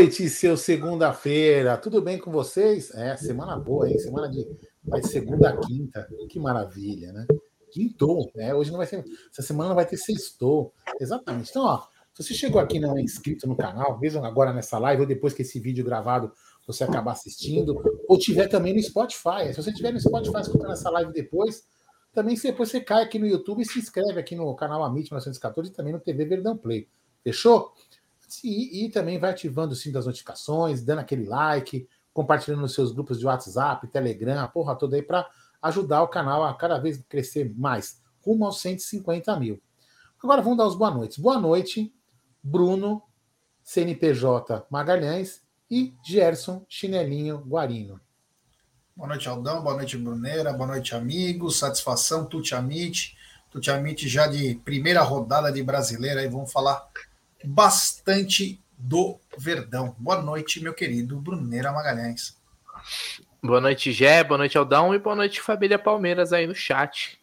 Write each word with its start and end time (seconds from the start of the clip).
noite, 0.00 0.30
seu 0.30 0.56
segunda-feira. 0.56 1.76
Tudo 1.76 2.00
bem 2.00 2.18
com 2.18 2.30
vocês? 2.30 2.90
É, 2.94 3.14
semana 3.18 3.58
boa, 3.58 3.86
hein? 3.86 3.98
Semana 3.98 4.30
de. 4.30 4.46
Vai 4.82 5.02
segunda 5.02 5.50
a 5.50 5.56
quinta. 5.58 6.08
Que 6.30 6.38
maravilha, 6.38 7.12
né? 7.12 7.26
Quintou, 7.70 8.30
né? 8.34 8.54
Hoje 8.54 8.70
não 8.70 8.78
vai 8.78 8.86
ser. 8.86 9.04
Essa 9.30 9.42
semana 9.42 9.68
não 9.68 9.76
vai 9.76 9.84
ter 9.84 9.98
sextou. 9.98 10.72
Exatamente. 10.98 11.50
Então, 11.50 11.64
ó, 11.64 11.82
se 12.14 12.22
você 12.22 12.32
chegou 12.32 12.58
aqui 12.58 12.78
e 12.78 12.80
não 12.80 12.96
é 12.96 13.02
inscrito 13.02 13.46
no 13.46 13.54
canal, 13.54 13.98
vejam 13.98 14.24
agora 14.24 14.54
nessa 14.54 14.78
live 14.78 15.02
ou 15.02 15.06
depois 15.06 15.34
que 15.34 15.42
esse 15.42 15.60
vídeo 15.60 15.84
gravado 15.84 16.32
você 16.66 16.82
acabar 16.84 17.12
assistindo, 17.12 17.82
ou 18.08 18.16
tiver 18.16 18.48
também 18.48 18.72
no 18.74 18.82
Spotify. 18.82 19.52
Se 19.52 19.62
você 19.62 19.72
tiver 19.72 19.92
no 19.92 20.00
Spotify 20.00 20.40
escutando 20.40 20.72
essa 20.72 20.88
live 20.88 21.12
depois, 21.12 21.64
também 22.12 22.36
depois 22.36 22.70
você 22.70 22.80
cai 22.80 23.02
aqui 23.02 23.18
no 23.18 23.26
YouTube 23.26 23.60
e 23.60 23.66
se 23.66 23.78
inscreve 23.78 24.18
aqui 24.18 24.34
no 24.34 24.54
canal 24.54 24.82
Amit 24.82 25.10
1914 25.10 25.70
e 25.70 25.74
também 25.74 25.92
no 25.92 26.00
TV 26.00 26.24
Verdão 26.24 26.56
Play. 26.56 26.88
Fechou? 27.22 27.74
E, 28.44 28.84
e, 28.84 28.90
também 28.90 29.18
vai 29.18 29.30
ativando 29.30 29.72
o 29.72 29.76
sininho 29.76 29.94
das 29.94 30.06
notificações, 30.06 30.82
dando 30.82 31.00
aquele 31.00 31.24
like, 31.24 31.88
compartilhando 32.12 32.62
nos 32.62 32.74
seus 32.74 32.92
grupos 32.92 33.18
de 33.18 33.26
WhatsApp, 33.26 33.86
Telegram, 33.88 34.40
a 34.40 34.48
porra 34.48 34.76
toda 34.76 34.96
aí 34.96 35.02
para 35.02 35.28
ajudar 35.62 36.02
o 36.02 36.08
canal 36.08 36.44
a 36.44 36.54
cada 36.54 36.78
vez 36.78 37.02
crescer 37.08 37.52
mais, 37.56 38.00
rumo 38.24 38.44
aos 38.44 38.60
150 38.60 39.38
mil. 39.38 39.60
Agora 40.22 40.42
vamos 40.42 40.58
dar 40.58 40.66
os 40.66 40.74
boa 40.74 40.90
noites. 40.90 41.18
Boa 41.18 41.40
noite, 41.40 41.94
Bruno, 42.42 43.02
CNPJ 43.62 44.66
Magalhães 44.70 45.42
e 45.70 45.94
Gerson 46.04 46.64
Chinelinho 46.68 47.38
Guarino. 47.38 48.00
Boa 48.96 49.08
noite, 49.08 49.28
Aldão. 49.28 49.62
Boa 49.62 49.76
noite, 49.76 49.96
Bruneira. 49.96 50.52
Boa 50.52 50.66
noite, 50.66 50.94
amigos. 50.94 51.58
Satisfação, 51.58 52.26
Tuti 52.26 52.54
Amit. 52.54 53.16
Tuti 53.50 53.70
Amit 53.70 54.06
já 54.08 54.26
de 54.26 54.56
primeira 54.56 55.00
rodada 55.02 55.50
de 55.50 55.62
brasileira. 55.62 56.20
Aí 56.20 56.28
vamos 56.28 56.52
falar 56.52 56.86
bastante 57.44 58.62
do 58.76 59.18
Verdão. 59.36 59.94
Boa 59.98 60.20
noite, 60.22 60.62
meu 60.62 60.74
querido 60.74 61.20
Bruneira 61.20 61.72
Magalhães. 61.72 62.38
Boa 63.42 63.60
noite, 63.60 63.92
Gé. 63.92 64.24
Boa 64.24 64.38
noite, 64.38 64.56
Aldão. 64.56 64.94
E 64.94 64.98
boa 64.98 65.16
noite, 65.16 65.40
família 65.40 65.78
Palmeiras 65.78 66.32
aí 66.32 66.46
no 66.46 66.54
chat. 66.54 67.18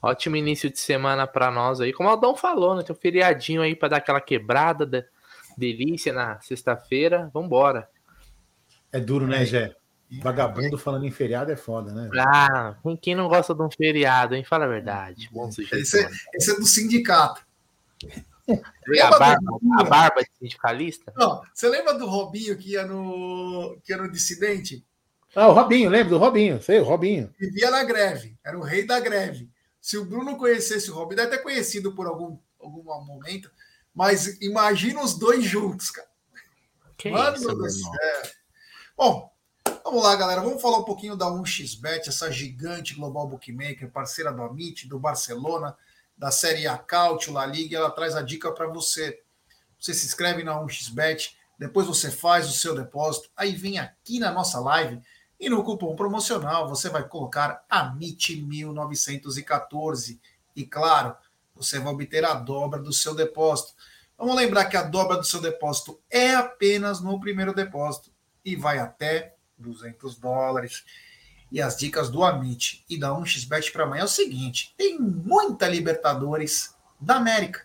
Ótimo 0.00 0.36
início 0.36 0.70
de 0.70 0.78
semana 0.78 1.26
para 1.26 1.50
nós 1.50 1.80
aí. 1.80 1.92
Como 1.92 2.08
o 2.08 2.12
Aldão 2.12 2.36
falou, 2.36 2.74
né? 2.74 2.82
Tem 2.82 2.94
um 2.94 2.98
feriadinho 2.98 3.62
aí 3.62 3.74
para 3.74 3.88
dar 3.88 3.96
aquela 3.98 4.20
quebrada, 4.20 4.84
da 4.84 5.04
delícia 5.56 6.12
na 6.12 6.40
sexta-feira. 6.40 7.30
Vambora. 7.32 7.88
É 8.92 8.98
duro, 9.00 9.26
né, 9.26 9.44
Gé? 9.44 9.74
Vagabundo 10.20 10.76
falando 10.76 11.06
em 11.06 11.10
feriado 11.10 11.50
é 11.50 11.56
foda, 11.56 11.90
né? 11.92 12.10
Ah, 12.18 12.76
quem 13.00 13.14
não 13.14 13.28
gosta 13.28 13.54
de 13.54 13.62
um 13.62 13.70
feriado, 13.70 14.34
hein? 14.34 14.44
Fala 14.44 14.66
a 14.66 14.68
verdade. 14.68 15.30
Bom 15.32 15.50
sujeito. 15.50 15.76
Esse, 15.76 16.04
é, 16.04 16.10
esse 16.34 16.50
é 16.50 16.54
do 16.56 16.66
sindicato. 16.66 17.42
A 19.02 19.18
barba, 19.18 19.58
a 19.78 19.84
barba 19.84 20.22
de 20.22 20.30
sindicalista? 20.38 21.12
Não, 21.16 21.42
você 21.52 21.68
lembra 21.68 21.94
do 21.94 22.06
Robinho 22.06 22.56
que 22.56 22.72
ia 22.72 22.86
no, 22.86 23.78
que 23.84 23.92
era 23.92 24.02
no 24.02 24.10
dissidente? 24.10 24.84
Ah, 25.34 25.48
o 25.48 25.52
Robinho, 25.52 25.88
lembro 25.88 26.10
do 26.10 26.18
Robinho, 26.18 26.62
sei, 26.62 26.80
o 26.80 26.84
Robinho. 26.84 27.32
Vivia 27.38 27.70
na 27.70 27.84
greve, 27.84 28.36
era 28.44 28.58
o 28.58 28.62
rei 28.62 28.84
da 28.86 29.00
greve. 29.00 29.48
Se 29.80 29.96
o 29.96 30.04
Bruno 30.04 30.36
conhecesse 30.36 30.90
o 30.90 30.94
Robinho, 30.94 31.16
deve 31.16 31.36
ter 31.36 31.42
conhecido 31.42 31.92
por 31.94 32.06
algum, 32.06 32.38
algum 32.60 32.82
momento, 33.04 33.50
mas 33.94 34.40
imagina 34.42 35.02
os 35.02 35.18
dois 35.18 35.44
juntos, 35.44 35.90
cara. 35.90 36.08
Que 36.96 37.10
Mano 37.10 37.36
isso, 37.36 37.48
do 37.48 37.70
céu. 37.70 37.92
Bom, 38.96 39.30
vamos 39.82 40.02
lá, 40.02 40.14
galera. 40.14 40.40
Vamos 40.40 40.60
falar 40.60 40.78
um 40.78 40.84
pouquinho 40.84 41.16
da 41.16 41.26
1xBet, 41.26 42.08
essa 42.08 42.30
gigante 42.30 42.94
global 42.94 43.26
bookmaker, 43.26 43.90
parceira 43.90 44.32
do 44.32 44.42
Amit, 44.42 44.86
do 44.86 44.98
Barcelona 44.98 45.76
da 46.16 46.30
série 46.30 46.66
A 46.66 46.78
Cautio, 46.78 47.32
La 47.32 47.46
Liga, 47.46 47.76
ela 47.76 47.90
traz 47.90 48.14
a 48.14 48.22
dica 48.22 48.52
para 48.52 48.66
você. 48.66 49.20
Você 49.78 49.94
se 49.94 50.06
inscreve 50.06 50.44
na 50.44 50.60
1xBet, 50.60 51.34
depois 51.58 51.86
você 51.86 52.10
faz 52.10 52.48
o 52.48 52.52
seu 52.52 52.74
depósito, 52.74 53.30
aí 53.36 53.52
vem 53.52 53.78
aqui 53.78 54.18
na 54.18 54.32
nossa 54.32 54.58
live 54.60 55.00
e 55.38 55.48
no 55.48 55.64
cupom 55.64 55.96
promocional 55.96 56.68
você 56.68 56.88
vai 56.88 57.06
colocar 57.08 57.64
AMIT1914 57.70 60.18
e 60.54 60.64
claro, 60.64 61.16
você 61.54 61.78
vai 61.78 61.92
obter 61.92 62.24
a 62.24 62.34
dobra 62.34 62.80
do 62.80 62.92
seu 62.92 63.14
depósito. 63.14 63.74
Vamos 64.16 64.36
lembrar 64.36 64.66
que 64.66 64.76
a 64.76 64.82
dobra 64.82 65.16
do 65.16 65.24
seu 65.24 65.40
depósito 65.40 66.00
é 66.08 66.34
apenas 66.34 67.00
no 67.00 67.18
primeiro 67.18 67.52
depósito 67.52 68.12
e 68.44 68.54
vai 68.54 68.78
até 68.78 69.34
200 69.58 70.16
dólares. 70.18 70.84
E 71.52 71.60
as 71.60 71.76
dicas 71.76 72.08
do 72.08 72.24
Amit 72.24 72.82
e 72.88 72.98
da 72.98 73.10
1xBet 73.10 73.70
para 73.72 73.84
amanhã 73.84 74.00
é 74.00 74.04
o 74.04 74.08
seguinte: 74.08 74.74
tem 74.74 74.98
muita 74.98 75.68
Libertadores 75.68 76.74
da 76.98 77.16
América. 77.16 77.60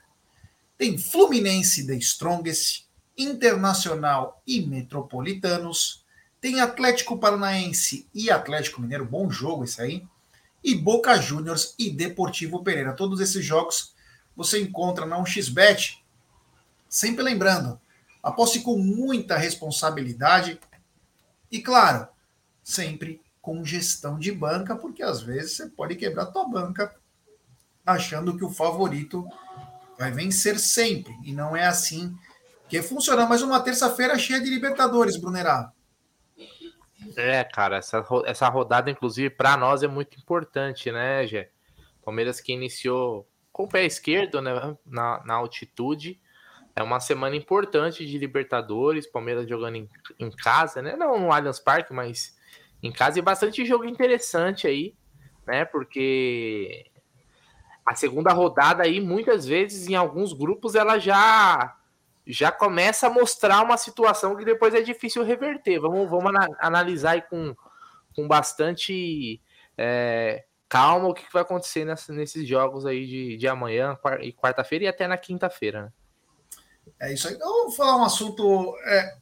Tem 0.77 0.97
Fluminense 0.97 1.87
The 1.87 1.95
Strongest, 1.95 2.85
Internacional 3.17 4.43
e 4.45 4.59
Metropolitanos. 4.61 6.05
Tem 6.41 6.59
Atlético 6.59 7.17
Paranaense 7.17 8.07
e 8.13 8.29
Atlético 8.29 8.81
Mineiro, 8.81 9.05
bom 9.05 9.29
jogo 9.29 9.63
esse 9.63 9.81
aí. 9.81 10.05
E 10.61 10.75
Boca 10.75 11.15
Juniors 11.21 11.73
e 11.79 11.89
Deportivo 11.89 12.61
Pereira. 12.63 12.93
Todos 12.93 13.21
esses 13.21 13.43
jogos 13.43 13.95
você 14.35 14.61
encontra 14.61 15.05
na 15.05 15.17
1xBet. 15.17 15.99
Sempre 16.89 17.23
lembrando, 17.23 17.79
aposte 18.21 18.59
com 18.59 18.77
muita 18.77 19.37
responsabilidade 19.37 20.59
e, 21.49 21.61
claro, 21.61 22.07
sempre 22.61 23.21
com 23.47 23.63
gestão 23.63 24.19
de 24.19 24.29
banca, 24.29 24.75
porque 24.75 25.01
às 25.01 25.21
vezes 25.21 25.53
você 25.53 25.69
pode 25.69 25.95
quebrar 25.95 26.25
tua 26.25 26.45
banca 26.49 26.93
achando 27.85 28.37
que 28.37 28.43
o 28.43 28.49
favorito 28.49 29.25
vai 29.97 30.11
vencer 30.11 30.59
sempre. 30.59 31.15
E 31.23 31.31
não 31.31 31.55
é 31.55 31.65
assim 31.65 32.13
que 32.67 32.81
funciona. 32.81 33.25
Mais 33.25 33.41
uma 33.41 33.61
terça-feira 33.61 34.19
cheia 34.19 34.41
de 34.41 34.49
Libertadores, 34.49 35.15
Brunerá. 35.15 35.71
É, 37.15 37.41
cara, 37.45 37.77
essa, 37.77 38.05
essa 38.25 38.49
rodada, 38.49 38.91
inclusive, 38.91 39.29
para 39.29 39.55
nós 39.55 39.81
é 39.81 39.87
muito 39.87 40.19
importante, 40.19 40.91
né, 40.91 41.25
Gé? 41.25 41.49
Palmeiras 42.03 42.41
que 42.41 42.51
iniciou 42.51 43.25
com 43.53 43.63
o 43.63 43.69
pé 43.69 43.85
esquerdo, 43.85 44.41
né, 44.41 44.75
na, 44.85 45.23
na 45.23 45.35
altitude. 45.35 46.19
É 46.75 46.83
uma 46.83 46.99
semana 46.99 47.37
importante 47.37 48.05
de 48.05 48.17
Libertadores, 48.17 49.07
Palmeiras 49.07 49.47
jogando 49.47 49.77
em, 49.77 49.89
em 50.19 50.29
casa, 50.31 50.81
né? 50.81 50.97
Não 50.97 51.17
no 51.17 51.31
Allianz 51.31 51.61
Parque, 51.61 51.93
mas 51.93 52.35
em 52.81 52.91
casa 52.91 53.19
e 53.19 53.21
bastante 53.21 53.65
jogo 53.65 53.85
interessante 53.85 54.67
aí, 54.67 54.95
né? 55.45 55.65
Porque 55.65 56.85
a 57.85 57.95
segunda 57.95 58.33
rodada 58.33 58.83
aí, 58.83 58.99
muitas 58.99 59.45
vezes, 59.45 59.87
em 59.87 59.95
alguns 59.95 60.33
grupos, 60.33 60.75
ela 60.75 60.99
já 60.99 61.75
já 62.29 62.51
começa 62.51 63.07
a 63.07 63.09
mostrar 63.09 63.63
uma 63.63 63.77
situação 63.77 64.35
que 64.35 64.43
depois 64.43 64.73
é 64.73 64.81
difícil 64.81 65.23
reverter. 65.23 65.79
Vamos, 65.79 66.09
vamos 66.09 66.33
analisar 66.59 67.11
aí 67.11 67.21
com, 67.21 67.55
com 68.13 68.27
bastante 68.27 69.41
é, 69.77 70.43
calma 70.67 71.07
o 71.07 71.13
que 71.13 71.23
vai 71.31 71.41
acontecer 71.41 71.85
nessa, 71.85 72.11
nesses 72.11 72.45
jogos 72.45 72.85
aí 72.85 73.07
de, 73.07 73.37
de 73.37 73.47
amanhã 73.47 73.97
e 74.19 74.33
quarta-feira 74.33 74.85
e 74.85 74.87
até 74.89 75.07
na 75.07 75.17
quinta-feira. 75.17 75.83
Né? 75.83 75.91
É 76.99 77.13
isso 77.13 77.27
aí. 77.27 77.35
Então, 77.35 77.47
vamos 77.49 77.75
falar 77.75 77.97
um 77.97 78.03
assunto. 78.03 78.75
É, 78.85 79.17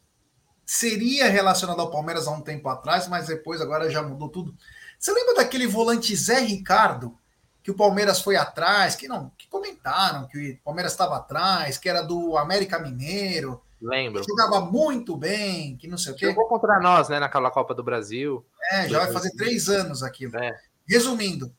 seria 0.66 1.30
relacionado 1.30 1.80
ao 1.80 1.92
Palmeiras 1.92 2.28
há 2.28 2.32
um 2.32 2.42
tempo 2.42 2.68
atrás, 2.68 3.08
mas 3.08 3.28
depois 3.28 3.62
agora 3.62 3.90
já 3.90 4.02
mudou 4.02 4.30
tudo. 4.30 4.56
Você 4.98 5.14
lembra 5.14 5.36
daquele 5.36 5.68
volante 5.68 6.16
Zé 6.16 6.40
Ricardo 6.40 7.18
que 7.62 7.72
o 7.72 7.76
Palmeiras 7.76 8.22
foi 8.22 8.36
atrás, 8.36 8.96
que 8.96 9.08
não, 9.08 9.32
que 9.38 9.48
comentaram 9.48 10.28
que 10.28 10.52
o 10.52 10.64
Palmeiras 10.64 10.92
estava 10.92 11.18
atrás, 11.18 11.78
que 11.78 11.90
era 11.90 12.02
do 12.02 12.38
América 12.38 12.78
Mineiro. 12.78 13.62
Lembro. 13.82 14.22
Que 14.22 14.28
jogava 14.28 14.62
muito 14.62 15.18
bem, 15.18 15.76
que 15.76 15.88
não 15.88 15.98
sei 15.98 16.14
o 16.14 16.16
quê. 16.16 16.28
Jogou 16.28 16.48
contra 16.48 16.80
nós, 16.80 17.10
né, 17.10 17.20
naquela 17.20 17.50
Copa 17.50 17.74
do 17.74 17.84
Brasil. 17.84 18.46
É, 18.72 18.88
já 18.88 19.00
vai 19.00 19.12
fazer 19.12 19.32
três 19.32 19.68
anos 19.68 20.04
aquilo. 20.04 20.38
É. 20.38 20.56
Resumindo, 20.88 21.52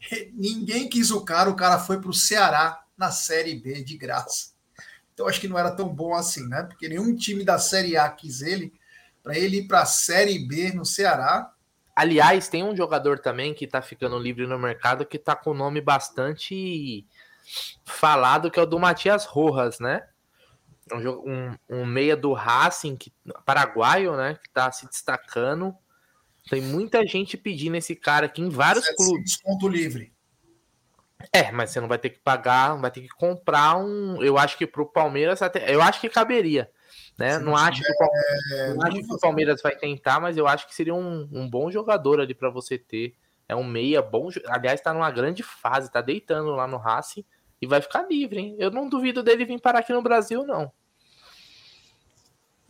ninguém 0.34 0.88
quis 0.88 1.10
o 1.10 1.22
cara, 1.22 1.50
o 1.50 1.56
cara 1.56 1.78
foi 1.78 2.00
para 2.00 2.10
o 2.10 2.14
Ceará 2.14 2.82
na 2.96 3.10
Série 3.10 3.54
B 3.56 3.82
de 3.82 3.96
graça. 3.96 4.50
Então 5.18 5.26
acho 5.26 5.40
que 5.40 5.48
não 5.48 5.58
era 5.58 5.72
tão 5.72 5.88
bom 5.88 6.14
assim, 6.14 6.46
né? 6.46 6.62
Porque 6.62 6.88
nenhum 6.88 7.12
time 7.16 7.44
da 7.44 7.58
Série 7.58 7.96
A 7.96 8.08
quis 8.08 8.40
ele, 8.40 8.72
para 9.20 9.36
ele 9.36 9.58
ir 9.58 9.66
para 9.66 9.80
a 9.80 9.84
Série 9.84 10.46
B 10.46 10.70
no 10.72 10.84
Ceará. 10.84 11.52
Aliás, 11.96 12.46
tem 12.46 12.62
um 12.62 12.76
jogador 12.76 13.18
também 13.18 13.52
que 13.52 13.64
está 13.64 13.82
ficando 13.82 14.16
livre 14.16 14.46
no 14.46 14.56
mercado 14.56 15.04
que 15.04 15.16
está 15.16 15.34
com 15.34 15.50
o 15.50 15.54
nome 15.54 15.80
bastante 15.80 17.04
falado, 17.84 18.48
que 18.48 18.60
é 18.60 18.62
o 18.62 18.66
do 18.66 18.78
Matias 18.78 19.24
Rojas, 19.24 19.80
né? 19.80 20.06
Um, 20.92 21.56
um, 21.68 21.84
meia 21.84 22.16
do 22.16 22.32
Racing, 22.32 22.94
que, 22.94 23.12
paraguaio, 23.44 24.16
né? 24.16 24.34
Que 24.40 24.46
está 24.46 24.70
se 24.70 24.86
destacando. 24.86 25.74
Tem 26.48 26.62
muita 26.62 27.04
gente 27.04 27.36
pedindo 27.36 27.74
esse 27.74 27.96
cara 27.96 28.26
aqui 28.26 28.40
em 28.40 28.50
vários 28.50 28.88
clubes. 28.90 29.32
Desconto 29.32 29.66
livre. 29.66 30.12
É, 31.32 31.50
mas 31.50 31.70
você 31.70 31.80
não 31.80 31.88
vai 31.88 31.98
ter 31.98 32.10
que 32.10 32.20
pagar, 32.20 32.76
vai 32.76 32.90
ter 32.90 33.00
que 33.00 33.08
comprar 33.08 33.76
um. 33.76 34.22
Eu 34.22 34.38
acho 34.38 34.56
que 34.56 34.66
pro 34.66 34.86
Palmeiras 34.86 35.42
até. 35.42 35.74
Eu 35.74 35.82
acho 35.82 36.00
que 36.00 36.08
caberia. 36.08 36.70
Né? 37.18 37.36
Não, 37.38 37.56
acho 37.56 37.82
que, 37.82 37.92
o, 37.92 38.74
não 38.76 38.86
acho 38.86 38.96
que 39.02 39.12
o 39.12 39.18
Palmeiras 39.18 39.60
vai 39.60 39.74
tentar, 39.74 40.20
mas 40.20 40.36
eu 40.36 40.46
acho 40.46 40.68
que 40.68 40.74
seria 40.74 40.94
um, 40.94 41.28
um 41.32 41.50
bom 41.50 41.68
jogador 41.68 42.20
ali 42.20 42.32
para 42.32 42.48
você 42.48 42.78
ter. 42.78 43.16
É 43.48 43.56
um 43.56 43.64
meia 43.64 44.00
bom. 44.00 44.28
Aliás, 44.46 44.80
tá 44.80 44.94
numa 44.94 45.10
grande 45.10 45.42
fase, 45.42 45.90
tá 45.90 46.00
deitando 46.00 46.50
lá 46.50 46.68
no 46.68 46.76
Racing 46.76 47.24
e 47.60 47.66
vai 47.66 47.80
ficar 47.80 48.06
livre, 48.08 48.38
hein? 48.38 48.56
Eu 48.58 48.70
não 48.70 48.88
duvido 48.88 49.22
dele 49.22 49.44
vir 49.44 49.60
parar 49.60 49.80
aqui 49.80 49.92
no 49.92 50.02
Brasil, 50.02 50.46
não. 50.46 50.70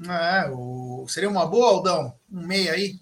É, 0.09 0.49
o... 0.51 1.07
seria 1.09 1.29
uma 1.29 1.45
boa, 1.45 1.69
Aldão? 1.71 2.19
Um 2.31 2.47
meia 2.47 2.73
aí? 2.73 2.95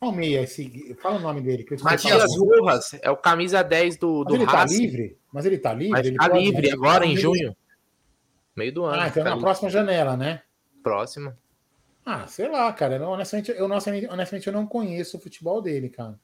Qual 0.00 0.12
meia? 0.12 0.40
Esse... 0.40 0.94
Fala 0.94 1.16
o 1.16 1.20
nome 1.20 1.42
dele. 1.42 1.66
Matias 1.82 2.24
Rojas, 2.34 2.94
é 3.02 3.10
o 3.10 3.16
camisa 3.18 3.62
10 3.62 3.98
do, 3.98 4.24
do 4.24 4.32
Mas 4.32 4.40
ele 4.40 4.46
tá 4.46 4.64
livre? 4.64 5.18
Mas 5.30 5.46
ele 5.46 5.58
tá 5.58 5.72
livre? 5.74 5.90
Mas 5.90 6.06
ele 6.06 6.16
tá 6.16 6.30
pode- 6.30 6.42
livre 6.42 6.70
agora, 6.70 7.04
em 7.04 7.14
junho. 7.14 7.54
Meio 8.56 8.72
do 8.72 8.84
ano. 8.84 9.02
Ah, 9.02 9.08
então 9.08 9.22
tá 9.22 9.28
na 9.28 9.36
livre. 9.36 9.44
próxima 9.44 9.68
janela, 9.68 10.16
né? 10.16 10.40
Próxima. 10.82 11.36
Ah, 12.04 12.26
sei 12.26 12.48
lá, 12.48 12.72
cara. 12.72 12.96
Eu, 12.96 13.08
honestamente, 13.10 13.50
eu, 13.50 13.66
honestamente, 13.66 14.46
eu 14.46 14.52
não 14.54 14.66
conheço 14.66 15.18
o 15.18 15.20
futebol 15.20 15.60
dele, 15.60 15.90
cara. 15.90 16.18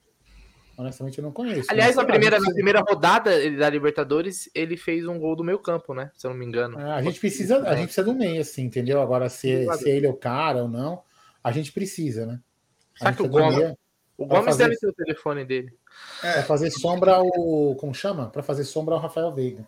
Honestamente, 0.78 1.18
eu 1.18 1.24
não 1.24 1.32
conheço. 1.32 1.70
Aliás, 1.70 1.96
na 1.96 2.04
primeira, 2.04 2.40
na 2.40 2.50
primeira 2.50 2.80
rodada 2.80 3.30
da 3.58 3.68
Libertadores, 3.68 4.50
ele 4.54 4.78
fez 4.78 5.06
um 5.06 5.18
gol 5.18 5.36
do 5.36 5.44
meio 5.44 5.58
campo, 5.58 5.92
né? 5.92 6.10
Se 6.14 6.26
eu 6.26 6.30
não 6.30 6.38
me 6.38 6.46
engano. 6.46 6.80
É, 6.80 6.92
a 6.92 7.02
gente 7.02 7.20
precisa, 7.20 7.58
a 7.62 7.74
gente 7.76 7.86
precisa 7.86 8.04
do 8.04 8.14
meio, 8.14 8.40
assim, 8.40 8.64
entendeu? 8.64 9.02
Agora, 9.02 9.28
se, 9.28 9.66
se 9.74 9.88
ele 9.90 10.06
é 10.06 10.10
o 10.10 10.16
cara 10.16 10.62
ou 10.62 10.68
não, 10.68 11.02
a 11.44 11.52
gente 11.52 11.72
precisa, 11.72 12.24
né? 12.24 12.40
Sabe 12.96 13.16
que 13.16 13.22
o 13.22 13.28
Gomes, 13.28 13.74
o 14.16 14.26
Gomes 14.26 14.44
fazer 14.46 14.64
deve 14.64 14.76
ter 14.78 14.88
o 14.88 14.92
telefone 14.92 15.44
dele. 15.44 15.72
Pra 16.20 16.42
fazer 16.44 16.70
sombra 16.70 17.16
ao. 17.16 17.74
Como 17.76 17.94
chama? 17.94 18.30
Pra 18.30 18.42
fazer 18.42 18.64
sombra 18.64 18.94
ao 18.94 19.00
Rafael 19.00 19.34
Veiga. 19.34 19.66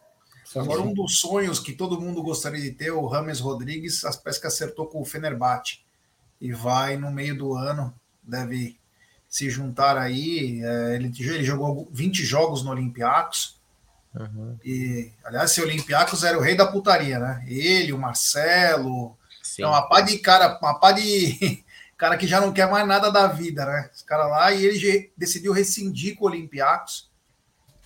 Agora, 0.57 0.81
um 0.81 0.95
dos 0.95 1.21
sonhos 1.21 1.61
que 1.61 1.75
todo 1.75 2.01
mundo 2.01 2.23
gostaria 2.23 2.61
de 2.61 2.71
ter, 2.71 2.91
o 2.91 3.07
Rames 3.07 3.39
Rodrigues, 3.39 4.03
as 4.05 4.17
peças 4.17 4.41
que 4.41 4.47
acertou 4.47 4.87
com 4.87 5.01
o 5.01 5.05
Fenerbahçe. 5.05 5.81
E 6.41 6.53
vai 6.53 6.97
no 6.97 7.11
meio 7.11 7.37
do 7.37 7.55
ano, 7.55 7.93
deve 8.23 8.79
se 9.29 9.51
juntar 9.51 9.99
aí. 9.99 10.63
é, 10.63 10.95
ele, 10.95 11.13
ele 11.19 11.45
jogou 11.45 11.87
20 11.93 12.25
jogos 12.25 12.63
no 12.63 12.71
Olympiacos. 12.71 13.59
E, 14.65 15.13
aliás, 15.23 15.51
esse 15.51 15.61
Olympiacos 15.61 16.25
era 16.25 16.39
o 16.39 16.41
rei 16.41 16.57
da 16.57 16.67
putaria, 16.67 17.19
né? 17.19 17.45
Ele, 17.47 17.93
o 17.93 17.99
Marcelo. 17.99 19.17
Sim. 19.43 19.63
É 19.63 19.67
uma 19.67 19.83
pá 19.83 20.01
de 20.01 20.19
cara, 20.19 20.59
uma 20.63 20.79
pá 20.79 20.93
de 20.93 21.63
cara 21.99 22.17
que 22.17 22.27
já 22.27 22.41
não 22.41 22.53
quer 22.53 22.71
mais 22.71 22.87
nada 22.87 23.11
da 23.11 23.27
vida, 23.27 23.67
né? 23.67 23.91
Os 23.93 24.03
caras 24.03 24.31
lá, 24.31 24.53
e 24.53 24.65
ele 24.65 25.13
decidiu 25.17 25.53
rescindir 25.53 26.17
com 26.17 26.25
o 26.25 26.29
Olympiacos. 26.29 27.11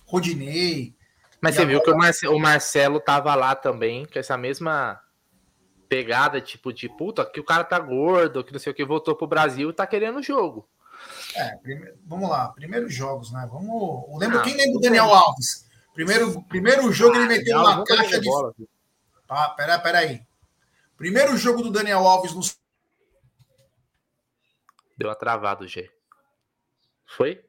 Rodinei. 0.05 0.95
Mas 1.41 1.55
você 1.55 1.65
viu 1.65 1.81
que 1.81 1.91
o, 1.91 1.97
Marce- 1.97 2.27
o 2.27 2.39
Marcelo 2.39 2.99
tava 2.99 3.33
lá 3.35 3.55
também, 3.55 4.05
com 4.05 4.17
essa 4.17 4.37
mesma 4.37 5.01
pegada, 5.89 6.39
tipo, 6.39 6.71
de 6.71 6.87
puta, 6.87 7.25
que 7.25 7.39
o 7.39 7.43
cara 7.43 7.63
tá 7.63 7.77
gordo, 7.79 8.43
que 8.43 8.53
não 8.53 8.59
sei 8.59 8.71
o 8.71 8.75
que, 8.75 8.85
voltou 8.85 9.15
pro 9.15 9.27
Brasil 9.27 9.69
e 9.69 9.73
tá 9.73 9.85
querendo 9.85 10.19
o 10.19 10.23
jogo. 10.23 10.67
É, 11.35 11.57
vamos 12.05 12.29
lá, 12.29 12.47
primeiros 12.49 12.93
jogos, 12.93 13.31
né? 13.31 13.47
Vamos. 13.51 14.05
Lembra, 14.19 14.39
Ah, 14.39 14.43
quem 14.43 14.55
lembra 14.55 14.73
do 14.73 14.79
Daniel 14.79 15.13
Alves? 15.13 15.67
Primeiro, 15.93 16.41
primeiro 16.43 16.91
jogo 16.91 17.15
ele 17.15 17.27
meteu 17.27 17.57
Não, 17.57 17.63
uma 17.63 17.83
caixa 17.83 18.19
de. 18.21 18.25
bola. 18.27 18.53
Ah, 19.27 19.49
pera, 19.49 19.77
pera 19.79 19.99
aí. 19.99 20.21
Primeiro 20.95 21.35
jogo 21.35 21.61
do 21.61 21.71
Daniel 21.71 22.07
Alves 22.07 22.33
no. 22.33 22.41
Deu 25.03 25.09
uma 25.09 25.15
travada, 25.17 25.67
G. 25.67 25.91
Foi? 27.05 27.43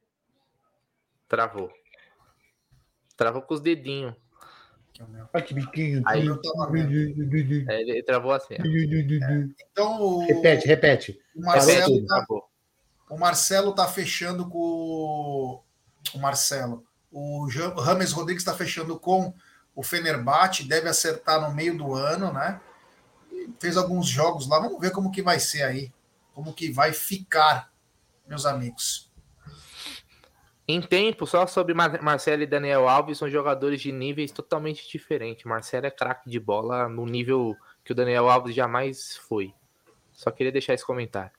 Travou. 1.29 1.71
Travou 3.17 3.43
com 3.43 3.55
os 3.55 3.61
dedinhos. 3.61 4.13
Ai, 5.33 5.41
que 5.41 5.55
biquinho. 5.55 6.03
Aí- 6.05 6.27
Eu 6.27 6.43
tava 6.43 6.69
vendo. 6.73 6.91
É, 7.71 7.81
ele 7.81 8.03
travou 8.03 8.33
assim. 8.33 8.55
ó. 8.59 8.63
Então, 9.71 10.03
o, 10.03 10.27
Repete, 10.27 10.67
repete. 10.67 11.21
o 11.37 11.43
Marcelo 11.43 12.05
tá, 12.07 12.17
Travou. 12.17 12.51
o 13.09 13.17
Marcelo 13.17 13.73
tá 13.73 13.87
fechando 13.87 14.49
com 14.49 14.59
o, 14.59 15.63
o 16.13 16.19
Marcelo. 16.19 16.85
O 17.13 17.47
Rames 17.81 18.11
Rodrigues 18.11 18.43
está 18.43 18.53
fechando 18.53 18.99
com 18.99 19.33
o 19.77 19.83
Fenerbahçe, 19.85 20.65
deve 20.67 20.89
acertar 20.89 21.41
no 21.41 21.55
meio 21.55 21.79
do 21.79 21.95
ano, 21.95 22.33
né? 22.33 22.61
Fez 23.61 23.77
alguns 23.77 24.09
jogos 24.09 24.49
lá, 24.49 24.59
vamos 24.59 24.81
ver 24.81 24.91
como 24.91 25.13
que 25.13 25.23
vai 25.23 25.39
ser 25.39 25.63
aí, 25.63 25.93
como 26.35 26.53
que 26.53 26.71
vai 26.71 26.93
ficar, 26.93 27.73
meus 28.27 28.45
amigos. 28.45 29.11
Em 30.67 30.81
tempo, 30.81 31.27
só 31.27 31.47
sobre 31.47 31.75
Mar- 31.75 32.03
Marcelo 32.03 32.43
e 32.43 32.47
Daniel 32.47 32.89
Alves, 32.89 33.19
são 33.19 33.29
jogadores 33.31 33.81
de 33.81 33.93
níveis 33.93 34.33
totalmente 34.33 34.91
diferentes. 34.91 35.45
Marcelo 35.45 35.87
é 35.87 35.91
craque 35.91 36.29
de 36.29 36.41
bola 36.41 36.89
no 36.89 37.07
nível 37.07 37.55
que 37.85 37.93
o 37.93 37.95
Daniel 37.95 38.29
Alves 38.29 38.55
jamais 38.55 39.17
foi. 39.17 39.55
Só 40.11 40.31
queria 40.31 40.51
deixar 40.53 40.75
esse 40.75 40.85
comentário. 40.85 41.33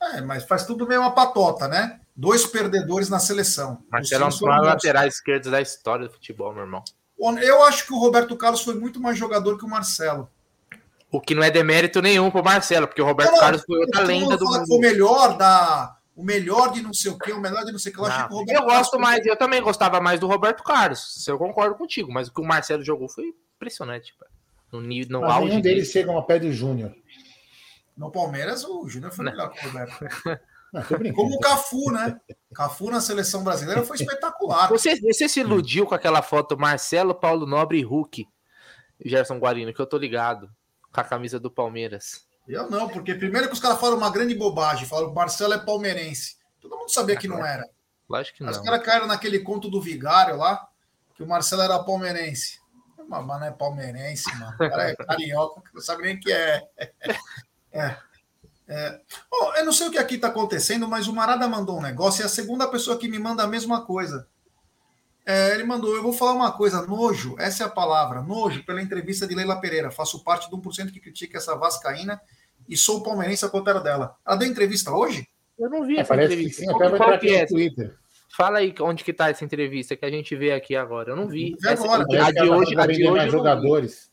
É, 0.00 0.20
mas 0.22 0.44
faz 0.44 0.64
tudo 0.64 0.86
meio 0.86 1.00
uma 1.00 1.14
patota, 1.14 1.68
né? 1.68 2.00
Dois 2.14 2.46
perdedores 2.46 3.10
na 3.10 3.18
seleção. 3.18 3.84
Marcelo 3.90 4.22
é 4.22 4.26
um 4.26 4.28
Os 4.28 4.38
dos 4.38 4.48
maiores 4.48 4.68
laterais 4.68 5.14
esquerdos 5.14 5.50
da 5.50 5.60
história 5.60 6.06
do 6.06 6.12
futebol, 6.12 6.52
meu 6.54 6.62
irmão. 6.64 6.82
Eu 7.42 7.62
acho 7.64 7.86
que 7.86 7.92
o 7.92 7.98
Roberto 7.98 8.36
Carlos 8.36 8.62
foi 8.62 8.74
muito 8.74 9.00
mais 9.00 9.18
jogador 9.18 9.58
que 9.58 9.64
o 9.64 9.68
Marcelo. 9.68 10.30
O 11.10 11.20
que 11.20 11.34
não 11.34 11.42
é 11.42 11.50
demérito 11.50 12.02
nenhum 12.02 12.30
pro 12.30 12.42
Marcelo, 12.44 12.86
porque 12.86 13.00
o 13.00 13.04
Roberto 13.06 13.32
Não, 13.32 13.40
Carlos 13.40 13.62
foi 13.64 13.78
outra 13.78 14.02
lenda 14.02 14.24
mundo 14.24 14.38
do 14.38 14.46
foi 14.46 14.58
o 14.58 14.60
mundo. 14.68 14.80
melhor 14.80 15.36
da. 15.36 15.96
O 16.16 16.24
melhor 16.24 16.72
de 16.72 16.80
não 16.82 16.94
sei 16.94 17.10
o 17.12 17.18
quê, 17.18 17.30
o 17.32 17.40
melhor 17.40 17.62
de 17.64 17.72
não 17.72 17.78
sei 17.78 17.92
o 17.92 17.94
que. 17.94 18.00
Eu, 18.00 18.04
que 18.04 18.10
o 18.10 18.16
Não, 18.18 18.28
Roberto 18.38 18.58
eu 18.60 18.64
gosto 18.64 18.90
Carlos 18.92 19.08
mais, 19.10 19.26
eu 19.26 19.36
também 19.36 19.60
gostava 19.62 20.00
mais 20.00 20.18
do 20.18 20.26
Roberto 20.26 20.62
Carlos. 20.62 21.22
Se 21.22 21.30
eu 21.30 21.36
concordo 21.38 21.74
contigo, 21.76 22.10
mas 22.10 22.28
o 22.28 22.32
que 22.32 22.40
o 22.40 22.44
Marcelo 22.44 22.82
jogou 22.82 23.08
foi 23.08 23.34
impressionante, 23.54 24.14
cara. 24.18 24.30
No 24.72 24.80
nível, 24.80 25.12
no 25.12 25.20
Mas 25.20 25.30
auge 25.30 25.48
nenhum 25.48 25.60
dele. 25.60 25.74
deles 25.76 25.90
chega 25.92 26.10
ao 26.10 26.24
pé 26.24 26.38
do 26.38 26.50
Júnior. 26.50 26.92
No 27.96 28.10
Palmeiras, 28.10 28.64
o 28.64 28.88
Júnior 28.88 29.12
foi 29.12 29.24
Não. 29.26 29.32
melhor 29.32 29.50
que 29.50 29.66
o 29.66 29.70
Roberto. 29.70 29.94
Não. 30.72 31.12
Como 31.14 31.36
o 31.36 31.38
Cafu, 31.40 31.90
né? 31.92 32.18
Cafu 32.54 32.90
na 32.90 33.00
seleção 33.00 33.44
brasileira 33.44 33.82
foi 33.84 33.96
espetacular. 33.96 34.68
Você, 34.68 34.98
você 35.00 35.28
se 35.28 35.40
iludiu 35.40 35.86
com 35.86 35.94
aquela 35.94 36.20
foto 36.22 36.58
Marcelo, 36.58 37.14
Paulo 37.14 37.46
Nobre 37.46 37.78
e 37.78 37.82
Hulk, 37.84 38.26
Gerson 39.04 39.38
Guarino, 39.38 39.72
que 39.72 39.80
eu 39.80 39.86
tô 39.86 39.96
ligado, 39.96 40.50
com 40.96 41.00
a 41.02 41.04
camisa 41.04 41.38
do 41.38 41.50
Palmeiras. 41.50 42.26
Eu 42.48 42.70
não, 42.70 42.88
porque 42.88 43.14
primeiro 43.14 43.48
que 43.48 43.52
os 43.52 43.60
caras 43.60 43.78
falam 43.78 43.98
uma 43.98 44.10
grande 44.10 44.34
bobagem, 44.34 44.86
falaram 44.86 45.08
que 45.08 45.12
o 45.12 45.14
Marcelo 45.14 45.52
é 45.52 45.58
palmeirense. 45.58 46.36
Todo 46.58 46.76
mundo 46.76 46.90
sabia 46.90 47.16
que 47.16 47.28
não 47.28 47.44
era. 47.44 47.68
Lógico 48.08 48.38
que 48.38 48.44
não. 48.44 48.50
Os 48.50 48.58
caras 48.58 48.82
caíram 48.82 49.06
naquele 49.06 49.40
conto 49.40 49.68
do 49.68 49.80
Vigário 49.80 50.36
lá, 50.36 50.66
que 51.14 51.22
o 51.22 51.28
Marcelo 51.28 51.62
era 51.62 51.78
palmeirense. 51.78 52.60
Mas 53.08 53.26
não 53.26 53.44
é 53.44 53.50
palmeirense, 53.50 54.34
mano. 54.38 54.54
O 54.54 54.58
cara 54.58 54.90
é 54.90 54.96
carioca, 55.04 55.62
não 55.74 55.82
sabe 55.82 56.02
nem 56.02 56.16
o 56.16 56.20
que 56.20 56.32
é. 56.32 56.62
É. 57.72 57.96
É. 58.68 59.00
Ó, 59.30 59.54
eu 59.56 59.64
não 59.64 59.72
sei 59.72 59.88
o 59.88 59.90
que 59.90 59.98
aqui 59.98 60.14
está 60.14 60.28
acontecendo, 60.28 60.88
mas 60.88 61.06
o 61.06 61.12
Marada 61.12 61.46
mandou 61.46 61.78
um 61.78 61.82
negócio 61.82 62.22
e 62.22 62.24
a 62.24 62.28
segunda 62.28 62.68
pessoa 62.68 62.98
que 62.98 63.06
me 63.06 63.18
manda 63.18 63.42
a 63.42 63.46
mesma 63.46 63.84
coisa. 63.84 64.26
É, 65.28 65.52
ele 65.54 65.64
mandou, 65.64 65.94
eu 65.96 66.02
vou 66.04 66.12
falar 66.12 66.34
uma 66.34 66.52
coisa, 66.52 66.86
nojo, 66.86 67.34
essa 67.36 67.64
é 67.64 67.66
a 67.66 67.70
palavra, 67.70 68.22
nojo, 68.22 68.64
pela 68.64 68.80
entrevista 68.80 69.26
de 69.26 69.34
Leila 69.34 69.60
Pereira. 69.60 69.90
Faço 69.90 70.22
parte 70.22 70.48
de 70.48 70.54
1% 70.56 70.92
que 70.92 71.00
critica 71.00 71.36
essa 71.38 71.56
Vascaína 71.56 72.20
e 72.68 72.76
sou 72.76 73.02
palmeirense 73.02 73.44
ao 73.44 73.50
contrário 73.50 73.82
dela. 73.82 74.16
Ela 74.24 74.36
deu 74.36 74.48
entrevista 74.48 74.92
hoje? 74.92 75.28
Eu 75.58 75.68
não 75.68 75.84
vi 75.84 75.96
É, 75.96 76.00
essa 76.00 76.08
parece 76.10 76.28
que 76.28 76.34
entrevista. 76.42 76.62
sim, 76.62 76.70
até 76.70 76.88
vai 76.88 76.96
qual 76.98 77.08
que 77.10 77.14
aqui 77.16 77.28
é 77.34 77.38
essa? 77.40 77.54
Twitter. 77.54 77.96
Fala 78.36 78.58
aí 78.58 78.72
onde 78.80 79.02
que 79.02 79.12
tá 79.12 79.28
essa 79.30 79.44
entrevista 79.44 79.96
que 79.96 80.04
a 80.04 80.10
gente 80.10 80.36
vê 80.36 80.52
aqui 80.52 80.76
agora. 80.76 81.10
Eu 81.10 81.16
não 81.16 81.26
vi. 81.26 81.56
Essa- 81.64 81.82
agora. 81.84 82.02
a 82.02 82.30
de 82.30 82.38
ela 82.38 82.56
hoje, 82.58 82.76
a 82.78 82.86
de 82.86 83.08
hoje 83.08 83.30
jogadores. 83.30 84.12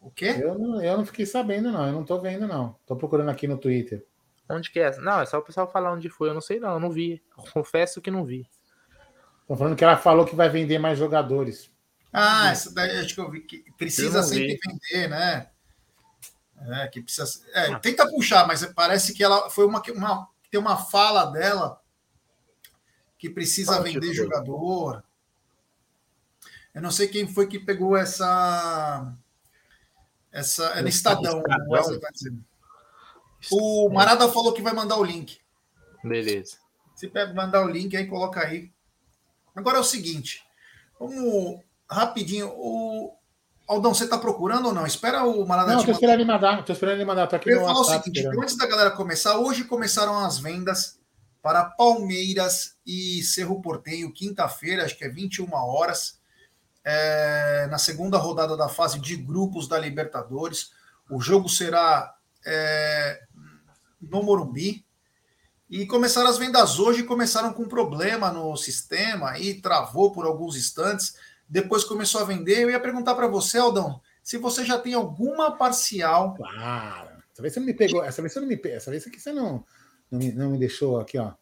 O 0.00 0.10
quê? 0.10 0.34
Eu 0.40 0.58
não, 0.58 0.82
eu 0.82 0.96
não 0.96 1.06
fiquei 1.06 1.26
sabendo, 1.26 1.70
não. 1.70 1.86
Eu 1.86 1.92
não 1.92 2.04
tô 2.04 2.18
vendo, 2.20 2.46
não. 2.46 2.76
Tô 2.86 2.96
procurando 2.96 3.28
aqui 3.28 3.46
no 3.46 3.58
Twitter. 3.58 4.04
Onde 4.48 4.70
que 4.70 4.78
é 4.78 4.84
essa? 4.84 5.00
Não, 5.00 5.20
é 5.20 5.26
só 5.26 5.38
o 5.38 5.42
pessoal 5.42 5.70
falar 5.70 5.92
onde 5.92 6.08
foi. 6.08 6.28
Eu 6.28 6.34
não 6.34 6.40
sei 6.40 6.58
não, 6.58 6.74
eu 6.74 6.80
não 6.80 6.90
vi. 6.90 7.22
Confesso 7.52 8.00
que 8.00 8.10
não 8.10 8.24
vi. 8.24 8.46
Tô 9.46 9.56
falando 9.56 9.76
que 9.76 9.84
ela 9.84 9.96
falou 9.96 10.26
que 10.26 10.34
vai 10.34 10.48
vender 10.48 10.78
mais 10.78 10.98
jogadores. 10.98 11.70
Ah, 12.12 12.50
essa 12.50 12.72
daí 12.72 12.98
acho 12.98 13.14
que 13.14 13.20
eu 13.20 13.30
vi 13.30 13.40
que 13.40 13.64
precisa 13.76 14.22
sempre 14.22 14.54
vi. 14.54 14.60
vender, 14.66 15.08
né? 15.08 15.50
É, 16.68 16.88
que 16.88 17.02
precisa. 17.02 17.40
É, 17.52 17.74
tenta 17.78 18.08
puxar, 18.08 18.46
mas 18.46 18.64
parece 18.74 19.12
que 19.14 19.22
ela 19.22 19.50
foi 19.50 19.66
uma, 19.66 19.82
uma 19.94 20.28
tem 20.50 20.58
uma 20.58 20.76
fala 20.76 21.26
dela 21.26 21.80
que 23.18 23.30
precisa 23.30 23.78
Onde 23.80 23.92
vender 23.92 24.14
jogador. 24.14 25.04
Eu 26.74 26.82
não 26.82 26.90
sei 26.90 27.08
quem 27.08 27.26
foi 27.26 27.46
que 27.46 27.58
pegou 27.58 27.96
essa 27.96 29.14
essa 30.32 30.64
é 30.70 30.82
no 30.82 30.88
Estadão. 30.88 31.42
Estadão? 31.42 32.00
o 33.50 33.88
tá 33.88 33.94
Marada 33.94 34.28
falou 34.32 34.52
que 34.52 34.62
vai 34.62 34.72
mandar 34.72 34.96
o 34.98 35.04
link. 35.04 35.40
Beleza. 36.02 36.58
Se 36.94 37.08
pega 37.08 37.32
mandar 37.32 37.64
o 37.64 37.68
link 37.68 37.96
aí, 37.96 38.06
coloca 38.06 38.40
aí. 38.40 38.70
Agora 39.56 39.78
é 39.78 39.80
o 39.80 39.84
seguinte, 39.84 40.42
vamos 41.00 41.60
rapidinho. 41.90 42.52
O, 42.54 43.16
Aldão, 43.66 43.92
você 43.92 44.04
está 44.04 44.16
procurando 44.16 44.66
ou 44.66 44.72
não? 44.72 44.86
Espera 44.86 45.24
o 45.24 45.44
Maradá. 45.44 45.72
Não, 45.72 45.80
estou 45.80 45.94
esperando 45.94 46.20
ele 46.20 46.24
mandar. 46.24 46.60
Estou 46.60 46.72
esperando 46.72 46.96
ele 46.96 47.04
mandar. 47.04 47.26
Tô 47.26 47.34
aqui 47.34 47.50
Eu 47.50 47.60
falar 47.62 47.80
o 47.80 47.84
seguinte: 47.84 48.18
esperando. 48.18 48.42
antes 48.42 48.56
da 48.56 48.66
galera 48.66 48.90
começar, 48.92 49.38
hoje 49.38 49.64
começaram 49.64 50.16
as 50.18 50.38
vendas 50.38 51.00
para 51.42 51.64
Palmeiras 51.64 52.76
e 52.86 53.22
Cerro 53.22 53.60
Portenho, 53.60 54.12
quinta-feira, 54.12 54.84
acho 54.84 54.96
que 54.96 55.04
é 55.04 55.08
21 55.08 55.52
horas, 55.52 56.20
é, 56.84 57.68
na 57.70 57.78
segunda 57.78 58.18
rodada 58.18 58.56
da 58.56 58.68
fase 58.68 59.00
de 59.00 59.16
grupos 59.16 59.68
da 59.68 59.78
Libertadores. 59.78 60.70
O 61.10 61.20
jogo 61.20 61.48
será 61.48 62.14
é, 62.44 63.20
no 64.00 64.22
Morumbi. 64.22 64.85
E 65.68 65.84
começaram 65.86 66.28
as 66.28 66.38
vendas 66.38 66.78
hoje, 66.78 67.02
começaram 67.02 67.52
com 67.52 67.64
problema 67.64 68.30
no 68.30 68.56
sistema 68.56 69.38
e 69.38 69.54
travou 69.54 70.12
por 70.12 70.24
alguns 70.24 70.56
instantes. 70.56 71.16
Depois 71.48 71.82
começou 71.82 72.20
a 72.20 72.24
vender. 72.24 72.62
Eu 72.62 72.70
ia 72.70 72.80
perguntar 72.80 73.14
para 73.14 73.26
você, 73.26 73.58
Aldão, 73.58 74.00
se 74.22 74.38
você 74.38 74.64
já 74.64 74.78
tem 74.78 74.94
alguma 74.94 75.56
parcial. 75.56 76.34
Claro. 76.34 77.16
Essa 77.32 77.42
vez 77.42 77.52
você 77.52 77.60
não 77.60 77.66
me 77.66 77.74
pegou. 77.74 78.04
Essa 78.04 78.22
vez 78.22 78.32
você 78.32 78.40
não 78.40 78.48
me 78.48 78.56
pegou. 78.56 78.76
Essa 78.76 78.90
vez 78.90 79.06
aqui 79.06 79.20
você 79.20 79.32
não, 79.32 79.64
não, 80.10 80.18
me, 80.18 80.32
não 80.32 80.50
me 80.50 80.58
deixou 80.58 81.00
aqui, 81.00 81.18
ó. 81.18 81.32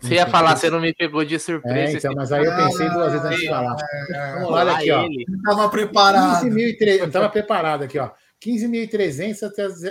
Você 0.00 0.14
ia 0.14 0.26
falar, 0.26 0.56
você 0.56 0.68
não 0.68 0.80
me 0.80 0.92
pegou 0.92 1.24
de 1.24 1.38
surpresa. 1.38 1.94
É, 1.94 1.96
então, 1.96 2.12
mas 2.14 2.30
aí 2.32 2.44
eu 2.44 2.54
pensei 2.54 2.86
ah, 2.86 2.92
duas 2.92 3.12
vezes 3.12 3.26
antes 3.26 3.40
de 3.40 3.48
falar. 3.48 3.76
É, 4.10 4.32
Vamos 4.34 4.50
lá, 4.50 4.76
aqui, 4.76 4.90
ó. 4.90 5.06
Estava 5.06 5.68
preparado. 5.68 6.46
15.300, 6.46 7.06
estava 7.06 7.28
preparado 7.28 7.82
aqui, 7.84 7.98
ó. 7.98 8.10
15.300 8.44 9.46
até, 9.46 9.62
as, 9.62 9.84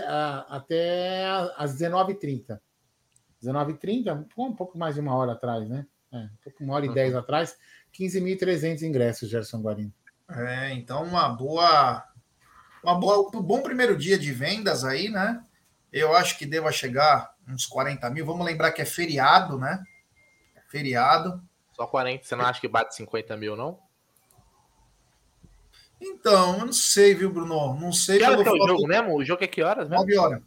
até 0.50 1.26
as 1.58 1.76
19h30. 1.76 2.60
19h30, 3.42 4.26
um 4.38 4.54
pouco 4.54 4.78
mais 4.78 4.96
de 4.96 5.02
uma 5.02 5.16
hora 5.16 5.34
atrás, 5.34 5.68
né? 5.68 5.86
É, 6.12 6.18
um 6.18 6.38
pouco 6.44 6.64
uma 6.64 6.76
hora 6.76 6.86
e 6.86 6.94
dez 6.94 7.16
atrás. 7.16 7.58
15.300 7.94 8.82
ingressos, 8.84 9.30
Gerson 9.30 9.62
Guarino. 9.62 9.94
É, 10.30 10.74
então 10.74 11.04
uma 11.04 11.28
boa, 11.30 12.04
uma 12.84 12.96
boa, 12.96 13.30
um 13.36 13.42
bom 13.42 13.62
primeiro 13.62 13.98
dia 13.98 14.18
de 14.18 14.32
vendas 14.32 14.84
aí, 14.84 15.10
né? 15.10 15.44
Eu 15.92 16.16
acho 16.16 16.38
que 16.38 16.46
deva 16.46 16.72
chegar 16.72 17.34
uns 17.48 17.66
40 17.66 18.10
mil. 18.12 18.26
Vamos 18.26 18.46
lembrar 18.46 18.72
que 18.72 18.82
é 18.82 18.86
feriado, 18.86 19.58
né? 19.58 19.84
É 20.56 20.62
feriado. 20.70 21.42
Só 21.74 21.88
40, 21.88 22.24
você 22.24 22.36
não 22.36 22.46
acha 22.46 22.62
que 22.62 22.68
bate 22.68 22.96
50 22.96 23.36
mil, 23.38 23.56
não? 23.56 23.80
Então, 26.02 26.60
eu 26.60 26.66
não 26.66 26.74
sei, 26.74 27.14
viu, 27.14 27.32
Bruno? 27.32 27.74
Não 27.76 27.92
sei. 27.92 28.20
Que 28.20 28.26
que 28.26 28.32
é 28.50 28.52
o 28.52 28.68
jogo 28.68 28.88
mesmo? 28.88 29.16
O 29.16 29.24
jogo 29.24 29.44
é 29.44 29.48
que 29.48 29.62
horas 29.62 29.90
mesmo? 29.90 30.06
9 30.06 30.18
horas. 30.18 30.42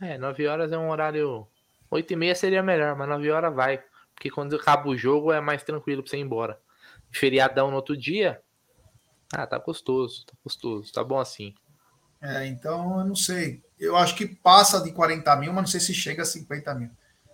É, 0.00 0.18
9 0.18 0.46
horas 0.46 0.72
é 0.72 0.78
um 0.78 0.88
horário. 0.88 1.46
8 1.92 2.10
e 2.10 2.16
meia 2.16 2.34
seria 2.34 2.62
melhor, 2.62 2.96
mas 2.96 3.06
9 3.06 3.30
horas 3.30 3.54
vai. 3.54 3.82
Porque 4.14 4.30
quando 4.30 4.56
acaba 4.56 4.88
o 4.88 4.96
jogo 4.96 5.30
é 5.30 5.42
mais 5.42 5.62
tranquilo 5.62 6.02
pra 6.02 6.10
você 6.10 6.16
ir 6.16 6.20
embora. 6.20 6.58
Feriadão 7.10 7.70
no 7.70 7.76
outro 7.76 7.94
dia. 7.94 8.40
Ah, 9.30 9.46
tá 9.46 9.58
gostoso, 9.58 10.24
tá 10.24 10.32
gostoso, 10.42 10.90
tá 10.90 11.04
bom 11.04 11.18
assim. 11.18 11.54
É, 12.20 12.46
então 12.46 12.98
eu 12.98 13.04
não 13.04 13.14
sei. 13.14 13.62
Eu 13.78 13.94
acho 13.94 14.14
que 14.14 14.26
passa 14.26 14.80
de 14.80 14.90
40 14.92 15.36
mil, 15.36 15.52
mas 15.52 15.62
não 15.62 15.66
sei 15.66 15.80
se 15.80 15.92
chega 15.92 16.22
a 16.22 16.26
50 16.26 16.74
mil. 16.74 16.90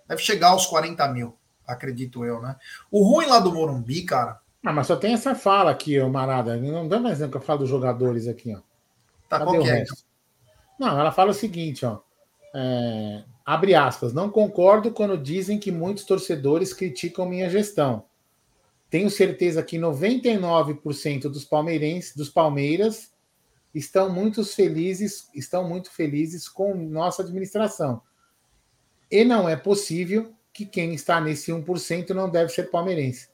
Deve 0.09 0.23
chegar 0.23 0.49
aos 0.49 0.67
40 0.67 1.07
mil, 1.09 1.39
acredito 1.65 2.25
eu, 2.25 2.43
né? 2.43 2.57
O 2.91 3.05
ruim 3.05 3.27
lá 3.27 3.39
do 3.39 3.53
Morumbi, 3.53 4.03
cara. 4.03 4.41
Ah, 4.65 4.73
mas 4.73 4.89
só 4.89 4.97
tem 4.97 5.15
essa 5.15 5.37
fala 5.37 5.71
aqui, 5.71 6.01
ô 6.01 6.09
Marada. 6.09 6.57
Não 6.57 6.89
dá 6.89 6.99
mais 6.99 7.19
exemplo 7.19 7.33
que 7.33 7.37
eu 7.37 7.47
falo 7.47 7.61
dos 7.61 7.69
jogadores 7.69 8.27
aqui, 8.27 8.55
ó. 8.57 8.61
Tá, 9.29 9.39
Cadê 9.39 9.45
qual 9.45 9.63
que 9.63 9.71
é? 9.71 9.85
Não, 10.81 10.99
ela 10.99 11.13
fala 11.13 11.31
o 11.31 11.35
seguinte, 11.35 11.87
ó. 11.87 12.01
É, 12.55 13.25
abre 13.49 13.75
aspas, 13.75 14.13
não 14.13 14.29
concordo 14.29 14.93
quando 14.93 15.17
dizem 15.17 15.59
que 15.59 15.73
muitos 15.73 16.05
torcedores 16.05 16.75
criticam 16.75 17.25
minha 17.25 17.49
gestão. 17.49 18.05
Tenho 18.91 19.09
certeza 19.09 19.63
que 19.63 19.79
99% 19.79 21.31
dos 21.31 21.47
palmeirenses, 21.47 22.15
dos 22.15 22.29
Palmeiras, 22.29 23.11
estão 23.75 24.13
muito 24.13 24.45
felizes, 24.45 25.31
estão 25.35 25.67
muito 25.67 25.91
felizes 25.91 26.47
com 26.47 26.75
nossa 26.75 27.23
administração. 27.23 28.03
E 29.11 29.25
não 29.25 29.49
é 29.49 29.57
possível 29.57 30.31
que 30.53 30.67
quem 30.67 30.93
está 30.93 31.19
nesse 31.19 31.51
1% 31.51 32.11
não 32.11 32.29
deve 32.29 32.53
ser 32.53 32.65
palmeirense. 32.65 33.31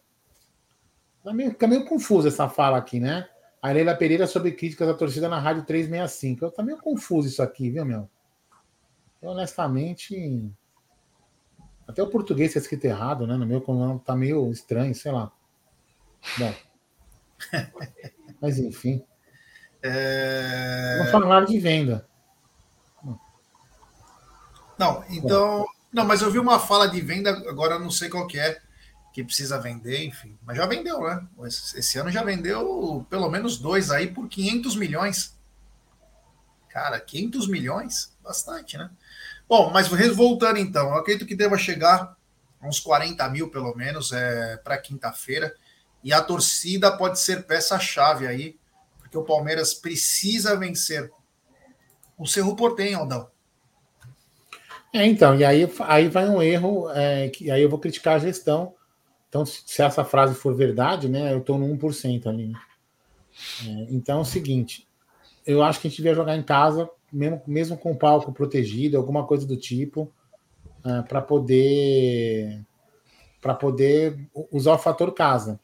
Fica 1.19 1.35
meio, 1.35 1.51
fica 1.51 1.67
meio 1.67 1.87
confuso 1.87 2.29
essa 2.29 2.49
fala 2.49 2.79
aqui, 2.79 3.01
né? 3.01 3.29
A 3.61 3.73
Leila 3.73 3.97
Pereira 3.97 4.29
sobre 4.29 4.53
críticas 4.53 4.89
à 4.89 4.95
torcida 4.95 5.29
na 5.29 5.41
Rádio 5.41 5.65
365. 5.65 6.53
Tá 6.53 6.63
meio 6.63 6.79
confuso 6.79 7.27
isso 7.27 7.43
aqui, 7.43 7.69
viu, 7.69 7.85
meu? 7.85 8.09
Eu, 9.25 9.31
honestamente. 9.31 10.53
Até 11.89 12.03
o 12.03 12.11
português 12.11 12.51
está 12.51 12.61
escrito 12.61 12.85
errado, 12.85 13.27
né? 13.27 13.39
No 13.39 13.47
meu 13.47 13.65
tá 14.05 14.15
meio 14.15 14.53
estranho, 14.53 14.95
sei 14.95 15.13
lá. 15.13 15.33
Bom. 16.39 16.55
Mas 18.41 18.59
enfim. 18.59 19.03
É... 19.83 21.05
Não 21.05 21.11
falaram 21.11 21.47
de 21.47 21.59
venda. 21.59 22.07
Não, 24.79 25.03
então. 25.09 25.65
Não, 25.93 26.05
mas 26.05 26.21
eu 26.21 26.31
vi 26.31 26.41
uma 26.41 26.59
fala 26.59 26.89
de 26.89 27.01
venda, 27.01 27.31
agora 27.49 27.79
não 27.79 27.89
sei 27.89 28.09
qual 28.09 28.27
que 28.27 28.37
é, 28.37 28.61
que 29.13 29.23
precisa 29.23 29.61
vender, 29.61 30.05
enfim. 30.05 30.37
Mas 30.43 30.57
já 30.57 30.67
vendeu, 30.67 31.01
né? 31.03 31.25
Esse 31.47 31.97
ano 31.99 32.11
já 32.11 32.25
vendeu 32.25 33.07
pelo 33.09 33.31
menos 33.31 33.59
dois 33.59 33.93
aí 33.93 34.09
por 34.09 34.29
500 34.29 34.75
milhões. 34.75 35.34
Cara, 36.75 36.99
500 36.99 37.47
milhões? 37.47 38.13
Bastante, 38.21 38.77
né? 38.77 38.91
Bom, 39.49 39.71
mas 39.71 39.87
voltando 40.13 40.59
então, 40.59 40.89
eu 40.89 40.97
acredito 40.97 41.25
que 41.25 41.37
deva 41.37 41.57
chegar 41.57 42.17
uns 42.61 42.81
40 42.81 43.29
mil 43.29 43.49
pelo 43.49 43.73
menos 43.77 44.11
é, 44.11 44.57
para 44.57 44.77
quinta-feira. 44.77 45.55
E 46.03 46.13
a 46.13 46.21
torcida 46.21 46.97
pode 46.97 47.21
ser 47.21 47.47
peça-chave 47.47 48.27
aí 48.27 48.59
que 49.09 49.17
o 49.17 49.23
Palmeiras 49.23 49.73
precisa 49.73 50.57
vencer 50.57 51.09
o 52.19 52.27
Cerro 52.27 52.57
Portenho, 52.57 52.99
Aldão. 52.99 53.31
É, 54.93 55.07
então, 55.07 55.37
e 55.37 55.45
aí, 55.45 55.73
aí 55.83 56.09
vai 56.09 56.29
um 56.29 56.43
erro, 56.43 56.91
é, 56.91 57.29
que 57.29 57.53
aí 57.53 57.63
eu 57.63 57.71
vou 57.71 57.79
criticar 57.79 58.17
a 58.17 58.19
gestão. 58.19 58.75
Então, 59.29 59.47
se 59.47 59.81
essa 59.81 60.05
frase 60.05 60.35
for 60.35 60.57
verdade, 60.57 61.09
né, 61.09 61.33
eu 61.33 61.39
estou 61.39 61.57
no 61.57 61.69
1% 61.79 62.27
ali. 62.27 62.49
Né? 62.49 62.61
É, 63.65 63.95
então 63.95 64.19
é 64.19 64.23
o 64.23 64.25
seguinte, 64.25 64.89
eu 65.47 65.63
acho 65.63 65.81
que 65.81 65.87
a 65.87 65.91
gente 65.91 65.99
devia 65.99 66.15
jogar 66.15 66.37
em 66.37 66.43
casa, 66.43 66.89
mesmo, 67.13 67.43
mesmo 67.47 67.77
com 67.77 67.93
o 67.93 67.97
palco 67.97 68.33
protegido, 68.33 68.97
alguma 68.97 69.27
coisa 69.27 69.47
do 69.47 69.57
tipo, 69.57 70.13
é, 70.85 71.03
para 71.03 71.21
poder 71.21 72.65
para 73.41 73.55
poder 73.55 74.27
usar 74.51 74.73
o 74.73 74.79
fator 74.79 75.13
casa. 75.13 75.61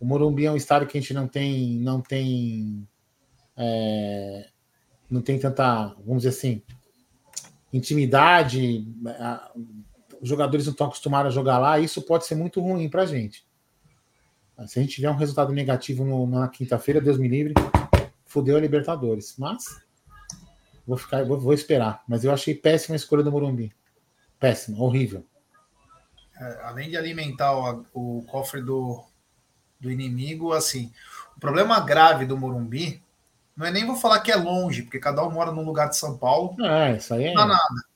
O 0.00 0.06
Morumbi 0.06 0.46
é 0.46 0.50
um 0.50 0.56
estádio 0.56 0.88
que 0.88 0.96
a 0.96 1.00
gente 1.00 1.12
não 1.12 1.28
tem, 1.28 1.76
não 1.76 2.00
tem, 2.00 2.88
é, 3.54 4.48
não 5.10 5.20
tem 5.20 5.38
tanta, 5.38 5.94
vamos 6.06 6.22
dizer 6.22 6.30
assim, 6.30 6.62
intimidade. 7.70 8.88
Os 10.22 10.28
jogadores 10.28 10.64
não 10.64 10.72
estão 10.72 10.86
acostumados 10.86 11.30
a 11.30 11.34
jogar 11.34 11.58
lá. 11.58 11.78
Isso 11.78 12.00
pode 12.00 12.24
ser 12.24 12.34
muito 12.34 12.62
ruim 12.62 12.88
para 12.88 13.02
a 13.02 13.06
gente. 13.06 13.46
Se 14.66 14.78
a 14.78 14.82
gente 14.82 14.94
tiver 14.94 15.10
um 15.10 15.16
resultado 15.16 15.52
negativo 15.52 16.04
no, 16.06 16.26
na 16.26 16.48
quinta-feira, 16.48 16.98
Deus 16.98 17.18
me 17.18 17.28
livre, 17.28 17.52
fudeu 18.32 18.56
a 18.56 18.60
Libertadores. 18.60 19.34
Mas 19.38 19.64
vou 20.86 20.96
ficar, 20.96 21.24
vou, 21.24 21.38
vou, 21.38 21.52
esperar. 21.52 22.02
Mas 22.08 22.24
eu 22.24 22.32
achei 22.32 22.54
péssima 22.54 22.94
a 22.94 22.96
escolha 22.96 23.22
do 23.22 23.30
Morumbi. 23.30 23.72
Péssima, 24.40 24.82
horrível. 24.82 25.24
É, 26.40 26.60
além 26.64 26.88
de 26.88 26.96
alimentar 26.96 27.54
o, 27.54 27.86
o 27.92 28.22
cofre 28.22 28.62
do, 28.62 29.04
do 29.78 29.90
inimigo, 29.90 30.52
assim. 30.52 30.90
O 31.36 31.40
problema 31.40 31.78
grave 31.80 32.24
do 32.24 32.38
Morumbi 32.38 33.02
não 33.54 33.66
é 33.66 33.70
nem 33.70 33.86
vou 33.86 33.96
falar 33.96 34.20
que 34.20 34.32
é 34.32 34.36
longe, 34.36 34.82
porque 34.82 34.98
cada 34.98 35.22
um 35.24 35.30
mora 35.30 35.52
num 35.52 35.64
lugar 35.64 35.90
de 35.90 35.96
São 35.96 36.16
Paulo. 36.16 36.56
É, 36.64 36.96
isso 36.96 37.12
aí 37.12 37.24
é. 37.24 37.34
Não 37.34 37.34
dá 37.34 37.46
nada. 37.46 37.92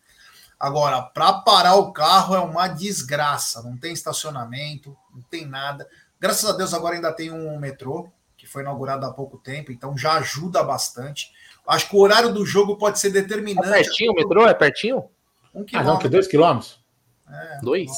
Agora, 0.61 1.03
para 1.03 1.33
parar 1.33 1.77
o 1.77 1.93
carro 1.93 2.35
é 2.35 2.41
uma 2.41 2.69
desgraça. 2.69 3.63
Não 3.63 3.77
tem 3.77 3.93
estacionamento, 3.93 4.97
não 5.15 5.23
tem 5.23 5.47
nada. 5.47 5.89
Graças 6.21 6.49
a 6.49 6.53
Deus 6.53 6.75
agora 6.75 6.95
ainda 6.95 7.13
tem 7.13 7.31
um 7.31 7.59
metrô 7.59 8.11
foi 8.57 8.63
inaugurado 8.63 9.05
há 9.05 9.13
pouco 9.13 9.37
tempo, 9.37 9.71
então 9.71 9.99
já 9.99 10.15
ajuda 10.15 10.63
bastante. 10.63 11.31
Acho 11.69 11.91
que 11.91 11.97
o 11.97 11.99
horário 11.99 12.33
do 12.33 12.47
jogo 12.47 12.79
pode 12.79 12.99
ser 12.99 13.11
determinante. 13.11 13.69
É 13.69 13.73
pertinho 13.73 14.13
o 14.13 14.15
metrô? 14.15 14.47
É 14.47 14.55
pertinho? 14.55 15.05
Um 15.55 15.63
quilômetro. 15.63 15.79
Ah, 15.79 15.85
não, 15.85 15.99
que 15.99 16.09
dois 16.09 16.27
quilômetros? 16.27 16.81
É, 17.31 17.61
dois? 17.61 17.91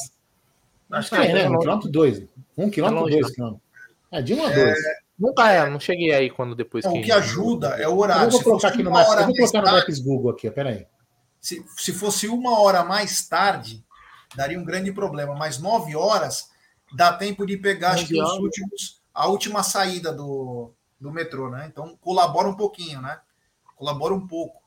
Acho 0.91 1.09
que 1.11 1.15
é, 1.15 1.33
né? 1.33 1.49
Um 1.49 1.59
quilômetro, 1.59 1.89
dois. 1.89 2.23
Um 2.57 2.69
quilômetro, 2.69 3.07
é 3.07 3.11
dois 3.11 3.33
quilômetros. 3.33 3.63
É, 4.11 4.21
de 4.21 4.33
1 4.33 4.45
a 4.45 4.49
2. 4.49 4.57
É... 4.57 4.73
Nunca 5.17 5.49
é, 5.49 5.69
não 5.69 5.79
cheguei 5.79 6.11
aí 6.11 6.29
quando 6.29 6.55
depois 6.55 6.85
que. 6.85 6.99
O 6.99 7.01
que 7.01 7.11
ajuda 7.11 7.69
é 7.79 7.87
o 7.87 7.97
horário. 7.97 8.25
Eu 8.25 8.31
vou 8.31 8.43
colocar 8.43 8.67
aqui 8.69 8.83
no 8.83 8.91
Maps, 8.91 9.13
eu 9.13 9.25
vou 9.27 9.35
colocar 9.35 9.61
no 9.61 9.71
Maps 9.71 9.99
Google 9.99 10.31
aqui, 10.31 10.51
peraí. 10.51 10.87
Se, 11.39 11.63
se 11.77 11.93
fosse 11.93 12.27
uma 12.27 12.59
hora 12.59 12.83
mais 12.83 13.25
tarde, 13.27 13.83
daria 14.35 14.59
um 14.59 14.65
grande 14.65 14.91
problema. 14.91 15.35
Mas 15.35 15.57
nove 15.57 15.95
horas 15.95 16.49
dá 16.93 17.13
tempo 17.13 17.45
de 17.45 17.55
pegar 17.55 17.91
acho 17.91 18.07
que 18.07 18.21
os 18.21 18.33
últimos, 18.39 18.98
a 19.13 19.27
última 19.27 19.63
saída 19.63 20.13
do, 20.13 20.73
do 20.99 21.11
metrô, 21.11 21.49
né? 21.49 21.67
Então 21.67 21.97
colabora 21.97 22.47
um 22.47 22.55
pouquinho, 22.55 23.01
né? 23.01 23.19
Colabora 23.75 24.13
um 24.13 24.27
pouco. 24.27 24.61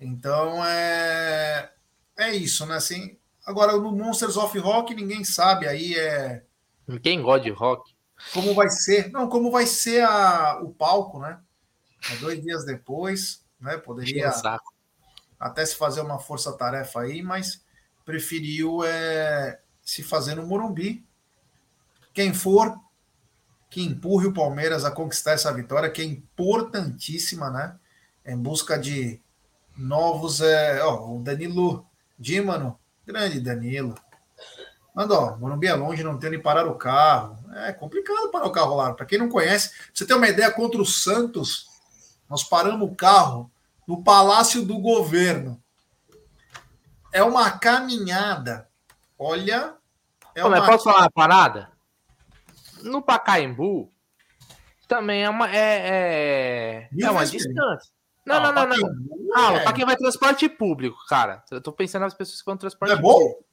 Então 0.00 0.64
é 0.64 1.72
é 2.16 2.34
isso, 2.34 2.64
né? 2.66 2.76
Assim, 2.76 3.18
agora 3.44 3.76
no 3.76 3.92
Monsters 3.92 4.36
of 4.36 4.58
Rock 4.58 4.94
ninguém 4.94 5.24
sabe 5.24 5.66
aí 5.66 5.94
é 5.94 6.44
quem 7.02 7.20
gosta 7.20 7.44
de 7.44 7.50
rock 7.50 7.96
como 8.32 8.54
vai 8.54 8.68
ser, 8.70 9.10
não, 9.10 9.28
como 9.28 9.50
vai 9.50 9.66
ser 9.66 10.02
a, 10.02 10.60
o 10.62 10.72
palco, 10.72 11.18
né? 11.18 11.38
É 12.10 12.16
dois 12.16 12.40
dias 12.40 12.64
depois, 12.64 13.44
né? 13.60 13.76
Poderia 13.76 14.30
até 15.38 15.66
se 15.66 15.76
fazer 15.76 16.00
uma 16.00 16.18
força-tarefa 16.18 17.00
aí, 17.00 17.22
mas 17.22 17.62
preferiu 18.04 18.82
é, 18.84 19.60
se 19.82 20.02
fazer 20.02 20.34
no 20.34 20.46
Morumbi. 20.46 21.04
Quem 22.14 22.32
for, 22.32 22.74
que 23.76 23.82
empurre 23.82 24.26
o 24.26 24.32
Palmeiras 24.32 24.86
a 24.86 24.90
conquistar 24.90 25.32
essa 25.32 25.52
vitória, 25.52 25.90
que 25.90 26.00
é 26.00 26.04
importantíssima, 26.06 27.50
né? 27.50 27.76
Em 28.24 28.34
busca 28.34 28.78
de 28.78 29.20
novos. 29.76 30.40
É, 30.40 30.82
ó, 30.82 31.14
o 31.14 31.22
Danilo 31.22 31.86
Dímano, 32.18 32.80
grande 33.06 33.38
Danilo. 33.38 33.94
Manda, 34.94 35.12
ó, 35.12 35.36
Morumbi 35.36 35.66
é 35.66 35.74
longe, 35.74 36.02
não 36.02 36.18
tem 36.18 36.30
onde 36.30 36.38
parar 36.38 36.66
o 36.66 36.76
carro. 36.76 37.36
É 37.54 37.70
complicado 37.70 38.30
parar 38.30 38.46
o 38.46 38.50
carro 38.50 38.76
lá. 38.76 38.94
Para 38.94 39.04
quem 39.04 39.18
não 39.18 39.28
conhece, 39.28 39.68
pra 39.68 39.78
você 39.92 40.06
ter 40.06 40.14
uma 40.14 40.28
ideia, 40.28 40.50
contra 40.50 40.80
o 40.80 40.86
Santos, 40.86 41.66
nós 42.30 42.42
paramos 42.42 42.90
o 42.90 42.94
carro 42.94 43.50
no 43.86 44.02
Palácio 44.02 44.64
do 44.64 44.78
Governo. 44.78 45.62
É 47.12 47.22
uma 47.22 47.50
caminhada. 47.50 48.70
Olha. 49.18 49.74
É 50.34 50.40
Pô, 50.40 50.48
uma... 50.48 50.64
Posso 50.64 50.84
falar 50.84 51.00
uma 51.00 51.10
parada? 51.10 51.75
No 52.82 53.02
Pacaembu 53.02 53.92
também 54.86 55.24
é 55.24 55.30
uma, 55.30 55.50
é, 55.50 56.88
é, 56.90 57.02
é 57.02 57.10
uma 57.10 57.26
distância. 57.26 57.92
Não, 58.24 58.36
ah, 58.36 58.52
não, 58.52 58.66
não, 58.66 58.76
não. 58.76 59.36
Ah, 59.36 59.52
é... 59.54 59.60
para 59.60 59.72
quem 59.72 59.84
vai 59.84 59.96
transporte 59.96 60.48
público, 60.48 60.98
cara. 61.08 61.44
Eu 61.50 61.60
tô 61.60 61.72
pensando 61.72 62.02
nas 62.02 62.14
pessoas 62.14 62.40
que 62.40 62.46
vão 62.46 62.56
transporte 62.56 62.92
é 62.92 62.96
público. 62.96 63.38
Bom? 63.40 63.46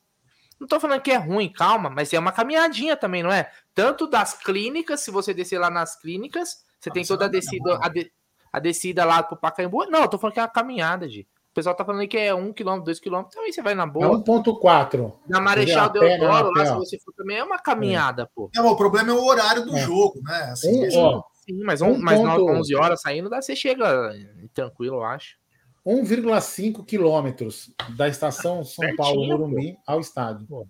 Não 0.60 0.68
tô 0.68 0.80
falando 0.80 1.01
que 1.01 1.12
é 1.12 1.18
ruim, 1.18 1.51
calma, 1.51 1.89
mas 1.89 2.13
é 2.13 2.20
uma 2.20 2.32
caminhadinha 2.32 2.96
também, 2.96 3.22
não 3.22 3.32
é? 3.32 3.51
Tanto 3.74 4.08
das 4.08 4.34
clínicas, 4.34 5.01
se 5.01 5.12
você 5.12 5.34
descer 5.34 5.60
lá 5.60 5.70
nas 5.70 5.96
clínicas, 5.96 6.63
você 6.80 6.89
tem 6.89 7.06
toda 7.06 7.25
a 7.25 7.27
descida, 7.27 7.80
a, 7.82 7.89
de, 7.89 8.12
a 8.51 8.60
descida 8.60 9.03
lá 9.03 9.22
pro 9.22 9.38
Pacaembu. 9.38 9.86
Não, 9.89 10.01
eu 10.01 10.08
tô 10.08 10.18
falando 10.18 10.34
que 10.34 10.39
é 10.39 10.44
uma 10.44 10.50
caminhada, 10.50 11.08
de. 11.08 11.27
O 11.53 11.55
pessoal 11.55 11.75
tá 11.75 11.86
falando 11.86 12.07
que 12.07 12.17
é 12.17 12.33
1 12.33 12.51
km, 12.51 12.79
2 12.83 13.00
km, 13.00 13.25
também 13.25 13.51
você 13.51 13.62
vai 13.62 13.75
na 13.75 13.86
boa. 13.86 14.07
É 14.07 14.10
1.4. 14.10 15.13
Na 15.29 15.39
Marechal 15.39 15.88
Deodoro, 15.91 16.50
lá, 16.50 16.65
se 16.65 16.74
você 16.74 17.00
for 17.00 17.13
também, 17.13 17.38
é 17.38 17.43
uma 17.43 17.60
caminhada, 17.60 18.24
é. 18.24 18.27
pô. 18.33 18.50
É, 18.55 18.60
o 18.60 18.75
problema 18.75 19.12
é 19.12 19.13
o 19.13 19.24
horário 19.24 19.63
do 19.63 19.77
é. 19.77 19.81
jogo, 19.81 20.19
né? 20.24 20.50
Assim, 20.51 20.98
um, 20.98 21.00
ó, 21.00 21.24
sim, 21.45 21.63
mas, 21.63 21.79
um, 21.79 21.95
mas 22.00 22.17
ponto... 22.19 22.50
11 22.50 22.75
horas 22.75 23.01
saindo, 23.01 23.29
dá, 23.29 23.39
você 23.39 23.55
chega 23.55 24.15
tranquilo, 24.51 24.95
eu 24.95 25.03
acho. 25.03 25.38
1,5 25.86 26.83
quilômetros 26.83 27.72
da 27.95 28.07
estação 28.07 28.63
São 28.63 28.86
Certinho, 28.86 28.98
Paulo 28.98 29.24
Morumbi 29.27 29.77
ao 29.86 30.00
estádio. 30.00 30.48
Pô. 30.48 30.67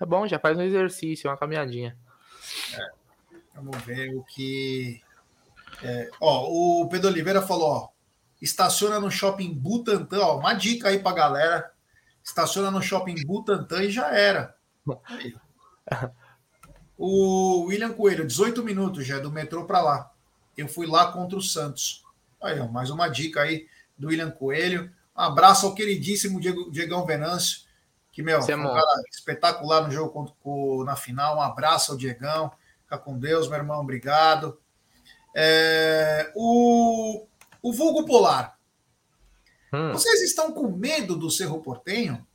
É 0.00 0.06
bom, 0.06 0.26
já 0.26 0.38
faz 0.38 0.56
um 0.56 0.62
exercício, 0.62 1.28
uma 1.28 1.36
caminhadinha. 1.36 1.94
É. 2.74 2.88
Vamos 3.54 3.76
ver 3.82 4.14
o 4.16 4.24
que. 4.24 4.98
É, 5.82 6.08
ó, 6.18 6.46
o 6.48 6.88
Pedro 6.88 7.08
Oliveira 7.10 7.42
falou: 7.42 7.68
ó, 7.68 7.88
estaciona 8.40 8.98
no 8.98 9.10
shopping 9.10 9.52
Butantã. 9.52 10.20
Ó, 10.20 10.38
uma 10.38 10.54
dica 10.54 10.88
aí 10.88 10.98
pra 10.98 11.12
galera: 11.12 11.72
estaciona 12.22 12.70
no 12.70 12.82
shopping 12.82 13.24
Butantã 13.26 13.82
e 13.82 13.90
já 13.90 14.14
era. 14.14 14.54
O 17.02 17.64
William 17.64 17.94
Coelho, 17.94 18.26
18 18.26 18.62
minutos 18.62 19.06
já 19.06 19.18
do 19.18 19.32
metrô 19.32 19.64
para 19.64 19.80
lá. 19.80 20.12
Eu 20.54 20.68
fui 20.68 20.86
lá 20.86 21.10
contra 21.10 21.38
o 21.38 21.42
Santos. 21.42 22.04
Aí, 22.42 22.60
ó, 22.60 22.68
mais 22.68 22.90
uma 22.90 23.08
dica 23.08 23.40
aí 23.40 23.66
do 23.96 24.08
William 24.08 24.30
Coelho. 24.30 24.92
Um 25.16 25.22
abraço 25.22 25.64
ao 25.64 25.74
queridíssimo 25.74 26.38
Diego, 26.38 26.70
Diegão 26.70 27.06
Venâncio, 27.06 27.62
que, 28.12 28.22
meu, 28.22 28.42
foi 28.42 28.54
um 28.54 28.64
cara 28.64 29.02
espetacular 29.10 29.82
no 29.82 29.90
jogo 29.90 30.10
contra, 30.10 30.84
na 30.84 30.94
final. 30.94 31.38
Um 31.38 31.40
abraço 31.40 31.92
ao 31.92 31.98
Diegão. 31.98 32.52
Fica 32.82 32.98
com 32.98 33.18
Deus, 33.18 33.48
meu 33.48 33.56
irmão. 33.56 33.80
Obrigado. 33.80 34.60
É, 35.34 36.30
o, 36.34 37.26
o 37.62 37.72
Vulgo 37.72 38.04
Polar. 38.04 38.58
Hum. 39.72 39.92
Vocês 39.92 40.22
estão 40.22 40.52
com 40.52 40.68
medo 40.68 41.16
do 41.16 41.30
Cerro 41.30 41.60
Portenho? 41.60 42.26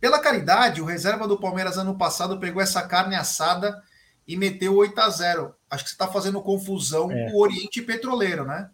Pela 0.00 0.18
caridade, 0.18 0.80
o 0.80 0.84
reserva 0.84 1.28
do 1.28 1.38
Palmeiras 1.38 1.78
ano 1.78 1.96
passado 1.96 2.38
pegou 2.38 2.60
essa 2.60 2.86
carne 2.86 3.14
assada 3.14 3.82
e 4.26 4.36
meteu 4.36 4.76
8 4.76 5.00
a 5.00 5.08
0 5.08 5.54
Acho 5.70 5.84
que 5.84 5.90
você 5.90 5.94
está 5.94 6.08
fazendo 6.08 6.42
confusão 6.42 7.10
é. 7.10 7.30
com 7.30 7.36
o 7.36 7.40
Oriente 7.40 7.80
Petroleiro, 7.80 8.44
né? 8.44 8.70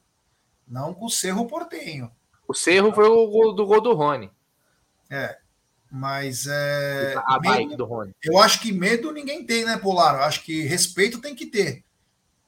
Não 0.67 0.93
com 0.93 1.07
o 1.07 1.11
Cerro 1.11 1.47
Portenho. 1.47 2.11
O 2.47 2.55
Cerro 2.55 2.93
foi 2.93 3.07
o 3.07 3.27
gol 3.29 3.55
do 3.55 3.67
gol 3.67 3.81
do 3.81 3.95
Rony. 3.95 4.31
É. 5.11 5.39
Mas 5.91 6.47
é. 6.47 7.15
A 7.27 7.39
medo, 7.41 7.55
bike 7.55 7.77
do 7.77 7.85
Rony. 7.85 8.15
Eu 8.23 8.39
acho 8.39 8.61
que 8.61 8.73
medo 8.73 9.13
ninguém 9.13 9.45
tem, 9.45 9.65
né, 9.65 9.79
Polar? 9.79 10.17
Eu 10.17 10.23
acho 10.23 10.43
que 10.43 10.63
respeito 10.63 11.21
tem 11.21 11.35
que 11.35 11.47
ter. 11.47 11.85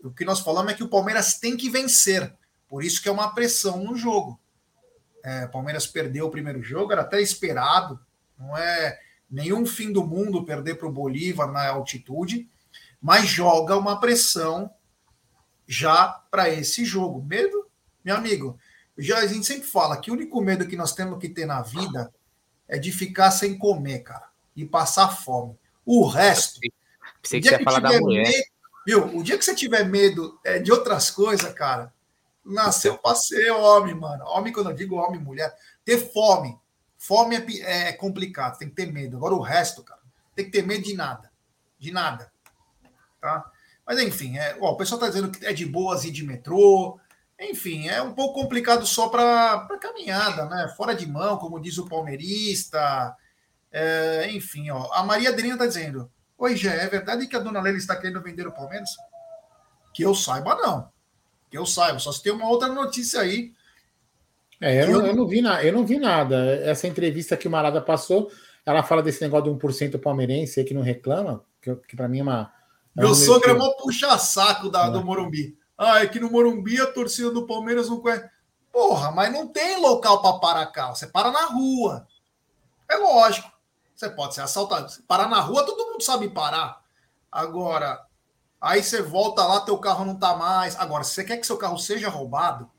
O 0.02 0.10
que 0.10 0.24
nós 0.24 0.40
falamos 0.40 0.72
é 0.72 0.74
que 0.74 0.82
o 0.82 0.88
Palmeiras 0.88 1.38
tem 1.38 1.56
que 1.56 1.70
vencer. 1.70 2.34
Por 2.70 2.84
isso 2.84 3.02
que 3.02 3.08
é 3.08 3.12
uma 3.12 3.34
pressão 3.34 3.82
no 3.82 3.96
jogo. 3.96 4.40
É, 5.24 5.46
Palmeiras 5.48 5.86
perdeu 5.86 6.26
o 6.26 6.30
primeiro 6.30 6.62
jogo, 6.62 6.92
era 6.92 7.02
até 7.02 7.20
esperado. 7.20 8.00
Não 8.38 8.56
é 8.56 8.98
nenhum 9.28 9.66
fim 9.66 9.92
do 9.92 10.06
mundo 10.06 10.46
perder 10.46 10.76
para 10.76 10.88
o 10.88 10.92
Bolívar 10.92 11.50
na 11.50 11.68
altitude, 11.68 12.48
mas 13.02 13.26
joga 13.26 13.76
uma 13.76 13.98
pressão 14.00 14.70
já 15.66 16.08
para 16.30 16.48
esse 16.48 16.84
jogo. 16.84 17.22
Medo 17.22 17.68
meu 18.04 18.16
amigo, 18.16 18.58
já 18.96 19.18
a 19.18 19.26
gente 19.26 19.46
sempre 19.46 19.66
fala 19.66 20.00
que 20.00 20.10
o 20.10 20.14
único 20.14 20.40
medo 20.40 20.66
que 20.66 20.76
nós 20.76 20.94
temos 20.94 21.18
que 21.18 21.28
ter 21.28 21.46
na 21.46 21.62
vida 21.62 22.12
é 22.66 22.78
de 22.78 22.92
ficar 22.92 23.30
sem 23.30 23.58
comer, 23.58 24.00
cara, 24.00 24.28
e 24.56 24.64
passar 24.64 25.08
fome. 25.08 25.58
O 25.84 26.06
resto. 26.06 26.60
Pensei 27.20 27.40
que 27.40 27.48
você 27.48 27.56
ia 27.56 27.64
falar 27.64 27.80
da 27.80 28.00
mulher. 28.00 28.28
Medo, 28.28 28.44
viu? 28.86 29.18
O 29.18 29.22
dia 29.22 29.36
que 29.36 29.44
você 29.44 29.54
tiver 29.54 29.84
medo 29.84 30.38
é, 30.44 30.58
de 30.58 30.72
outras 30.72 31.10
coisas, 31.10 31.52
cara, 31.52 31.92
nasceu 32.44 32.98
para 32.98 33.14
ser 33.14 33.50
homem, 33.50 33.94
mano. 33.94 34.24
Homem, 34.26 34.52
quando 34.52 34.70
eu 34.70 34.76
digo 34.76 34.96
homem, 34.96 35.20
mulher, 35.20 35.54
ter 35.84 35.98
fome. 36.12 36.58
Fome 36.98 37.36
é, 37.62 37.88
é 37.88 37.92
complicado, 37.92 38.58
tem 38.58 38.68
que 38.68 38.74
ter 38.74 38.92
medo. 38.92 39.16
Agora 39.16 39.34
o 39.34 39.40
resto, 39.40 39.82
cara, 39.82 40.00
tem 40.34 40.44
que 40.44 40.50
ter 40.50 40.62
medo 40.62 40.84
de 40.84 40.94
nada. 40.94 41.30
De 41.78 41.90
nada. 41.90 42.30
Tá? 43.20 43.50
Mas 43.86 43.98
enfim, 44.00 44.36
é, 44.38 44.56
ó, 44.60 44.72
o 44.72 44.76
pessoal 44.76 45.00
está 45.00 45.08
dizendo 45.08 45.30
que 45.30 45.44
é 45.44 45.52
de 45.52 45.66
boas 45.66 46.04
e 46.04 46.10
de 46.10 46.24
metrô. 46.24 46.98
Enfim, 47.38 47.88
é 47.88 48.02
um 48.02 48.12
pouco 48.12 48.40
complicado 48.40 48.86
só 48.86 49.08
para 49.08 49.66
caminhada, 49.80 50.44
né? 50.44 50.72
Fora 50.76 50.94
de 50.94 51.06
mão, 51.06 51.38
como 51.38 51.60
diz 51.60 51.78
o 51.78 51.88
palmeirista. 51.88 53.16
É, 53.72 54.30
enfim, 54.30 54.70
ó, 54.70 54.92
a 54.92 55.02
Maria 55.02 55.30
Adriana 55.30 55.54
está 55.54 55.66
dizendo: 55.66 56.10
Oi, 56.36 56.56
Gé, 56.56 56.84
é 56.84 56.88
verdade 56.88 57.26
que 57.26 57.36
a 57.36 57.38
dona 57.38 57.60
Leila 57.60 57.78
está 57.78 57.96
querendo 57.96 58.22
vender 58.22 58.46
o 58.46 58.52
Palmeiras? 58.52 58.90
Que 59.94 60.02
eu 60.02 60.14
saiba, 60.14 60.54
não. 60.56 60.90
Que 61.50 61.58
eu 61.58 61.66
saiba, 61.66 61.98
só 61.98 62.12
se 62.12 62.22
tem 62.22 62.32
uma 62.32 62.48
outra 62.48 62.68
notícia 62.68 63.20
aí. 63.20 63.52
É, 64.60 64.84
eu, 64.84 64.90
eu, 64.90 65.06
eu, 65.06 65.16
não 65.16 65.26
vi 65.26 65.40
na, 65.40 65.64
eu 65.64 65.72
não 65.72 65.84
vi 65.84 65.98
nada. 65.98 66.36
Essa 66.64 66.86
entrevista 66.86 67.36
que 67.36 67.48
o 67.48 67.50
Marada 67.50 67.80
passou, 67.80 68.30
ela 68.64 68.82
fala 68.82 69.02
desse 69.02 69.22
negócio 69.22 69.52
de 69.52 69.66
1% 69.66 70.00
palmeirense 70.00 70.60
aí 70.60 70.66
que 70.66 70.74
não 70.74 70.82
reclama, 70.82 71.44
que, 71.60 71.74
que 71.76 71.96
para 71.96 72.08
mim 72.08 72.20
é 72.20 72.22
uma. 72.22 72.52
É 72.96 73.00
Meu 73.00 73.14
sogro 73.14 73.50
é 73.50 73.54
mó 73.54 73.70
puxa-saco 73.72 74.68
da, 74.68 74.88
do 74.90 75.04
Morumbi. 75.04 75.56
Ah, 75.78 76.02
é 76.02 76.06
que 76.06 76.20
no 76.20 76.30
Morumbi 76.30 76.78
a 76.80 76.86
torcida 76.92 77.30
do 77.30 77.46
Palmeiras 77.46 77.88
não 77.88 78.00
conhece. 78.00 78.28
Porra, 78.70 79.10
mas 79.10 79.32
não 79.32 79.48
tem 79.48 79.80
local 79.80 80.20
para 80.20 80.38
parar 80.38 80.66
carro. 80.66 80.94
Você 80.94 81.06
para 81.06 81.30
na 81.30 81.46
rua. 81.46 82.06
É 82.88 82.96
lógico. 82.96 83.50
Você 83.94 84.10
pode 84.10 84.34
ser 84.34 84.42
assaltado. 84.42 84.88
Você 84.88 85.02
parar 85.02 85.28
na 85.28 85.40
rua, 85.40 85.64
todo 85.64 85.90
mundo 85.90 86.02
sabe 86.02 86.28
parar. 86.28 86.80
Agora, 87.30 88.04
aí 88.60 88.82
você 88.82 89.00
volta 89.00 89.44
lá, 89.44 89.60
teu 89.60 89.78
carro 89.78 90.04
não 90.04 90.16
tá 90.16 90.36
mais. 90.36 90.76
Agora, 90.76 91.02
se 91.02 91.14
você 91.14 91.24
quer 91.24 91.38
que 91.38 91.46
seu 91.46 91.56
carro 91.56 91.78
seja 91.78 92.08
roubado, 92.08 92.70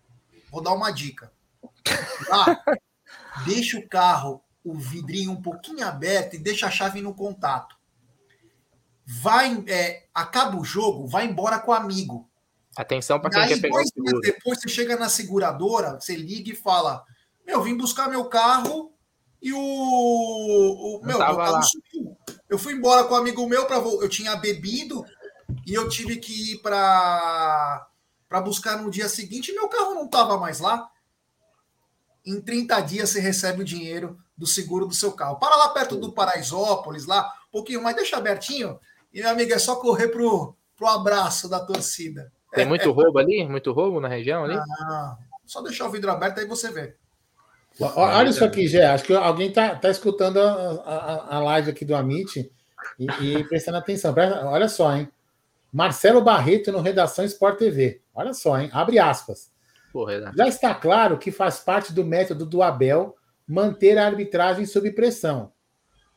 vou 0.51 0.61
dar 0.61 0.73
uma 0.73 0.91
dica. 0.91 1.31
Lá, 2.29 2.63
deixa 3.45 3.79
o 3.79 3.87
carro, 3.87 4.43
o 4.63 4.77
vidrinho 4.77 5.31
um 5.31 5.41
pouquinho 5.41 5.85
aberto 5.87 6.35
e 6.35 6.39
deixa 6.39 6.67
a 6.67 6.71
chave 6.71 7.01
no 7.01 7.15
contato. 7.15 7.75
Vai, 9.05 9.63
é, 9.67 10.05
acaba 10.13 10.57
o 10.57 10.63
jogo, 10.63 11.07
vai 11.07 11.25
embora 11.25 11.59
com 11.59 11.71
o 11.71 11.73
amigo. 11.75 12.29
Atenção 12.77 13.19
para 13.19 13.31
quem 13.31 13.47
quer 13.47 13.61
pegar 13.61 13.81
o 13.81 13.87
seguro. 13.87 14.21
Depois 14.21 14.59
você 14.59 14.69
chega 14.69 14.95
na 14.95 15.09
seguradora, 15.09 15.99
você 15.99 16.15
liga 16.15 16.51
e 16.51 16.55
fala: 16.55 17.03
Meu, 17.45 17.61
vim 17.61 17.75
buscar 17.75 18.07
meu 18.07 18.25
carro 18.25 18.93
e 19.41 19.51
o. 19.51 19.59
o 19.59 21.01
meu, 21.03 21.17
meu 21.17 21.35
carro 21.35 21.63
sumiu. 21.63 22.17
Eu 22.47 22.57
fui 22.57 22.73
embora 22.73 23.03
com 23.05 23.13
um 23.13 23.17
amigo 23.17 23.45
meu 23.47 23.65
para 23.65 23.77
eu 23.77 24.07
tinha 24.09 24.35
bebido 24.35 25.03
e 25.65 25.73
eu 25.73 25.89
tive 25.89 26.17
que 26.17 26.53
ir 26.53 26.57
para 26.59 27.87
para 28.27 28.39
buscar 28.39 28.77
no 28.77 28.89
dia 28.89 29.09
seguinte 29.09 29.51
e 29.51 29.53
meu 29.53 29.67
carro 29.67 29.93
não 29.93 30.05
estava 30.05 30.37
mais 30.37 30.61
lá. 30.61 30.89
Em 32.25 32.39
30 32.39 32.79
dias 32.81 33.09
você 33.09 33.19
recebe 33.19 33.61
o 33.61 33.65
dinheiro 33.65 34.17
do 34.37 34.47
seguro 34.47 34.85
do 34.85 34.93
seu 34.93 35.11
carro. 35.11 35.37
Para 35.37 35.55
lá 35.57 35.69
perto 35.69 35.97
do 35.97 36.13
Paraisópolis, 36.13 37.05
lá, 37.05 37.27
um 37.49 37.51
pouquinho, 37.51 37.83
mas 37.83 37.95
deixa 37.95 38.15
abertinho. 38.15 38.79
E, 39.13 39.19
meu 39.19 39.31
amigo, 39.31 39.51
é 39.53 39.59
só 39.59 39.75
correr 39.75 40.07
pro, 40.07 40.55
pro 40.77 40.87
abraço 40.87 41.49
da 41.49 41.59
torcida. 41.59 42.31
Tem 42.53 42.65
muito 42.65 42.89
roubo 42.91 43.19
ali? 43.19 43.45
Muito 43.47 43.73
roubo 43.73 43.99
na 43.99 44.07
região 44.07 44.45
ali? 44.45 44.55
Ah, 44.55 45.17
só 45.45 45.61
deixar 45.61 45.87
o 45.87 45.91
vidro 45.91 46.09
aberto 46.09 46.39
aí 46.39 46.45
você 46.45 46.71
vê. 46.71 46.95
Olha 47.79 48.29
isso 48.29 48.43
aqui, 48.43 48.67
Gé. 48.67 48.85
Acho 48.85 49.03
que 49.03 49.13
alguém 49.13 49.49
está 49.49 49.75
tá 49.75 49.89
escutando 49.89 50.39
a, 50.39 50.51
a, 50.85 51.37
a, 51.37 51.39
live 51.39 51.71
aqui 51.71 51.85
do 51.85 51.95
Amit 51.95 52.51
e, 52.99 53.05
e 53.05 53.43
prestando 53.45 53.77
atenção. 53.77 54.13
Olha 54.45 54.67
só, 54.67 54.95
hein? 54.95 55.09
Marcelo 55.71 56.21
Barreto 56.21 56.71
no 56.71 56.81
Redação 56.81 57.23
Sport 57.23 57.57
TV. 57.57 58.01
Olha 58.13 58.33
só, 58.33 58.59
hein? 58.59 58.69
Abre 58.73 58.99
aspas. 58.99 59.51
Porra, 59.91 60.31
Já 60.35 60.47
está 60.47 60.73
claro 60.75 61.17
que 61.17 61.31
faz 61.31 61.59
parte 61.59 61.93
do 61.93 62.03
método 62.03 62.45
do 62.45 62.61
Abel 62.61 63.15
manter 63.47 63.97
a 63.97 64.05
arbitragem 64.05 64.65
sob 64.65 64.91
pressão. 64.91 65.51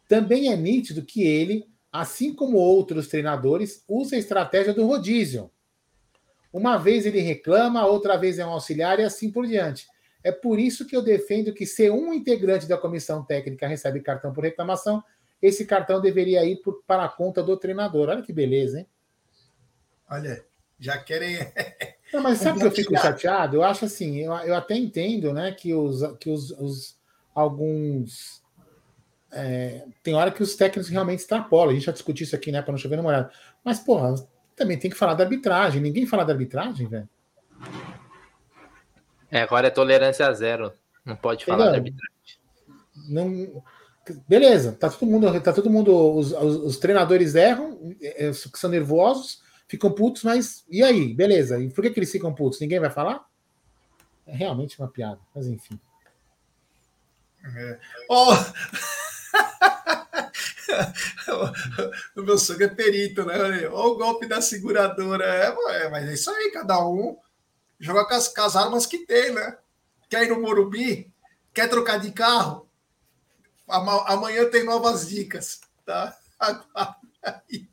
Também 0.08 0.52
é 0.52 0.56
nítido 0.56 1.04
que 1.04 1.22
ele, 1.24 1.66
assim 1.90 2.34
como 2.34 2.56
outros 2.56 3.08
treinadores, 3.08 3.84
usa 3.88 4.16
a 4.16 4.18
estratégia 4.18 4.72
do 4.72 4.86
rodízio. 4.86 5.50
Uma 6.52 6.76
vez 6.76 7.04
ele 7.06 7.20
reclama, 7.20 7.86
outra 7.86 8.16
vez 8.16 8.38
é 8.38 8.46
um 8.46 8.50
auxiliar 8.50 9.00
e 9.00 9.02
assim 9.02 9.30
por 9.30 9.46
diante. 9.46 9.86
É 10.22 10.30
por 10.30 10.58
isso 10.58 10.86
que 10.86 10.96
eu 10.96 11.02
defendo 11.02 11.52
que 11.52 11.66
se 11.66 11.90
um 11.90 12.12
integrante 12.12 12.66
da 12.66 12.78
comissão 12.78 13.24
técnica 13.24 13.66
recebe 13.66 14.00
cartão 14.00 14.32
por 14.32 14.44
reclamação, 14.44 15.02
esse 15.42 15.66
cartão 15.66 16.00
deveria 16.00 16.44
ir 16.44 16.60
para 16.86 17.04
a 17.04 17.08
conta 17.08 17.42
do 17.42 17.56
treinador. 17.56 18.08
Olha 18.08 18.22
que 18.22 18.32
beleza, 18.32 18.78
hein? 18.80 18.86
Olha, 20.10 20.44
já 20.78 20.98
querem. 20.98 21.38
Não, 22.12 22.22
mas 22.22 22.38
sabe 22.38 22.60
que 22.60 22.66
eu 22.66 22.70
fico 22.70 22.96
chateado? 22.96 23.56
Eu 23.56 23.64
acho 23.64 23.84
assim, 23.84 24.18
eu, 24.18 24.32
eu 24.32 24.54
até 24.54 24.76
entendo, 24.76 25.32
né, 25.32 25.50
que 25.50 25.74
os, 25.74 26.00
que 26.18 26.30
os, 26.30 26.50
os 26.52 26.96
alguns 27.34 28.40
é, 29.32 29.84
tem 30.00 30.14
hora 30.14 30.30
que 30.30 30.42
os 30.42 30.54
técnicos 30.54 30.88
realmente 30.88 31.18
extrapolam. 31.18 31.70
A 31.70 31.74
gente 31.74 31.86
já 31.86 31.92
discutiu 31.92 32.24
isso 32.24 32.36
aqui, 32.36 32.52
né, 32.52 32.62
para 32.62 32.70
não 32.70 32.78
chover 32.78 32.96
no 32.96 33.02
molhado. 33.02 33.30
Mas, 33.64 33.80
porra, 33.80 34.14
também 34.54 34.78
tem 34.78 34.90
que 34.90 34.96
falar 34.96 35.14
da 35.14 35.24
arbitragem. 35.24 35.82
Ninguém 35.82 36.06
fala 36.06 36.24
da 36.24 36.32
arbitragem, 36.32 36.86
velho. 36.86 37.08
É, 39.30 39.42
agora 39.42 39.66
é 39.66 39.70
tolerância 39.70 40.32
zero. 40.32 40.72
Não 41.04 41.16
pode 41.16 41.44
falar 41.44 41.66
da 41.70 41.72
arbitragem. 41.72 42.14
Não, 43.08 43.62
beleza, 44.28 44.72
tá 44.72 44.88
todo 44.88 45.10
mundo, 45.10 45.40
tá 45.40 45.52
todo 45.52 45.68
mundo, 45.68 46.16
os, 46.16 46.32
os, 46.32 46.56
os 46.56 46.76
treinadores 46.76 47.34
erram, 47.34 47.92
é, 48.00 48.26
é, 48.26 48.32
são 48.32 48.70
nervosos, 48.70 49.42
ficam 49.68 49.92
putos, 49.92 50.22
mas 50.22 50.64
e 50.68 50.83
aí? 50.83 51.14
Beleza. 51.14 51.61
E 51.61 51.70
por 51.70 51.83
que, 51.83 51.90
que 51.90 51.98
eles 51.98 52.12
ficam 52.12 52.35
putos? 52.35 52.61
Ninguém 52.61 52.81
vai 52.81 52.90
falar? 52.90 53.27
É 54.27 54.35
realmente 54.35 54.79
uma 54.79 54.88
piada, 54.88 55.20
mas 55.35 55.46
enfim. 55.46 55.79
É. 57.44 57.79
Oh! 58.09 58.33
o 62.16 62.22
meu 62.22 62.38
sogro 62.38 62.64
é 62.64 62.68
perito, 62.68 63.24
né? 63.24 63.38
Olha 63.38 63.72
o 63.72 63.96
golpe 63.96 64.27
da 64.27 64.40
seguradora. 64.40 65.24
É, 65.24 65.90
mas 65.90 66.09
é 66.09 66.14
isso 66.14 66.31
aí, 66.31 66.50
cada 66.50 66.85
um 66.87 67.16
joga 67.79 68.07
com 68.07 68.14
as, 68.14 68.29
com 68.29 68.40
as 68.40 68.57
armas 68.57 68.87
que 68.87 69.07
tem, 69.07 69.33
né? 69.33 69.59
Quer 70.09 70.24
ir 70.24 70.31
no 70.31 70.40
Morumbi? 70.40 71.12
Quer 71.53 71.68
trocar 71.68 71.98
de 71.98 72.12
carro? 72.12 72.66
Amanhã 73.68 74.48
tem 74.50 74.64
novas 74.64 75.09
dicas, 75.09 75.61
tá? 75.85 76.16
Aguarda 76.38 76.96
aí. 77.22 77.68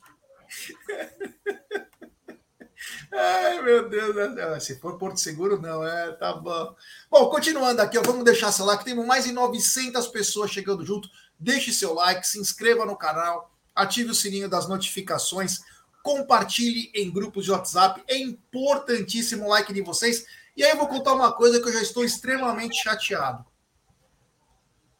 Ai, 3.12 3.60
meu 3.60 3.88
Deus. 3.88 4.64
Se 4.64 4.78
for 4.78 4.96
Porto 4.96 5.20
Seguro, 5.20 5.60
não, 5.60 5.86
é, 5.86 6.12
tá 6.12 6.32
bom. 6.32 6.74
Bom, 7.10 7.28
continuando 7.28 7.82
aqui, 7.82 7.98
ó, 7.98 8.02
vamos 8.02 8.24
deixar 8.24 8.50
seu 8.50 8.64
like. 8.64 8.84
Temos 8.84 9.06
mais 9.06 9.24
de 9.24 9.32
900 9.32 10.08
pessoas 10.08 10.50
chegando 10.50 10.84
junto. 10.84 11.10
Deixe 11.38 11.72
seu 11.72 11.92
like, 11.92 12.26
se 12.26 12.38
inscreva 12.38 12.86
no 12.86 12.96
canal, 12.96 13.52
ative 13.74 14.10
o 14.10 14.14
sininho 14.14 14.48
das 14.48 14.66
notificações, 14.66 15.60
compartilhe 16.02 16.90
em 16.94 17.12
grupos 17.12 17.44
de 17.44 17.50
WhatsApp. 17.50 18.02
É 18.08 18.16
importantíssimo 18.16 19.44
o 19.44 19.48
like 19.48 19.72
de 19.72 19.82
vocês. 19.82 20.24
E 20.56 20.64
aí 20.64 20.70
eu 20.70 20.78
vou 20.78 20.88
contar 20.88 21.12
uma 21.12 21.32
coisa 21.32 21.60
que 21.60 21.68
eu 21.68 21.72
já 21.72 21.82
estou 21.82 22.04
extremamente 22.04 22.82
chateado. 22.82 23.44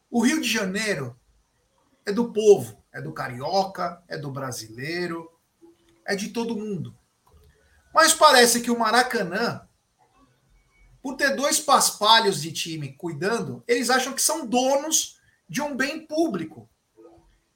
O 0.09 0.21
Rio 0.21 0.39
de 0.39 0.47
Janeiro 0.47 1.19
é 2.05 2.11
do 2.11 2.31
povo, 2.31 2.83
é 2.93 3.01
do 3.01 3.11
carioca, 3.11 4.03
é 4.07 4.17
do 4.17 4.29
brasileiro, 4.31 5.31
é 6.05 6.15
de 6.15 6.29
todo 6.29 6.55
mundo. 6.55 6.95
Mas 7.93 8.13
parece 8.13 8.61
que 8.61 8.71
o 8.71 8.79
Maracanã, 8.79 9.67
por 11.01 11.15
ter 11.15 11.35
dois 11.35 11.59
paspalhos 11.59 12.41
de 12.41 12.51
time 12.51 12.93
cuidando, 12.93 13.63
eles 13.67 13.89
acham 13.89 14.13
que 14.13 14.21
são 14.21 14.45
donos 14.45 15.19
de 15.47 15.61
um 15.61 15.75
bem 15.75 16.05
público. 16.05 16.69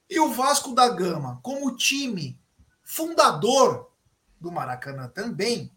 E 0.08 0.20
o 0.20 0.32
Vasco 0.32 0.74
da 0.74 0.88
Gama, 0.88 1.40
como 1.42 1.76
time 1.76 2.40
fundador 2.82 3.90
do 4.40 4.52
Maracanã 4.52 5.08
também, 5.08 5.72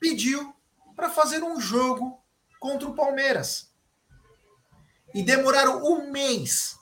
pediu 0.00 0.54
para 0.96 1.08
fazer 1.08 1.42
um 1.42 1.60
jogo 1.60 2.22
contra 2.58 2.88
o 2.88 2.94
Palmeiras. 2.94 3.70
E 5.14 5.22
demoraram 5.22 5.84
um 5.84 6.10
mês. 6.10 6.78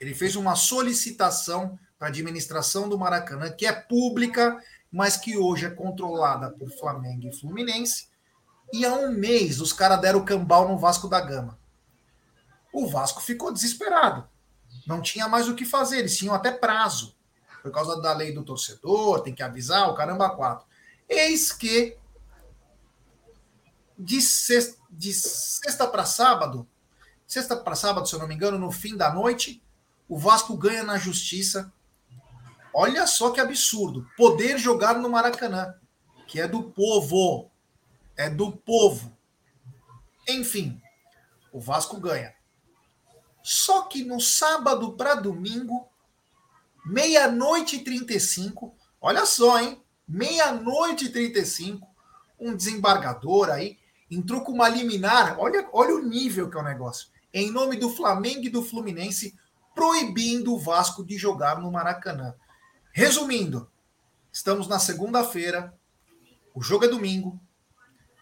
Ele 0.00 0.14
fez 0.14 0.36
uma 0.36 0.56
solicitação 0.56 1.78
para 1.98 2.08
a 2.08 2.10
administração 2.10 2.88
do 2.88 2.98
Maracanã, 2.98 3.50
que 3.50 3.66
é 3.66 3.72
pública, 3.72 4.62
mas 4.90 5.16
que 5.16 5.36
hoje 5.36 5.66
é 5.66 5.70
controlada 5.70 6.50
por 6.50 6.70
Flamengo 6.70 7.28
e 7.28 7.32
Fluminense. 7.32 8.08
E 8.72 8.84
há 8.84 8.92
um 8.94 9.12
mês 9.12 9.60
os 9.60 9.72
caras 9.72 10.00
deram 10.00 10.24
cambal 10.24 10.68
no 10.68 10.78
Vasco 10.78 11.08
da 11.08 11.20
Gama. 11.20 11.58
O 12.72 12.86
Vasco 12.86 13.22
ficou 13.22 13.52
desesperado. 13.52 14.28
Não 14.86 15.00
tinha 15.00 15.28
mais 15.28 15.48
o 15.48 15.54
que 15.54 15.64
fazer, 15.64 15.98
eles 15.98 16.16
tinham 16.16 16.34
até 16.34 16.50
prazo. 16.50 17.16
Por 17.62 17.72
causa 17.72 18.00
da 18.00 18.12
lei 18.12 18.32
do 18.32 18.44
torcedor, 18.44 19.20
tem 19.20 19.34
que 19.34 19.42
avisar, 19.42 19.88
o 19.88 19.94
caramba 19.94 20.30
quatro. 20.30 20.66
Eis 21.08 21.52
que 21.52 21.96
de 23.98 24.20
sexta, 24.20 24.78
de 24.90 25.12
sexta 25.12 25.86
para 25.86 26.04
sábado, 26.04 26.66
sexta 27.26 27.56
para 27.56 27.74
sábado, 27.74 28.06
se 28.06 28.14
eu 28.14 28.18
não 28.18 28.28
me 28.28 28.34
engano, 28.34 28.58
no 28.58 28.70
fim 28.70 28.96
da 28.96 29.12
noite, 29.12 29.62
o 30.08 30.18
Vasco 30.18 30.56
ganha 30.56 30.84
na 30.84 30.98
justiça 30.98 31.72
Olha 32.78 33.06
só 33.06 33.30
que 33.30 33.40
absurdo. 33.40 34.06
Poder 34.18 34.58
jogar 34.58 34.98
no 34.98 35.08
Maracanã, 35.08 35.74
que 36.26 36.38
é 36.38 36.46
do 36.46 36.64
povo. 36.64 37.50
É 38.14 38.28
do 38.28 38.52
povo. 38.52 39.16
Enfim, 40.28 40.78
o 41.50 41.58
Vasco 41.58 41.98
ganha. 41.98 42.34
Só 43.42 43.84
que 43.84 44.04
no 44.04 44.20
sábado 44.20 44.92
para 44.92 45.14
domingo, 45.14 45.88
meia-noite 46.84 47.76
e 47.76 47.78
35, 47.82 48.76
olha 49.00 49.24
só, 49.24 49.58
hein? 49.58 49.82
Meia-noite 50.06 51.06
e 51.06 51.08
35, 51.08 51.88
um 52.38 52.54
desembargador 52.54 53.48
aí 53.48 53.78
entrou 54.10 54.42
com 54.42 54.52
uma 54.52 54.68
liminar, 54.68 55.40
olha, 55.40 55.66
olha 55.72 55.94
o 55.94 56.02
nível 56.02 56.50
que 56.50 56.58
é 56.58 56.60
o 56.60 56.64
negócio, 56.64 57.08
em 57.32 57.50
nome 57.50 57.78
do 57.78 57.88
Flamengo 57.88 58.44
e 58.44 58.50
do 58.50 58.62
Fluminense, 58.62 59.34
proibindo 59.74 60.52
o 60.54 60.58
Vasco 60.58 61.02
de 61.02 61.16
jogar 61.16 61.58
no 61.58 61.72
Maracanã. 61.72 62.34
Resumindo, 62.98 63.70
estamos 64.32 64.66
na 64.66 64.78
segunda-feira, 64.78 65.78
o 66.54 66.62
jogo 66.62 66.86
é 66.86 66.88
domingo, 66.88 67.38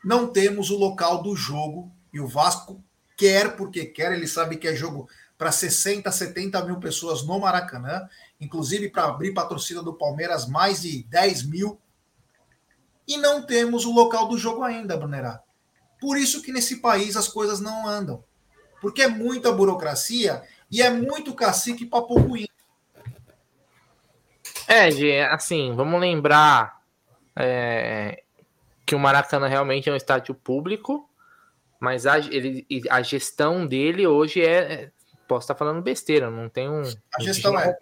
não 0.04 0.26
temos 0.26 0.68
o 0.68 0.76
local 0.76 1.22
do 1.22 1.36
jogo 1.36 1.92
e 2.12 2.18
o 2.18 2.26
Vasco 2.26 2.82
quer 3.16 3.54
porque 3.54 3.84
quer, 3.84 4.10
ele 4.10 4.26
sabe 4.26 4.56
que 4.56 4.66
é 4.66 4.74
jogo 4.74 5.08
para 5.38 5.52
60, 5.52 6.10
70 6.10 6.64
mil 6.64 6.80
pessoas 6.80 7.24
no 7.24 7.38
Maracanã, 7.38 8.08
inclusive 8.40 8.90
para 8.90 9.04
abrir 9.04 9.32
para 9.32 9.46
torcida 9.46 9.80
do 9.80 9.94
Palmeiras 9.94 10.48
mais 10.48 10.82
de 10.82 11.04
10 11.04 11.44
mil. 11.44 11.80
E 13.06 13.16
não 13.16 13.46
temos 13.46 13.84
o 13.84 13.92
local 13.92 14.26
do 14.26 14.36
jogo 14.36 14.64
ainda, 14.64 14.96
Brunerá. 14.96 15.40
Por 16.00 16.18
isso 16.18 16.42
que 16.42 16.50
nesse 16.50 16.80
país 16.80 17.16
as 17.16 17.28
coisas 17.28 17.60
não 17.60 17.86
andam. 17.86 18.24
Porque 18.80 19.02
é 19.02 19.08
muita 19.08 19.52
burocracia 19.52 20.42
e 20.68 20.82
é 20.82 20.90
muito 20.90 21.32
cacique 21.32 21.86
para 21.86 22.02
pouco 22.02 22.36
índio. 22.36 22.63
É, 24.66 24.90
Gê, 24.90 25.20
assim, 25.20 25.74
vamos 25.74 26.00
lembrar 26.00 26.80
é, 27.36 28.22
que 28.86 28.94
o 28.94 28.98
Maracanã 28.98 29.46
realmente 29.46 29.88
é 29.88 29.92
um 29.92 29.96
estádio 29.96 30.34
público, 30.34 31.08
mas 31.78 32.06
a, 32.06 32.18
ele, 32.18 32.66
a 32.88 33.02
gestão 33.02 33.66
dele 33.66 34.06
hoje 34.06 34.42
é, 34.42 34.72
é. 34.72 34.90
Posso 35.26 35.44
estar 35.44 35.54
falando 35.54 35.82
besteira, 35.82 36.30
não 36.30 36.48
tem 36.50 36.68
um. 36.68 36.82
A 37.14 37.22
gestão 37.22 37.58
é. 37.58 37.76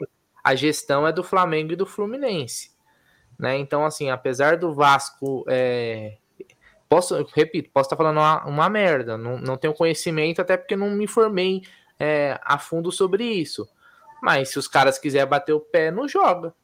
A 0.44 0.54
gestão 0.54 1.06
é 1.06 1.12
do 1.12 1.24
Flamengo 1.24 1.72
e 1.72 1.76
do 1.76 1.86
Fluminense. 1.86 2.70
Né? 3.38 3.58
Então, 3.58 3.84
assim, 3.84 4.10
apesar 4.10 4.56
do 4.56 4.72
Vasco. 4.72 5.44
É, 5.48 6.18
posso, 6.88 7.26
repito, 7.34 7.70
posso 7.72 7.86
estar 7.86 7.96
falando 7.96 8.18
uma, 8.18 8.44
uma 8.44 8.68
merda, 8.68 9.16
não, 9.16 9.38
não 9.38 9.56
tenho 9.56 9.74
conhecimento, 9.74 10.40
até 10.40 10.56
porque 10.56 10.76
não 10.76 10.90
me 10.90 11.04
informei 11.04 11.62
é, 11.98 12.38
a 12.42 12.58
fundo 12.58 12.92
sobre 12.92 13.24
isso. 13.24 13.68
Mas 14.22 14.50
se 14.50 14.58
os 14.58 14.68
caras 14.68 14.98
quiserem 14.98 15.28
bater 15.28 15.52
o 15.52 15.60
pé, 15.60 15.90
não 15.90 16.06
joga 16.06 16.54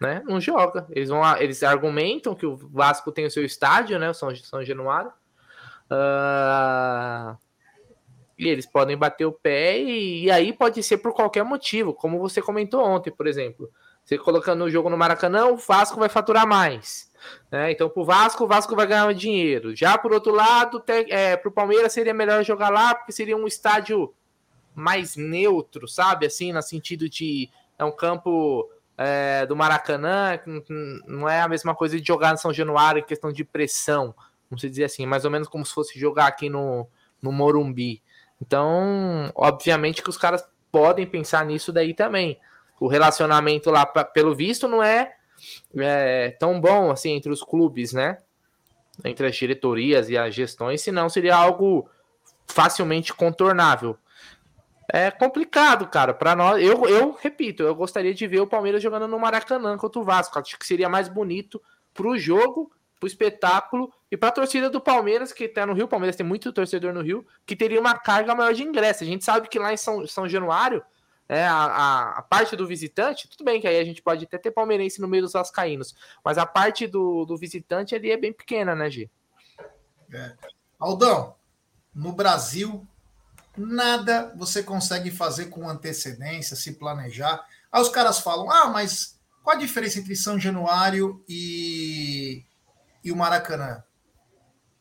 né? 0.00 0.22
Não 0.24 0.40
joga. 0.40 0.86
Eles 0.90 1.08
vão, 1.08 1.22
eles 1.38 1.62
argumentam 1.62 2.34
que 2.34 2.46
o 2.46 2.56
Vasco 2.56 3.12
tem 3.12 3.26
o 3.26 3.30
seu 3.30 3.44
estádio, 3.44 3.98
né? 3.98 4.10
O 4.10 4.14
São, 4.14 4.34
São 4.36 4.64
Januário. 4.64 5.12
Uh, 5.90 7.36
e 8.38 8.48
eles 8.48 8.66
podem 8.66 8.96
bater 8.96 9.24
o 9.24 9.32
pé 9.32 9.78
e, 9.78 10.24
e, 10.24 10.30
aí 10.30 10.52
pode 10.52 10.82
ser 10.82 10.98
por 10.98 11.14
qualquer 11.14 11.44
motivo, 11.44 11.94
como 11.94 12.18
você 12.18 12.42
comentou 12.42 12.84
ontem, 12.84 13.10
por 13.10 13.26
exemplo. 13.26 13.70
Você 14.04 14.18
colocando 14.18 14.64
o 14.64 14.70
jogo 14.70 14.90
no 14.90 14.96
Maracanã, 14.96 15.46
o 15.46 15.56
Vasco 15.56 15.98
vai 15.98 16.08
faturar 16.08 16.46
mais. 16.46 17.10
Né? 17.50 17.72
Então, 17.72 17.88
para 17.88 18.02
o 18.02 18.04
Vasco, 18.04 18.44
o 18.44 18.46
Vasco 18.46 18.76
vai 18.76 18.86
ganhar 18.86 19.12
dinheiro. 19.14 19.74
Já 19.74 19.98
por 19.98 20.12
outro 20.12 20.32
lado, 20.32 20.82
é, 21.08 21.36
para 21.36 21.48
o 21.48 21.52
Palmeiras 21.52 21.92
seria 21.92 22.14
melhor 22.14 22.44
jogar 22.44 22.68
lá, 22.68 22.94
porque 22.94 23.10
seria 23.10 23.36
um 23.36 23.46
estádio 23.46 24.14
mais 24.74 25.16
neutro, 25.16 25.88
sabe? 25.88 26.26
Assim, 26.26 26.52
no 26.52 26.62
sentido 26.62 27.08
de 27.08 27.48
é 27.78 27.84
um 27.84 27.90
campo 27.90 28.70
é, 28.96 29.44
do 29.46 29.54
Maracanã, 29.54 30.38
não 31.06 31.28
é 31.28 31.40
a 31.40 31.48
mesma 31.48 31.74
coisa 31.74 32.00
de 32.00 32.06
jogar 32.06 32.32
no 32.32 32.38
São 32.38 32.52
Januário 32.52 33.00
em 33.00 33.04
questão 33.04 33.32
de 33.32 33.44
pressão, 33.44 34.14
vamos 34.50 34.62
dizer 34.62 34.84
assim, 34.84 35.04
mais 35.04 35.24
ou 35.24 35.30
menos 35.30 35.48
como 35.48 35.64
se 35.66 35.72
fosse 35.72 35.98
jogar 35.98 36.26
aqui 36.26 36.48
no, 36.48 36.88
no 37.20 37.30
Morumbi. 37.30 38.02
Então, 38.40 39.30
obviamente 39.34 40.02
que 40.02 40.10
os 40.10 40.16
caras 40.16 40.44
podem 40.70 41.06
pensar 41.06 41.44
nisso 41.44 41.72
daí 41.72 41.94
também. 41.94 42.38
O 42.78 42.86
relacionamento 42.86 43.70
lá, 43.70 43.86
pelo 43.86 44.34
visto, 44.34 44.68
não 44.68 44.82
é, 44.82 45.14
é 45.78 46.30
tão 46.38 46.60
bom 46.60 46.90
assim 46.90 47.12
entre 47.12 47.32
os 47.32 47.42
clubes, 47.42 47.92
né? 47.92 48.18
Entre 49.04 49.26
as 49.26 49.36
diretorias 49.36 50.08
e 50.08 50.16
as 50.16 50.34
gestões, 50.34 50.80
senão 50.82 51.08
seria 51.08 51.36
algo 51.36 51.88
facilmente 52.46 53.12
contornável. 53.12 53.98
É 54.88 55.10
complicado, 55.10 55.86
cara. 55.88 56.14
Para 56.14 56.36
nós, 56.36 56.62
eu, 56.62 56.86
eu 56.86 57.16
repito, 57.20 57.62
eu 57.62 57.74
gostaria 57.74 58.14
de 58.14 58.26
ver 58.26 58.40
o 58.40 58.46
Palmeiras 58.46 58.82
jogando 58.82 59.08
no 59.08 59.18
Maracanã 59.18 59.76
contra 59.76 60.00
o 60.00 60.04
Vasco. 60.04 60.38
Acho 60.38 60.58
que 60.58 60.66
seria 60.66 60.88
mais 60.88 61.08
bonito 61.08 61.60
para 61.92 62.06
o 62.06 62.16
jogo, 62.16 62.70
para 62.98 63.06
o 63.06 63.08
espetáculo 63.08 63.92
e 64.10 64.16
para 64.16 64.28
a 64.28 64.32
torcida 64.32 64.70
do 64.70 64.80
Palmeiras, 64.80 65.32
que 65.32 65.44
está 65.44 65.66
no 65.66 65.72
Rio. 65.72 65.86
O 65.86 65.88
Palmeiras 65.88 66.14
tem 66.14 66.24
muito 66.24 66.52
torcedor 66.52 66.92
no 66.92 67.02
Rio, 67.02 67.26
que 67.44 67.56
teria 67.56 67.80
uma 67.80 67.98
carga 67.98 68.34
maior 68.34 68.52
de 68.52 68.62
ingresso. 68.62 69.02
A 69.02 69.06
gente 69.06 69.24
sabe 69.24 69.48
que 69.48 69.58
lá 69.58 69.72
em 69.72 69.76
São, 69.76 70.06
São 70.06 70.28
Januário, 70.28 70.82
é, 71.28 71.44
a, 71.44 71.54
a, 71.54 72.18
a, 72.18 72.22
parte 72.22 72.54
do 72.54 72.66
visitante, 72.66 73.28
tudo 73.28 73.44
bem 73.44 73.60
que 73.60 73.66
aí 73.66 73.80
a 73.80 73.84
gente 73.84 74.00
pode 74.00 74.24
até 74.24 74.38
ter 74.38 74.52
palmeirense 74.52 75.00
no 75.00 75.08
meio 75.08 75.24
dos 75.24 75.32
vascaínos, 75.32 75.94
mas 76.24 76.38
a 76.38 76.46
parte 76.46 76.86
do, 76.86 77.24
do 77.24 77.36
visitante 77.36 77.96
ali 77.96 78.12
é 78.12 78.16
bem 78.16 78.32
pequena, 78.32 78.76
né, 78.76 78.88
G? 78.88 79.10
É. 80.12 80.34
Aldão, 80.78 81.34
no 81.92 82.12
Brasil, 82.12 82.86
nada 83.56 84.32
você 84.36 84.62
consegue 84.62 85.10
fazer 85.10 85.46
com 85.46 85.68
antecedência, 85.68 86.56
se 86.56 86.72
planejar. 86.72 87.44
Aí 87.70 87.80
os 87.80 87.88
caras 87.88 88.18
falam: 88.18 88.50
ah, 88.50 88.68
mas 88.68 89.18
qual 89.42 89.56
a 89.56 89.60
diferença 89.60 89.98
entre 89.98 90.16
São 90.16 90.38
Januário 90.38 91.24
e, 91.28 92.44
e 93.04 93.12
o 93.12 93.16
Maracanã? 93.16 93.82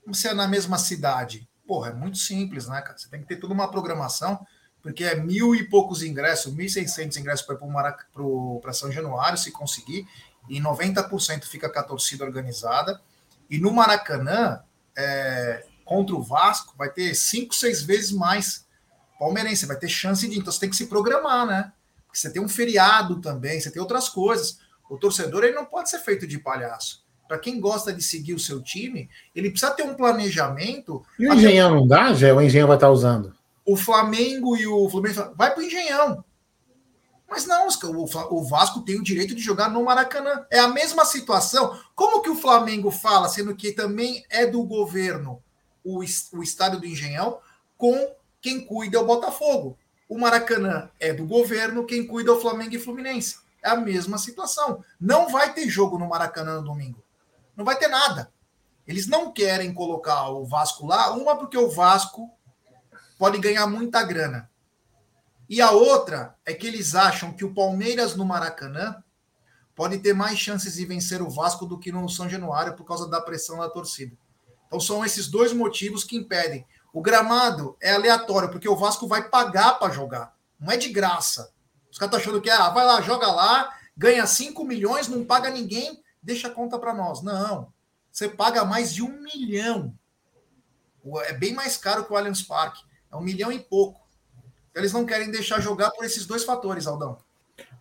Você 0.07 0.29
é 0.29 0.33
na 0.33 0.47
mesma 0.47 0.77
cidade. 0.77 1.47
Porra, 1.67 1.89
é 1.89 1.93
muito 1.93 2.17
simples, 2.17 2.67
né, 2.67 2.81
cara? 2.81 2.97
Você 2.97 3.09
tem 3.09 3.21
que 3.21 3.27
ter 3.27 3.37
toda 3.37 3.53
uma 3.53 3.69
programação, 3.69 4.45
porque 4.81 5.03
é 5.03 5.15
mil 5.15 5.55
e 5.55 5.67
poucos 5.67 6.03
ingressos, 6.03 6.53
1.600 6.53 7.17
ingressos 7.17 7.45
para 8.61 8.73
São 8.73 8.91
Januário, 8.91 9.37
se 9.37 9.51
conseguir, 9.51 10.07
e 10.49 10.59
90% 10.59 11.43
fica 11.45 11.69
com 11.69 11.79
a 11.79 11.83
torcida 11.83 12.23
organizada. 12.23 13.01
E 13.49 13.57
no 13.57 13.71
Maracanã, 13.71 14.63
é, 14.95 15.65
contra 15.83 16.15
o 16.15 16.21
Vasco, 16.23 16.75
vai 16.77 16.89
ter 16.89 17.13
cinco, 17.13 17.53
seis 17.53 17.81
vezes 17.83 18.11
mais 18.11 18.64
palmeirense, 19.19 19.65
vai 19.65 19.77
ter 19.77 19.87
chance 19.87 20.27
de. 20.27 20.37
Então 20.37 20.51
você 20.51 20.59
tem 20.59 20.69
que 20.69 20.75
se 20.75 20.87
programar, 20.87 21.45
né? 21.45 21.71
Porque 22.05 22.19
você 22.19 22.31
tem 22.31 22.41
um 22.41 22.47
feriado 22.47 23.19
também, 23.19 23.59
você 23.59 23.71
tem 23.71 23.81
outras 23.81 24.09
coisas. 24.09 24.59
O 24.89 24.97
torcedor 24.97 25.43
ele 25.43 25.55
não 25.55 25.65
pode 25.65 25.89
ser 25.89 25.99
feito 25.99 26.27
de 26.27 26.39
palhaço. 26.39 27.03
Para 27.27 27.39
quem 27.39 27.59
gosta 27.59 27.91
de 27.91 28.03
seguir 28.03 28.33
o 28.33 28.39
seu 28.39 28.61
time, 28.61 29.09
ele 29.33 29.49
precisa 29.49 29.71
ter 29.71 29.83
um 29.83 29.95
planejamento. 29.95 31.03
E 31.17 31.27
o 31.27 31.33
Engenhão 31.33 31.73
não 31.73 31.87
dá, 31.87 32.13
já? 32.13 32.33
O 32.33 32.41
Engenhão 32.41 32.67
vai 32.67 32.77
estar 32.77 32.89
usando. 32.89 33.33
O 33.65 33.75
Flamengo 33.75 34.55
e 34.55 34.67
o 34.67 34.87
Fluminense 34.89 35.19
vai 35.35 35.51
para 35.51 35.59
o 35.59 35.63
Engenhão. 35.63 36.23
Mas 37.27 37.47
não, 37.47 37.67
o 38.29 38.43
Vasco 38.43 38.81
tem 38.81 38.99
o 38.99 39.03
direito 39.03 39.33
de 39.33 39.41
jogar 39.41 39.69
no 39.69 39.83
Maracanã. 39.83 40.45
É 40.51 40.59
a 40.59 40.67
mesma 40.67 41.03
situação. 41.03 41.77
Como 41.95 42.21
que 42.21 42.29
o 42.29 42.35
Flamengo 42.35 42.91
fala, 42.91 43.27
sendo 43.27 43.55
que 43.55 43.71
também 43.71 44.23
é 44.29 44.45
do 44.45 44.63
governo 44.63 45.41
o, 45.83 45.99
o 45.99 46.43
estádio 46.43 46.79
do 46.79 46.85
Engenhão, 46.85 47.39
com 47.75 47.95
quem 48.45 48.63
cuida 48.63 48.97
é 48.97 48.99
o 48.99 49.05
Botafogo. 49.07 49.75
O 50.07 50.19
Maracanã 50.19 50.91
é 50.99 51.11
do 51.11 51.25
governo, 51.25 51.83
quem 51.83 52.05
cuida 52.05 52.29
é 52.29 52.33
o 52.35 52.39
Flamengo 52.39 52.75
e 52.75 52.79
Fluminense. 52.79 53.39
É 53.59 53.69
a 53.69 53.75
mesma 53.75 54.19
situação. 54.19 54.83
Não 55.01 55.29
vai 55.29 55.51
ter 55.51 55.67
jogo 55.67 55.97
no 55.97 56.07
Maracanã 56.07 56.57
no 56.57 56.65
domingo. 56.65 57.03
Não 57.57 57.65
vai 57.65 57.75
ter 57.75 57.87
nada. 57.87 58.31
Eles 58.87 59.07
não 59.07 59.33
querem 59.33 59.73
colocar 59.73 60.29
o 60.29 60.45
Vasco 60.45 60.85
lá, 60.85 61.11
uma 61.11 61.35
porque 61.35 61.57
o 61.57 61.71
Vasco 61.71 62.29
pode 63.17 63.39
ganhar 63.39 63.65
muita 63.65 64.03
grana. 64.03 64.47
E 65.49 65.59
a 65.59 65.71
outra 65.71 66.35
é 66.45 66.53
que 66.53 66.67
eles 66.67 66.93
acham 66.93 67.33
que 67.33 67.43
o 67.43 67.51
Palmeiras 67.51 68.15
no 68.15 68.23
Maracanã 68.23 69.03
pode 69.75 69.97
ter 69.97 70.13
mais 70.13 70.37
chances 70.37 70.75
de 70.75 70.85
vencer 70.85 71.19
o 71.19 71.31
Vasco 71.31 71.65
do 71.65 71.79
que 71.79 71.91
no 71.91 72.07
São 72.07 72.29
Januário 72.29 72.75
por 72.75 72.85
causa 72.85 73.09
da 73.09 73.19
pressão 73.19 73.57
da 73.57 73.69
torcida. 73.71 74.15
Então 74.67 74.79
são 74.79 75.03
esses 75.03 75.27
dois 75.27 75.51
motivos 75.51 76.03
que 76.03 76.15
impedem. 76.15 76.63
O 76.95 77.01
gramado 77.01 77.75
é 77.81 77.93
aleatório, 77.93 78.49
porque 78.49 78.69
o 78.69 78.75
Vasco 78.77 79.05
vai 79.05 79.27
pagar 79.27 79.77
para 79.77 79.91
jogar. 79.91 80.33
Não 80.57 80.71
é 80.71 80.77
de 80.77 80.87
graça. 80.87 81.51
Os 81.91 81.97
caras 81.97 82.15
estão 82.15 82.19
achando 82.19 82.41
que 82.41 82.49
ah, 82.49 82.69
vai 82.69 82.85
lá, 82.85 83.01
joga 83.01 83.27
lá, 83.27 83.69
ganha 83.97 84.25
5 84.25 84.63
milhões, 84.63 85.09
não 85.09 85.25
paga 85.25 85.49
ninguém, 85.49 86.01
deixa 86.23 86.47
a 86.47 86.51
conta 86.51 86.79
para 86.79 86.93
nós. 86.93 87.21
Não. 87.21 87.67
Você 88.09 88.29
paga 88.29 88.63
mais 88.63 88.93
de 88.93 89.03
um 89.03 89.09
milhão. 89.21 89.93
É 91.25 91.33
bem 91.33 91.53
mais 91.53 91.75
caro 91.75 92.05
que 92.05 92.13
o 92.13 92.15
Allianz 92.15 92.41
Parque. 92.41 92.81
É 93.11 93.15
um 93.17 93.21
milhão 93.21 93.51
e 93.51 93.59
pouco. 93.59 93.99
Então, 94.71 94.81
eles 94.81 94.93
não 94.93 95.05
querem 95.05 95.29
deixar 95.29 95.59
jogar 95.59 95.91
por 95.91 96.05
esses 96.05 96.25
dois 96.25 96.45
fatores, 96.45 96.87
Aldão. 96.87 97.17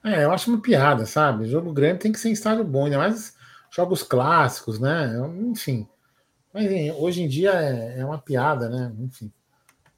É, 0.02 0.24
eu 0.24 0.32
acho 0.32 0.50
uma 0.50 0.60
piada, 0.60 1.06
sabe? 1.06 1.46
Jogo 1.46 1.72
grande 1.72 2.00
tem 2.00 2.10
que 2.10 2.18
ser 2.18 2.30
em 2.30 2.32
estádio 2.32 2.64
bom, 2.64 2.86
ainda 2.86 2.98
mais 2.98 3.32
jogos 3.70 4.02
clássicos, 4.02 4.80
né? 4.80 5.14
Enfim. 5.38 5.88
Mas 6.54 6.70
hoje 6.96 7.20
em 7.20 7.26
dia 7.26 7.50
é, 7.50 7.98
é, 7.98 8.06
uma 8.06 8.16
piada, 8.16 8.68
né? 8.68 8.94
Enfim. 9.00 9.32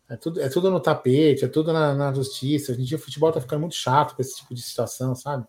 É 0.08 0.16
tudo, 0.16 0.40
é 0.40 0.48
tudo 0.48 0.70
no 0.70 0.80
tapete, 0.80 1.44
é 1.44 1.48
tudo 1.48 1.70
na, 1.70 1.94
na 1.94 2.14
justiça. 2.14 2.72
Hoje 2.72 2.80
em 2.80 2.84
dia 2.84 2.96
o 2.96 3.00
futebol 3.00 3.30
tá 3.30 3.42
ficando 3.42 3.60
muito 3.60 3.74
chato 3.74 4.16
com 4.16 4.22
esse 4.22 4.36
tipo 4.36 4.54
de 4.54 4.62
situação, 4.62 5.14
sabe? 5.14 5.46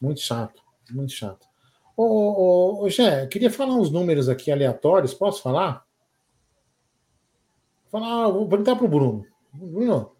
Muito 0.00 0.20
chato, 0.20 0.62
muito 0.92 1.12
chato. 1.12 1.48
Ô, 1.96 2.04
ô, 2.04 2.84
ô 2.84 2.88
Gé, 2.88 3.26
queria 3.26 3.50
falar 3.50 3.74
uns 3.74 3.90
números 3.90 4.28
aqui 4.28 4.52
aleatórios, 4.52 5.12
posso 5.12 5.42
falar? 5.42 5.84
Vou 7.90 8.00
falar, 8.00 8.28
vou 8.28 8.48
perguntar 8.48 8.76
para 8.76 8.84
o 8.84 8.88
Bruno. 8.88 9.26
Bruno, 9.52 10.12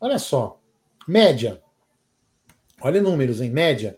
olha 0.00 0.18
só. 0.18 0.60
Média. 1.06 1.62
Olha 2.80 3.00
números, 3.00 3.40
em 3.40 3.50
média. 3.50 3.96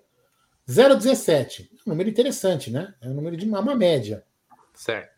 0,17. 0.69 1.71
Um 1.87 1.91
número 1.91 2.11
interessante, 2.11 2.71
né? 2.71 2.95
É 3.01 3.09
um 3.09 3.15
número 3.15 3.37
de 3.39 3.47
uma 3.47 3.75
média. 3.75 4.23
Certo. 4.75 5.12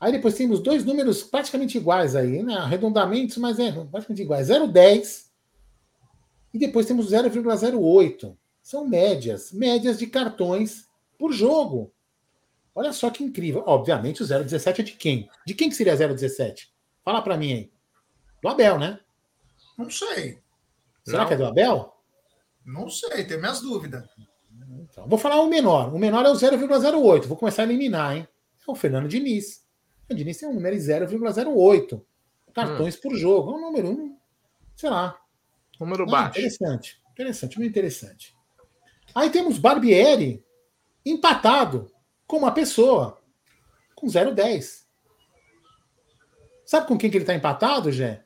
Aí 0.00 0.12
depois 0.12 0.34
temos 0.34 0.60
dois 0.60 0.84
números 0.84 1.22
praticamente 1.22 1.78
iguais 1.78 2.14
aí, 2.14 2.42
né? 2.42 2.54
arredondamentos, 2.54 3.36
mas 3.38 3.58
é 3.58 3.72
praticamente 3.72 4.22
iguais. 4.22 4.48
0,10 4.48 5.26
e 6.52 6.58
depois 6.58 6.86
temos 6.86 7.10
0,08. 7.10 8.36
São 8.62 8.86
médias, 8.86 9.52
médias 9.52 9.98
de 9.98 10.06
cartões 10.06 10.88
por 11.18 11.32
jogo. 11.32 11.92
Olha 12.74 12.92
só 12.92 13.10
que 13.10 13.24
incrível. 13.24 13.62
Obviamente 13.66 14.22
o 14.22 14.26
0,17 14.26 14.80
é 14.80 14.82
de 14.82 14.92
quem? 14.92 15.28
De 15.46 15.54
quem 15.54 15.68
que 15.68 15.74
seria 15.74 15.96
0,17? 15.96 16.68
Fala 17.02 17.22
para 17.22 17.36
mim 17.36 17.52
aí. 17.52 17.72
Do 18.42 18.48
Abel, 18.48 18.78
né? 18.78 19.00
Não 19.78 19.88
sei. 19.88 20.40
Será 21.04 21.20
Não. 21.20 21.28
que 21.28 21.34
é 21.34 21.36
do 21.36 21.46
Abel? 21.46 21.94
Não 22.64 22.90
sei, 22.90 23.24
tenho 23.24 23.40
minhas 23.40 23.60
dúvidas. 23.60 24.04
Então, 24.80 25.06
vou 25.08 25.18
falar 25.18 25.40
o 25.40 25.48
menor. 25.48 25.94
O 25.94 25.98
menor 25.98 26.26
é 26.26 26.30
o 26.30 26.34
0,08. 26.34 27.26
Vou 27.26 27.36
começar 27.36 27.62
a 27.62 27.64
eliminar, 27.66 28.16
hein? 28.16 28.28
É 28.66 28.70
o 28.70 28.74
Fernando 28.74 29.08
Diniz. 29.08 29.65
O 30.08 30.14
Diniz 30.14 30.38
tem 30.38 30.48
um 30.48 30.54
número 30.54 30.76
0,08 30.76 32.02
cartões 32.54 32.96
hum. 32.96 33.00
por 33.02 33.16
jogo. 33.16 33.52
É 33.52 33.54
um 33.54 33.60
número, 33.60 34.16
sei 34.74 34.90
lá. 34.90 35.18
Número 35.80 36.04
ah, 36.04 36.10
baixo. 36.10 36.38
Interessante. 36.38 37.02
Interessante, 37.12 37.58
muito 37.58 37.70
interessante. 37.70 38.36
Aí 39.14 39.30
temos 39.30 39.58
Barbieri 39.58 40.44
empatado 41.04 41.90
com 42.26 42.38
uma 42.38 42.52
pessoa 42.52 43.22
com 43.94 44.06
0,10. 44.06 44.84
Sabe 46.64 46.86
com 46.86 46.98
quem 46.98 47.10
que 47.10 47.16
ele 47.16 47.22
está 47.22 47.34
empatado, 47.34 47.92
Gé? 47.92 48.24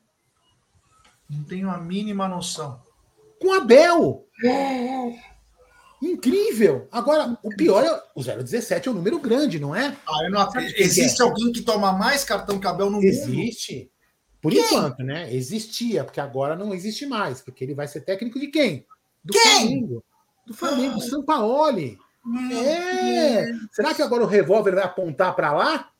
Não 1.29 1.43
tenho 1.43 1.69
a 1.69 1.77
mínima 1.77 2.27
noção. 2.27 2.81
Com 3.39 3.53
Abel! 3.53 4.27
É. 4.43 5.30
Incrível! 6.01 6.87
Agora, 6.91 7.37
o 7.43 7.49
pior 7.55 7.83
é 7.83 8.03
o 8.15 8.23
017 8.23 8.87
é 8.87 8.91
um 8.91 8.95
número 8.95 9.19
grande, 9.19 9.59
não 9.59 9.75
é? 9.75 9.95
Ah, 10.07 10.29
não 10.29 10.41
acredito. 10.41 10.81
Existe 10.81 11.21
é? 11.21 11.25
alguém 11.25 11.51
que 11.51 11.61
toma 11.61 11.93
mais 11.93 12.23
cartão 12.23 12.59
que 12.59 12.65
Abel 12.65 12.87
no 12.87 12.93
mundo? 12.93 13.05
Existe. 13.05 13.91
Por 14.41 14.51
quem? 14.51 14.63
enquanto, 14.63 15.03
né? 15.03 15.31
Existia, 15.31 16.03
porque 16.03 16.19
agora 16.19 16.55
não 16.55 16.73
existe 16.73 17.05
mais, 17.05 17.41
porque 17.41 17.63
ele 17.63 17.75
vai 17.75 17.87
ser 17.87 18.01
técnico 18.01 18.39
de 18.39 18.47
quem? 18.47 18.85
Do 19.23 19.31
quem? 19.31 19.43
Flamengo. 19.43 20.03
Do 20.47 20.53
Flamengo, 20.55 20.95
do 20.95 21.01
Sampaoli. 21.01 21.99
É. 22.51 23.51
Será 23.71 23.93
que 23.93 24.01
agora 24.01 24.23
o 24.23 24.27
revólver 24.27 24.73
vai 24.73 24.83
apontar 24.83 25.35
para 25.35 25.53
lá? 25.53 25.91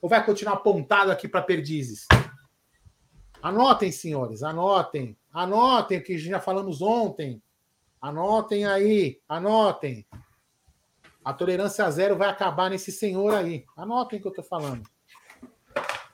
Ou 0.00 0.08
vai 0.08 0.24
continuar 0.24 0.54
apontado 0.54 1.10
aqui 1.10 1.26
para 1.26 1.42
Perdizes? 1.42 2.06
Anotem, 3.42 3.90
senhores, 3.90 4.44
anotem. 4.44 5.16
Anotem, 5.32 6.00
que 6.00 6.16
já 6.16 6.40
falamos 6.40 6.80
ontem. 6.80 7.42
Anotem 8.00 8.64
aí, 8.64 9.20
anotem. 9.28 10.06
A 11.24 11.32
tolerância 11.32 11.90
zero 11.90 12.16
vai 12.16 12.28
acabar 12.28 12.70
nesse 12.70 12.90
senhor 12.92 13.34
aí. 13.34 13.64
Anotem 13.76 14.18
o 14.18 14.22
que 14.22 14.28
eu 14.28 14.32
tô 14.32 14.42
falando. 14.42 14.82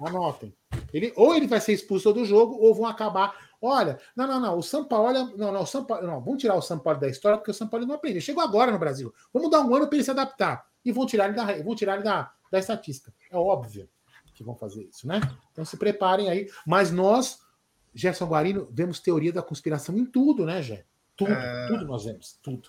Anotem. 0.00 0.54
Ele, 0.92 1.12
ou 1.16 1.34
ele 1.34 1.46
vai 1.46 1.60
ser 1.60 1.72
expulso 1.72 2.12
do 2.12 2.24
jogo, 2.24 2.56
ou 2.56 2.74
vão 2.74 2.86
acabar. 2.86 3.36
Olha, 3.60 3.98
não, 4.16 4.26
não, 4.26 4.40
não. 4.40 4.58
O 4.58 4.62
São 4.62 4.84
Paulo. 4.84 5.36
Não, 5.36 5.52
não, 5.52 5.62
o 5.62 5.66
São 5.66 5.84
Paulo. 5.84 6.06
Não, 6.06 6.20
vamos 6.20 6.40
tirar 6.40 6.54
o 6.54 6.62
São 6.62 6.78
Paulo 6.78 7.00
da 7.00 7.08
história, 7.08 7.38
porque 7.38 7.50
o 7.50 7.54
São 7.54 7.68
Paulo 7.68 7.86
não 7.86 7.94
aprendeu. 7.94 8.20
Chegou 8.20 8.42
agora 8.42 8.72
no 8.72 8.78
Brasil. 8.78 9.12
Vamos 9.32 9.50
dar 9.50 9.60
um 9.60 9.74
ano 9.74 9.86
para 9.86 9.96
ele 9.96 10.04
se 10.04 10.10
adaptar. 10.10 10.66
E 10.84 10.92
vão 10.92 11.06
tirar 11.06 11.26
ele 11.26 11.34
da, 11.34 11.62
vão 11.62 11.74
tirar 11.74 11.94
ele 11.94 12.04
da, 12.04 12.32
da 12.50 12.58
estatística. 12.58 13.12
É 13.30 13.36
óbvio. 13.36 13.88
que 14.34 14.42
vão 14.42 14.56
fazer 14.56 14.84
isso, 14.84 15.06
né? 15.06 15.20
Então 15.52 15.64
se 15.64 15.76
preparem 15.76 16.28
aí. 16.28 16.50
Mas 16.66 16.90
nós, 16.90 17.38
Gerson 17.94 18.26
Guarino, 18.26 18.68
vemos 18.70 19.00
teoria 19.00 19.32
da 19.32 19.42
conspiração 19.42 19.96
em 19.96 20.04
tudo, 20.04 20.44
né, 20.44 20.60
Gé? 20.60 20.84
Tudo, 21.16 21.32
é... 21.32 21.68
tudo 21.68 21.86
nós 21.86 22.04
vemos, 22.04 22.38
tudo. 22.42 22.68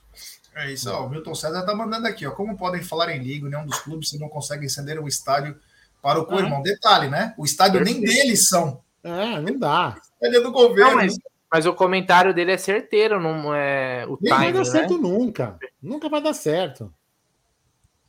É 0.55 0.71
isso, 0.71 0.89
ó, 0.91 1.05
o 1.05 1.09
Milton 1.09 1.33
César 1.33 1.65
tá 1.65 1.75
mandando 1.75 2.07
aqui, 2.07 2.25
ó. 2.25 2.31
Como 2.31 2.57
podem 2.57 2.81
falar 2.81 3.11
em 3.11 3.19
liga, 3.21 3.49
nenhum 3.49 3.65
dos 3.65 3.79
clubes 3.79 4.09
se 4.09 4.19
não 4.19 4.29
consegue 4.29 4.65
acender 4.65 4.99
o 4.99 5.07
estádio 5.07 5.59
para 6.01 6.19
o 6.19 6.25
co-irmão? 6.25 6.61
Detalhe, 6.61 7.09
né? 7.09 7.33
O 7.37 7.43
estádio 7.43 7.79
Perfeito. 7.79 8.01
nem 8.01 8.15
deles 8.15 8.47
são. 8.47 8.81
É, 9.03 9.39
não 9.39 9.57
dá. 9.57 9.99
Ele 10.21 10.37
é 10.37 10.41
do 10.41 10.51
governo. 10.51 10.91
Não, 10.91 10.97
mas, 10.97 11.17
mas, 11.51 11.65
o 11.65 11.73
comentário 11.73 12.33
dele 12.33 12.51
é 12.51 12.57
certeiro, 12.57 13.19
não 13.19 13.53
é 13.53 14.05
o 14.07 14.17
Nem 14.21 14.31
time, 14.31 14.45
vai 14.45 14.53
dar 14.53 14.59
né? 14.59 14.65
certo 14.65 14.97
nunca. 14.97 15.59
Nunca 15.81 16.09
vai 16.09 16.21
dar 16.21 16.33
certo. 16.33 16.93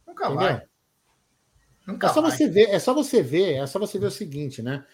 Nunca 0.07 0.27
Entendeu? 0.27 0.47
vai. 0.47 0.63
Nunca 1.87 2.07
é 2.07 2.11
só 2.11 2.21
vai. 2.21 2.31
você 2.31 2.49
ver, 2.49 2.71
é 2.71 2.79
só 2.79 2.93
você 2.93 3.23
ver, 3.23 3.55
é 3.55 3.67
só 3.67 3.79
você 3.79 3.99
ver 3.99 4.07
o 4.07 4.11
seguinte, 4.11 4.63
né? 4.63 4.85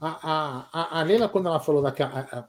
A, 0.00 0.66
a, 0.72 1.00
a 1.00 1.02
Leila, 1.04 1.28
quando 1.28 1.46
ela 1.46 1.60
falou 1.60 1.80
daquela. 1.80 2.22
Putz, 2.22 2.46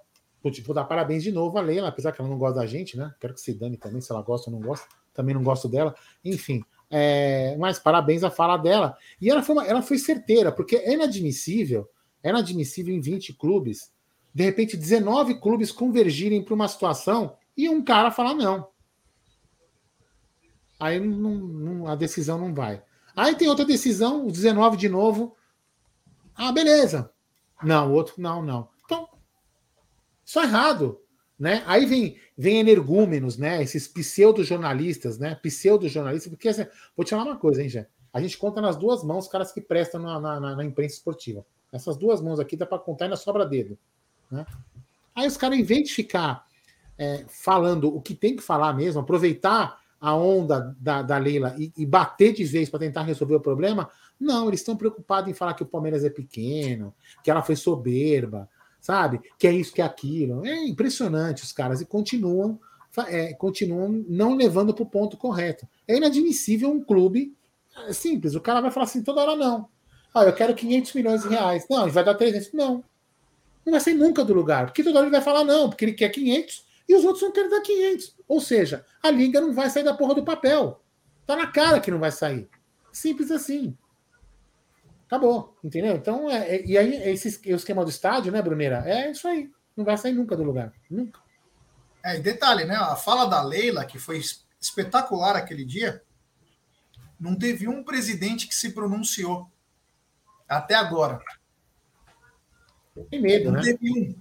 vou 0.66 0.76
dar 0.76 0.84
parabéns 0.84 1.24
de 1.24 1.32
novo 1.32 1.58
a 1.58 1.62
Leila, 1.62 1.88
apesar 1.88 2.12
que 2.12 2.22
ela 2.22 2.30
não 2.30 2.38
gosta 2.38 2.60
da 2.60 2.66
gente, 2.66 2.98
né? 2.98 3.14
Quero 3.20 3.34
que 3.34 3.42
se 3.42 3.54
dane 3.54 3.78
também, 3.78 4.02
se 4.02 4.12
ela 4.12 4.22
gosta 4.22 4.50
ou 4.50 4.58
não 4.58 4.66
gosta. 4.66 4.88
Também 5.14 5.34
não 5.34 5.44
gosto 5.44 5.70
dela. 5.70 5.96
Enfim, 6.24 6.64
é, 6.90 7.56
mas 7.58 7.80
parabéns 7.80 8.24
a 8.24 8.30
fala 8.30 8.58
dela. 8.58 8.98
E 9.22 9.30
ela 9.30 9.42
foi, 9.42 9.56
uma, 9.56 9.66
ela 9.66 9.82
foi 9.82 9.98
certeira, 9.98 10.52
porque 10.52 10.76
é 10.76 10.94
inadmissível, 10.94 11.90
é 12.22 12.30
inadmissível 12.30 12.94
em 12.94 13.00
20 13.00 13.34
clubes, 13.34 13.92
de 14.34 14.44
repente 14.44 14.76
19 14.76 15.40
clubes 15.40 15.72
convergirem 15.72 16.44
para 16.44 16.54
uma 16.54 16.68
situação 16.68 17.36
e 17.56 17.70
um 17.70 17.84
cara 17.84 18.12
falar 18.12 18.34
não. 18.34 18.68
Aí 20.80 21.00
não, 21.00 21.32
não, 21.36 21.88
a 21.88 21.96
decisão 21.96 22.38
não 22.38 22.54
vai. 22.54 22.84
Aí 23.16 23.36
tem 23.36 23.48
outra 23.48 23.64
decisão, 23.64 24.28
o 24.28 24.32
19 24.32 24.76
de 24.76 24.90
novo. 24.90 25.36
Ah, 26.36 26.52
beleza. 26.52 27.12
Não, 27.64 27.92
o 27.92 27.94
outro, 27.94 28.16
não, 28.18 28.42
não. 28.42 28.73
Então, 30.24 30.42
só 30.42 30.44
errado. 30.44 31.00
Né? 31.38 31.64
Aí 31.66 31.86
vem, 31.86 32.18
vem 32.38 32.60
energúmenos, 32.60 33.38
né? 33.38 33.62
Esses 33.62 33.88
pseudo-jornalistas, 33.88 35.18
né? 35.18 35.36
Pseudo-jornalistas, 35.36 36.30
porque 36.30 36.48
assim, 36.48 36.66
vou 36.96 37.04
te 37.04 37.10
falar 37.10 37.24
uma 37.24 37.38
coisa, 37.38 37.62
hein, 37.62 37.70
Jé? 37.70 37.88
A 38.14 38.22
gente 38.22 38.38
conta 38.38 38.62
nas 38.62 38.78
duas 38.78 39.04
mãos 39.04 39.26
os 39.26 39.32
caras 39.32 39.52
que 39.52 39.60
prestam 39.60 40.02
na, 40.02 40.20
na, 40.20 40.56
na 40.56 40.64
imprensa 40.64 40.96
esportiva. 40.96 41.46
Essas 41.72 41.98
duas 41.98 42.22
mãos 42.22 42.40
aqui 42.40 42.56
dá 42.56 42.66
para 42.66 42.78
contar 42.78 43.06
e 43.06 43.08
ainda 43.08 43.18
sobra 43.18 43.46
dedo. 43.46 43.78
Né? 44.30 44.46
Aí 45.16 45.28
os 45.28 45.36
caras, 45.36 45.58
em 45.58 45.64
vez 45.64 45.90
de 45.90 45.94
ficar 45.94 46.46
é, 46.98 47.26
falando 47.28 47.94
o 47.94 48.00
que 48.00 48.14
tem 48.14 48.36
que 48.36 48.44
falar 48.44 48.74
mesmo, 48.74 49.02
aproveitar 49.02 49.82
a 50.00 50.16
onda 50.16 50.76
da, 50.80 51.02
da 51.02 51.18
Leila 51.18 51.56
e, 51.58 51.74
e 51.76 51.86
bater 51.86 52.34
de 52.34 52.44
vez 52.44 52.70
para 52.70 52.80
tentar 52.80 53.02
resolver 53.04 53.36
o 53.36 53.42
problema, 53.42 53.90
não, 54.20 54.48
eles 54.48 54.60
estão 54.60 54.78
preocupados 54.78 55.30
em 55.30 55.34
falar 55.34 55.54
que 55.54 55.64
o 55.64 55.68
Palmeiras 55.68 56.04
é 56.04 56.10
pequeno, 56.10 56.94
que 57.24 57.32
ela 57.32 57.42
foi 57.42 57.56
soberba, 57.56 58.50
sabe? 58.84 59.22
Que 59.40 59.48
é 59.48 59.54
isso, 59.54 59.74
que 59.74 59.82
é 59.82 59.86
aquilo. 59.86 60.46
É 60.46 60.66
impressionante 60.66 61.42
os 61.42 61.54
caras 61.54 61.80
e 61.80 61.86
continuam, 61.86 62.60
é, 63.08 63.34
continuam 63.34 64.04
não 64.10 64.36
levando 64.36 64.74
para 64.74 64.84
o 64.84 64.90
ponto 64.90 65.16
correto. 65.16 65.66
É 65.88 65.96
inadmissível 65.96 66.70
um 66.70 66.84
clube 66.84 67.34
é 67.88 67.94
simples. 67.94 68.36
O 68.36 68.42
cara 68.42 68.60
vai 68.60 68.72
falar 68.72 68.84
assim 68.84 69.02
toda 69.02 69.22
hora 69.22 69.38
não. 69.38 69.70
Ah, 70.14 70.24
eu 70.26 70.34
quero 70.34 70.54
500 70.54 70.94
milhões 70.94 71.24
de 71.24 71.30
reais. 71.30 71.66
Não, 71.70 71.84
ele 71.84 71.92
vai 71.92 72.04
dar 72.04 72.14
300. 72.14 72.52
Não. 72.52 72.84
Não 73.66 73.72
vai 73.72 73.80
sair 73.80 73.96
nunca 73.96 74.24
do 74.26 74.34
lugar. 74.34 74.66
Porque 74.66 74.84
toda 74.84 74.98
hora 74.98 75.08
ele 75.08 75.16
vai 75.16 75.22
falar 75.22 75.46
não, 75.46 75.70
porque 75.70 75.86
ele 75.86 75.94
quer 75.94 76.10
500 76.10 76.66
e 76.88 76.96
os 76.96 77.06
outros 77.06 77.24
não 77.24 77.32
querem 77.32 77.50
dar 77.50 77.62
500. 77.62 78.16
Ou 78.28 78.42
seja, 78.42 78.86
a 79.02 79.10
liga 79.10 79.40
não 79.40 79.54
vai 79.54 79.70
sair 79.70 79.84
da 79.84 79.94
porra 79.94 80.14
do 80.14 80.26
papel. 80.26 80.82
Tá 81.26 81.38
na 81.38 81.48
cara 81.48 81.80
que 81.80 81.90
não 81.90 82.00
vai 82.00 82.12
sair. 82.12 82.50
Simples 82.92 83.32
assim. 83.32 83.76
Acabou, 85.06 85.58
entendeu? 85.64 85.96
Então, 85.96 86.30
é, 86.30 86.56
é, 86.56 86.66
e 86.66 86.78
aí, 86.78 86.96
esse 87.12 87.40
esquema 87.46 87.84
do 87.84 87.90
estádio, 87.90 88.32
né, 88.32 88.42
Bruneira? 88.42 88.84
É 88.86 89.12
isso 89.12 89.28
aí. 89.28 89.52
Não 89.76 89.86
vai 89.86 89.98
sair 89.98 90.14
nunca 90.14 90.36
do 90.36 90.44
lugar. 90.44 90.74
Nunca. 90.90 91.20
É, 92.04 92.18
e 92.18 92.20
detalhe, 92.20 92.66
né? 92.66 92.76
A 92.76 92.96
fala 92.96 93.26
da 93.26 93.42
Leila, 93.42 93.86
que 93.86 94.00
foi 94.00 94.22
espetacular 94.60 95.36
aquele 95.36 95.66
dia, 95.66 96.04
não 97.20 97.38
teve 97.38 97.68
um 97.68 97.84
presidente 97.84 98.48
que 98.48 98.56
se 98.56 98.72
pronunciou. 98.72 99.50
Até 100.48 100.76
agora. 100.76 101.22
Tem 103.10 103.22
medo, 103.22 103.52
não 103.52 103.60
né? 103.60 103.64
teve 103.64 103.92
um. 103.92 104.16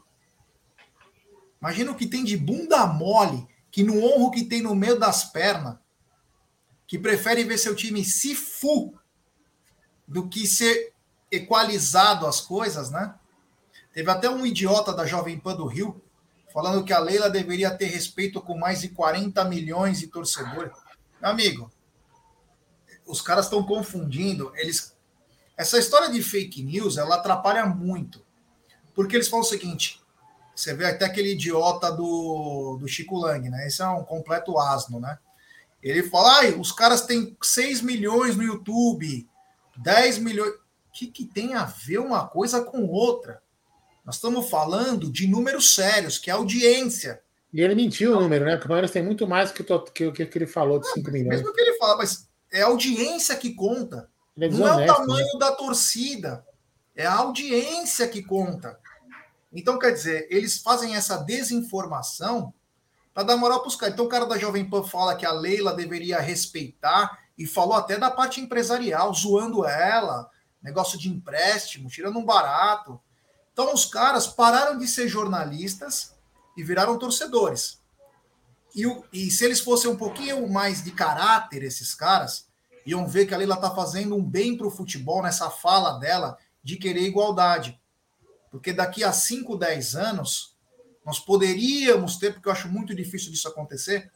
Imagina 1.61 1.93
o 1.93 1.97
que 1.97 2.07
tem 2.07 2.25
de 2.25 2.37
bunda 2.37 2.87
mole, 2.87 3.47
que 3.71 3.83
não 3.83 4.03
honra 4.03 4.25
o 4.25 4.31
que 4.31 4.45
tem 4.45 4.63
no 4.63 4.75
meio 4.75 4.99
das 4.99 5.25
pernas, 5.25 5.77
que 6.87 6.99
prefere 6.99 7.45
ver 7.45 7.59
seu 7.59 7.75
time 7.75 8.05
se 8.05 8.35
fu 8.35 8.99
do 10.13 10.29
que 10.29 10.47
ser 10.47 10.93
equalizado 11.31 12.27
as 12.27 12.41
coisas, 12.41 12.91
né? 12.91 13.15
Teve 13.93 14.11
até 14.11 14.29
um 14.29 14.45
idiota 14.45 14.93
da 14.93 15.07
Jovem 15.07 15.39
Pan 15.39 15.57
do 15.57 15.67
Rio 15.67 16.01
falando 16.53 16.85
que 16.85 16.93
a 16.93 16.99
Leila 16.99 17.31
deveria 17.31 17.71
ter 17.71 17.87
respeito 17.87 18.41
com 18.41 18.57
mais 18.59 18.83
de 18.83 18.91
40 18.91 19.43
milhões 19.47 19.99
de 19.99 20.07
torcedores. 20.07 20.73
Amigo, 21.21 21.73
os 23.07 23.23
caras 23.23 23.47
estão 23.47 23.63
confundindo, 23.65 24.53
eles 24.55 24.95
essa 25.57 25.79
história 25.79 26.11
de 26.11 26.23
fake 26.23 26.63
news, 26.63 26.99
ela 26.99 27.17
atrapalha 27.17 27.65
muito. 27.67 28.25
Porque 28.95 29.17
eles 29.17 29.29
falam 29.29 29.45
o 29.45 29.49
seguinte, 29.49 30.01
você 30.55 30.75
vê 30.75 30.87
até 30.87 31.07
aquele 31.07 31.33
idiota 31.33 31.91
do, 31.91 32.77
do 32.79 32.89
Chico 32.89 33.19
Lang, 33.19 33.49
né? 33.49 33.67
Esse 33.67 33.81
é 33.81 33.89
um 33.89 34.05
completo 34.05 34.59
asno, 34.59 35.01
né? 35.01 35.19
Ele 35.83 36.03
fala, 36.03 36.39
ai, 36.39 36.55
os 36.55 36.73
caras 36.73 37.03
têm 37.07 37.37
6 37.43 37.81
milhões 37.81 38.37
no 38.37 38.43
YouTube, 38.43 39.29
10 39.77 40.19
milhões. 40.19 40.53
O 40.53 40.93
que, 40.93 41.07
que 41.07 41.25
tem 41.25 41.55
a 41.55 41.65
ver 41.65 41.99
uma 41.99 42.27
coisa 42.27 42.63
com 42.63 42.87
outra? 42.87 43.43
Nós 44.05 44.17
estamos 44.17 44.51
falando 44.51 45.11
de 45.11 45.27
números 45.27 45.75
sérios, 45.75 46.19
que 46.19 46.31
é 46.31 46.35
audiência. 46.35 47.23
E 47.53 47.61
ele 47.61 47.75
mentiu 47.75 48.17
o 48.17 48.21
número, 48.21 48.45
né? 48.45 48.53
Porque 48.53 48.67
o 48.67 48.69
Palmeiras 48.69 48.91
tem 48.91 49.03
muito 49.03 49.27
mais 49.27 49.53
que 49.53 49.63
o 49.63 49.81
que, 49.85 50.11
que, 50.11 50.27
que 50.27 50.39
ele 50.39 50.47
falou 50.47 50.79
de 50.79 50.91
5 50.91 51.11
milhões. 51.11 51.41
Mesmo 51.41 51.53
que 51.53 51.61
ele 51.61 51.77
fala, 51.77 51.97
mas 51.97 52.29
é 52.51 52.63
a 52.63 52.67
audiência 52.67 53.37
que 53.37 53.55
conta. 53.55 54.09
É 54.39 54.49
não 54.49 54.67
é 54.67 54.85
o 54.85 54.87
tamanho 54.87 55.27
né? 55.35 55.39
da 55.39 55.53
torcida, 55.53 56.45
é 56.97 57.05
a 57.07 57.15
audiência 57.15 58.09
que 58.09 58.23
conta. 58.23 58.79
Então, 59.53 59.79
quer 59.79 59.93
dizer, 59.93 60.27
eles 60.31 60.59
fazem 60.59 60.97
essa 60.97 61.19
desinformação 61.19 62.55
para 63.13 63.25
dar 63.25 63.37
moral 63.37 63.61
para 63.61 63.69
os 63.69 63.77
caras. 63.77 63.93
Então, 63.93 64.07
o 64.07 64.09
cara 64.09 64.25
da 64.25 64.39
Jovem 64.39 64.69
Pan 64.69 64.83
fala 64.83 65.15
que 65.15 65.27
a 65.27 65.33
Leila 65.33 65.75
deveria 65.75 66.19
respeitar 66.19 67.22
e 67.37 67.47
falou 67.47 67.75
até 67.75 67.99
da 67.99 68.11
parte 68.11 68.41
empresarial, 68.41 69.13
zoando 69.15 69.65
ela, 69.67 70.29
negócio 70.63 70.99
de 70.99 71.09
empréstimo, 71.09 71.89
tirando 71.89 72.19
um 72.19 72.25
barato. 72.25 73.01
Então, 73.53 73.73
os 73.73 73.85
caras 73.85 74.27
pararam 74.27 74.79
de 74.79 74.87
ser 74.87 75.09
jornalistas 75.09 76.15
e 76.57 76.63
viraram 76.63 76.99
torcedores. 76.99 77.81
E, 78.75 78.85
e 79.13 79.31
se 79.31 79.45
eles 79.45 79.61
fossem 79.61 79.91
um 79.91 79.97
pouquinho 79.97 80.49
mais 80.49 80.83
de 80.83 80.91
caráter, 80.91 81.63
esses 81.63 81.95
caras, 81.95 82.47
iam 82.87 83.07
ver 83.07 83.27
que 83.27 83.35
a 83.35 83.37
Leila 83.37 83.57
está 83.57 83.71
fazendo 83.71 84.17
um 84.17 84.25
bem 84.25 84.57
para 84.57 84.67
o 84.67 84.71
futebol 84.71 85.23
nessa 85.23 85.51
fala 85.51 85.99
dela 85.99 86.37
de 86.63 86.77
querer 86.77 87.03
igualdade. 87.03 87.79
Porque 88.51 88.73
daqui 88.73 89.05
a 89.05 89.13
5, 89.13 89.57
10 89.57 89.97
anos, 89.97 90.57
nós 91.05 91.19
poderíamos 91.19 92.17
ter, 92.17 92.33
porque 92.33 92.49
eu 92.49 92.53
acho 92.53 92.69
muito 92.69 92.95
difícil 92.95 93.31
disso 93.31 93.49
acontecer, 93.49 94.11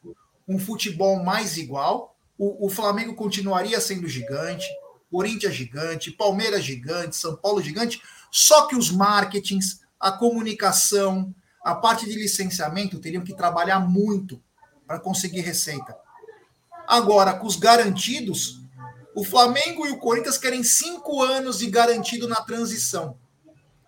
um 0.47 0.59
futebol 0.59 1.23
mais 1.23 1.57
igual. 1.57 2.16
O, 2.39 2.67
o 2.67 2.71
Flamengo 2.71 3.15
continuaria 3.15 3.81
sendo 3.81 4.09
gigante, 4.09 4.67
Corinthians 5.11 5.55
gigante, 5.55 6.11
Palmeiras 6.11 6.63
gigante, 6.63 7.17
São 7.17 7.37
Paulo 7.37 7.63
gigante, 7.63 8.03
só 8.31 8.67
que 8.67 8.77
os 8.77 8.91
marketings, 8.91 9.81
a 9.99 10.13
comunicação, 10.13 11.35
a 11.65 11.75
parte 11.75 12.05
de 12.07 12.15
licenciamento 12.15 12.99
teriam 12.99 13.25
que 13.25 13.35
trabalhar 13.35 13.81
muito 13.81 14.43
para 14.87 15.01
conseguir 15.01 15.41
receita. 15.41 15.97
Agora, 16.87 17.35
com 17.35 17.47
os 17.47 17.57
garantidos, 17.57 18.61
o 19.15 19.25
Flamengo 19.25 19.87
e 19.87 19.91
o 19.91 19.99
Corinthians 19.99 20.39
querem 20.39 20.63
cinco 20.63 21.23
anos 21.23 21.59
de 21.59 21.71
garantido 21.71 22.29
na 22.29 22.37
transição. 22.37 23.19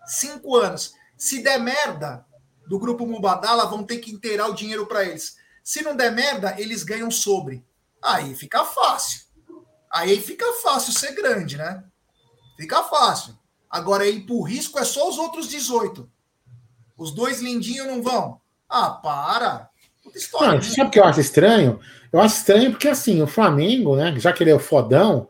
Cinco 0.05 0.57
anos. 0.57 0.93
Se 1.15 1.43
der 1.43 1.59
merda 1.59 2.25
do 2.67 2.79
grupo 2.79 3.05
Mubadala, 3.05 3.65
vão 3.65 3.83
ter 3.83 3.99
que 3.99 4.11
inteirar 4.11 4.47
o 4.47 4.55
dinheiro 4.55 4.87
para 4.87 5.05
eles. 5.05 5.37
Se 5.63 5.81
não 5.83 5.95
der 5.95 6.11
merda, 6.11 6.55
eles 6.59 6.81
ganham 6.83 7.11
sobre. 7.11 7.63
Aí 8.01 8.35
fica 8.35 8.63
fácil. 8.65 9.21
Aí 9.91 10.19
fica 10.21 10.45
fácil 10.63 10.93
ser 10.93 11.13
grande, 11.13 11.57
né? 11.57 11.83
Fica 12.57 12.83
fácil. 12.83 13.37
Agora, 13.69 14.07
ir 14.07 14.21
pro 14.21 14.41
risco 14.41 14.79
é 14.79 14.83
só 14.83 15.09
os 15.09 15.17
outros 15.17 15.47
18. 15.47 16.09
Os 16.97 17.11
dois 17.11 17.41
lindinhos 17.41 17.87
não 17.87 18.01
vão. 18.01 18.39
Ah, 18.67 18.89
para. 18.89 19.69
História, 20.15 20.47
não, 20.47 20.55
né? 20.55 20.61
Sabe 20.61 20.87
o 20.87 20.91
que 20.91 20.99
eu 20.99 21.03
acho 21.03 21.19
estranho? 21.19 21.79
Eu 22.11 22.19
acho 22.19 22.37
estranho 22.37 22.71
porque, 22.71 22.87
assim, 22.87 23.21
o 23.21 23.27
Flamengo, 23.27 23.95
né? 23.95 24.13
Já 24.19 24.33
que 24.33 24.43
ele 24.43 24.49
é 24.49 24.55
o 24.55 24.59
fodão, 24.59 25.29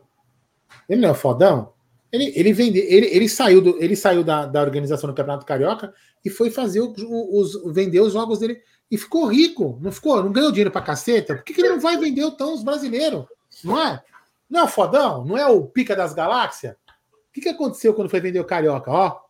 ele 0.88 1.00
não 1.00 1.10
é 1.10 1.12
o 1.12 1.14
fodão, 1.14 1.72
ele, 2.10 2.32
ele, 2.34 2.52
vende, 2.52 2.78
ele, 2.78 3.06
ele 3.06 3.28
saiu, 3.28 3.60
do, 3.60 3.82
ele 3.82 3.94
saiu 3.94 4.24
da, 4.24 4.46
da 4.46 4.60
organização 4.60 5.08
do 5.08 5.14
Campeonato 5.14 5.46
Carioca 5.46 5.94
e 6.24 6.30
foi 6.30 6.50
fazer 6.50 6.80
os, 6.80 6.94
os, 6.98 7.72
vender 7.72 8.00
os 8.00 8.12
jogos 8.12 8.40
dele 8.40 8.60
e 8.90 8.98
ficou 8.98 9.26
rico, 9.26 9.78
não 9.80 9.92
ficou? 9.92 10.22
Não 10.22 10.32
ganhou 10.32 10.50
dinheiro 10.50 10.70
pra 10.70 10.82
caceta? 10.82 11.36
Por 11.36 11.44
que, 11.44 11.54
que 11.54 11.60
ele 11.60 11.70
não 11.70 11.80
vai 11.80 11.96
vender 11.96 12.22
então 12.22 12.52
os 12.52 12.64
brasileiros? 12.64 13.24
Não 13.62 13.80
é? 13.80 14.02
Não 14.48 14.60
é 14.60 14.64
o 14.64 14.68
fodão? 14.68 15.24
Não 15.24 15.38
é 15.38 15.46
o 15.46 15.64
pica 15.64 15.94
das 15.94 16.12
galáxias? 16.12 16.72
O 16.72 17.32
que, 17.32 17.40
que 17.40 17.48
aconteceu 17.48 17.94
quando 17.94 18.10
foi 18.10 18.20
vender 18.20 18.40
o 18.40 18.44
Carioca? 18.44 18.90
Ó. 18.90 19.20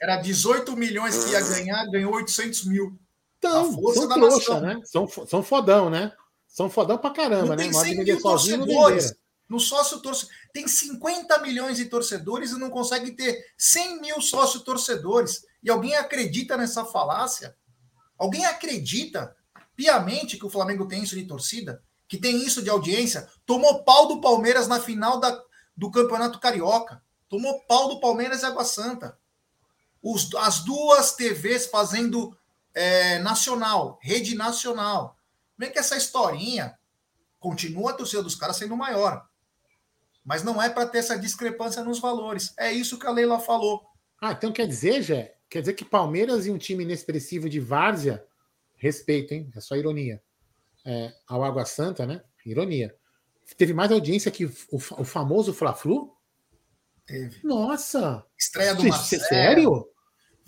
Era 0.00 0.18
18 0.18 0.76
milhões 0.76 1.24
que 1.24 1.30
ia 1.30 1.40
ganhar, 1.40 1.86
ganhou 1.86 2.14
800 2.14 2.64
mil. 2.66 2.98
Então, 3.38 3.72
são 3.94 4.08
trouxa, 4.08 4.60
né? 4.60 4.80
São, 4.84 5.08
são 5.08 5.42
fodão, 5.42 5.88
né? 5.88 6.12
São 6.46 6.68
fodão 6.68 6.98
pra 6.98 7.10
caramba, 7.10 7.48
não 7.48 7.56
né? 7.56 7.64
Tem 7.64 7.72
100 7.72 8.04
mil 8.04 8.20
torcedores. 8.20 9.14
No 9.48 9.60
sócio 9.60 10.00
torcedor. 10.00 10.34
Tem 10.52 10.66
50 10.66 11.38
milhões 11.38 11.76
de 11.76 11.86
torcedores 11.86 12.50
e 12.50 12.58
não 12.58 12.68
consegue 12.68 13.12
ter 13.12 13.46
100 13.56 14.00
mil 14.00 14.20
sócio 14.20 14.60
torcedores. 14.60 15.46
E 15.62 15.70
alguém 15.70 15.94
acredita 15.94 16.56
nessa 16.56 16.84
falácia? 16.84 17.54
Alguém 18.18 18.44
acredita 18.46 19.36
piamente 19.74 20.38
que 20.38 20.46
o 20.46 20.50
Flamengo 20.50 20.86
tem 20.86 21.02
isso 21.02 21.14
de 21.14 21.24
torcida? 21.24 21.82
Que 22.08 22.16
tem 22.16 22.36
isso 22.44 22.62
de 22.62 22.70
audiência? 22.70 23.28
Tomou 23.44 23.84
pau 23.84 24.06
do 24.06 24.20
Palmeiras 24.20 24.68
na 24.68 24.80
final 24.80 25.18
da, 25.20 25.38
do 25.76 25.90
Campeonato 25.90 26.38
Carioca. 26.38 27.02
Tomou 27.28 27.60
pau 27.66 27.88
do 27.88 28.00
Palmeiras 28.00 28.42
e 28.42 28.46
Água 28.46 28.64
Santa. 28.64 29.18
Os, 30.02 30.32
as 30.36 30.60
duas 30.60 31.14
TVs 31.14 31.66
fazendo 31.66 32.36
é, 32.74 33.18
nacional, 33.18 33.98
rede 34.00 34.34
nacional. 34.34 35.16
Vem 35.58 35.72
que 35.72 35.78
essa 35.78 35.96
historinha 35.96 36.78
continua 37.40 37.90
a 37.90 37.94
torcida 37.94 38.22
dos 38.22 38.34
caras 38.34 38.56
sendo 38.56 38.76
maior. 38.76 39.26
Mas 40.24 40.42
não 40.42 40.60
é 40.60 40.68
para 40.68 40.86
ter 40.86 40.98
essa 40.98 41.18
discrepância 41.18 41.82
nos 41.82 41.98
valores. 41.98 42.52
É 42.56 42.72
isso 42.72 42.98
que 42.98 43.06
a 43.06 43.10
Leila 43.10 43.38
falou. 43.38 43.86
Ah, 44.20 44.32
então 44.32 44.52
quer 44.52 44.66
dizer, 44.66 45.02
Jé, 45.02 45.35
quer 45.48 45.60
dizer 45.60 45.74
que 45.74 45.84
Palmeiras 45.84 46.46
e 46.46 46.50
um 46.50 46.58
time 46.58 46.84
inexpressivo 46.84 47.48
de 47.48 47.60
Várzea, 47.60 48.24
respeito, 48.76 49.32
hein? 49.34 49.50
É 49.54 49.60
só 49.60 49.76
ironia. 49.76 50.22
É, 50.84 51.12
ao 51.26 51.42
Água 51.42 51.64
Santa, 51.64 52.06
né? 52.06 52.22
Ironia. 52.44 52.94
Teve 53.56 53.72
mais 53.72 53.90
audiência 53.90 54.30
que 54.30 54.44
o, 54.44 54.50
o 54.72 55.04
famoso 55.04 55.52
Fla-Flu? 55.52 56.16
Teve. 57.06 57.40
Nossa! 57.44 58.24
Estreia 58.36 58.74
do 58.74 58.84
Marcelo. 58.84 59.22
Sério? 59.24 59.88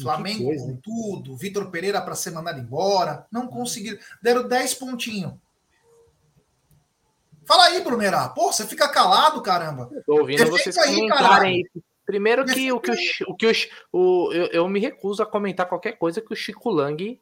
Flamengo 0.01 0.45
coisa, 0.45 0.65
com 0.65 0.77
tudo, 0.77 1.37
Vitor 1.37 1.71
Pereira 1.71 2.01
para 2.01 2.15
ser 2.15 2.31
mandado 2.31 2.61
embora. 2.61 3.27
Não 3.33 3.49
conseguiram. 3.49 3.99
Deram 4.23 4.47
10 4.47 4.75
pontinhos. 4.75 5.35
Fala 7.45 7.65
aí, 7.65 7.83
Brunerá. 7.83 8.29
Pô, 8.29 8.53
você 8.53 8.67
fica 8.67 8.89
calado, 8.89 9.43
caramba. 9.43 9.91
Tô 10.07 10.21
ouvindo 10.21 10.39
Defeito 10.39 10.59
vocês 10.59 10.79
aí, 10.79 10.95
comentarem 10.95 11.65
aí. 11.75 11.83
Primeiro 12.09 12.43
que 12.43 12.73
o 12.73 12.81
que, 12.81 12.91
o, 12.91 12.95
o, 13.33 13.37
que 13.37 13.47
o, 13.47 13.53
o 13.93 14.33
eu, 14.33 14.47
eu, 14.47 14.69
me 14.69 14.81
recuso 14.81 15.23
a 15.23 15.27
comentar 15.27 15.69
qualquer 15.69 15.93
coisa 15.93 16.23
que 16.23 16.33
o 16.33 16.37
Chico 16.37 16.71
Lang 16.71 17.21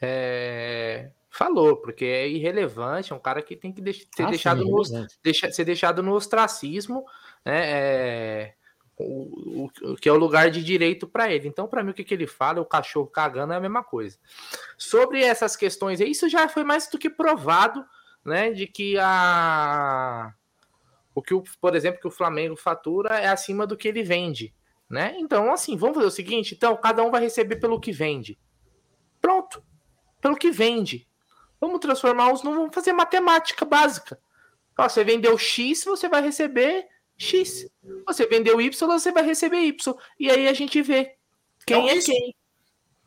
é, 0.00 1.10
falou, 1.28 1.76
porque 1.76 2.06
é 2.06 2.26
irrelevante, 2.26 3.12
é 3.12 3.14
um 3.14 3.18
cara 3.18 3.42
que 3.42 3.54
tem 3.54 3.70
que 3.70 3.82
ser, 3.92 4.22
ah, 4.22 4.30
deixado, 4.30 4.62
sim, 4.62 4.70
no, 4.70 5.06
deixa, 5.22 5.52
ser 5.52 5.66
deixado 5.66 6.02
no 6.02 6.14
ostracismo, 6.14 7.04
né? 7.44 7.60
É, 7.66 8.54
o, 8.96 9.68
o, 9.82 9.96
que 9.96 10.08
é 10.08 10.12
o 10.12 10.16
lugar 10.16 10.50
de 10.50 10.64
direito 10.64 11.06
para 11.06 11.30
ele. 11.30 11.46
Então, 11.46 11.68
para 11.68 11.84
mim, 11.84 11.90
o 11.90 11.94
que, 11.94 12.02
que 12.02 12.14
ele 12.14 12.26
fala, 12.26 12.62
o 12.62 12.64
cachorro 12.64 13.08
cagando 13.08 13.52
é 13.52 13.56
a 13.56 13.60
mesma 13.60 13.84
coisa. 13.84 14.18
Sobre 14.78 15.22
essas 15.22 15.54
questões, 15.56 16.00
isso 16.00 16.26
já 16.26 16.48
foi 16.48 16.64
mais 16.64 16.88
do 16.88 16.98
que 16.98 17.10
provado, 17.10 17.84
né? 18.24 18.50
De 18.50 18.66
que 18.66 18.96
a 18.98 20.32
o 21.16 21.22
que, 21.22 21.32
o, 21.32 21.42
por 21.58 21.74
exemplo, 21.74 21.98
que 21.98 22.06
o 22.06 22.10
Flamengo 22.10 22.54
fatura 22.54 23.18
é 23.18 23.26
acima 23.26 23.66
do 23.66 23.74
que 23.74 23.88
ele 23.88 24.02
vende, 24.02 24.54
né? 24.86 25.16
Então, 25.18 25.50
assim, 25.50 25.74
vamos 25.74 25.94
fazer 25.96 26.08
o 26.08 26.10
seguinte: 26.10 26.54
então, 26.54 26.76
cada 26.76 27.02
um 27.02 27.10
vai 27.10 27.22
receber 27.22 27.56
pelo 27.56 27.80
que 27.80 27.90
vende. 27.90 28.38
Pronto, 29.18 29.64
pelo 30.20 30.36
que 30.36 30.50
vende. 30.50 31.08
Vamos 31.58 31.80
transformar 31.80 32.30
os. 32.34 32.42
Vamos 32.42 32.68
fazer 32.74 32.92
matemática 32.92 33.64
básica. 33.64 34.20
Ó, 34.78 34.86
você 34.86 35.02
vendeu 35.02 35.38
X, 35.38 35.84
você 35.84 36.06
vai 36.06 36.20
receber 36.20 36.86
X. 37.16 37.66
Você 38.06 38.26
vendeu 38.26 38.60
Y, 38.60 38.86
você 38.86 39.10
vai 39.10 39.24
receber 39.24 39.60
Y. 39.60 39.94
E 40.20 40.30
aí 40.30 40.46
a 40.46 40.52
gente 40.52 40.82
vê 40.82 41.16
quem 41.66 41.88
é, 41.88 41.96
é 41.96 42.02
quem. 42.02 42.36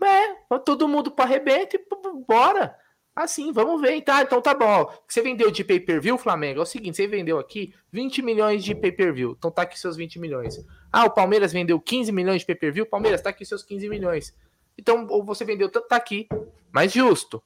É, 0.03 0.57
todo 0.65 0.87
mundo 0.87 1.11
para 1.11 1.25
arrebento 1.25 1.75
e 1.75 1.85
bora. 2.27 2.75
Assim, 3.15 3.51
vamos 3.51 3.81
ver. 3.81 4.01
Tá, 4.01 4.21
então 4.21 4.41
tá 4.41 4.53
bom. 4.53 4.91
Você 5.07 5.21
vendeu 5.21 5.51
de 5.51 5.63
pay-per-view, 5.63 6.17
Flamengo? 6.17 6.59
É 6.59 6.63
o 6.63 6.65
seguinte, 6.65 6.95
você 6.95 7.07
vendeu 7.07 7.37
aqui 7.37 7.73
20 7.91 8.21
milhões 8.21 8.63
de 8.63 8.73
pay-per-view. 8.73 9.35
Então 9.37 9.51
tá 9.51 9.63
aqui 9.63 9.77
seus 9.77 9.97
20 9.97 10.19
milhões. 10.19 10.65
Ah, 10.91 11.05
o 11.05 11.11
Palmeiras 11.11 11.51
vendeu 11.51 11.79
15 11.79 12.11
milhões 12.11 12.41
de 12.41 12.47
pay-per-view. 12.47 12.85
Palmeiras, 12.85 13.21
tá 13.21 13.29
aqui 13.29 13.45
seus 13.45 13.63
15 13.63 13.89
milhões. 13.89 14.33
Então, 14.77 15.05
ou 15.09 15.23
você 15.23 15.43
vendeu, 15.43 15.69
tá 15.69 15.95
aqui. 15.95 16.27
Mais 16.71 16.93
justo. 16.93 17.43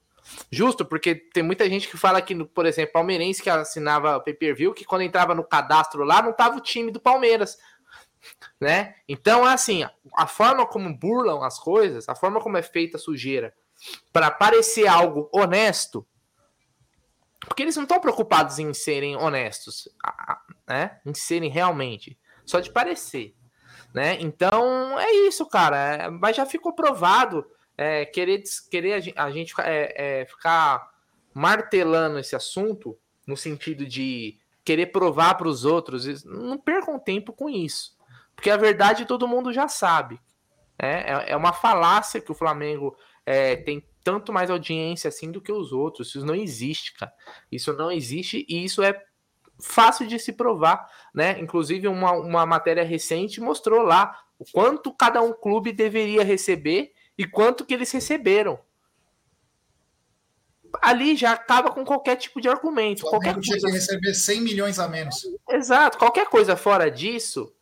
Justo, 0.52 0.86
porque 0.86 1.16
tem 1.16 1.44
muita 1.44 1.68
gente 1.68 1.90
que 1.90 1.98
fala 1.98 2.22
que, 2.22 2.36
por 2.46 2.66
exemplo, 2.66 2.94
palmeirense 2.94 3.42
que 3.42 3.50
assinava 3.50 4.20
pay-per-view, 4.20 4.74
que 4.74 4.86
quando 4.86 5.02
entrava 5.02 5.34
no 5.34 5.44
cadastro 5.44 6.04
lá, 6.04 6.22
não 6.22 6.34
tava 6.34 6.58
o 6.58 6.62
time 6.62 6.92
do 6.92 7.00
Palmeiras. 7.00 7.58
Né? 8.62 8.96
Então, 9.08 9.44
assim, 9.44 9.84
a 10.16 10.28
forma 10.28 10.66
como 10.66 10.96
burlam 10.98 11.44
as 11.44 11.60
coisas, 11.60 12.08
a 12.08 12.16
forma 12.16 12.40
como 12.40 12.58
é 12.58 12.62
feita 12.62 12.96
a 12.96 13.00
sujeira 13.00 13.54
para 14.12 14.32
parecer 14.32 14.88
algo 14.88 15.30
honesto, 15.32 16.06
porque 17.40 17.64
eles 17.64 17.76
não 17.76 17.84
estão 17.84 18.00
preocupados 18.00 18.60
em 18.60 18.74
serem 18.74 19.16
honestos, 19.16 19.90
né? 20.68 21.00
Em 21.06 21.14
serem 21.14 21.50
realmente, 21.50 22.18
só 22.46 22.60
de 22.60 22.72
parecer, 22.72 23.36
né? 23.94 24.18
Então 24.20 24.98
é 25.00 25.12
isso, 25.28 25.46
cara. 25.48 25.78
É, 25.78 26.10
mas 26.10 26.36
já 26.36 26.46
ficou 26.46 26.74
provado 26.74 27.46
é, 27.78 28.06
querer, 28.06 28.44
querer 28.70 29.14
a 29.16 29.32
gente 29.32 29.54
é, 29.60 30.22
é, 30.22 30.26
ficar 30.26 30.90
martelando 31.34 32.20
esse 32.20 32.36
assunto 32.36 32.98
no 33.26 33.36
sentido 33.36 33.86
de 33.86 34.38
querer 34.64 34.88
provar 34.88 35.36
para 35.36 35.48
os 35.48 35.66
outros, 35.66 36.24
não 36.24 36.58
percam 36.58 36.98
tempo 36.98 37.34
com 37.34 37.50
isso, 37.50 37.98
porque 38.36 38.50
a 38.50 38.58
verdade 38.58 39.06
todo 39.06 39.28
mundo 39.28 39.52
já 39.52 39.68
sabe. 39.68 40.20
Né? 40.82 41.02
É, 41.02 41.32
é 41.32 41.38
uma 41.38 41.54
falácia 41.54 42.22
que 42.22 42.32
o 42.32 42.36
Flamengo 42.36 42.96
é, 43.26 43.56
tem 43.56 43.84
tanto 44.04 44.34
mais 44.34 44.50
audiência 44.50 45.08
assim 45.08 45.32
do 45.32 45.42
que 45.42 45.52
os 45.52 45.72
outros. 45.72 46.10
Isso 46.10 46.26
não 46.26 46.36
existe, 46.36 46.94
cara. 46.94 47.14
Isso 47.52 47.74
não 47.74 47.92
existe 47.92 48.46
e 48.50 48.64
isso 48.64 48.84
é 48.84 49.02
fácil 49.60 50.08
de 50.08 50.20
se 50.20 50.34
provar, 50.34 50.86
né? 51.14 51.40
Inclusive, 51.40 51.88
uma, 51.88 52.12
uma 52.12 52.46
matéria 52.46 52.84
recente 52.84 53.40
mostrou 53.40 53.82
lá 53.82 54.20
o 54.38 54.46
quanto 54.52 54.94
cada 54.94 55.22
um 55.22 55.32
clube 55.32 55.72
deveria 55.72 56.24
receber 56.24 56.92
e 57.18 57.26
quanto 57.26 57.66
que 57.66 57.74
eles 57.74 57.92
receberam. 57.92 58.60
Ali 60.82 61.16
já 61.16 61.34
acaba 61.34 61.70
com 61.70 61.86
qualquer 61.86 62.16
tipo 62.16 62.42
de 62.42 62.50
argumento. 62.50 63.04
qualquer 63.04 63.40
tinha 63.40 63.60
coisa... 63.60 63.68
que 63.68 63.74
receber 63.74 64.14
100 64.14 64.42
milhões 64.42 64.80
a 64.80 64.88
menos. 64.88 65.24
Exato. 65.50 66.00
Qualquer 66.00 66.26
coisa 66.28 66.56
fora 66.58 66.90
disso, 66.90 67.54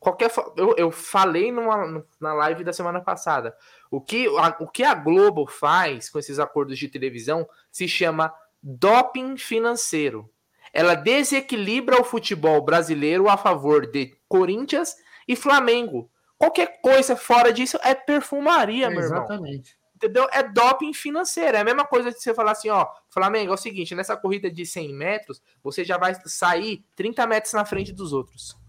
qualquer 0.00 0.32
eu, 0.56 0.74
eu 0.76 0.90
falei 0.90 1.52
numa, 1.52 2.04
na 2.18 2.32
live 2.32 2.64
da 2.64 2.72
semana 2.72 3.00
passada. 3.00 3.54
O 3.90 4.00
que, 4.00 4.26
a, 4.38 4.56
o 4.58 4.66
que 4.66 4.82
a 4.82 4.94
Globo 4.94 5.46
faz 5.46 6.08
com 6.08 6.18
esses 6.18 6.38
acordos 6.38 6.78
de 6.78 6.88
televisão 6.88 7.46
se 7.70 7.86
chama 7.86 8.34
doping 8.62 9.36
financeiro. 9.36 10.28
Ela 10.72 10.94
desequilibra 10.94 12.00
o 12.00 12.04
futebol 12.04 12.62
brasileiro 12.62 13.28
a 13.28 13.36
favor 13.36 13.86
de 13.86 14.16
Corinthians 14.26 14.96
e 15.28 15.36
Flamengo. 15.36 16.10
Qualquer 16.38 16.80
coisa 16.80 17.14
fora 17.16 17.52
disso 17.52 17.78
é 17.82 17.94
perfumaria, 17.94 18.86
é, 18.86 18.90
meu 18.90 19.02
irmão. 19.02 19.24
Exatamente. 19.24 19.78
Entendeu? 19.94 20.26
É 20.32 20.42
doping 20.42 20.94
financeiro. 20.94 21.58
É 21.58 21.60
a 21.60 21.64
mesma 21.64 21.84
coisa 21.84 22.10
de 22.10 22.18
você 22.18 22.32
falar 22.32 22.52
assim, 22.52 22.70
ó, 22.70 22.86
Flamengo, 23.10 23.50
é 23.50 23.54
o 23.54 23.58
seguinte, 23.58 23.94
nessa 23.94 24.16
corrida 24.16 24.50
de 24.50 24.64
100 24.64 24.94
metros, 24.94 25.42
você 25.62 25.84
já 25.84 25.98
vai 25.98 26.14
sair 26.24 26.82
30 26.96 27.26
metros 27.26 27.52
na 27.52 27.66
frente 27.66 27.92
dos 27.92 28.14
outros. 28.14 28.59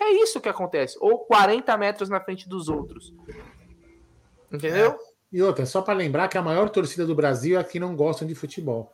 É 0.00 0.10
isso 0.10 0.40
que 0.40 0.48
acontece. 0.48 0.96
Ou 1.00 1.18
40 1.20 1.76
metros 1.76 2.08
na 2.08 2.20
frente 2.20 2.48
dos 2.48 2.68
outros. 2.68 3.12
Entendeu? 4.52 4.92
É. 4.92 5.16
E 5.32 5.42
outra, 5.42 5.66
só 5.66 5.82
para 5.82 5.94
lembrar 5.94 6.28
que 6.28 6.38
a 6.38 6.42
maior 6.42 6.70
torcida 6.70 7.04
do 7.04 7.14
Brasil 7.14 7.58
é 7.58 7.64
que 7.64 7.80
não 7.80 7.96
gostam 7.96 8.26
de 8.26 8.34
futebol. 8.34 8.92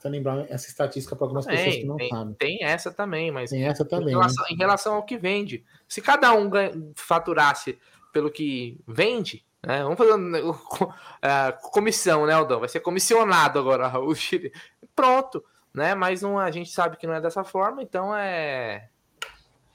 Pra 0.00 0.10
lembrar 0.10 0.46
essa 0.48 0.68
estatística 0.68 1.16
para 1.16 1.24
algumas 1.24 1.44
tem, 1.44 1.56
pessoas 1.56 1.76
que 1.76 1.84
não 1.84 1.96
tem, 1.96 2.08
sabem. 2.08 2.34
Tem 2.34 2.62
essa 2.62 2.92
também, 2.92 3.32
mas. 3.32 3.50
Tem 3.50 3.64
essa 3.64 3.84
também. 3.84 4.08
Em 4.08 4.16
relação, 4.16 4.44
né? 4.44 4.50
em 4.52 4.56
relação 4.56 4.94
ao 4.94 5.02
que 5.02 5.18
vende. 5.18 5.64
Se 5.88 6.00
cada 6.00 6.32
um 6.32 6.48
ganha, 6.48 6.72
faturasse 6.94 7.78
pelo 8.12 8.30
que 8.30 8.80
vende, 8.86 9.44
né? 9.66 9.82
Vamos 9.82 9.98
fazer 9.98 10.14
uh, 10.14 11.70
comissão, 11.72 12.26
né, 12.26 12.32
Aldão? 12.32 12.60
Vai 12.60 12.68
ser 12.68 12.80
comissionado 12.80 13.58
agora 13.58 13.98
o 13.98 14.14
Chile. 14.14 14.52
Pronto, 14.94 15.44
né? 15.74 15.94
Mas 15.94 16.22
não, 16.22 16.38
a 16.38 16.50
gente 16.50 16.70
sabe 16.70 16.96
que 16.96 17.06
não 17.06 17.14
é 17.14 17.20
dessa 17.20 17.42
forma, 17.42 17.82
então 17.82 18.14
é. 18.14 18.88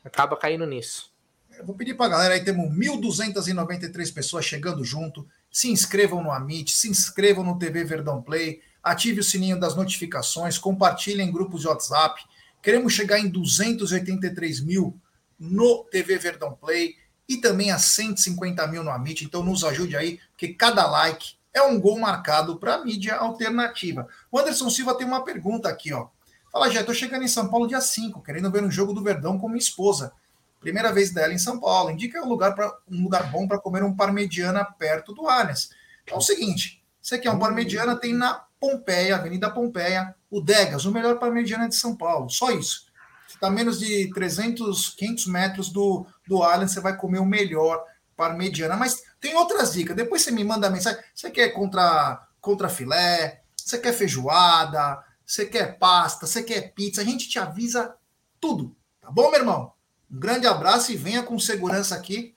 Acaba 0.03 0.37
caindo 0.37 0.65
nisso. 0.65 1.11
Eu 1.57 1.65
vou 1.65 1.75
pedir 1.75 1.93
para 1.93 2.07
a 2.07 2.09
galera 2.09 2.33
aí, 2.33 2.43
temos 2.43 2.67
1.293 2.75 4.13
pessoas 4.13 4.45
chegando 4.45 4.83
junto. 4.83 5.27
Se 5.51 5.69
inscrevam 5.69 6.23
no 6.23 6.31
Amit, 6.31 6.73
se 6.73 6.89
inscrevam 6.89 7.43
no 7.43 7.57
TV 7.57 7.83
Verdão 7.83 8.21
Play 8.21 8.61
ative 8.83 9.21
o 9.21 9.23
sininho 9.23 9.57
das 9.57 9.75
notificações, 9.75 10.57
compartilhe 10.57 11.21
em 11.21 11.31
grupos 11.31 11.61
de 11.61 11.67
WhatsApp. 11.67 12.21
Queremos 12.61 12.91
chegar 12.91 13.17
em 13.17 13.29
283 13.29 14.59
mil 14.59 14.99
no 15.39 15.85
TV 15.85 16.17
Verdão 16.17 16.53
Play 16.53 16.95
e 17.27 17.37
também 17.37 17.71
a 17.71 17.79
150 17.79 18.67
mil 18.67 18.83
no 18.83 18.91
Amit. 18.91 19.23
Então 19.23 19.41
nos 19.41 19.63
ajude 19.63 19.95
aí, 19.95 20.19
porque 20.31 20.49
cada 20.49 20.85
like 20.85 21.35
é 21.53 21.61
um 21.61 21.79
gol 21.79 21.97
marcado 21.97 22.57
para 22.57 22.75
a 22.75 22.83
mídia 22.83 23.15
alternativa. 23.15 24.07
O 24.29 24.37
Anderson 24.37 24.69
Silva 24.69 24.95
tem 24.95 25.07
uma 25.07 25.23
pergunta 25.23 25.69
aqui, 25.69 25.93
ó. 25.93 26.07
Fala, 26.53 26.69
já 26.69 26.81
estou 26.81 26.93
chegando 26.93 27.23
em 27.23 27.27
São 27.27 27.47
Paulo 27.49 27.67
dia 27.67 27.81
5, 27.81 28.21
querendo 28.21 28.51
ver 28.51 28.63
um 28.63 28.69
jogo 28.69 28.93
do 28.93 29.03
Verdão 29.03 29.39
com 29.39 29.47
minha 29.47 29.57
esposa. 29.57 30.13
Primeira 30.59 30.93
vez 30.93 31.11
dela 31.11 31.33
em 31.33 31.39
São 31.39 31.59
Paulo. 31.59 31.89
Indica 31.89 32.21
um 32.23 32.29
lugar, 32.29 32.53
pra, 32.53 32.71
um 32.87 33.01
lugar 33.01 33.31
bom 33.31 33.47
para 33.47 33.57
comer 33.57 33.83
um 33.83 33.95
parmegiana 33.95 34.63
perto 34.63 35.15
do 35.15 35.27
Allianz. 35.27 35.71
Então 36.03 36.17
é 36.17 36.19
o 36.19 36.21
seguinte: 36.21 36.79
você 37.01 37.17
quer 37.17 37.31
um 37.31 37.39
parmegiana, 37.39 37.95
tem 37.95 38.13
na 38.13 38.45
Pompeia, 38.59 39.15
Avenida 39.15 39.49
Pompeia, 39.49 40.13
o 40.29 40.39
Degas, 40.39 40.85
o 40.85 40.91
melhor 40.91 41.17
parmegiana 41.17 41.67
de 41.67 41.75
São 41.75 41.95
Paulo. 41.95 42.29
Só 42.29 42.51
isso. 42.51 42.85
Está 43.27 43.49
menos 43.49 43.79
de 43.79 44.11
300, 44.13 44.89
500 44.89 45.25
metros 45.25 45.69
do, 45.69 46.05
do 46.27 46.43
Allianz, 46.43 46.71
você 46.71 46.79
vai 46.79 46.95
comer 46.95 47.17
o 47.17 47.25
melhor 47.25 47.83
parmegiana. 48.15 48.77
Mas 48.77 49.01
tem 49.19 49.35
outras 49.35 49.73
dicas. 49.73 49.95
Depois 49.95 50.21
você 50.21 50.29
me 50.29 50.43
manda 50.43 50.69
mensagem. 50.69 51.01
Você 51.15 51.31
quer 51.31 51.49
contra, 51.49 52.27
contra 52.39 52.69
filé? 52.69 53.41
Você 53.57 53.79
quer 53.79 53.91
feijoada? 53.91 55.03
Você 55.25 55.45
quer 55.45 55.77
pasta? 55.77 56.27
Você 56.27 56.43
quer 56.43 56.73
pizza? 56.73 57.01
A 57.01 57.03
gente 57.03 57.29
te 57.29 57.39
avisa 57.39 57.95
tudo. 58.39 58.75
Tá 59.01 59.09
bom, 59.09 59.29
meu 59.31 59.39
irmão? 59.39 59.73
Um 60.11 60.19
grande 60.19 60.47
abraço 60.47 60.91
e 60.91 60.97
venha 60.97 61.23
com 61.23 61.37
segurança 61.39 61.95
aqui. 61.95 62.35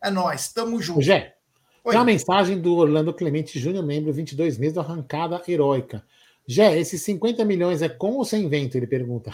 É 0.00 0.10
nós, 0.10 0.52
tamo 0.52 0.82
junto. 0.82 1.02
Gé, 1.02 1.36
tem 1.84 1.98
uma 1.98 2.04
mensagem 2.04 2.60
do 2.60 2.74
Orlando 2.74 3.12
Clemente 3.12 3.58
Júnior, 3.58 3.84
membro 3.84 4.12
22 4.12 4.58
meses, 4.58 4.74
da 4.74 4.82
arrancada 4.82 5.42
heróica. 5.46 6.04
Gé, 6.46 6.78
esses 6.78 7.02
50 7.02 7.44
milhões 7.44 7.82
é 7.82 7.88
com 7.88 8.12
ou 8.12 8.24
sem 8.24 8.48
vento? 8.48 8.76
Ele 8.76 8.86
pergunta. 8.86 9.32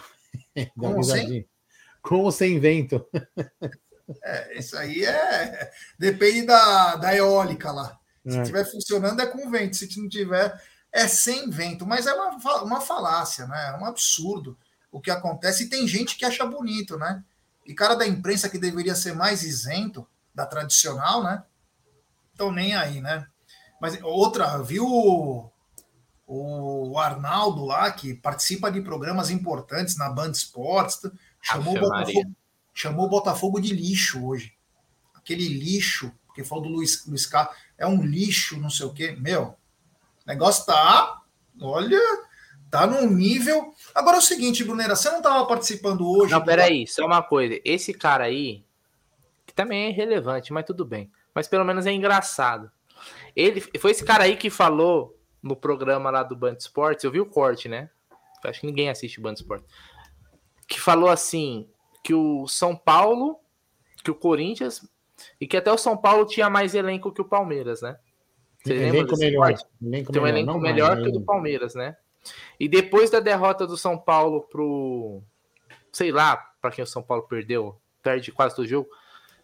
Com 0.76 0.96
ou 0.96 1.03
sem? 1.03 1.46
Com 2.03 2.16
ou 2.16 2.32
sem 2.32 2.59
vento? 2.59 3.07
É, 4.24 4.59
isso 4.59 4.74
aí 4.74 5.05
é. 5.05 5.70
Depende 5.99 6.46
da, 6.46 6.96
da 6.96 7.14
eólica 7.14 7.70
lá. 7.70 7.99
Se 8.26 8.38
estiver 8.40 8.62
é. 8.62 8.64
funcionando, 8.64 9.20
é 9.20 9.26
com 9.26 9.51
vento. 9.51 9.76
Se 9.76 10.01
não 10.01 10.09
tiver, 10.09 10.59
é 10.93 11.07
sem 11.07 11.51
vento. 11.51 11.86
Mas 11.86 12.07
é 12.07 12.14
uma, 12.14 12.62
uma 12.62 12.80
falácia, 12.80 13.47
né? 13.47 13.74
É 13.74 13.76
um 13.78 13.84
absurdo 13.84 14.57
o 14.91 15.01
que 15.01 15.11
acontece. 15.11 15.64
E 15.64 15.68
tem 15.68 15.86
gente 15.86 16.16
que 16.16 16.24
acha 16.24 16.45
bonito, 16.45 16.97
né? 16.97 17.22
E 17.66 17.74
cara 17.74 17.95
da 17.95 18.07
imprensa 18.07 18.49
que 18.49 18.59
deveria 18.59 18.95
ser 18.95 19.14
mais 19.14 19.43
isento 19.43 20.07
da 20.34 20.47
tradicional, 20.47 21.22
né? 21.22 21.43
Então 22.34 22.51
nem 22.51 22.74
aí, 22.74 23.01
né? 23.01 23.26
Mas 23.80 24.01
outra, 24.03 24.62
viu 24.62 24.86
o 26.26 26.99
Arnaldo 26.99 27.64
lá, 27.64 27.91
que 27.91 28.14
participa 28.14 28.70
de 28.70 28.80
programas 28.82 29.30
importantes 29.30 29.97
na 29.97 30.11
Band 30.11 30.32
Esportes, 30.32 31.01
chamou 31.41 31.76
o 31.76 31.80
Botafogo 31.80 32.34
chamou 32.78 33.07
o 33.07 33.09
Botafogo 33.09 33.61
de 33.61 33.74
lixo 33.74 34.24
hoje. 34.24 34.53
Aquele 35.12 35.49
lixo, 35.49 36.12
porque 36.26 36.45
falou 36.45 36.62
do 36.62 36.70
Luiz, 36.70 37.05
Luiz 37.07 37.26
Carlos, 37.26 37.57
é 37.76 37.84
um 37.84 38.01
lixo, 38.01 38.57
não 38.61 38.70
sei 38.70 38.86
o 38.86 38.93
quê. 38.93 39.16
Meu, 39.18 39.58
o 40.29 40.31
negócio 40.31 40.66
tá, 40.66 41.22
olha, 41.59 41.99
tá 42.70 42.87
num 42.87 43.07
nível. 43.07 43.72
Agora 43.95 44.16
é 44.16 44.20
o 44.20 44.22
seguinte, 44.22 44.62
Brunera, 44.62 44.95
você 44.95 45.11
não 45.11 45.22
tava 45.22 45.47
participando 45.47 46.07
hoje. 46.07 46.33
Não, 46.33 46.45
peraí, 46.45 46.87
só 46.87 47.07
uma 47.07 47.22
coisa. 47.22 47.59
Esse 47.64 47.95
cara 47.95 48.24
aí, 48.24 48.62
que 49.47 49.55
também 49.55 49.87
é 49.87 49.89
irrelevante, 49.89 50.53
mas 50.53 50.66
tudo 50.66 50.85
bem. 50.85 51.11
Mas 51.35 51.49
pelo 51.49 51.64
menos 51.64 51.87
é 51.87 51.93
engraçado. 51.93 52.70
Ele 53.35 53.62
foi 53.79 53.93
esse 53.93 54.05
cara 54.05 54.24
aí 54.24 54.37
que 54.37 54.51
falou 54.51 55.18
no 55.43 55.57
programa 55.57 56.11
lá 56.11 56.22
do 56.22 56.37
Band 56.37 56.57
Esportes, 56.59 57.05
eu 57.05 57.11
vi 57.11 57.20
o 57.20 57.26
corte, 57.26 57.66
né? 57.66 57.89
Acho 58.45 58.61
que 58.61 58.66
ninguém 58.66 58.91
assiste 58.91 59.18
o 59.18 59.22
Band 59.22 59.33
Esportes. 59.33 59.66
Que 60.66 60.79
falou 60.79 61.09
assim: 61.09 61.66
que 62.03 62.12
o 62.12 62.47
São 62.47 62.76
Paulo, 62.76 63.41
que 64.05 64.11
o 64.11 64.14
Corinthians 64.14 64.87
e 65.41 65.47
que 65.47 65.57
até 65.57 65.72
o 65.72 65.79
São 65.79 65.97
Paulo 65.97 66.26
tinha 66.26 66.51
mais 66.51 66.74
elenco 66.74 67.12
que 67.12 67.22
o 67.22 67.24
Palmeiras, 67.24 67.81
né? 67.81 67.99
Você 68.65 68.75
elenco 68.75 69.17
melhor. 69.17 69.55
Elenco 69.83 70.13
Tem 70.13 70.23
um 70.23 70.27
elenco 70.27 70.59
melhor, 70.59 70.61
melhor 70.61 70.91
mais, 70.91 71.03
que 71.03 71.09
o 71.09 71.13
do 71.13 71.25
Palmeiras, 71.25 71.75
né? 71.75 71.97
E 72.59 72.69
depois 72.69 73.11
da 73.11 73.21
derrota 73.21 73.67
do 73.67 73.77
São 73.77 73.97
Paulo 73.97 74.43
pro 74.43 75.23
sei 75.93 76.13
lá, 76.13 76.37
para 76.61 76.71
quem 76.71 76.85
o 76.85 76.87
São 76.87 77.03
Paulo 77.03 77.25
perdeu, 77.25 77.81
perde 78.03 78.31
quase 78.31 78.55
todo 78.55 78.69
jogo, 78.69 78.89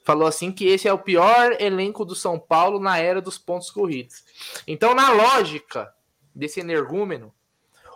falou 0.05 0.27
assim 0.27 0.53
que 0.53 0.67
esse 0.67 0.87
é 0.87 0.93
o 0.93 0.99
pior 0.99 1.57
elenco 1.61 2.05
do 2.05 2.15
São 2.15 2.39
Paulo 2.39 2.79
na 2.79 2.99
era 2.99 3.21
dos 3.21 3.39
pontos 3.39 3.71
corridos. 3.71 4.25
Então, 4.67 4.95
na 4.95 5.11
lógica 5.11 5.93
desse 6.35 6.61
energúmeno, 6.61 7.35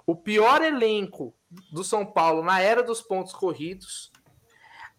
o 0.07 0.17
pior 0.17 0.63
elenco 0.63 1.35
do 1.71 1.85
São 1.85 2.05
Paulo 2.05 2.43
na 2.43 2.61
era 2.61 2.83
dos 2.83 3.01
pontos 3.03 3.33
corridos 3.33 4.11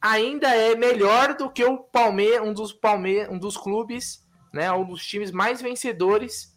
ainda 0.02 0.56
é 0.56 0.76
melhor 0.76 1.36
do 1.36 1.50
que 1.50 1.64
o 1.64 1.78
Palmeiras, 1.78 2.48
um 2.48 2.54
dos 2.54 2.72
Palmeiras, 2.72 3.30
um 3.30 3.38
dos 3.38 3.58
clubes, 3.58 4.26
né, 4.52 4.72
um 4.72 4.86
dos 4.86 5.06
times 5.06 5.32
mais 5.32 5.62
vencedores 5.62 6.56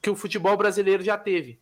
que 0.00 0.10
o 0.10 0.16
futebol 0.16 0.56
brasileiro 0.56 1.02
já 1.02 1.16
teve. 1.16 1.60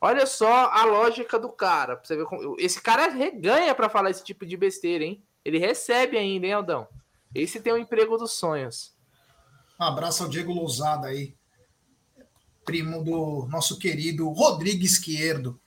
Olha 0.00 0.26
só 0.26 0.70
a 0.70 0.84
lógica 0.84 1.38
do 1.38 1.50
cara. 1.50 2.00
Você 2.02 2.16
ver 2.16 2.26
como... 2.26 2.56
Esse 2.58 2.80
cara 2.80 3.08
reganha 3.08 3.74
para 3.74 3.88
falar 3.88 4.10
esse 4.10 4.24
tipo 4.24 4.44
de 4.44 4.56
besteira, 4.56 5.04
hein? 5.04 5.22
Ele 5.44 5.58
recebe 5.58 6.16
ainda, 6.16 6.46
hein, 6.46 6.52
Aldão? 6.52 6.88
Esse 7.34 7.60
tem 7.60 7.72
o 7.72 7.76
um 7.76 7.78
emprego 7.78 8.16
dos 8.16 8.32
sonhos. 8.32 8.94
Um 9.78 9.84
abraço 9.84 10.22
ao 10.22 10.28
Diego 10.28 10.52
Lousada 10.52 11.08
aí, 11.08 11.34
primo 12.64 13.02
do 13.02 13.46
nosso 13.50 13.78
querido 13.78 14.28
Rodrigo 14.28 14.84
Esquerdo. 14.84 15.60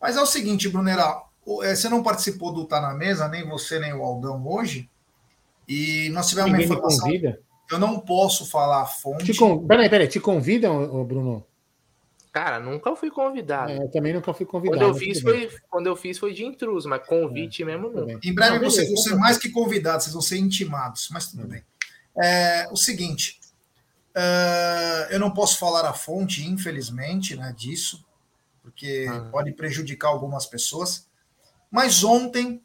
Mas 0.00 0.16
é 0.16 0.20
o 0.20 0.26
seguinte, 0.26 0.68
Brunera, 0.68 1.22
é, 1.62 1.74
você 1.74 1.88
não 1.88 2.02
participou 2.02 2.52
do 2.52 2.66
Tá 2.66 2.80
na 2.80 2.92
Mesa, 2.92 3.28
nem 3.28 3.48
você, 3.48 3.78
nem 3.78 3.92
o 3.92 4.02
Aldão 4.02 4.46
hoje. 4.46 4.90
E 5.68 6.08
nós 6.10 6.28
tivemos 6.28 6.50
Ninguém 6.50 6.66
uma 6.66 6.74
informação. 6.74 7.06
convida? 7.06 7.40
Eu 7.72 7.78
não 7.78 7.98
posso 7.98 8.44
falar 8.44 8.82
a 8.82 8.86
fonte. 8.86 9.32
Te 9.32 9.34
con... 9.34 9.66
Peraí, 9.66 9.88
peraí, 9.88 10.06
te 10.06 10.20
convidam, 10.20 11.04
Bruno? 11.04 11.46
Cara, 12.30 12.60
nunca 12.60 12.94
fui 12.94 13.10
convidado. 13.10 13.72
É, 13.72 13.78
eu 13.78 13.90
também 13.90 14.12
nunca 14.12 14.32
fui 14.34 14.44
convidado. 14.44 14.78
Quando 14.78 14.88
eu, 14.88 14.94
fiz 14.94 15.20
foi, 15.20 15.50
quando 15.70 15.86
eu 15.86 15.96
fiz 15.96 16.18
foi 16.18 16.32
de 16.32 16.44
intruso, 16.44 16.88
mas 16.88 17.06
convite 17.06 17.62
é, 17.62 17.66
mesmo 17.66 17.90
não. 17.90 18.06
Em 18.22 18.34
breve 18.34 18.58
não, 18.58 18.70
vocês 18.70 18.88
vão 18.88 18.96
ser 18.96 19.14
mais 19.16 19.38
que 19.38 19.50
convidados, 19.50 20.04
vocês 20.04 20.14
vão 20.14 20.22
ser 20.22 20.38
intimados, 20.38 21.08
mas 21.10 21.30
tudo 21.30 21.44
hum. 21.44 21.48
bem. 21.48 21.62
É, 22.22 22.68
o 22.70 22.76
seguinte, 22.76 23.38
uh, 24.16 25.10
eu 25.10 25.18
não 25.18 25.30
posso 25.30 25.58
falar 25.58 25.88
a 25.88 25.94
fonte, 25.94 26.46
infelizmente, 26.46 27.36
né, 27.36 27.54
disso, 27.56 28.04
porque 28.62 29.06
ah. 29.08 29.28
pode 29.30 29.52
prejudicar 29.52 30.08
algumas 30.08 30.46
pessoas. 30.46 31.06
Mas 31.70 32.04
ontem, 32.04 32.62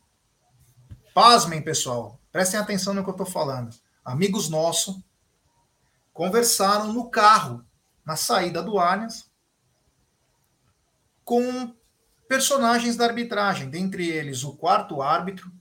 pasmem, 1.13 1.61
pessoal, 1.61 2.19
prestem 2.31 2.59
atenção 2.59 2.93
no 2.93 3.03
que 3.03 3.09
eu 3.09 3.13
estou 3.13 3.25
falando. 3.25 3.73
Amigos 4.07 4.47
nossos 4.47 4.97
conversaram 6.13 6.93
no 6.93 7.09
carro, 7.09 7.65
na 8.05 8.15
saída 8.15 8.63
do 8.63 8.79
Allianz, 8.79 9.29
com 11.25 11.75
personagens 12.25 12.95
da 12.95 13.03
arbitragem, 13.03 13.69
dentre 13.69 14.07
eles 14.07 14.45
o 14.45 14.55
quarto 14.55 15.01
árbitro, 15.01 15.51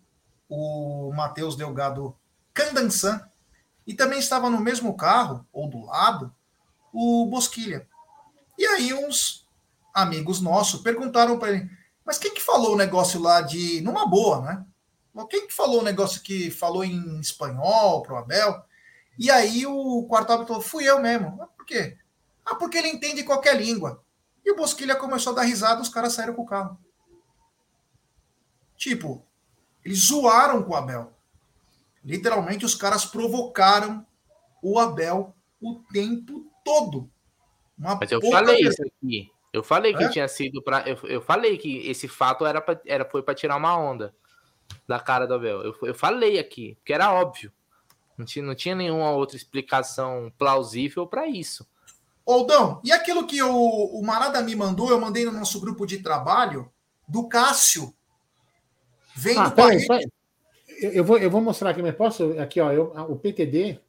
o 0.49 1.13
Matheus 1.13 1.57
Delgado 1.57 2.17
Candansan, 2.55 3.21
e 3.85 3.93
também 3.93 4.21
estava 4.21 4.49
no 4.49 4.61
mesmo 4.61 4.97
carro, 4.97 5.45
ou 5.53 5.69
do 5.69 5.85
lado, 5.85 6.33
o 6.93 7.27
Bosquilha. 7.27 7.89
E 8.57 8.65
aí 8.65 8.95
uns 8.95 9.45
amigos 9.93 10.41
nossos 10.41 10.83
perguntaram 10.83 11.37
para 11.37 11.51
ele, 11.51 11.69
mas 12.05 12.17
quem 12.17 12.33
que 12.33 12.41
falou 12.41 12.75
o 12.75 12.79
negócio 12.79 13.21
lá 13.21 13.41
de. 13.41 13.81
numa 13.81 14.07
boa, 14.07 14.41
né? 14.41 14.65
Quem 15.25 15.47
que 15.47 15.55
falou 15.55 15.81
o 15.81 15.85
negócio 15.85 16.21
que 16.21 16.51
falou 16.51 16.85
em 16.85 17.19
espanhol 17.21 18.03
pro 18.03 18.17
Abel? 18.17 18.63
E 19.19 19.31
aí 19.31 19.65
o 19.65 20.05
quarto 20.07 20.33
árbitro 20.33 20.55
falou: 20.55 20.69
fui 20.69 20.85
eu 20.85 21.01
mesmo. 21.01 21.39
Ah, 21.41 21.47
por 21.47 21.65
quê? 21.65 21.97
Ah, 22.45 22.55
porque 22.55 22.77
ele 22.77 22.89
entende 22.89 23.23
qualquer 23.23 23.57
língua. 23.57 24.03
E 24.45 24.53
o 24.53 24.57
Bosquilha 24.57 24.95
começou 24.95 25.33
a 25.33 25.37
dar 25.37 25.43
risada, 25.43 25.81
os 25.81 25.89
caras 25.89 26.13
saíram 26.13 26.35
com 26.35 26.43
o 26.43 26.47
carro. 26.47 26.79
Tipo, 28.77 29.25
eles 29.85 30.01
zoaram 30.01 30.63
com 30.63 30.73
o 30.73 30.77
Abel. 30.77 31.13
Literalmente, 32.05 32.65
os 32.65 32.75
caras 32.75 33.05
provocaram 33.05 34.07
o 34.63 34.79
Abel 34.79 35.35
o 35.61 35.81
tempo 35.93 36.47
todo. 36.65 37.11
Uma 37.79 37.97
Mas 37.97 38.13
eu 38.13 38.21
falei 38.21 38.61
isso 38.61 38.83
aqui. 38.83 39.31
Eu 39.53 39.63
falei 39.63 39.95
que 39.95 40.05
é? 40.05 40.09
tinha 40.11 40.29
sido 40.29 40.63
para 40.63 40.87
eu, 40.87 40.97
eu 41.05 41.23
falei 41.23 41.57
que 41.57 41.79
esse 41.89 42.07
fato 42.07 42.45
era, 42.45 42.61
pra, 42.61 42.79
era 42.85 43.09
foi 43.09 43.23
para 43.23 43.35
tirar 43.35 43.57
uma 43.57 43.77
onda 43.77 44.15
da 44.87 45.01
cara 45.01 45.27
do 45.27 45.35
Abel. 45.35 45.63
Eu, 45.63 45.77
eu 45.83 45.95
falei 45.95 46.39
aqui, 46.39 46.77
que 46.85 46.93
era 46.93 47.13
óbvio. 47.13 47.53
Não 48.17 48.25
tinha, 48.25 48.45
não 48.45 48.55
tinha 48.55 48.75
nenhuma 48.75 49.11
outra 49.11 49.37
explicação 49.37 50.33
plausível 50.39 51.07
para 51.07 51.27
isso. 51.27 51.67
Oldão, 52.25 52.81
e 52.83 52.91
aquilo 52.91 53.27
que 53.27 53.41
o, 53.43 53.55
o 53.55 54.03
Marada 54.05 54.41
me 54.43 54.57
mandou, 54.57 54.91
eu 54.91 55.01
mandei 55.01 55.25
no 55.25 55.33
nosso 55.33 55.61
grupo 55.61 55.87
de 55.87 55.99
trabalho, 55.99 56.71
do 57.07 57.29
Cássio. 57.29 57.95
Vendo 59.15 59.41
ah, 59.41 59.51
peraí, 59.51 59.87
peraí. 59.87 60.11
Eu, 60.81 61.05
vou, 61.05 61.19
eu 61.19 61.31
vou 61.31 61.41
mostrar 61.41 61.71
aqui, 61.71 61.81
mas 61.81 61.95
posso? 61.95 62.39
Aqui, 62.39 62.61
ó, 62.61 62.73
eu, 62.73 62.93
o 63.09 63.17
PTD. 63.17 63.81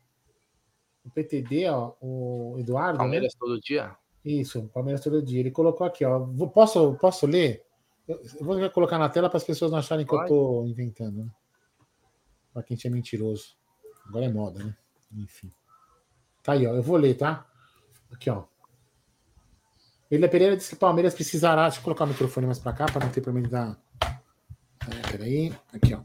O 1.03 1.09
PTD, 1.09 1.67
ó, 1.69 1.93
o 1.99 2.55
Eduardo. 2.59 2.93
Né? 2.93 2.99
Palmeiras 2.99 3.34
né? 3.34 3.39
todo 3.39 3.59
dia? 3.59 3.95
Isso, 4.23 4.69
Palmeiras 4.73 5.01
todo 5.01 5.21
dia. 5.21 5.39
Ele 5.39 5.51
colocou 5.51 5.88
aqui, 5.88 6.05
ó. 6.05 6.19
Posso, 6.53 6.95
posso 6.95 7.25
ler? 7.25 7.65
Eu 8.08 8.20
vou 8.41 8.70
colocar 8.70 8.97
na 8.97 9.10
tela 9.10 9.30
para 9.30 9.38
as 9.38 9.43
pessoas 9.43 9.72
não 9.72 9.80
acharem 9.80 10.05
que 10.05 10.14
eu 10.14 10.22
estou 10.22 10.66
inventando, 10.66 11.26
né? 11.26 11.32
Para 12.53 12.64
quem 12.64 12.78
é 12.86 12.89
mentiroso. 12.89 13.58
Agora 14.08 14.26
é 14.26 14.30
moda, 14.30 14.64
né? 14.64 14.76
Enfim. 15.12 15.51
Tá 16.41 16.53
aí, 16.53 16.66
ó. 16.66 16.74
Eu 16.74 16.82
vou 16.82 16.95
ler, 16.95 17.16
tá? 17.16 17.45
Aqui, 18.12 18.30
ó. 18.30 18.45
William 20.10 20.30
Pereira 20.30 20.55
disse 20.55 20.70
que 20.70 20.76
o 20.76 20.80
Palmeiras 20.80 21.14
precisará. 21.14 21.64
Deixa 21.64 21.80
eu 21.80 21.84
colocar 21.84 22.05
o 22.05 22.08
microfone 22.08 22.45
mais 22.45 22.60
para 22.60 22.72
cá 22.72 22.86
para 22.86 23.05
não 23.05 23.12
ter 23.12 23.20
problema 23.20 23.45
de 23.45 23.51
dar. 23.51 23.78
É, 24.01 25.12
peraí. 25.12 25.53
Aqui, 25.74 25.93
ó. 25.93 26.01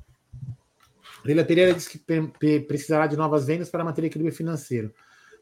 Leila 1.24 1.44
Pereira 1.44 1.72
disse 1.72 1.96
que 1.96 2.60
precisará 2.60 3.06
de 3.06 3.16
novas 3.16 3.46
vendas 3.46 3.70
para 3.70 3.84
manter 3.84 4.02
equilíbrio 4.04 4.34
financeiro. 4.34 4.92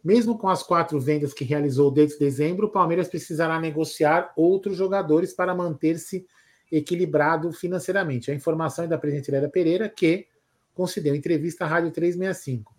Mesmo 0.04 0.36
com 0.36 0.48
as 0.48 0.62
quatro 0.62 1.00
vendas 1.00 1.32
que 1.32 1.44
realizou 1.44 1.90
desde 1.90 2.18
dezembro, 2.18 2.66
o 2.66 2.70
Palmeiras 2.70 3.08
precisará 3.08 3.58
negociar 3.58 4.30
outros 4.36 4.76
jogadores 4.76 5.32
para 5.32 5.54
manter-se 5.54 6.26
equilibrado 6.70 7.52
financeiramente. 7.52 8.30
A 8.30 8.34
informação 8.34 8.84
é 8.84 8.88
da 8.88 8.98
presidente 8.98 9.30
Leila 9.30 9.48
Pereira, 9.48 9.88
que 9.88 10.26
concedeu 10.74 11.14
entrevista 11.14 11.64
à 11.64 11.68
Rádio 11.68 11.90
365. 11.90 12.74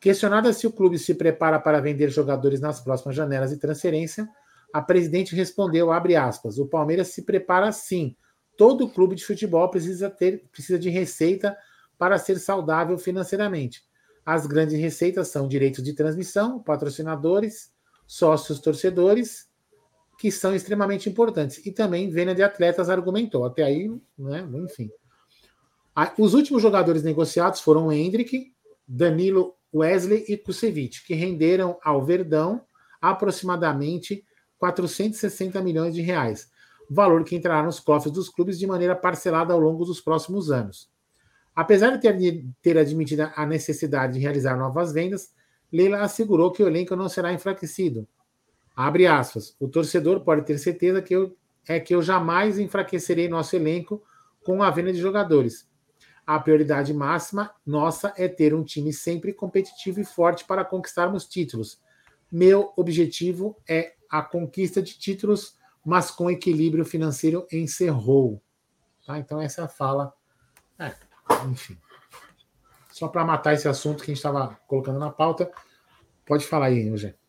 Questionada 0.00 0.52
se 0.52 0.66
o 0.66 0.72
clube 0.72 0.98
se 0.98 1.14
prepara 1.14 1.58
para 1.58 1.80
vender 1.80 2.10
jogadores 2.10 2.60
nas 2.60 2.80
próximas 2.80 3.16
janelas 3.16 3.50
de 3.50 3.56
transferência, 3.56 4.28
a 4.72 4.82
presidente 4.82 5.34
respondeu, 5.34 5.90
aspas, 5.92 6.58
o 6.58 6.66
Palmeiras 6.66 7.08
se 7.08 7.22
prepara 7.22 7.70
sim. 7.72 8.16
Todo 8.56 8.88
clube 8.88 9.14
de 9.14 9.24
futebol 9.24 9.68
precisa 9.70 10.10
ter 10.10 10.44
precisa 10.50 10.78
de 10.78 10.90
receita 10.90 11.56
para 11.96 12.18
ser 12.18 12.38
saudável 12.38 12.98
financeiramente. 12.98 13.82
As 14.26 14.46
grandes 14.46 14.78
receitas 14.78 15.28
são 15.28 15.46
direitos 15.46 15.82
de 15.82 15.92
transmissão, 15.92 16.58
patrocinadores, 16.62 17.72
sócios 18.06 18.58
torcedores, 18.58 19.48
que 20.24 20.32
são 20.32 20.54
extremamente 20.54 21.06
importantes. 21.06 21.60
E 21.66 21.70
também 21.70 22.08
venda 22.08 22.34
de 22.34 22.42
atletas, 22.42 22.88
argumentou. 22.88 23.44
Até 23.44 23.62
aí, 23.62 23.90
né? 24.16 24.48
enfim. 24.54 24.90
Os 26.18 26.32
últimos 26.32 26.62
jogadores 26.62 27.02
negociados 27.02 27.60
foram 27.60 27.92
Hendrick, 27.92 28.54
Danilo 28.88 29.54
Wesley 29.74 30.24
e 30.26 30.38
Kusevich, 30.38 31.04
que 31.04 31.12
renderam 31.12 31.78
ao 31.84 32.02
Verdão 32.02 32.62
aproximadamente 33.02 34.24
460 34.56 35.60
milhões 35.60 35.94
de 35.94 36.00
reais, 36.00 36.48
valor 36.88 37.22
que 37.22 37.36
entrará 37.36 37.62
nos 37.62 37.78
cofres 37.78 38.10
dos 38.10 38.30
clubes 38.30 38.58
de 38.58 38.66
maneira 38.66 38.96
parcelada 38.96 39.52
ao 39.52 39.60
longo 39.60 39.84
dos 39.84 40.00
próximos 40.00 40.50
anos. 40.50 40.88
Apesar 41.54 41.90
de 41.90 42.00
ter, 42.00 42.46
ter 42.62 42.78
admitido 42.78 43.30
a 43.36 43.44
necessidade 43.44 44.14
de 44.14 44.20
realizar 44.20 44.56
novas 44.56 44.90
vendas, 44.90 45.34
Leila 45.70 46.00
assegurou 46.00 46.50
que 46.50 46.62
o 46.62 46.66
elenco 46.66 46.96
não 46.96 47.10
será 47.10 47.30
enfraquecido. 47.30 48.08
Abre 48.74 49.06
aspas. 49.06 49.54
O 49.60 49.68
torcedor 49.68 50.20
pode 50.20 50.42
ter 50.42 50.58
certeza 50.58 51.00
que 51.00 51.14
eu, 51.14 51.36
é 51.68 51.78
que 51.78 51.94
eu 51.94 52.02
jamais 52.02 52.58
enfraquecerei 52.58 53.28
nosso 53.28 53.54
elenco 53.54 54.02
com 54.44 54.62
a 54.62 54.70
venda 54.70 54.92
de 54.92 54.98
jogadores. 54.98 55.68
A 56.26 56.40
prioridade 56.40 56.92
máxima 56.92 57.54
nossa 57.66 58.12
é 58.16 58.26
ter 58.28 58.54
um 58.54 58.64
time 58.64 58.92
sempre 58.92 59.32
competitivo 59.32 60.00
e 60.00 60.04
forte 60.04 60.44
para 60.44 60.64
conquistarmos 60.64 61.26
títulos. 61.26 61.80
Meu 62.32 62.72
objetivo 62.76 63.56
é 63.68 63.94
a 64.10 64.22
conquista 64.22 64.82
de 64.82 64.98
títulos, 64.98 65.56
mas 65.84 66.10
com 66.10 66.30
equilíbrio 66.30 66.84
financeiro 66.84 67.46
encerrou. 67.52 68.42
Tá? 69.06 69.18
Então, 69.18 69.40
essa 69.40 69.60
é 69.60 69.64
a 69.64 69.68
fala. 69.68 70.14
É, 70.78 70.94
enfim. 71.50 71.78
Só 72.90 73.08
para 73.08 73.24
matar 73.24 73.52
esse 73.52 73.68
assunto 73.68 73.98
que 73.98 74.10
a 74.10 74.14
gente 74.14 74.16
estava 74.16 74.58
colocando 74.66 74.98
na 74.98 75.10
pauta, 75.10 75.50
pode 76.24 76.46
falar 76.46 76.66
aí, 76.66 76.88
Eugênio. 76.88 77.23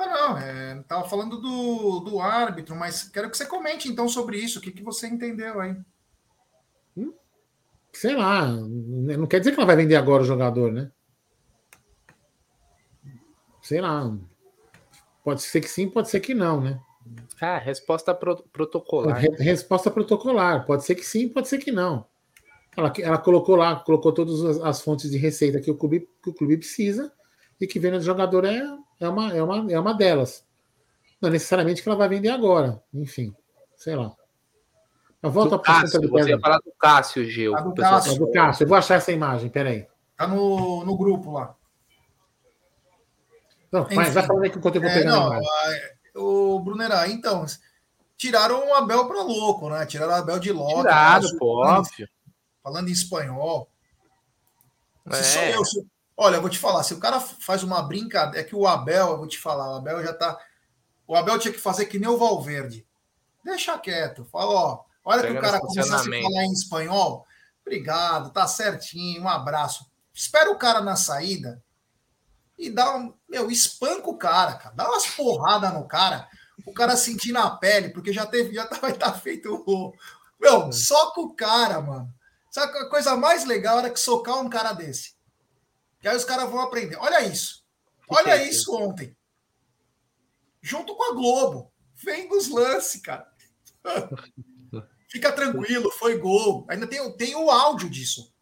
Ah, 0.00 0.06
não, 0.06 0.38
é, 0.38 0.82
tava 0.88 1.06
falando 1.06 1.38
do, 1.38 2.00
do 2.00 2.20
árbitro, 2.20 2.74
mas 2.74 3.06
quero 3.10 3.30
que 3.30 3.36
você 3.36 3.44
comente 3.44 3.86
então 3.86 4.08
sobre 4.08 4.38
isso. 4.38 4.58
O 4.58 4.62
que, 4.62 4.72
que 4.72 4.82
você 4.82 5.06
entendeu 5.06 5.60
aí? 5.60 5.76
Hum? 6.96 7.12
Sei 7.92 8.16
lá, 8.16 8.46
não 8.46 9.26
quer 9.26 9.40
dizer 9.40 9.52
que 9.52 9.58
ela 9.58 9.66
vai 9.66 9.76
vender 9.76 9.96
agora 9.96 10.22
o 10.22 10.26
jogador, 10.26 10.72
né? 10.72 10.90
Sei 13.60 13.80
lá. 13.80 14.16
Pode 15.22 15.42
ser 15.42 15.60
que 15.60 15.68
sim, 15.68 15.86
pode 15.88 16.08
ser 16.08 16.20
que 16.20 16.32
não, 16.32 16.62
né? 16.62 16.80
Ah, 17.38 17.58
resposta 17.58 18.14
pro, 18.14 18.42
protocolar. 18.44 19.20
resposta 19.38 19.90
protocolar. 19.90 20.64
Pode 20.64 20.84
ser 20.84 20.94
que 20.94 21.04
sim, 21.04 21.28
pode 21.28 21.46
ser 21.48 21.58
que 21.58 21.70
não. 21.70 22.06
Ela, 22.74 22.90
ela 23.00 23.18
colocou 23.18 23.54
lá, 23.54 23.76
colocou 23.76 24.12
todas 24.12 24.42
as, 24.42 24.60
as 24.60 24.80
fontes 24.80 25.10
de 25.10 25.18
receita 25.18 25.60
que 25.60 25.70
o 25.70 25.76
clube, 25.76 26.08
que 26.22 26.30
o 26.30 26.34
clube 26.34 26.56
precisa 26.56 27.12
e 27.60 27.66
que 27.66 27.78
venda 27.78 27.98
de 27.98 28.06
jogador 28.06 28.46
é, 28.46 28.62
é, 29.00 29.08
uma, 29.08 29.34
é, 29.34 29.42
uma, 29.42 29.72
é 29.72 29.80
uma 29.80 29.94
delas. 29.94 30.44
Não 31.20 31.30
necessariamente 31.30 31.82
que 31.82 31.88
ela 31.88 31.98
vai 31.98 32.08
vender 32.08 32.28
agora. 32.28 32.82
Enfim, 32.92 33.34
sei 33.76 33.96
lá. 33.96 34.12
Mas 35.20 35.32
volta 35.32 35.58
para 35.58 35.82
Cássio, 35.82 36.08
você 36.08 36.30
ia 36.30 36.38
falar 36.38 36.58
do 36.58 36.72
Cássio, 36.78 37.24
Gil. 37.24 37.52
do 37.52 37.74
Cássio. 37.74 38.18
do 38.18 38.30
Cássio. 38.30 38.64
Eu 38.64 38.68
vou 38.68 38.78
achar 38.78 38.94
essa 38.94 39.12
imagem, 39.12 39.50
peraí. 39.50 39.86
Tá 40.16 40.26
no, 40.26 40.84
no 40.84 40.96
grupo 40.96 41.32
lá. 41.32 41.54
Não, 43.72 43.86
mas 43.94 44.14
vai 44.14 44.26
falando 44.26 44.44
aí 44.44 44.50
que 44.50 44.58
enquanto 44.58 44.76
eu 44.76 44.80
vou 44.80 44.90
é, 44.90 44.94
pegar 44.94 45.10
não, 45.10 45.32
a 45.32 45.40
O 46.16 46.60
Brunerá, 46.60 47.08
então, 47.08 47.44
tiraram 48.16 48.68
o 48.68 48.74
Abel 48.74 49.06
para 49.06 49.22
louco, 49.22 49.68
né? 49.68 49.86
Tiraram 49.86 50.12
o 50.12 50.16
Abel 50.16 50.38
de 50.38 50.52
logo. 50.52 50.82
Tirado, 50.82 51.36
pô, 51.38 51.64
óbvio 51.64 52.08
falando 52.62 52.88
em 52.88 52.92
espanhol. 52.92 53.68
É. 55.06 55.22
Se 55.22 55.50
eu, 55.50 55.64
se, 55.64 55.86
olha, 56.20 56.36
eu 56.36 56.42
vou 56.42 56.50
te 56.50 56.58
falar, 56.58 56.82
se 56.82 56.92
o 56.92 57.00
cara 57.00 57.18
faz 57.18 57.62
uma 57.62 57.80
brincadeira, 57.80 58.40
é 58.40 58.48
que 58.48 58.54
o 58.54 58.66
Abel, 58.66 59.08
eu 59.08 59.16
vou 59.16 59.26
te 59.26 59.38
falar, 59.38 59.72
o 59.72 59.76
Abel 59.76 60.04
já 60.04 60.12
tá. 60.12 60.38
O 61.06 61.16
Abel 61.16 61.38
tinha 61.38 61.52
que 61.52 61.58
fazer 61.58 61.86
que 61.86 61.98
nem 61.98 62.10
o 62.10 62.18
Valverde. 62.18 62.86
Deixa 63.42 63.78
quieto. 63.78 64.26
Fala, 64.26 64.52
ó, 64.52 64.84
olha 65.02 65.22
que 65.22 65.32
o 65.32 65.40
cara 65.40 65.58
começasse 65.58 66.08
a 66.10 66.22
falar 66.22 66.44
em 66.44 66.52
espanhol. 66.52 67.26
Obrigado, 67.62 68.30
tá 68.32 68.46
certinho, 68.46 69.22
um 69.22 69.28
abraço. 69.28 69.90
Espera 70.12 70.50
o 70.50 70.58
cara 70.58 70.82
na 70.82 70.94
saída 70.94 71.64
e 72.58 72.68
dá 72.68 72.94
um. 72.98 73.14
Meu, 73.26 73.50
espanca 73.50 74.10
o 74.10 74.18
cara, 74.18 74.54
cara. 74.56 74.74
Dá 74.74 74.90
umas 74.90 75.06
porradas 75.06 75.72
no 75.72 75.88
cara, 75.88 76.28
o 76.66 76.74
cara 76.74 76.98
sentir 76.98 77.32
na 77.32 77.48
pele, 77.48 77.88
porque 77.88 78.12
já 78.12 78.26
teve, 78.26 78.52
já 78.52 78.66
vai 78.82 78.92
estar 78.92 79.12
tá 79.12 79.18
feito 79.18 79.64
o. 79.66 79.94
Meu, 80.38 80.68
é. 80.68 80.72
soca 80.72 81.22
o 81.22 81.34
cara, 81.34 81.80
mano. 81.80 82.12
Sabe 82.50 82.76
a 82.76 82.90
coisa 82.90 83.16
mais 83.16 83.46
legal 83.46 83.78
era 83.78 83.88
que 83.88 83.98
socar 83.98 84.38
um 84.38 84.50
cara 84.50 84.74
desse? 84.74 85.18
Que 86.00 86.08
aí 86.08 86.16
os 86.16 86.24
caras 86.24 86.50
vão 86.50 86.60
aprender. 86.60 86.96
Olha 86.96 87.24
isso. 87.24 87.64
Olha 88.08 88.32
é 88.32 88.48
isso 88.48 88.74
ontem. 88.74 89.16
Junto 90.62 90.96
com 90.96 91.12
a 91.12 91.14
Globo. 91.14 91.70
Vem 91.94 92.28
dos 92.28 92.48
lances, 92.48 93.00
cara. 93.00 93.28
Fica 95.10 95.32
tranquilo, 95.32 95.90
foi 95.90 96.18
gol. 96.18 96.64
Ainda 96.68 96.86
tem, 96.86 97.16
tem 97.16 97.34
o 97.34 97.50
áudio 97.50 97.90
disso. 97.90 98.32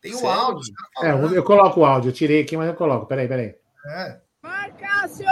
Tem 0.00 0.14
o 0.14 0.18
Sério? 0.18 0.40
áudio. 0.40 0.74
É, 1.02 1.10
eu 1.36 1.44
coloco 1.44 1.80
o 1.80 1.84
áudio. 1.84 2.08
Eu 2.08 2.14
tirei 2.14 2.40
aqui, 2.42 2.56
mas 2.56 2.68
eu 2.68 2.74
coloco. 2.74 3.04
Peraí, 3.06 3.28
peraí. 3.28 3.54
É. 3.86 4.18
Marcácio! 4.42 5.26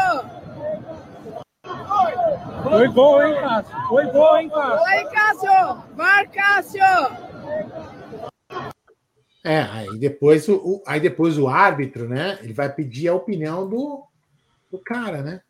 Foi 2.63 2.89
gol, 2.89 3.23
hein, 3.23 3.35
Cássio? 3.41 3.89
Foi 3.89 4.07
gol, 4.11 4.37
hein, 4.37 4.51
Cássio? 4.51 4.83
Oi, 4.83 5.05
Cássio! 5.11 5.85
Marcácio! 5.97 7.98
É, 9.49 9.63
aí 9.63 9.99
depois 9.99 10.47
o, 10.47 10.83
aí 10.87 11.01
depois 11.01 11.39
o 11.39 11.49
árbitro, 11.49 12.07
né? 12.07 12.39
Ele 12.43 12.53
vai 12.53 12.71
pedir 12.71 13.09
a 13.09 13.15
opinião 13.15 13.67
do, 13.67 14.07
do 14.71 14.79
cara, 14.79 15.23
né? 15.23 15.41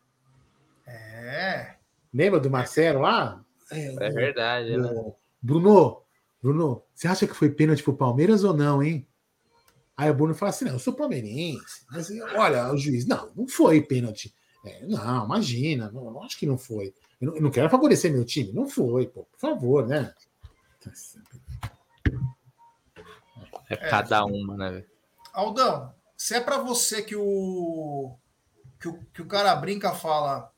É. 0.87 1.75
Lembra 2.13 2.39
do 2.39 2.49
Marcelo 2.49 3.01
lá? 3.01 3.43
É, 3.69 3.93
é 3.93 4.09
verdade, 4.09 4.71
do, 4.71 4.81
né? 4.81 5.13
Bruno, 5.41 6.01
Bruno, 6.41 6.81
você 6.95 7.09
acha 7.09 7.27
que 7.27 7.33
foi 7.33 7.49
pênalti 7.49 7.83
pro 7.83 7.93
Palmeiras 7.93 8.45
ou 8.45 8.53
não, 8.53 8.81
hein? 8.81 9.05
Aí 9.97 10.09
o 10.09 10.13
Bruno 10.13 10.33
fala 10.33 10.51
assim: 10.51 10.63
não, 10.63 10.73
eu 10.73 10.79
sou 10.79 10.93
palmeirense. 10.93 11.85
Mas 11.91 12.09
olha, 12.37 12.71
o 12.71 12.77
juiz, 12.77 13.05
não, 13.05 13.29
não 13.35 13.49
foi 13.49 13.81
pênalti. 13.81 14.33
É, 14.65 14.85
não, 14.85 15.25
imagina, 15.25 15.91
não, 15.91 16.09
não, 16.09 16.23
acho 16.23 16.39
que 16.39 16.45
não 16.45 16.57
foi. 16.57 16.93
Eu 17.19 17.27
não, 17.27 17.35
eu 17.35 17.41
não, 17.41 17.51
quero 17.51 17.69
favorecer 17.69 18.13
meu 18.13 18.23
time. 18.23 18.53
Não 18.53 18.65
foi, 18.65 19.07
pô, 19.07 19.25
por 19.25 19.39
favor, 19.39 19.85
né? 19.85 20.13
É, 23.69 23.75
cada 23.75 24.25
uma, 24.25 24.57
né? 24.57 24.83
Aldão, 25.33 25.93
se 26.17 26.35
é 26.35 26.41
para 26.41 26.57
você 26.57 27.01
que 27.01 27.15
o, 27.15 28.15
que 28.79 28.87
o 28.87 28.99
que 29.13 29.21
o 29.21 29.27
cara 29.27 29.55
brinca 29.55 29.93
fala, 29.93 30.51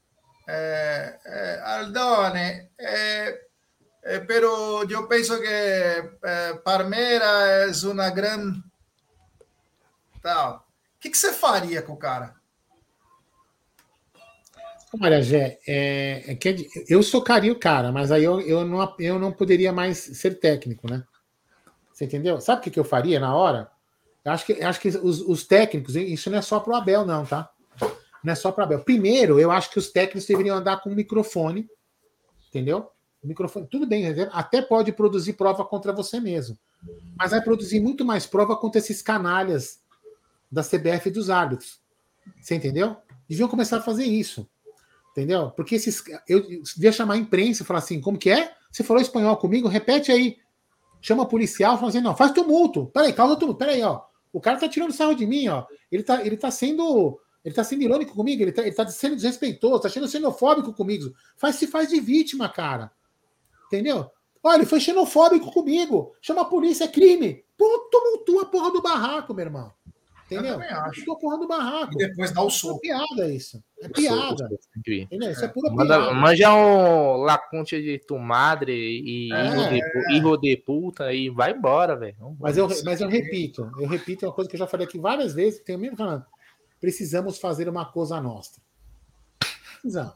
é, 0.47 1.19
é, 1.25 1.61
Aldone, 1.63 2.69
é, 2.79 3.41
é, 4.03 4.19
pero 4.19 4.83
eu 4.89 5.07
penso 5.07 5.39
que 5.39 5.47
é, 5.47 6.53
Palmeiras 6.63 7.83
é 7.83 7.87
uma 7.87 8.09
grande 8.09 8.63
tal. 10.21 10.67
O 10.95 10.99
que, 10.99 11.09
que 11.09 11.17
você 11.17 11.33
faria 11.33 11.81
com 11.81 11.93
o 11.93 11.97
cara? 11.97 12.35
Olha, 15.01 15.21
Gé, 15.21 15.59
é, 15.65 16.31
é 16.31 16.35
que 16.35 16.67
eu 16.89 17.01
socaria 17.01 17.51
o 17.51 17.59
cara, 17.59 17.91
mas 17.91 18.11
aí 18.11 18.23
eu, 18.23 18.41
eu, 18.41 18.65
não, 18.65 18.95
eu 18.99 19.17
não 19.17 19.31
poderia 19.31 19.71
mais 19.71 19.97
ser 19.97 20.39
técnico, 20.39 20.89
né? 20.89 21.03
Você 22.01 22.05
entendeu? 22.05 22.41
Sabe 22.41 22.67
o 22.67 22.71
que, 22.71 22.79
eu 22.79 22.83
faria 22.83 23.19
na 23.19 23.35
hora? 23.35 23.69
Eu 24.25 24.31
acho 24.31 24.43
que, 24.43 24.53
acho 24.53 24.79
que 24.79 24.87
os, 24.87 25.21
os 25.21 25.45
técnicos, 25.45 25.95
isso 25.95 26.31
não 26.31 26.39
é 26.39 26.41
só 26.41 26.59
para 26.59 26.73
o 26.73 26.75
Abel, 26.75 27.05
não, 27.05 27.23
tá? 27.23 27.51
Não 28.23 28.33
é 28.33 28.35
só 28.35 28.51
para 28.51 28.63
o 28.63 28.65
Abel. 28.65 28.79
Primeiro, 28.83 29.39
eu 29.39 29.51
acho 29.51 29.69
que 29.69 29.77
os 29.77 29.91
técnicos 29.91 30.25
deveriam 30.25 30.57
andar 30.57 30.81
com 30.81 30.89
um 30.89 30.95
microfone, 30.95 31.69
entendeu? 32.49 32.89
O 33.21 33.27
microfone, 33.27 33.67
tudo 33.69 33.85
bem, 33.85 34.07
até 34.31 34.63
pode 34.63 34.91
produzir 34.91 35.33
prova 35.33 35.63
contra 35.63 35.93
você 35.93 36.19
mesmo, 36.19 36.57
mas 37.15 37.29
vai 37.29 37.41
produzir 37.41 37.79
muito 37.79 38.03
mais 38.03 38.25
prova 38.25 38.55
contra 38.55 38.79
esses 38.79 39.03
canalhas 39.03 39.79
da 40.51 40.63
CBF 40.63 41.09
e 41.09 41.11
dos 41.11 41.29
árbitros. 41.29 41.79
Você 42.41 42.55
entendeu? 42.55 42.97
Deviam 43.29 43.47
começar 43.47 43.77
a 43.77 43.81
fazer 43.81 44.05
isso. 44.05 44.49
Entendeu? 45.11 45.51
Porque 45.51 45.75
esses. 45.75 46.03
Eu 46.27 46.41
devia 46.75 46.91
chamar 46.91 47.13
a 47.13 47.17
imprensa 47.17 47.61
e 47.61 47.65
falar 47.65 47.79
assim: 47.79 48.01
como 48.01 48.17
que 48.17 48.31
é? 48.31 48.55
Você 48.71 48.83
falou 48.83 49.01
espanhol 49.01 49.37
comigo? 49.37 49.67
Repete 49.67 50.11
aí. 50.11 50.37
Chama 51.01 51.27
policial, 51.27 51.77
fala 51.77 51.89
assim: 51.89 52.01
não, 52.01 52.15
faz 52.15 52.31
tumulto. 52.31 52.87
Peraí, 52.87 53.11
causa 53.13 53.35
tumulto. 53.35 53.57
Peraí, 53.57 53.81
ó. 53.81 54.01
O 54.31 54.39
cara 54.39 54.59
tá 54.59 54.69
tirando 54.69 54.93
sarro 54.93 55.13
de 55.13 55.25
mim, 55.25 55.47
ó. 55.47 55.65
Ele 55.91 56.03
tá, 56.03 56.25
ele 56.25 56.37
tá 56.37 56.51
sendo. 56.51 57.19
Ele 57.43 57.55
tá 57.55 57.63
sendo 57.63 57.81
irônico 57.81 58.13
comigo, 58.13 58.43
ele 58.43 58.51
tá, 58.51 58.61
ele 58.61 58.71
tá 58.71 58.87
sendo 58.87 59.15
desrespeitoso, 59.15 59.81
tá 59.81 59.89
sendo 59.89 60.07
xenofóbico 60.07 60.73
comigo. 60.73 61.11
Faz 61.35 61.55
se 61.55 61.65
faz 61.65 61.89
de 61.89 61.99
vítima, 61.99 62.47
cara. 62.47 62.91
Entendeu? 63.65 64.11
Olha, 64.43 64.57
ele 64.57 64.65
foi 64.65 64.79
xenofóbico 64.79 65.51
comigo. 65.51 66.13
Chama 66.21 66.41
a 66.41 66.45
polícia, 66.45 66.83
é 66.83 66.87
crime. 66.87 67.43
Pô, 67.57 67.89
tumultua 67.91 68.43
a 68.43 68.45
porra 68.45 68.71
do 68.71 68.81
barraco, 68.81 69.33
meu 69.33 69.45
irmão. 69.45 69.71
Entendeu? 70.31 70.53
Eu 70.53 70.59
também 70.59 70.69
acho. 70.69 71.03
Tumultua 71.03 71.13
a 71.13 71.19
porra 71.19 71.37
do 71.39 71.47
barraco. 71.47 71.93
E 71.93 72.07
depois 72.07 72.31
dá 72.31 72.41
o 72.41 72.49
soco. 72.49 72.79
É 72.85 72.87
piada 72.87 73.29
isso. 73.33 73.63
É 73.81 73.89
piada. 73.89 74.49
Entendeu? 74.87 75.31
Isso 75.31 75.43
é 75.43 75.47
pura 75.49 75.71
Manda, 75.71 75.97
piada. 75.97 76.13
Manja 76.13 76.55
um 76.55 77.17
lacunte 77.17 77.81
de 77.81 77.99
tu 77.99 78.17
madre 78.17 78.73
e 78.73 79.33
É. 79.33 79.45
hijo 79.45 79.69
de, 79.69 80.15
hijo 80.17 80.37
de 80.37 80.57
puta 80.57 81.13
e 81.13 81.29
vai 81.29 81.51
embora, 81.51 81.97
velho. 81.97 82.15
Mas 82.39 82.57
eu, 82.57 82.69
mas 82.85 83.01
eu 83.01 83.09
repito, 83.09 83.69
eu 83.77 83.87
repito 83.87 84.25
uma 84.25 84.31
coisa 84.31 84.49
que 84.49 84.55
eu 84.55 84.59
já 84.59 84.67
falei 84.67 84.87
aqui 84.87 84.97
várias 84.97 85.33
vezes, 85.33 85.59
que 85.59 85.65
tenho 85.65 85.79
mesmo 85.79 85.97
falando. 85.97 86.25
Precisamos 86.79 87.37
fazer 87.37 87.67
uma 87.67 87.85
coisa 87.85 88.21
nossa. 88.21 88.61
Precisamos. 89.81 90.15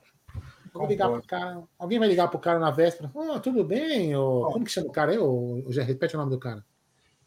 Vou 0.74 0.88
ligar 0.88 1.10
pro 1.10 1.24
cara. 1.24 1.64
Alguém 1.80 2.00
vai 2.00 2.08
ligar 2.08 2.28
pro 2.28 2.40
cara 2.40 2.60
na 2.60 2.70
véspera. 2.72 3.12
Ah, 3.16 3.40
tudo 3.40 3.64
bem? 3.64 4.14
Como 4.14 4.64
que 4.66 4.72
chama 4.72 4.88
o 4.88 4.92
cara 4.92 5.12
aí? 5.12 5.18
ô, 5.18 5.64
Zé? 5.72 5.84
repete 5.84 6.16
o 6.16 6.20
nome 6.20 6.32
do 6.32 6.40
cara. 6.40 6.66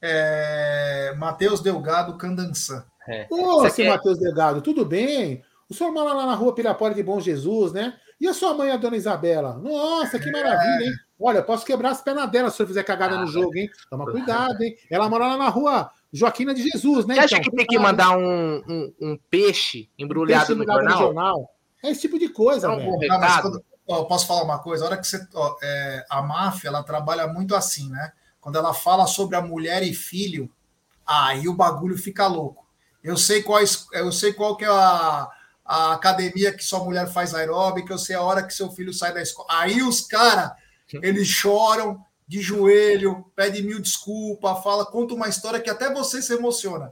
É, 0.00 1.14
Matheus 1.18 1.60
Delgado 1.60 2.16
Candançã. 2.16 2.84
Ô, 3.30 3.60
Você 3.62 3.70
seu 3.70 3.84
quer- 3.84 3.90
Matheus 3.92 4.18
Delgado, 4.18 4.60
tudo 4.60 4.84
bem? 4.84 5.42
O 5.68 5.74
senhor 5.74 5.92
mora 5.92 6.12
lá 6.12 6.26
na 6.26 6.34
rua 6.34 6.54
Pirapora 6.54 6.94
de 6.94 7.02
Bom 7.02 7.20
Jesus, 7.20 7.72
né? 7.72 7.94
E 8.20 8.26
a 8.26 8.34
sua 8.34 8.52
mãe, 8.54 8.70
a 8.70 8.76
dona 8.76 8.96
Isabela? 8.96 9.54
Nossa, 9.58 10.18
que 10.18 10.30
maravilha, 10.30 10.86
hein? 10.86 10.92
Olha, 11.20 11.42
posso 11.42 11.64
quebrar 11.64 11.90
as 11.90 12.00
pernas 12.02 12.30
dela 12.30 12.48
se 12.48 12.54
o 12.54 12.56
senhor 12.58 12.66
fizer 12.68 12.82
cagada 12.84 13.16
no 13.18 13.26
jogo, 13.26 13.56
hein? 13.56 13.68
Toma 13.90 14.04
cuidado, 14.10 14.60
hein? 14.62 14.74
Ela 14.90 15.08
mora 15.08 15.26
lá 15.28 15.36
na 15.36 15.48
rua 15.48 15.90
Joaquina 16.12 16.52
de 16.54 16.62
Jesus, 16.68 17.06
né? 17.06 17.14
Você 17.14 17.20
acha 17.20 17.36
então? 17.38 17.50
que 17.50 17.56
tem 17.56 17.66
que 17.66 17.78
mandar 17.78 18.16
um, 18.16 18.62
um, 18.68 18.94
um 19.00 19.18
peixe 19.30 19.88
embrulhado 19.98 20.46
Tem 20.48 20.56
no 20.56 20.62
embrulhado 20.64 20.98
jornal? 20.98 21.50
É 21.82 21.90
esse 21.90 22.00
tipo 22.02 22.18
de 22.18 22.28
coisa, 22.28 22.66
É 22.66 22.70
um 22.70 22.76
velho. 22.76 22.90
mas 23.08 23.20
recado. 23.20 23.42
quando- 23.42 23.64
ó, 23.88 24.04
posso 24.04 24.26
falar 24.26 24.42
uma 24.42 24.58
coisa? 24.58 24.84
A 24.84 24.88
hora 24.88 24.96
que 24.96 25.06
você. 25.06 25.20
ó, 25.34 25.56
é, 25.62 26.04
a 26.10 26.22
máfia 26.22 26.68
ela 26.68 26.82
trabalha 26.82 27.26
muito 27.28 27.54
assim, 27.54 27.88
né? 27.90 28.12
Quando 28.48 28.56
ela 28.56 28.72
fala 28.72 29.06
sobre 29.06 29.36
a 29.36 29.42
mulher 29.42 29.82
e 29.82 29.92
filho, 29.92 30.50
aí 31.06 31.46
o 31.46 31.52
bagulho 31.52 31.98
fica 31.98 32.26
louco. 32.26 32.66
Eu 33.04 33.14
sei 33.14 33.42
quais, 33.42 33.86
eu 33.92 34.10
sei 34.10 34.32
qual 34.32 34.56
que 34.56 34.64
é 34.64 34.68
a, 34.68 35.28
a 35.62 35.92
academia 35.92 36.50
que 36.50 36.64
sua 36.64 36.82
mulher 36.82 37.12
faz 37.12 37.34
aeróbica, 37.34 37.92
eu 37.92 37.98
sei 37.98 38.16
a 38.16 38.22
hora 38.22 38.42
que 38.42 38.54
seu 38.54 38.70
filho 38.70 38.90
sai 38.90 39.12
da 39.12 39.20
escola. 39.20 39.48
Aí 39.50 39.82
os 39.82 40.00
caras, 40.00 40.52
eles 40.94 41.28
choram 41.28 42.02
de 42.26 42.40
joelho, 42.40 43.30
pedem 43.36 43.60
mil 43.60 43.82
desculpas, 43.82 44.62
fala, 44.62 44.86
conta 44.86 45.12
uma 45.12 45.28
história 45.28 45.60
que 45.60 45.68
até 45.68 45.92
você 45.92 46.22
se 46.22 46.32
emociona. 46.32 46.90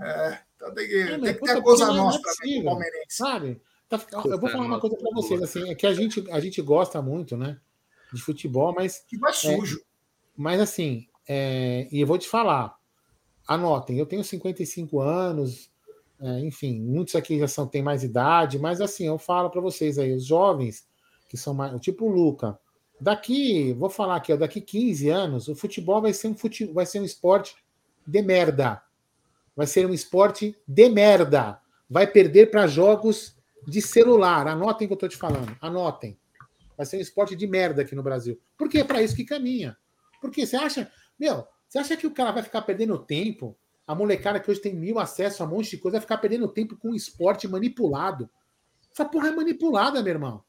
É, 0.00 0.38
então 0.56 0.74
tem 0.74 0.88
que, 0.88 1.00
É, 1.00 1.06
tem 1.20 1.20
que 1.32 1.34
puta, 1.34 1.52
ter 1.52 1.58
a 1.60 1.62
coisa 1.62 1.84
é 1.84 1.86
nossa 1.92 2.20
pro 2.20 2.64
palmeirense. 2.64 3.06
Sabe? 3.08 3.62
Tá- 3.88 4.04
eu 4.24 4.40
vou 4.40 4.50
falar 4.50 4.64
uma 4.64 4.80
coisa 4.80 4.96
pra 4.96 5.10
vocês, 5.14 5.40
assim, 5.40 5.70
é 5.70 5.76
que 5.76 5.86
a 5.86 5.94
gente, 5.94 6.28
a 6.32 6.40
gente 6.40 6.60
gosta 6.60 7.00
muito, 7.00 7.36
né? 7.36 7.56
De 8.12 8.20
futebol, 8.20 8.74
mas 8.74 9.04
Que 9.06 9.16
vai 9.16 9.32
sujo. 9.32 9.80
Mas 10.36 10.60
assim, 10.60 11.06
é, 11.28 11.88
e 11.90 12.00
eu 12.00 12.06
vou 12.06 12.18
te 12.18 12.28
falar, 12.28 12.76
anotem, 13.46 13.98
eu 13.98 14.06
tenho 14.06 14.22
55 14.22 15.00
anos, 15.00 15.70
é, 16.20 16.40
enfim, 16.40 16.80
muitos 16.80 17.14
aqui 17.14 17.38
já 17.38 17.48
são, 17.48 17.66
têm 17.66 17.82
mais 17.82 18.02
idade, 18.02 18.58
mas 18.58 18.80
assim, 18.80 19.06
eu 19.06 19.18
falo 19.18 19.50
para 19.50 19.60
vocês 19.60 19.98
aí, 19.98 20.12
os 20.12 20.24
jovens, 20.24 20.86
que 21.28 21.36
são 21.36 21.54
mais, 21.54 21.80
tipo 21.80 22.06
o 22.06 22.10
Luca, 22.10 22.58
daqui, 23.00 23.72
vou 23.72 23.90
falar 23.90 24.16
aqui, 24.16 24.32
ó, 24.32 24.36
daqui 24.36 24.60
15 24.60 25.08
anos, 25.08 25.48
o 25.48 25.54
futebol 25.54 26.00
vai 26.00 26.12
ser 26.12 26.28
um, 26.28 26.36
fute, 26.36 26.66
vai 26.66 26.86
ser 26.86 27.00
um 27.00 27.04
esporte 27.04 27.56
de 28.06 28.22
merda. 28.22 28.82
Vai 29.54 29.66
ser 29.66 29.86
um 29.86 29.92
esporte 29.92 30.56
de 30.68 30.88
merda. 30.88 31.58
Vai 31.88 32.06
perder 32.06 32.50
para 32.50 32.66
jogos 32.66 33.34
de 33.66 33.80
celular. 33.80 34.46
Anotem 34.46 34.84
o 34.84 34.88
que 34.88 34.92
eu 34.92 34.96
estou 34.96 35.08
te 35.08 35.16
falando. 35.16 35.56
Anotem. 35.60 36.18
Vai 36.76 36.84
ser 36.84 36.98
um 36.98 37.00
esporte 37.00 37.34
de 37.34 37.46
merda 37.46 37.82
aqui 37.82 37.94
no 37.94 38.02
Brasil. 38.02 38.38
Porque 38.56 38.78
é 38.78 38.84
para 38.84 39.02
isso 39.02 39.16
que 39.16 39.24
caminha. 39.24 39.76
Porque 40.20 40.46
você 40.46 40.56
acha, 40.56 40.90
meu, 41.18 41.46
você 41.68 41.78
acha 41.78 41.96
que 41.96 42.06
o 42.06 42.10
cara 42.10 42.32
vai 42.32 42.42
ficar 42.42 42.62
perdendo 42.62 42.98
tempo? 42.98 43.56
A 43.86 43.94
molecada 43.94 44.40
que 44.40 44.50
hoje 44.50 44.60
tem 44.60 44.74
mil 44.74 44.98
acessos 44.98 45.40
a 45.40 45.44
um 45.44 45.48
monte 45.48 45.70
de 45.70 45.78
coisa 45.78 45.96
vai 45.96 46.00
ficar 46.00 46.18
perdendo 46.18 46.48
tempo 46.48 46.76
com 46.76 46.90
um 46.90 46.94
esporte 46.94 47.46
manipulado. 47.46 48.28
Essa 48.92 49.04
porra 49.04 49.28
é 49.28 49.30
manipulada, 49.30 50.02
meu 50.02 50.12
irmão. 50.12 50.42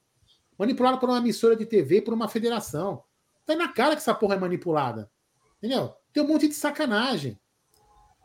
Manipulada 0.58 0.98
por 0.98 1.10
uma 1.10 1.20
emissora 1.20 1.56
de 1.56 1.66
TV, 1.66 2.02
por 2.02 2.14
uma 2.14 2.28
federação. 2.28 3.04
Tá 3.46 3.56
na 3.56 3.68
cara 3.68 3.92
que 3.92 4.02
essa 4.02 4.16
porra 4.16 4.36
é 4.36 4.40
manipulada. 4.40 5.10
Entendeu? 5.58 5.94
Tem 6.12 6.24
um 6.24 6.28
monte 6.28 6.48
de 6.48 6.54
sacanagem. 6.54 7.40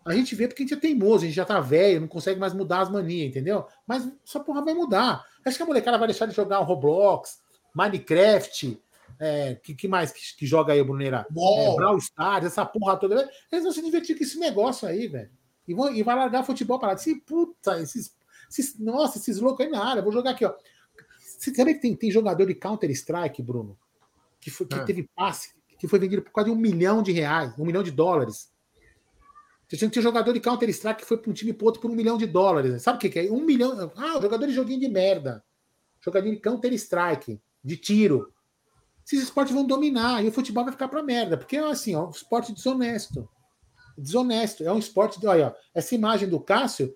A 0.04 0.14
gente 0.14 0.34
vê 0.34 0.48
porque 0.48 0.62
a 0.62 0.66
gente 0.66 0.74
é 0.74 0.80
teimoso, 0.80 1.24
a 1.24 1.26
gente 1.26 1.36
já 1.36 1.44
tá 1.44 1.60
velho, 1.60 2.00
não 2.00 2.08
consegue 2.08 2.40
mais 2.40 2.52
mudar 2.52 2.80
as 2.80 2.90
manias, 2.90 3.28
entendeu? 3.28 3.66
Mas 3.86 4.10
essa 4.26 4.40
porra 4.40 4.64
vai 4.64 4.74
mudar. 4.74 5.24
Acho 5.44 5.56
que 5.56 5.62
a 5.62 5.66
molecada 5.66 5.98
vai 5.98 6.08
deixar 6.08 6.26
de 6.26 6.34
jogar 6.34 6.58
Roblox, 6.58 7.40
Minecraft, 7.74 8.80
é, 9.18 9.54
que, 9.56 9.74
que 9.74 9.88
mais 9.88 10.12
que, 10.12 10.20
que 10.36 10.46
joga 10.46 10.72
aí, 10.72 10.80
o 10.80 10.84
Bruneira? 10.84 11.26
É, 11.30 11.74
Brawl 11.76 11.98
Stars, 11.98 12.46
essa 12.46 12.64
porra 12.64 12.96
toda. 12.96 13.30
Eles 13.50 13.64
vão 13.64 13.72
se 13.72 13.82
divertir 13.82 14.16
com 14.16 14.24
esse 14.24 14.38
negócio 14.38 14.86
aí, 14.88 15.08
velho. 15.08 15.30
E, 15.66 15.74
vão, 15.74 15.94
e 15.94 16.02
vai 16.02 16.16
largar 16.16 16.44
futebol 16.44 16.78
para 16.78 16.88
lá. 16.88 16.94
Esse, 16.94 17.20
puta, 17.20 17.80
esses, 17.80 18.16
esses. 18.50 18.78
Nossa, 18.78 19.18
esses 19.18 19.38
loucos 19.38 19.64
aí 19.64 19.70
na 19.70 19.84
área. 19.84 20.02
Vou 20.02 20.12
jogar 20.12 20.30
aqui, 20.30 20.44
ó. 20.44 20.54
Você 21.18 21.54
sabe 21.54 21.74
que 21.74 21.80
tem, 21.80 21.94
tem 21.96 22.10
jogador 22.10 22.46
de 22.46 22.54
Counter-Strike, 22.54 23.42
Bruno? 23.42 23.76
Que, 24.40 24.50
foi, 24.50 24.66
que 24.66 24.74
Ah. 24.74 24.84
teve 24.84 25.08
passe, 25.14 25.54
que 25.78 25.88
foi 25.88 25.98
vendido 25.98 26.22
por 26.22 26.30
quase 26.30 26.50
um 26.50 26.56
milhão 26.56 27.02
de 27.02 27.12
reais, 27.12 27.52
um 27.58 27.64
milhão 27.64 27.82
de 27.82 27.90
dólares. 27.90 28.52
Você 29.66 29.76
tinha, 29.76 29.90
tinha 29.90 30.02
jogador 30.02 30.32
de 30.32 30.40
Counter-Strike 30.40 31.00
que 31.00 31.06
foi 31.06 31.16
para 31.16 31.30
um 31.30 31.32
time 31.34 31.52
pro 31.52 31.66
outro 31.66 31.80
por 31.80 31.90
um 31.90 31.94
milhão 31.94 32.18
de 32.18 32.26
dólares. 32.26 32.82
Sabe 32.82 32.98
o 32.98 33.00
que, 33.00 33.08
que 33.08 33.18
é? 33.20 33.30
Um 33.30 33.44
milhão. 33.44 33.90
Ah, 33.96 34.20
jogador 34.20 34.46
de 34.46 34.52
joguinho 34.52 34.80
de 34.80 34.88
merda. 34.88 35.42
Jogador 36.00 36.28
de 36.30 36.36
Counter-Strike, 36.36 37.40
de 37.64 37.76
tiro. 37.76 38.32
Esses 39.04 39.24
esportes 39.24 39.54
vão 39.54 39.64
dominar 39.64 40.24
e 40.24 40.28
o 40.28 40.32
futebol 40.32 40.64
vai 40.64 40.72
ficar 40.72 40.88
pra 40.88 41.02
merda, 41.02 41.36
porque 41.36 41.56
é 41.56 41.70
assim, 41.70 41.94
ó, 41.94 42.06
um 42.06 42.10
esporte 42.10 42.52
desonesto. 42.52 43.28
Desonesto. 43.98 44.64
É 44.64 44.72
um 44.72 44.78
esporte. 44.78 45.20
De, 45.20 45.26
olha, 45.26 45.48
ó, 45.48 45.60
essa 45.74 45.94
imagem 45.94 46.28
do 46.28 46.40
Cássio, 46.40 46.94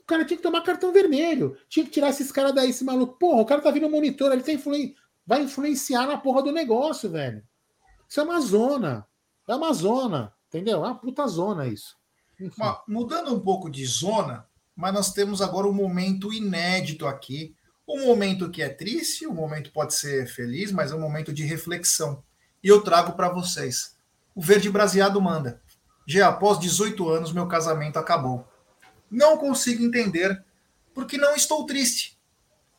o 0.00 0.04
cara 0.04 0.24
tinha 0.24 0.36
que 0.36 0.42
tomar 0.42 0.62
cartão 0.62 0.92
vermelho. 0.92 1.56
Tinha 1.68 1.84
que 1.84 1.90
tirar 1.90 2.10
esses 2.10 2.32
caras 2.32 2.54
daí, 2.54 2.70
esse 2.70 2.84
maluco. 2.84 3.18
Porra, 3.18 3.42
o 3.42 3.46
cara 3.46 3.60
tá 3.60 3.70
vindo 3.70 3.90
monitor, 3.90 4.32
ele 4.32 4.42
tá 4.42 4.52
influen... 4.52 4.94
vai 5.26 5.42
influenciar 5.42 6.06
na 6.06 6.16
porra 6.16 6.42
do 6.42 6.52
negócio, 6.52 7.10
velho. 7.10 7.42
Isso 8.08 8.20
é 8.20 8.22
uma 8.22 8.40
zona. 8.40 9.06
É 9.48 9.54
uma 9.54 9.72
zona. 9.72 10.32
Entendeu? 10.48 10.84
É 10.84 10.88
uma 10.88 10.94
puta 10.94 11.26
zona 11.26 11.66
isso. 11.66 11.96
Mudando 12.88 13.34
um 13.34 13.40
pouco 13.40 13.70
de 13.70 13.86
zona, 13.86 14.46
mas 14.74 14.92
nós 14.92 15.12
temos 15.12 15.40
agora 15.40 15.66
um 15.66 15.72
momento 15.72 16.32
inédito 16.32 17.06
aqui. 17.06 17.54
Um 17.88 18.06
momento 18.06 18.50
que 18.50 18.62
é 18.62 18.68
triste, 18.68 19.26
um 19.26 19.34
momento 19.34 19.72
pode 19.72 19.94
ser 19.94 20.26
feliz, 20.26 20.70
mas 20.70 20.92
é 20.92 20.94
um 20.94 21.00
momento 21.00 21.32
de 21.32 21.44
reflexão. 21.44 22.22
E 22.62 22.68
eu 22.68 22.82
trago 22.82 23.12
para 23.12 23.28
vocês. 23.28 23.96
O 24.34 24.40
Verde 24.40 24.70
Braseado 24.70 25.20
manda. 25.20 25.60
Já 26.06 26.28
após 26.28 26.58
18 26.58 27.08
anos, 27.08 27.32
meu 27.32 27.46
casamento 27.46 27.98
acabou. 27.98 28.46
Não 29.10 29.36
consigo 29.36 29.84
entender 29.84 30.42
porque 30.94 31.16
não 31.16 31.34
estou 31.34 31.66
triste. 31.66 32.18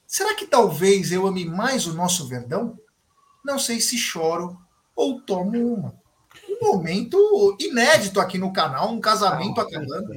Será 0.07 0.35
que 0.35 0.45
talvez 0.45 1.11
eu 1.11 1.27
ame 1.27 1.45
mais 1.45 1.87
o 1.87 1.93
nosso 1.93 2.27
Verdão? 2.27 2.77
Não 3.43 3.59
sei 3.59 3.81
se 3.81 3.97
choro 3.97 4.57
ou 4.95 5.19
tomo 5.21 5.73
uma. 5.73 5.95
Um 6.49 6.67
momento 6.67 7.57
inédito 7.59 8.19
aqui 8.19 8.37
no 8.37 8.53
canal, 8.53 8.91
um 8.91 9.01
casamento 9.01 9.59
acabando. 9.59 10.13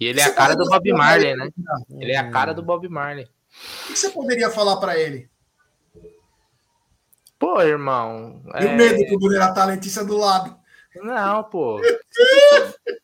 E 0.00 0.06
ele 0.06 0.20
é 0.20 0.24
Você 0.24 0.30
a 0.30 0.34
cara 0.34 0.54
do 0.54 0.64
Bob 0.64 0.92
Marley, 0.92 1.36
né? 1.36 1.48
Ele 1.90 2.12
é 2.12 2.16
a 2.16 2.30
cara 2.30 2.52
do 2.52 2.62
Bob 2.62 2.88
Marley. 2.88 3.28
O 3.84 3.86
que 3.88 3.96
você 3.98 4.10
poderia 4.10 4.50
falar 4.50 4.76
para 4.78 4.98
ele? 4.98 5.30
Pô, 7.38 7.60
irmão. 7.60 8.42
E 8.60 8.64
o 8.64 8.68
é- 8.68 8.76
medo 8.76 9.04
que 9.04 9.14
o 9.14 9.18
Bruno 9.18 9.54
tá 9.54 9.62
a 9.62 9.66
Letícia 9.66 10.04
do 10.04 10.16
lado. 10.16 10.56
Não, 10.96 11.44
pô. 11.44 11.80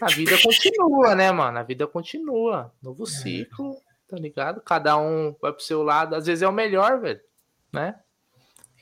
A 0.00 0.06
vida 0.06 0.38
continua, 0.40 1.14
né, 1.14 1.32
mano? 1.32 1.58
A 1.58 1.62
vida 1.62 1.86
continua. 1.86 2.72
Novo 2.80 3.04
ciclo, 3.04 3.76
tá 4.08 4.16
ligado? 4.16 4.60
Cada 4.60 4.96
um 4.96 5.34
vai 5.40 5.52
pro 5.52 5.62
seu 5.62 5.82
lado. 5.82 6.14
Às 6.14 6.26
vezes 6.26 6.42
é 6.42 6.48
o 6.48 6.52
melhor, 6.52 7.00
velho, 7.00 7.20
né? 7.72 7.98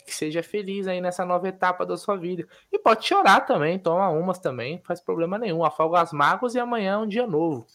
Que 0.04 0.14
seja 0.14 0.42
feliz 0.42 0.86
aí 0.86 1.00
nessa 1.00 1.24
nova 1.24 1.48
etapa 1.48 1.86
da 1.86 1.96
sua 1.96 2.16
vida. 2.16 2.46
E 2.70 2.78
pode 2.78 3.06
chorar 3.06 3.40
também, 3.40 3.78
toma 3.78 4.10
umas 4.10 4.38
também, 4.38 4.76
não 4.76 4.82
faz 4.84 5.00
problema 5.00 5.38
nenhum. 5.38 5.64
Afoga 5.64 6.00
as 6.00 6.12
mágoas 6.12 6.54
e 6.54 6.58
amanhã 6.58 6.92
é 6.92 6.98
um 6.98 7.08
dia 7.08 7.26
novo. 7.26 7.66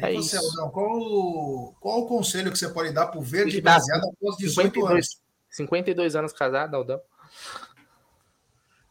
É, 0.00 0.06
É 0.06 0.12
e 0.12 0.16
você, 0.16 0.36
isso. 0.36 0.46
Aldão, 0.60 0.70
qual, 0.70 0.98
o- 1.00 1.74
qual 1.80 2.00
o 2.00 2.06
conselho 2.06 2.50
que 2.52 2.58
você 2.58 2.68
pode 2.68 2.92
dar 2.92 3.06
pro 3.06 3.20
Verde 3.20 3.56
Ele 3.56 3.60
dá 3.62 3.74
baseado 3.74 4.04
após 4.04 4.36
18 4.36 4.86
anos? 4.86 5.06
52, 5.06 5.22
52 5.50 6.16
anos 6.16 6.32
casado, 6.32 6.74
Aldão. 6.74 7.00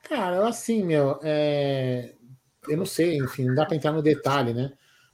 Cara, 0.04 0.48
assim, 0.48 0.84
meu, 0.84 1.20
é... 1.22 2.14
eu 2.68 2.78
não 2.78 2.86
sei, 2.86 3.18
enfim, 3.18 3.46
não 3.46 3.56
dá 3.56 3.66
para 3.66 3.76
entrar 3.76 3.92
no 3.92 4.02
detalhe, 4.02 4.54
né? 4.54 4.72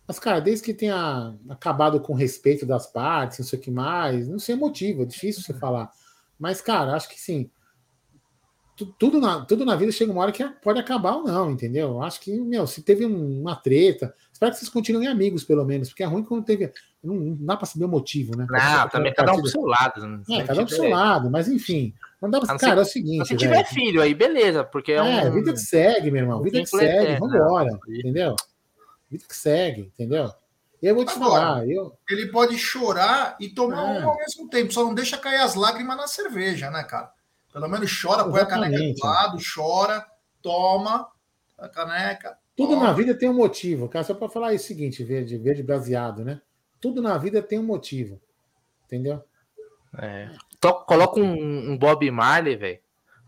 Mas, 0.07 0.19
cara, 0.19 0.39
desde 0.39 0.65
que 0.65 0.73
tenha 0.73 1.33
acabado 1.49 1.99
com 2.01 2.13
o 2.13 2.15
respeito 2.15 2.65
das 2.65 2.85
partes, 2.85 3.39
não 3.39 3.45
sei 3.45 3.57
o 3.57 3.61
que 3.61 3.71
mais, 3.71 4.27
não 4.27 4.37
sei 4.37 4.53
o 4.55 4.57
motivo, 4.57 5.03
é 5.03 5.05
difícil 5.05 5.41
você 5.41 5.53
falar. 5.53 5.91
Mas, 6.37 6.61
cara, 6.61 6.93
acho 6.93 7.07
que 7.09 7.19
sim. 7.19 7.49
Tudo 8.75 9.19
na, 9.19 9.45
tudo 9.45 9.63
na 9.63 9.75
vida 9.75 9.91
chega 9.91 10.11
uma 10.11 10.21
hora 10.21 10.31
que 10.31 10.43
pode 10.61 10.79
acabar 10.79 11.15
ou 11.15 11.23
não, 11.23 11.51
entendeu? 11.51 12.01
Acho 12.01 12.19
que, 12.19 12.31
meu, 12.41 12.65
se 12.65 12.81
teve 12.81 13.05
uma 13.05 13.55
treta, 13.55 14.13
espero 14.31 14.51
que 14.51 14.57
vocês 14.57 14.69
continuem 14.69 15.07
amigos, 15.07 15.43
pelo 15.43 15.63
menos, 15.63 15.89
porque 15.89 16.03
é 16.03 16.07
ruim 16.07 16.23
quando 16.23 16.43
teve. 16.43 16.71
Não, 17.03 17.13
não 17.13 17.45
dá 17.45 17.55
para 17.55 17.67
saber 17.67 17.85
o 17.85 17.89
motivo, 17.89 18.35
né? 18.35 18.47
Não, 18.49 18.89
também 18.89 19.13
cada 19.13 19.33
um 19.33 19.41
pro 19.41 19.47
seu 19.47 19.61
lado. 19.61 20.07
Né? 20.07 20.23
É, 20.31 20.43
cada 20.43 20.61
um 20.61 20.65
pro 20.65 20.75
seu 20.75 20.89
lado, 20.89 21.29
mas 21.29 21.47
enfim. 21.47 21.93
Não 22.21 22.29
dá 22.29 22.39
pra... 22.39 22.57
Cara, 22.57 22.79
é 22.79 22.83
o 22.83 22.85
seguinte. 22.85 23.27
Se 23.27 23.35
tiver 23.35 23.63
filho 23.65 24.01
aí, 24.01 24.13
beleza, 24.13 24.63
porque 24.63 24.93
é, 24.93 24.95
é 24.95 25.29
um... 25.29 25.33
vida 25.33 25.51
que 25.51 25.59
segue, 25.59 26.09
meu 26.09 26.21
irmão. 26.21 26.41
Vida 26.41 26.61
que 26.61 26.67
segue, 26.67 27.19
vambora, 27.19 27.71
né? 27.71 27.79
entendeu? 27.89 28.35
Vida 29.11 29.25
que 29.27 29.35
segue, 29.35 29.81
entendeu? 29.93 30.31
Eu 30.81 30.95
vou 30.95 31.05
te 31.05 31.13
Agora, 31.13 31.41
falar. 31.41 31.69
Eu... 31.69 31.97
Ele 32.09 32.27
pode 32.27 32.57
chorar 32.57 33.37
e 33.39 33.49
tomar 33.49 33.95
é. 33.95 33.99
um 33.99 34.09
ao 34.09 34.17
mesmo 34.17 34.49
tempo, 34.49 34.73
só 34.73 34.83
não 34.83 34.93
deixa 34.93 35.17
cair 35.17 35.39
as 35.39 35.55
lágrimas 35.55 35.95
na 35.95 36.07
cerveja, 36.07 36.71
né, 36.71 36.83
cara? 36.83 37.11
Pelo 37.53 37.69
menos 37.69 38.01
chora, 38.01 38.23
põe 38.23 38.41
a 38.41 38.45
caneca 38.47 38.77
do 38.77 39.07
lado, 39.07 39.37
chora, 39.55 40.03
toma 40.41 41.07
a 41.57 41.69
caneca. 41.69 42.37
Tudo 42.57 42.73
toma. 42.73 42.87
na 42.87 42.93
vida 42.93 43.13
tem 43.15 43.29
um 43.29 43.35
motivo, 43.35 43.87
cara. 43.87 44.03
Só 44.03 44.15
para 44.15 44.27
falar 44.27 44.53
isso 44.53 44.65
o 44.65 44.67
seguinte, 44.67 45.03
verde, 45.03 45.37
verde 45.37 45.61
baseado, 45.61 46.25
né? 46.25 46.41
Tudo 46.81 47.01
na 47.01 47.17
vida 47.17 47.41
tem 47.41 47.59
um 47.59 47.63
motivo. 47.63 48.19
Entendeu? 48.85 49.23
É. 49.97 50.29
coloca 50.87 51.19
um, 51.19 51.71
um 51.71 51.77
Bob 51.77 52.09
Marley, 52.09 52.55
velho. 52.55 52.79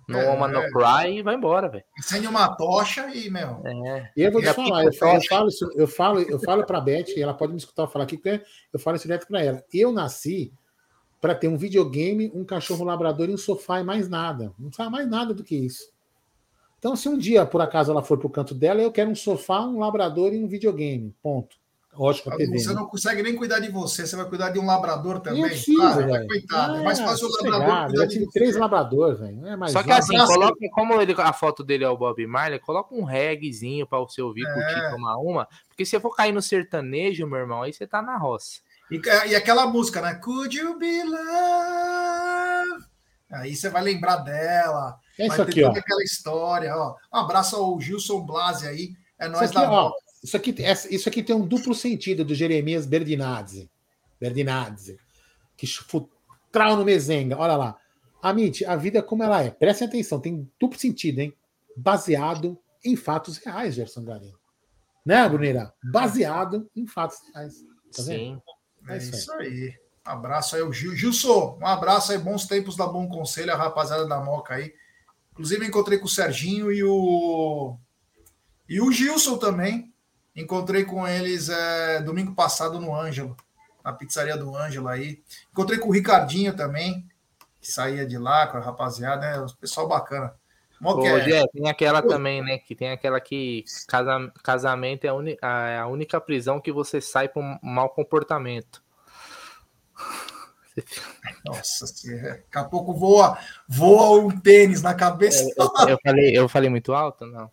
No 0.08 0.20
é, 0.20 0.30
Woman 0.30 0.50
No 0.50 0.62
Cry 0.72 1.18
e 1.18 1.22
vai 1.24 1.36
embora, 1.36 1.68
velho. 1.68 1.84
Acende 1.98 2.28
uma 2.28 2.56
tocha 2.56 3.08
e, 3.16 3.30
meu. 3.30 3.62
É. 3.66 4.12
E 4.16 4.22
eu 4.22 4.32
vou 4.32 4.42
te 4.42 4.54
falar, 4.54 4.86
eu 4.86 4.94
falo, 4.94 5.18
eu 5.18 5.22
falo, 5.28 5.50
eu 5.76 5.88
falo, 5.88 6.20
eu 6.22 6.40
falo 6.40 6.66
pra 6.66 6.80
Beth, 6.80 7.10
e 7.16 7.22
ela 7.22 7.34
pode 7.34 7.54
me 7.54 7.58
escutar 7.58 7.88
falar 7.88 8.06
aqui, 8.06 8.18
porque 8.18 8.44
eu 8.72 8.80
falo 8.80 8.98
isso 8.98 9.08
direto 9.08 9.28
pra 9.28 9.42
ela. 9.42 9.64
Eu 9.74 9.92
nasci 9.92 10.54
para 11.26 11.34
ter 11.34 11.48
um 11.48 11.58
videogame, 11.58 12.32
um 12.36 12.46
cachorro 12.46 12.86
labrador 12.86 13.28
e 13.28 13.34
um 13.34 13.38
sofá 13.38 13.80
e 13.80 13.84
mais 13.84 14.08
nada. 14.08 14.54
Não 14.60 14.72
sabe 14.72 14.92
mais 14.92 15.10
nada 15.10 15.34
do 15.34 15.44
que 15.44 15.56
isso. 15.56 15.90
Então, 16.78 16.96
se 16.96 17.10
um 17.10 17.18
dia, 17.18 17.44
por 17.48 17.62
acaso, 17.62 17.92
ela 17.92 18.04
for 18.04 18.16
para 18.20 18.28
o 18.28 18.30
canto 18.30 18.54
dela, 18.54 18.80
eu 18.80 18.92
quero 18.92 19.10
um 19.10 19.16
sofá, 19.16 19.62
um 19.62 19.80
labrador 19.80 20.36
e 20.36 20.38
um 20.38 20.48
videogame. 20.48 21.16
Ponto. 21.24 21.58
Lógico, 21.98 22.30
a 22.30 22.38
TV, 22.38 22.60
Você 22.60 22.70
né? 22.70 22.76
não 22.76 22.86
consegue 22.86 23.24
nem 23.24 23.36
cuidar 23.36 23.58
de 23.58 23.72
você, 23.72 24.06
você 24.06 24.16
vai 24.16 24.30
cuidar 24.30 24.52
de 24.52 24.60
um 24.60 24.68
labrador 24.68 25.20
também. 25.20 25.42
Eu 25.42 25.48
preciso, 25.48 25.82
ah, 25.82 25.96
velho. 25.96 26.28
Coitado, 26.28 26.76
é 26.76 26.84
mais 26.84 27.00
fácil 27.00 27.28
o 27.28 27.50
labrador 27.50 27.88
cuidar 27.88 28.06
de 28.06 28.32
três 28.32 28.56
labradores, 28.56 29.20
velho. 29.20 29.48
É 29.48 29.68
Só 29.70 29.82
que 29.82 29.92
assim, 29.92 30.18
coloca, 30.28 30.70
como 30.74 31.02
ele, 31.02 31.16
a 31.18 31.34
foto 31.34 31.64
dele 31.64 31.86
é 31.86 31.90
o 31.90 31.98
Bob 31.98 32.28
Marley, 32.28 32.60
coloca 32.60 32.94
um 32.94 33.04
reggaezinho 33.04 33.88
para 33.88 33.98
você 33.98 34.22
ouvir, 34.22 34.46
é. 34.46 34.54
curtir, 34.54 34.92
tomar 34.92 35.18
uma. 35.18 35.48
Porque 35.70 35.88
se 35.88 35.96
eu 35.96 36.02
for 36.02 36.16
cair 36.16 36.34
no 36.34 36.42
sertanejo, 36.42 37.26
meu 37.26 37.40
irmão, 37.40 37.64
aí 37.64 37.74
você 37.74 37.88
tá 37.88 38.00
na 38.00 38.16
roça. 38.16 38.60
E, 38.92 39.02
e, 39.30 39.36
aquela 39.36 39.68
música, 39.68 40.02
né? 40.02 40.16
Could 40.16 40.56
you 40.56 40.78
be 40.78 41.04
love? 41.04 42.86
Aí 43.32 43.56
você 43.56 43.70
vai 43.70 43.84
lembrar 43.84 44.18
dela. 44.18 45.00
É 45.18 45.28
isso 45.28 45.42
aqui, 45.42 45.64
ó. 45.64 45.72
aquela 45.72 46.04
história, 46.04 46.76
ó. 46.76 46.96
Um 47.14 47.18
abraço 47.18 47.56
ao 47.56 47.80
Gilson 47.80 48.22
Blasi 48.26 48.68
aí. 48.68 48.94
É 49.18 49.28
nós 49.28 49.52
da 49.52 49.72
ó, 49.72 49.92
isso 50.24 50.36
aqui, 50.36 50.56
isso 50.90 51.08
aqui 51.10 51.24
tem 51.24 51.36
um 51.36 51.46
duplo 51.46 51.74
sentido 51.74 52.26
do 52.26 52.36
Jeremias 52.36 52.86
Berdinazzi. 52.86 53.70
Berdinazzi. 54.20 54.98
Que 55.58 55.68
trau 56.52 56.76
no 56.76 56.86
mesenga. 56.86 57.38
Olha 57.38 57.56
lá. 57.56 57.78
Amit, 58.22 58.66
a 58.66 58.76
vida 58.76 59.00
é 59.00 59.02
como 59.02 59.24
ela 59.24 59.44
é. 59.44 59.52
Prestem 59.52 59.88
atenção, 59.88 60.20
tem 60.20 60.50
duplo 60.60 60.80
sentido, 60.80 61.20
hein? 61.20 61.34
Baseado 61.78 62.58
em 62.84 62.96
fatos 62.96 63.38
reais, 63.38 63.76
Gerson 63.76 64.04
Garim. 64.04 64.34
Né, 65.06 65.30
Bruneira? 65.30 65.72
Baseado 65.92 66.68
em 66.76 66.88
fatos 66.88 67.20
reais. 67.32 67.64
Tá 67.96 68.02
Sim. 68.02 68.10
Vendo? 68.10 68.42
É, 68.88 68.96
é 68.96 68.98
isso 68.98 69.32
aí. 69.34 69.76
Um 70.06 70.12
abraço 70.12 70.56
aí, 70.56 70.62
o 70.62 70.72
Gil. 70.72 70.96
Gilson, 70.96 71.58
um 71.60 71.66
abraço 71.66 72.12
aí, 72.12 72.18
bons 72.18 72.46
tempos 72.46 72.76
da 72.76 72.86
Bom 72.86 73.08
Conselho, 73.08 73.52
a 73.52 73.58
rapaziada 73.58 74.08
da 74.08 74.20
Moca 74.20 74.56
aí. 74.56 74.74
Inclusive, 75.32 75.66
encontrei 75.66 75.98
com 75.98 76.06
o 76.06 76.10
Serginho 76.10 76.72
e 76.72 76.84
o. 76.84 77.78
E 78.70 78.80
o 78.80 78.92
Gilson 78.92 79.38
também. 79.38 79.94
Encontrei 80.36 80.84
com 80.84 81.08
eles 81.08 81.48
é, 81.48 82.02
domingo 82.02 82.36
passado 82.36 82.80
no 82.80 82.94
Ângelo, 82.94 83.38
na 83.84 83.94
pizzaria 83.94 84.36
do 84.36 84.54
Ângelo 84.56 84.90
aí. 84.90 85.24
Encontrei 85.50 85.80
com 85.80 85.88
o 85.88 85.92
Ricardinho 85.92 86.54
também, 86.54 87.08
que 87.62 87.72
saía 87.72 88.06
de 88.06 88.18
lá 88.18 88.46
com 88.48 88.58
a 88.58 88.62
rapaziada, 88.62 89.22
né? 89.22 89.40
O 89.40 89.56
pessoal 89.56 89.88
bacana. 89.88 90.36
Ô, 90.86 91.08
é? 91.08 91.48
tem 91.48 91.70
aquela 91.70 92.02
também, 92.02 92.42
né? 92.44 92.58
Que 92.58 92.76
tem 92.76 92.92
aquela 92.92 93.20
que 93.20 93.64
casa, 93.88 94.32
casamento 94.44 95.06
é 95.06 95.10
a, 95.42 95.68
é 95.70 95.78
a 95.80 95.88
única 95.88 96.22
prisão 96.22 96.62
que 96.62 96.72
você 96.72 97.02
sai 97.02 97.28
por 97.28 97.44
um 97.44 97.58
mau 97.62 97.90
comportamento. 97.90 98.84
Nossa, 101.46 101.86
daqui 101.86 102.58
a 102.58 102.64
pouco 102.66 102.94
voa, 102.94 103.38
voa 103.68 104.20
um 104.20 104.40
tênis 104.40 104.82
na 104.82 104.94
cabeça. 104.94 105.44
Eu, 105.58 105.72
eu, 105.80 105.90
eu 105.90 106.00
falei, 106.04 106.38
eu 106.38 106.50
falei 106.50 106.70
muito 106.70 106.94
alto? 106.94 107.26
Não. 107.26 107.50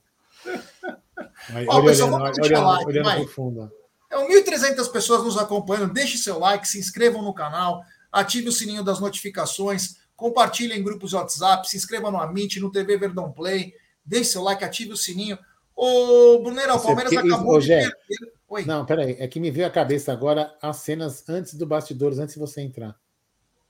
Ó, 1.68 1.82
pessoal, 1.82 2.10
vamos 2.10 2.38
olhando, 2.38 2.66
like, 2.66 2.86
olhando 2.86 3.28
fundo. 3.28 3.72
É 4.10 4.16
1.300 4.16 4.90
pessoas 4.90 5.24
nos 5.24 5.38
acompanhando. 5.38 5.92
Deixe 5.92 6.18
seu 6.18 6.38
like, 6.38 6.68
se 6.68 6.78
inscrevam 6.78 7.22
no 7.22 7.32
canal, 7.32 7.82
ative 8.10 8.48
o 8.48 8.52
sininho 8.52 8.82
das 8.82 9.00
notificações. 9.00 10.01
Compartilhe 10.22 10.72
em 10.78 10.84
grupos 10.84 11.10
de 11.10 11.16
WhatsApp, 11.16 11.68
se 11.68 11.76
inscreva 11.76 12.08
no 12.08 12.16
Amit, 12.16 12.60
no 12.60 12.70
TV 12.70 12.96
Verdão 12.96 13.32
Play, 13.32 13.74
deixe 14.04 14.30
seu 14.30 14.42
like, 14.44 14.62
ative 14.62 14.92
o 14.92 14.96
sininho. 14.96 15.36
Ô, 15.74 16.38
Brunera, 16.40 16.76
o 16.76 16.80
Palmeiras 16.80 17.12
acabou 17.12 17.58
de 17.58 17.66
perder. 17.66 17.92
Oi. 18.48 18.64
Não, 18.64 18.86
peraí, 18.86 19.16
é 19.18 19.26
que 19.26 19.40
me 19.40 19.50
veio 19.50 19.66
a 19.66 19.70
cabeça 19.70 20.12
agora 20.12 20.56
as 20.62 20.76
cenas 20.76 21.28
antes 21.28 21.54
do 21.54 21.66
bastidores, 21.66 22.20
antes 22.20 22.34
de 22.34 22.40
você 22.40 22.60
entrar. 22.60 22.96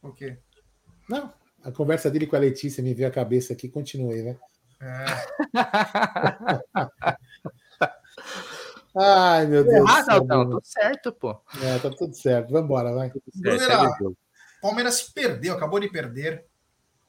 O 0.03 0.13
quê? 0.13 0.37
Não, 1.09 1.33
a 1.65 1.73
conversa 1.73 2.11
dele 2.11 2.27
com 2.27 2.37
a 2.37 2.41
Letícia 2.41 2.83
me 2.83 2.93
veio 2.93 3.09
a 3.09 3.13
cabeça 3.13 3.55
aqui, 3.55 3.67
continue, 3.67 4.21
né? 4.21 4.37
É. 4.83 5.07
Ai, 8.95 9.47
meu 9.47 9.65
Deus. 9.65 9.89
Ah, 9.89 10.05
não, 10.07 10.25
não, 10.27 10.51
tudo 10.51 10.67
certo, 10.67 11.13
pô. 11.13 11.41
É, 11.63 11.79
tá 11.79 11.89
tudo 11.89 12.15
certo. 12.15 12.53
Vambora, 12.53 12.93
vai. 12.93 13.11
Brunera, 13.37 13.89
Palmeiras 14.63 15.03
perdeu, 15.03 15.55
acabou 15.55 15.81
de 15.81 15.89
perder 15.89 16.47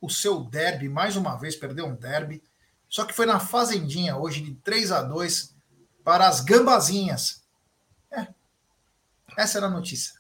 o 0.02 0.10
seu 0.10 0.44
derby, 0.44 0.90
mais 0.90 1.16
uma 1.16 1.38
vez 1.38 1.56
perdeu 1.56 1.86
um 1.86 1.96
derby, 1.96 2.44
só 2.90 3.06
que 3.06 3.14
foi 3.14 3.28
na 3.28 3.40
Fazendinha 3.40 4.18
hoje 4.18 4.42
de 4.42 4.56
3 4.56 4.92
a 4.92 5.04
2 5.04 5.56
para 6.04 6.28
as 6.28 6.42
Gambazinhas. 6.42 7.46
É. 8.12 8.28
Essa 9.38 9.60
era 9.60 9.68
a 9.68 9.70
notícia. 9.70 10.20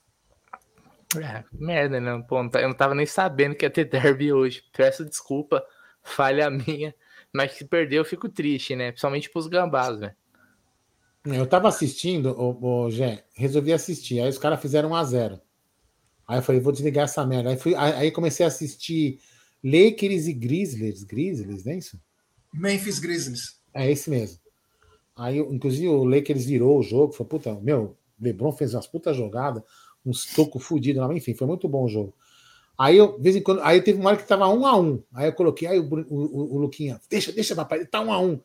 É, 1.17 1.43
merda, 1.51 1.99
né? 1.99 2.23
Pô, 2.27 2.37
eu 2.37 2.67
não 2.67 2.73
tava 2.73 2.93
nem 2.93 3.05
sabendo 3.05 3.55
que 3.55 3.65
ia 3.65 3.69
ter 3.69 3.85
derby 3.85 4.31
hoje. 4.31 4.63
Peço 4.71 5.03
desculpa, 5.03 5.65
falha 6.03 6.49
minha. 6.51 6.93
Mas 7.33 7.53
se 7.53 7.65
perder, 7.65 7.97
eu 7.97 8.05
fico 8.05 8.29
triste, 8.29 8.75
né? 8.75 8.91
Principalmente 8.91 9.29
pros 9.29 9.47
gambás, 9.47 9.99
né? 9.99 10.15
Eu 11.25 11.47
tava 11.47 11.67
assistindo, 11.67 12.31
o, 12.39 12.85
o 12.85 12.91
Gé, 12.91 13.25
resolvi 13.33 13.73
assistir. 13.73 14.21
Aí 14.21 14.29
os 14.29 14.37
caras 14.37 14.61
fizeram 14.61 14.91
1 14.91 14.95
a 14.95 15.03
0 15.03 15.41
Aí 16.33 16.39
eu 16.39 16.41
falei, 16.41 16.59
vou 16.59 16.73
desligar 16.73 17.03
essa 17.03 17.23
merda. 17.23 17.51
Aí, 17.51 17.57
fui, 17.57 17.75
aí 17.75 18.09
comecei 18.09 18.43
a 18.43 18.47
assistir 18.47 19.19
Lakers 19.63 20.25
e 20.25 20.33
Grizzlies. 20.33 21.03
Grizzlies, 21.03 21.63
não 21.63 21.73
é 21.73 21.77
isso? 21.77 22.01
Memphis 22.51 22.97
Grizzlies. 22.97 23.59
É 23.71 23.91
esse 23.91 24.09
mesmo. 24.09 24.39
Aí, 25.15 25.37
inclusive, 25.37 25.87
o 25.89 26.03
Lakers 26.03 26.45
virou 26.45 26.79
o 26.79 26.81
jogo. 26.81 27.13
Foi, 27.13 27.23
puta, 27.23 27.53
meu, 27.61 27.95
LeBron 28.19 28.51
fez 28.51 28.73
umas 28.73 28.87
putas 28.87 29.15
jogadas, 29.15 29.61
uns 30.03 30.25
tocos 30.25 30.63
fudidos, 30.63 31.07
enfim, 31.15 31.35
foi 31.35 31.45
muito 31.45 31.69
bom 31.69 31.83
o 31.83 31.87
jogo. 31.87 32.15
Aí, 32.75 32.97
eu, 32.97 33.15
de 33.15 33.21
vez 33.21 33.35
em 33.35 33.43
quando, 33.43 33.61
aí 33.61 33.79
teve 33.79 33.99
uma 33.99 34.09
hora 34.09 34.17
que 34.17 34.27
tava 34.27 34.47
um 34.47 34.65
a 34.65 34.75
um. 34.75 35.03
Aí 35.13 35.27
eu 35.27 35.33
coloquei, 35.33 35.67
aí 35.67 35.79
o, 35.79 35.83
o, 35.85 36.55
o, 36.55 36.57
Luquinha, 36.57 36.99
deixa, 37.07 37.31
deixa, 37.31 37.55
papai, 37.55 37.77
ele 37.77 37.85
tá 37.85 38.01
um 38.01 38.11
a 38.11 38.19
um. 38.19 38.41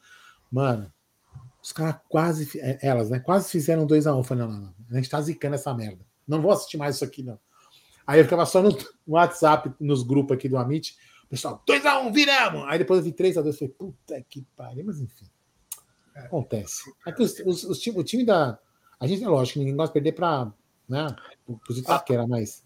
Mano, 0.53 0.93
os 1.63 1.73
caras 1.73 1.97
quase, 2.07 2.61
é, 2.61 2.79
elas, 2.83 3.09
né, 3.09 3.19
quase 3.19 3.49
fizeram 3.49 3.87
dois 3.87 4.07
a 4.07 4.15
um. 4.15 4.23
Falei, 4.23 4.45
não, 4.45 4.53
não, 4.53 4.61
não, 4.61 4.75
a 4.91 4.95
gente 4.97 5.09
tá 5.09 5.23
zicando 5.23 5.55
essa 5.55 5.73
merda. 5.73 6.05
Não 6.27 6.43
vou 6.43 6.53
assistir 6.53 6.77
mais 6.77 6.97
isso 6.97 7.05
aqui, 7.05 7.23
não. 7.23 7.39
Aí 8.09 8.21
eu 8.21 8.25
ficava 8.25 8.47
só 8.47 8.63
no 8.63 8.75
WhatsApp, 9.07 9.71
nos 9.79 10.03
grupos 10.03 10.35
aqui 10.35 10.49
do 10.49 10.57
Amit. 10.57 10.97
Pessoal, 11.29 11.63
2x1, 11.69 12.07
um, 12.07 12.11
viramos! 12.11 12.65
Aí 12.67 12.79
depois 12.79 13.01
eu 13.01 13.05
vi 13.05 13.13
3x2, 13.13 13.53
falei, 13.53 13.69
puta 13.69 14.25
que 14.31 14.47
pariu, 14.57 14.87
mas 14.87 14.99
enfim. 14.99 15.27
É. 16.17 16.21
Acontece. 16.21 16.91
É 17.07 17.13
que 17.13 17.23
os, 17.23 17.39
os, 17.41 17.65
os, 17.65 17.87
o 17.87 18.03
time 18.03 18.25
da. 18.25 18.59
A 18.99 19.07
gente 19.07 19.23
é 19.23 19.29
lógico, 19.29 19.59
ninguém 19.59 19.77
gosta 19.77 19.91
de 19.91 19.93
perder 19.93 20.13
para 20.13 20.51
né, 20.89 21.15
os 21.69 21.77
Itaquera, 21.77 22.27
mas 22.27 22.65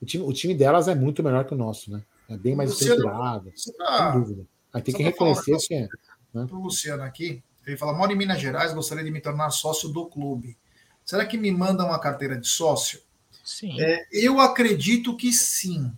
o 0.00 0.04
time, 0.04 0.24
o 0.24 0.32
time 0.32 0.52
delas 0.52 0.88
é 0.88 0.96
muito 0.96 1.22
melhor 1.22 1.44
que 1.44 1.54
o 1.54 1.56
nosso, 1.56 1.92
né? 1.92 2.02
É 2.28 2.36
bem 2.36 2.56
mais 2.56 2.72
estruturado, 2.72 3.52
tá, 3.78 4.12
sem 4.12 4.20
dúvida. 4.20 4.48
Aí 4.74 4.82
tem 4.82 4.92
que 4.96 5.02
reconhecer 5.04 5.56
que 5.58 5.74
é. 5.74 5.88
Né? 6.34 6.48
O 6.50 6.56
Luciano 6.56 7.04
aqui, 7.04 7.40
ele 7.64 7.76
fala: 7.76 7.92
moro 7.92 8.10
em 8.10 8.16
Minas 8.16 8.40
Gerais, 8.40 8.74
gostaria 8.74 9.04
de 9.04 9.12
me 9.12 9.20
tornar 9.20 9.48
sócio 9.50 9.88
do 9.90 10.06
clube. 10.06 10.58
Será 11.04 11.24
que 11.24 11.38
me 11.38 11.52
manda 11.52 11.84
uma 11.84 12.00
carteira 12.00 12.36
de 12.36 12.48
sócio? 12.48 13.00
Sim. 13.42 13.80
É, 13.80 14.06
eu 14.12 14.40
acredito 14.40 15.16
que 15.16 15.32
sim. 15.32 15.92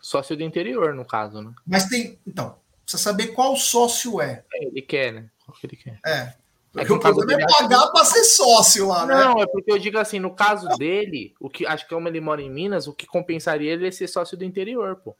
Sócio 0.00 0.36
do 0.36 0.42
interior, 0.42 0.94
no 0.94 1.04
caso, 1.04 1.42
né? 1.42 1.52
Mas 1.66 1.86
tem. 1.86 2.18
Então, 2.26 2.56
precisa 2.82 3.02
saber 3.02 3.28
qual 3.28 3.56
sócio 3.56 4.20
é. 4.20 4.44
é 4.52 4.64
ele 4.64 4.82
quer, 4.82 5.12
né? 5.12 5.30
Qual 5.44 5.56
que 5.58 5.66
ele 5.66 5.76
quer. 5.76 6.00
É. 6.06 6.34
Porque 6.72 6.92
é 6.92 6.94
o 6.94 7.00
problema 7.00 7.42
é 7.42 7.46
pagar 7.46 7.88
para 7.88 8.04
ser 8.04 8.24
sócio 8.24 8.88
lá, 8.88 9.06
né? 9.06 9.14
Não, 9.14 9.42
é 9.42 9.46
porque 9.46 9.72
eu 9.72 9.78
digo 9.78 9.98
assim, 9.98 10.18
no 10.18 10.34
caso 10.34 10.68
dele, 10.76 11.34
o 11.40 11.48
que 11.48 11.66
acho 11.66 11.84
que 11.84 11.94
como 11.94 12.08
ele 12.08 12.20
mora 12.20 12.42
em 12.42 12.50
Minas, 12.50 12.86
o 12.86 12.92
que 12.92 13.06
compensaria 13.06 13.72
ele 13.72 13.88
é 13.88 13.90
ser 13.90 14.06
sócio 14.06 14.36
do 14.36 14.44
interior, 14.44 14.96
pô. 14.96 15.16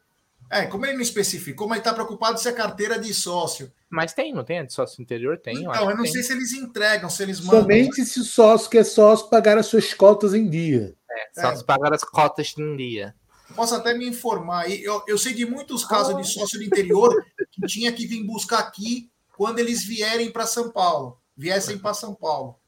É, 0.51 0.65
como 0.67 0.87
ele 0.87 0.95
não 0.95 1.03
especificou, 1.03 1.69
mas 1.69 1.79
está 1.79 1.93
preocupado 1.93 2.39
se 2.39 2.49
é 2.49 2.53
carteira 2.53 2.99
de 2.99 3.13
sócio. 3.13 3.71
Mas 3.91 4.15
tem, 4.15 4.33
não 4.33 4.45
tem? 4.45 4.61
A 4.61 4.63
de 4.63 4.73
sócio 4.73 5.03
interior 5.03 5.39
tem. 5.39 5.59
Então, 5.59 5.75
eu, 5.75 5.91
eu 5.91 5.97
não 5.97 6.07
sei 6.07 6.23
se 6.23 6.33
eles 6.33 6.53
entregam, 6.53 7.11
se 7.11 7.23
eles 7.23 7.41
mandam. 7.41 7.63
Somente 7.63 8.05
se 8.05 8.21
o 8.21 8.25
sócio 8.25 8.71
que 8.71 8.79
é 8.79 8.85
sócio 8.85 9.29
pagar 9.29 9.59
as 9.59 9.67
suas 9.67 9.93
cotas 9.93 10.33
em 10.33 10.49
dia. 10.49 10.95
É, 11.11 11.41
sócio 11.41 11.65
é. 11.69 11.95
as 11.95 12.05
cotas 12.05 12.55
em 12.59 12.77
dia. 12.77 13.15
Posso 13.55 13.75
até 13.75 13.95
me 13.95 14.07
informar. 14.07 14.71
Eu, 14.71 15.03
eu 15.07 15.17
sei 15.17 15.33
de 15.33 15.47
muitos 15.47 15.85
casos 15.85 16.17
de 16.17 16.25
sócio 16.25 16.59
do 16.59 16.65
interior 16.65 17.25
que 17.51 17.67
tinha 17.67 17.93
que 17.93 18.07
vir 18.07 18.23
buscar 18.25 18.59
aqui 18.59 19.11
quando 19.37 19.59
eles 19.59 19.85
vierem 19.85 20.31
para 20.31 20.47
São 20.47 20.71
Paulo. 20.71 21.19
Viessem 21.37 21.79
para 21.79 21.95
São 21.95 22.15
Paulo. 22.15 22.59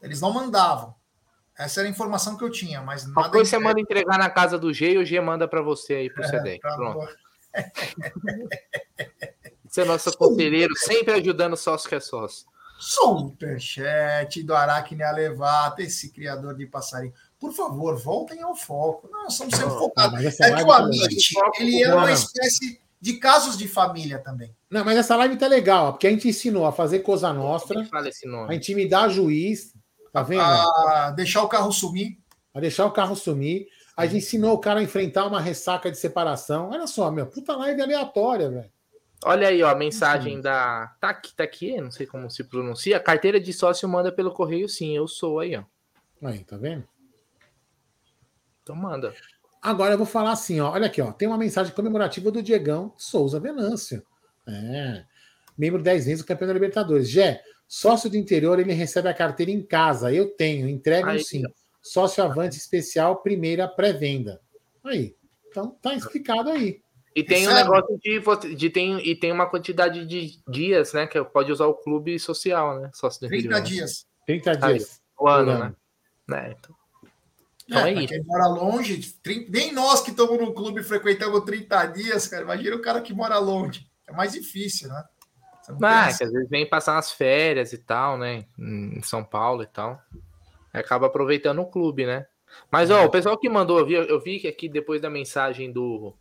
Eles 0.00 0.20
não 0.20 0.32
mandavam. 0.32 0.94
Essa 1.56 1.80
era 1.80 1.88
a 1.88 1.90
informação 1.90 2.36
que 2.36 2.44
eu 2.44 2.50
tinha, 2.50 2.82
mas 2.82 3.06
nada. 3.06 3.28
Depois 3.28 3.48
você 3.48 3.58
manda 3.58 3.80
entregar 3.80 4.18
na 4.18 4.28
casa 4.28 4.58
do 4.58 4.72
G 4.72 4.92
e 4.92 4.98
o 4.98 5.04
G 5.04 5.20
manda 5.20 5.46
para 5.46 5.62
você 5.62 5.94
aí 5.94 6.10
pro 6.10 6.24
é, 6.24 6.28
CD. 6.28 6.58
Tá 6.58 6.74
Pronto. 6.74 7.08
você 9.68 9.82
é 9.82 9.84
nosso 9.84 10.16
conselheiro, 10.16 10.74
sempre 10.76 11.14
ajudando 11.14 11.52
o 11.52 11.56
sócio 11.56 11.88
que 11.88 11.94
é 11.94 12.00
sócio. 12.00 12.46
Superchat 12.78 14.42
do 14.42 14.54
Aracne 14.54 15.02
Alevata, 15.02 15.82
esse 15.82 16.10
criador 16.10 16.56
de 16.56 16.66
passarinho. 16.66 17.14
Por 17.38 17.52
favor, 17.52 17.96
voltem 17.96 18.42
ao 18.42 18.54
foco. 18.54 19.08
Nós 19.10 19.34
somos 19.34 19.54
sempre 19.54 19.74
focados. 19.74 20.40
É 20.40 20.54
que 20.54 20.62
o 20.62 20.72
Amit, 20.72 21.34
ele 21.60 21.82
é 21.82 21.94
uma 21.94 22.12
espécie 22.12 22.80
de 23.00 23.14
casos 23.14 23.58
de 23.58 23.68
família 23.68 24.18
também. 24.18 24.54
Não, 24.70 24.84
mas 24.84 24.96
essa 24.96 25.14
live 25.16 25.36
tá 25.36 25.46
legal, 25.46 25.92
porque 25.92 26.06
a 26.06 26.10
gente 26.10 26.28
ensinou 26.28 26.64
a 26.64 26.72
fazer 26.72 27.00
coisa 27.00 27.32
nossa, 27.32 27.74
a 28.48 28.54
intimidar 28.54 29.10
juiz, 29.10 29.74
Tá 30.14 30.22
vendo? 30.22 30.42
A 30.42 31.10
deixar 31.10 31.42
o 31.42 31.48
carro 31.48 31.72
sumir. 31.72 32.16
A 32.54 32.60
deixar 32.60 32.86
o 32.86 32.92
carro 32.92 33.16
sumir. 33.16 33.66
A 33.96 34.06
gente 34.06 34.18
ensinou 34.18 34.54
o 34.54 34.58
cara 34.58 34.78
a 34.78 34.82
enfrentar 34.82 35.26
uma 35.26 35.40
ressaca 35.40 35.90
de 35.90 35.98
separação. 35.98 36.70
Olha 36.70 36.86
só, 36.86 37.10
meu, 37.10 37.26
puta 37.26 37.56
live 37.56 37.82
aleatória, 37.82 38.48
velho. 38.48 38.70
Olha 39.24 39.48
aí, 39.48 39.60
ó, 39.60 39.70
a 39.70 39.74
mensagem 39.74 40.40
da. 40.40 40.94
Tá 41.00 41.08
aqui, 41.08 41.34
tá 41.34 41.42
aqui, 41.42 41.80
não 41.80 41.90
sei 41.90 42.06
como 42.06 42.30
se 42.30 42.44
pronuncia. 42.44 43.00
Carteira 43.00 43.40
de 43.40 43.52
sócio 43.52 43.88
manda 43.88 44.12
pelo 44.12 44.32
correio, 44.32 44.68
sim, 44.68 44.96
eu 44.96 45.08
sou 45.08 45.40
aí, 45.40 45.56
ó. 45.56 45.64
Aí, 46.22 46.44
tá 46.44 46.56
vendo? 46.56 46.84
Então 48.64 48.74
manda. 48.74 49.14
Agora 49.62 49.94
eu 49.94 49.98
vou 49.98 50.06
falar 50.06 50.32
assim, 50.32 50.58
ó. 50.58 50.72
Olha 50.72 50.86
aqui, 50.86 51.00
ó. 51.00 51.12
Tem 51.12 51.28
uma 51.28 51.38
mensagem 51.38 51.72
comemorativa 51.72 52.30
do 52.30 52.42
Diegão 52.42 52.92
Souza 52.96 53.38
Venâncio. 53.38 54.04
É. 54.48 55.04
Membro 55.56 55.80
10 55.80 56.06
vezes 56.06 56.24
do 56.24 56.26
campeão 56.26 56.48
da 56.48 56.54
Libertadores. 56.54 57.08
Jé, 57.08 57.40
Sócio 57.66 58.10
do 58.10 58.16
interior, 58.16 58.58
ele 58.58 58.72
recebe 58.72 59.08
a 59.08 59.14
carteira 59.14 59.50
em 59.50 59.62
casa. 59.62 60.12
Eu 60.12 60.28
tenho, 60.36 60.68
entrego 60.68 61.18
sim. 61.18 61.42
Sócio 61.82 62.22
avante 62.22 62.56
especial, 62.56 63.22
primeira 63.22 63.68
pré-venda. 63.68 64.40
Aí. 64.82 65.16
Então, 65.48 65.70
tá 65.82 65.94
explicado 65.94 66.50
aí. 66.50 66.80
E 67.14 67.22
tem 67.22 67.46
um 67.46 67.54
negócio 67.54 67.98
de, 67.98 68.54
de 68.56 68.70
tem, 68.70 68.98
e 69.06 69.14
tem 69.14 69.30
uma 69.30 69.48
quantidade 69.48 70.04
de 70.04 70.42
dias, 70.48 70.92
né? 70.92 71.06
Que 71.06 71.22
pode 71.24 71.52
usar 71.52 71.66
o 71.66 71.74
clube 71.74 72.18
social, 72.18 72.80
né? 72.80 72.90
Sócio 72.92 73.20
do 73.20 73.28
30 73.28 73.46
interior. 73.46 73.62
dias. 73.62 74.06
30 74.26 74.56
dias. 74.56 75.00
o 75.18 75.28
ano, 75.28 75.58
né? 75.58 75.74
né? 76.26 76.56
Então, 76.58 76.74
então 77.66 77.86
é, 77.86 77.90
é 77.90 77.94
isso. 77.94 78.08
Quem 78.08 78.24
mora 78.24 78.46
longe, 78.46 79.00
30, 79.22 79.50
nem 79.50 79.72
nós 79.72 80.02
que 80.02 80.10
estamos 80.10 80.38
no 80.38 80.52
clube 80.52 80.82
frequentamos 80.82 81.44
30 81.44 81.86
dias, 81.86 82.26
cara. 82.26 82.42
Imagina 82.42 82.76
o 82.76 82.82
cara 82.82 83.00
que 83.00 83.12
mora 83.12 83.38
longe. 83.38 83.88
É 84.06 84.12
mais 84.12 84.32
difícil, 84.32 84.88
né? 84.88 85.04
Ah, 85.82 86.06
às 86.08 86.18
vezes 86.18 86.48
vem 86.48 86.68
passar 86.68 86.94
umas 86.94 87.10
férias 87.10 87.72
e 87.72 87.78
tal, 87.78 88.18
né? 88.18 88.44
Em 88.58 89.00
São 89.02 89.24
Paulo 89.24 89.62
e 89.62 89.66
tal. 89.66 89.98
Acaba 90.72 91.06
aproveitando 91.06 91.60
o 91.60 91.66
clube, 91.66 92.04
né? 92.04 92.26
Mas, 92.70 92.90
ó, 92.90 93.04
o 93.04 93.10
pessoal 93.10 93.38
que 93.38 93.48
mandou, 93.48 93.78
eu 93.78 93.86
vi, 93.86 93.94
eu 93.94 94.20
vi 94.20 94.38
que 94.38 94.48
aqui 94.48 94.68
depois 94.68 95.00
da 95.00 95.08
mensagem 95.08 95.72
do, 95.72 96.14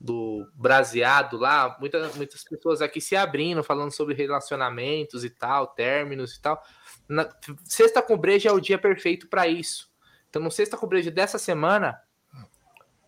do 0.00 0.48
Braseado 0.54 1.36
lá, 1.36 1.76
muitas, 1.80 2.14
muitas 2.14 2.44
pessoas 2.44 2.80
aqui 2.80 3.00
se 3.00 3.16
abrindo, 3.16 3.64
falando 3.64 3.90
sobre 3.90 4.14
relacionamentos 4.14 5.24
e 5.24 5.30
tal, 5.30 5.66
términos 5.66 6.36
e 6.36 6.40
tal. 6.40 6.62
Na, 7.08 7.28
sexta 7.64 8.00
com 8.00 8.16
breja 8.16 8.50
é 8.50 8.52
o 8.52 8.60
dia 8.60 8.78
perfeito 8.78 9.28
para 9.28 9.48
isso. 9.48 9.88
Então, 10.28 10.42
no 10.42 10.50
sexta 10.50 10.76
breja 10.86 11.10
dessa 11.10 11.38
semana, 11.38 12.00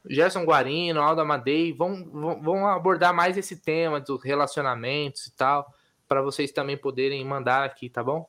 Gerson 0.08 0.44
Guarino, 0.44 1.00
Aldo 1.00 1.20
Amadei 1.20 1.72
vão, 1.72 2.04
vão, 2.10 2.42
vão 2.42 2.68
abordar 2.68 3.12
mais 3.14 3.36
esse 3.36 3.56
tema 3.56 4.00
dos 4.00 4.22
relacionamentos 4.22 5.26
e 5.26 5.32
tal, 5.32 5.72
para 6.08 6.22
vocês 6.22 6.50
também 6.50 6.76
poderem 6.76 7.24
mandar 7.24 7.64
aqui, 7.64 7.88
tá 7.88 8.02
bom? 8.02 8.28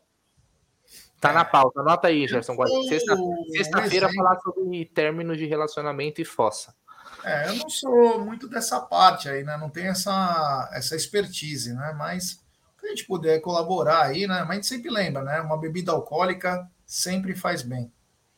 Tá 1.20 1.30
é. 1.30 1.34
na 1.34 1.46
pauta, 1.46 1.80
anota 1.80 2.08
aí, 2.08 2.28
Gerson 2.28 2.56
Guarino. 2.56 2.84
Sexta-feira 2.84 4.08
Sexta 4.08 4.14
falar 4.14 4.40
sobre 4.40 4.86
términos 4.86 5.38
de 5.38 5.46
relacionamento 5.46 6.20
e 6.20 6.26
fossa. 6.26 6.76
É, 7.24 7.50
eu 7.50 7.56
não 7.56 7.70
sou 7.70 8.20
muito 8.20 8.48
dessa 8.48 8.80
parte 8.80 9.30
aí, 9.30 9.44
né? 9.44 9.56
Não 9.58 9.70
tenho 9.70 9.90
essa, 9.90 10.70
essa 10.74 10.96
expertise, 10.96 11.74
né? 11.74 11.94
Mas 11.96 12.42
se 12.80 12.86
a 12.86 12.90
gente 12.90 13.06
puder 13.06 13.40
colaborar 13.40 14.04
aí, 14.04 14.26
né? 14.26 14.40
Mas 14.40 14.50
a 14.50 14.54
gente 14.56 14.68
sempre 14.68 14.90
lembra, 14.90 15.22
né? 15.24 15.40
Uma 15.42 15.58
bebida 15.58 15.92
alcoólica 15.92 16.68
sempre 16.86 17.36
faz 17.36 17.62
bem. 17.62 17.92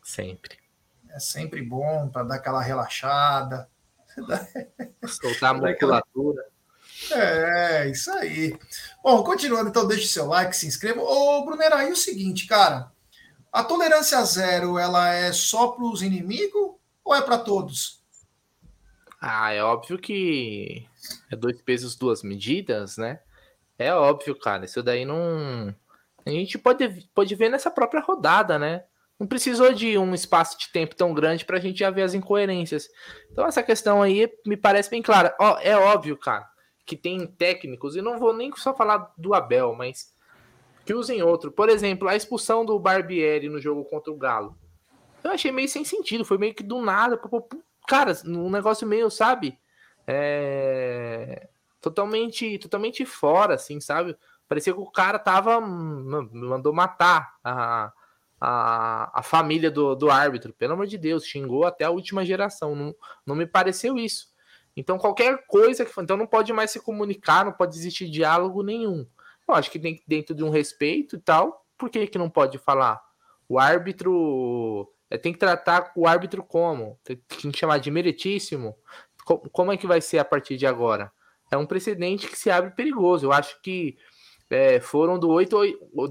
Sempre 0.04 0.64
é 1.14 1.20
sempre 1.20 1.62
bom 1.62 2.10
para 2.10 2.24
dar 2.24 2.36
aquela 2.36 2.62
relaxada. 2.62 3.70
Soltar 5.08 5.52
a 5.52 5.54
musculatura. 5.54 6.44
É, 7.12 7.90
isso 7.90 8.12
aí. 8.12 8.58
Bom, 9.04 9.24
continuando, 9.24 9.70
então, 9.70 9.88
deixe 9.88 10.08
seu 10.08 10.26
like, 10.26 10.56
se 10.56 10.66
inscreva. 10.66 11.02
Ô, 11.02 11.46
Brunera, 11.46 11.78
aí 11.78 11.90
é 11.90 11.92
o 11.92 11.96
seguinte, 11.96 12.48
cara. 12.48 12.92
A 13.52 13.64
tolerância 13.64 14.24
zero, 14.24 14.80
ela 14.80 15.14
é 15.14 15.32
só 15.32 15.68
para 15.68 15.86
os 15.86 16.02
inimigos 16.02 16.76
ou 17.04 17.14
é 17.14 17.22
para 17.22 17.38
todos? 17.38 18.04
Ah, 19.22 19.52
é 19.54 19.64
óbvio 19.64 20.00
que 20.00 20.88
é 21.32 21.36
dois 21.36 21.62
pesos, 21.62 21.96
duas 21.96 22.24
medidas, 22.24 22.98
né? 22.98 23.20
É 23.78 23.94
óbvio, 23.94 24.38
cara. 24.38 24.66
Isso 24.66 24.82
daí 24.82 25.06
não. 25.06 25.74
A 26.26 26.30
gente 26.30 26.58
pode, 26.58 27.08
pode 27.14 27.36
ver 27.36 27.50
nessa 27.50 27.70
própria 27.70 28.02
rodada, 28.02 28.58
né? 28.58 28.84
Não 29.24 29.28
precisou 29.28 29.72
de 29.72 29.98
um 29.98 30.14
espaço 30.14 30.60
de 30.60 30.70
tempo 30.70 30.98
tão 30.98 31.14
grande 31.14 31.46
para 31.46 31.58
a 31.58 31.60
gente 31.60 31.80
já 31.80 31.90
ver 31.90 32.02
as 32.02 32.14
incoerências. 32.14 32.90
Então, 33.32 33.48
essa 33.48 33.64
questão 33.64 34.02
aí 34.02 34.30
me 34.46 34.58
parece 34.58 34.90
bem 34.90 35.02
clara. 35.02 35.34
Ó, 35.40 35.58
é 35.62 35.78
óbvio, 35.78 36.18
cara, 36.18 36.46
que 36.86 36.98
tem 36.98 37.26
técnicos, 37.26 37.96
e 37.96 38.02
não 38.02 38.20
vou 38.20 38.34
nem 38.34 38.54
só 38.58 38.76
falar 38.76 39.14
do 39.18 39.34
Abel, 39.34 39.74
mas 39.76 40.14
que 40.86 40.94
usem 40.94 41.24
outro. 41.24 41.54
Por 41.54 41.70
exemplo, 41.70 42.10
a 42.10 42.18
expulsão 42.18 42.66
do 42.66 42.78
Barbieri 42.78 43.48
no 43.48 43.62
jogo 43.62 43.86
contra 43.86 44.12
o 44.12 44.18
Galo. 44.18 44.58
Eu 45.24 45.32
achei 45.32 45.54
meio 45.54 45.70
sem 45.70 45.86
sentido, 45.86 46.26
foi 46.26 46.38
meio 46.38 46.54
que 46.54 46.62
do 46.62 46.82
nada. 46.82 47.18
Cara, 47.88 48.12
um 48.26 48.50
negócio 48.50 48.86
meio, 48.86 49.10
sabe? 49.10 49.58
É... 50.06 51.48
Totalmente, 51.80 52.60
totalmente 52.60 53.06
fora, 53.06 53.54
assim, 53.54 53.80
sabe? 53.80 54.18
Parecia 54.50 54.74
que 54.74 54.80
o 54.80 54.92
cara 54.92 55.18
tava. 55.18 55.60
Hum, 55.60 56.30
mandou 56.34 56.74
matar 56.74 57.36
a 57.42 57.94
a, 58.46 59.20
a 59.20 59.24
família 59.24 59.72
do, 59.72 59.96
do 59.96 60.12
árbitro. 60.12 60.52
Pelo 60.54 60.74
amor 60.74 60.86
de 60.86 60.98
Deus, 60.98 61.26
xingou 61.26 61.64
até 61.64 61.86
a 61.86 61.90
última 61.90 62.26
geração. 62.26 62.76
Não, 62.76 62.94
não 63.26 63.36
me 63.38 63.46
pareceu 63.46 63.98
isso. 63.98 64.34
Então, 64.76 64.98
qualquer 64.98 65.46
coisa 65.48 65.86
que. 65.86 66.02
Então, 66.02 66.18
não 66.18 66.28
pode 66.28 66.52
mais 66.52 66.70
se 66.70 66.82
comunicar, 66.82 67.46
não 67.46 67.54
pode 67.54 67.78
existir 67.78 68.10
diálogo 68.10 68.62
nenhum. 68.62 69.08
Eu 69.48 69.56
acho 69.56 69.72
que 69.72 69.80
tem 69.80 70.04
dentro 70.06 70.36
de 70.36 70.44
um 70.44 70.50
respeito 70.50 71.16
e 71.16 71.20
tal. 71.20 71.66
Por 71.78 71.90
que, 71.90 72.06
que 72.06 72.18
não 72.18 72.30
pode 72.30 72.58
falar? 72.58 73.02
O 73.48 73.58
árbitro. 73.58 74.92
É, 75.10 75.18
tem 75.18 75.32
que 75.32 75.40
tratar 75.40 75.94
o 75.96 76.06
árbitro 76.06 76.44
como? 76.44 77.00
Tem 77.02 77.18
que 77.52 77.58
chamar 77.58 77.78
de 77.78 77.90
meritíssimo. 77.90 78.76
Como 79.54 79.72
é 79.72 79.78
que 79.78 79.88
vai 79.88 80.02
ser 80.02 80.18
a 80.18 80.26
partir 80.26 80.58
de 80.58 80.68
agora? 80.68 81.14
É 81.50 81.56
um 81.56 81.66
precedente 81.66 82.28
que 82.28 82.38
se 82.38 82.52
abre 82.52 82.72
perigoso. 82.72 83.26
Eu 83.26 83.32
acho 83.32 83.62
que 83.62 83.98
é, 84.50 84.82
foram 84.82 85.18
do 85.18 85.30
8, 85.30 85.56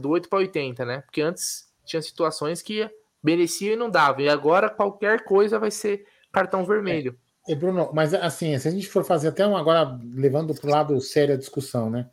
do 0.01 0.09
8 0.09 0.30
para 0.30 0.39
80, 0.39 0.87
né? 0.87 1.01
Porque 1.03 1.20
antes 1.20 1.72
tinha 1.85 2.03
situações 2.03 2.62
que 2.62 2.89
merecia 3.22 3.74
e 3.74 3.76
não 3.76 3.91
dava. 3.91 4.22
E 4.22 4.28
agora 4.28 4.68
qualquer 4.68 5.24
coisa 5.24 5.59
vai 5.59 5.70
ser 5.70 6.07
cartão 6.33 6.64
vermelho. 6.64 7.18
É, 7.49 7.55
Bruno, 7.55 7.91
mas 7.93 8.14
assim, 8.14 8.57
se 8.59 8.68
a 8.68 8.70
gente 8.70 8.89
for 8.89 9.05
fazer 9.05 9.28
até 9.28 9.47
um 9.47 9.57
agora 9.57 9.99
levando 10.14 10.55
para 10.55 10.68
o 10.68 10.70
lado 10.70 11.01
sério 11.01 11.35
a 11.35 11.39
discussão, 11.39 11.91
né? 11.91 12.09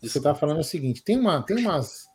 Você 0.00 0.18
está 0.18 0.34
falando 0.34 0.60
o 0.60 0.64
seguinte: 0.64 1.02
tem 1.02 1.18
uma, 1.18 1.42
tem 1.42 1.58
umas 1.58 2.06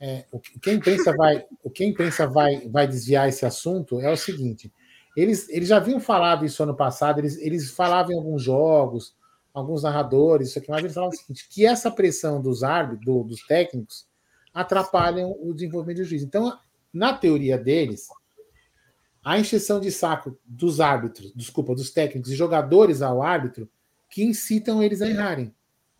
é, 0.00 0.24
o 0.30 0.38
que 0.38 0.70
a 0.70 0.74
imprensa 0.74 1.12
vai, 1.16 1.44
o 1.62 1.70
que 1.70 1.84
imprensa 1.84 2.26
vai, 2.26 2.68
vai 2.68 2.86
desviar 2.86 3.28
esse 3.28 3.46
assunto 3.46 4.00
é 4.00 4.10
o 4.10 4.16
seguinte: 4.16 4.72
eles, 5.16 5.48
eles 5.48 5.68
já 5.68 5.76
haviam 5.76 6.00
falado 6.00 6.44
isso 6.44 6.62
ano 6.62 6.76
passado, 6.76 7.18
eles, 7.20 7.36
eles 7.38 7.70
falavam 7.70 8.12
em 8.12 8.16
alguns 8.16 8.42
jogos, 8.42 9.16
alguns 9.52 9.82
narradores, 9.82 10.50
isso 10.50 10.58
aqui, 10.58 10.70
mas 10.70 10.80
eles 10.80 10.94
falavam 10.94 11.14
o 11.14 11.18
seguinte: 11.18 11.48
que 11.48 11.66
essa 11.66 11.90
pressão 11.90 12.40
dos 12.40 12.62
árbitros, 12.62 13.04
do, 13.04 13.24
dos 13.24 13.46
técnicos, 13.46 14.06
atrapalham 14.60 15.36
o 15.40 15.54
desenvolvimento 15.54 15.98
do 15.98 16.04
juiz. 16.04 16.22
Então, 16.22 16.58
na 16.92 17.12
teoria 17.12 17.56
deles, 17.56 18.08
a 19.24 19.38
encheção 19.38 19.78
de 19.78 19.92
saco 19.92 20.36
dos 20.44 20.80
árbitros, 20.80 21.32
desculpa, 21.34 21.74
dos 21.74 21.90
técnicos 21.90 22.30
e 22.32 22.36
jogadores 22.36 23.02
ao 23.02 23.22
árbitro 23.22 23.68
que 24.10 24.24
incitam 24.24 24.82
eles 24.82 25.00
a 25.00 25.08
errarem. 25.08 25.54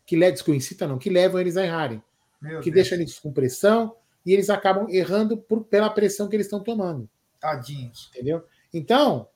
Que, 0.05 0.19
desculpa, 0.19 0.57
incitam 0.57 0.89
não, 0.89 0.99
que 0.99 1.11
levam 1.11 1.41
eles 1.41 1.57
a 1.57 1.65
errarem. 1.65 2.03
Meu 2.41 2.61
que 2.61 2.71
Deus. 2.71 2.75
deixam 2.75 2.99
eles 2.99 3.19
com 3.19 3.33
pressão 3.33 3.95
e 4.25 4.33
eles 4.33 4.51
acabam 4.51 4.89
errando 4.89 5.37
por, 5.37 5.65
pela 5.65 5.91
pressão 5.91 6.29
que 6.29 6.35
eles 6.35 6.47
estão 6.47 6.61
tomando. 6.63 7.09
Tadinhos. 7.39 8.11
Entendeu? 8.13 8.45
Então, 8.73 9.29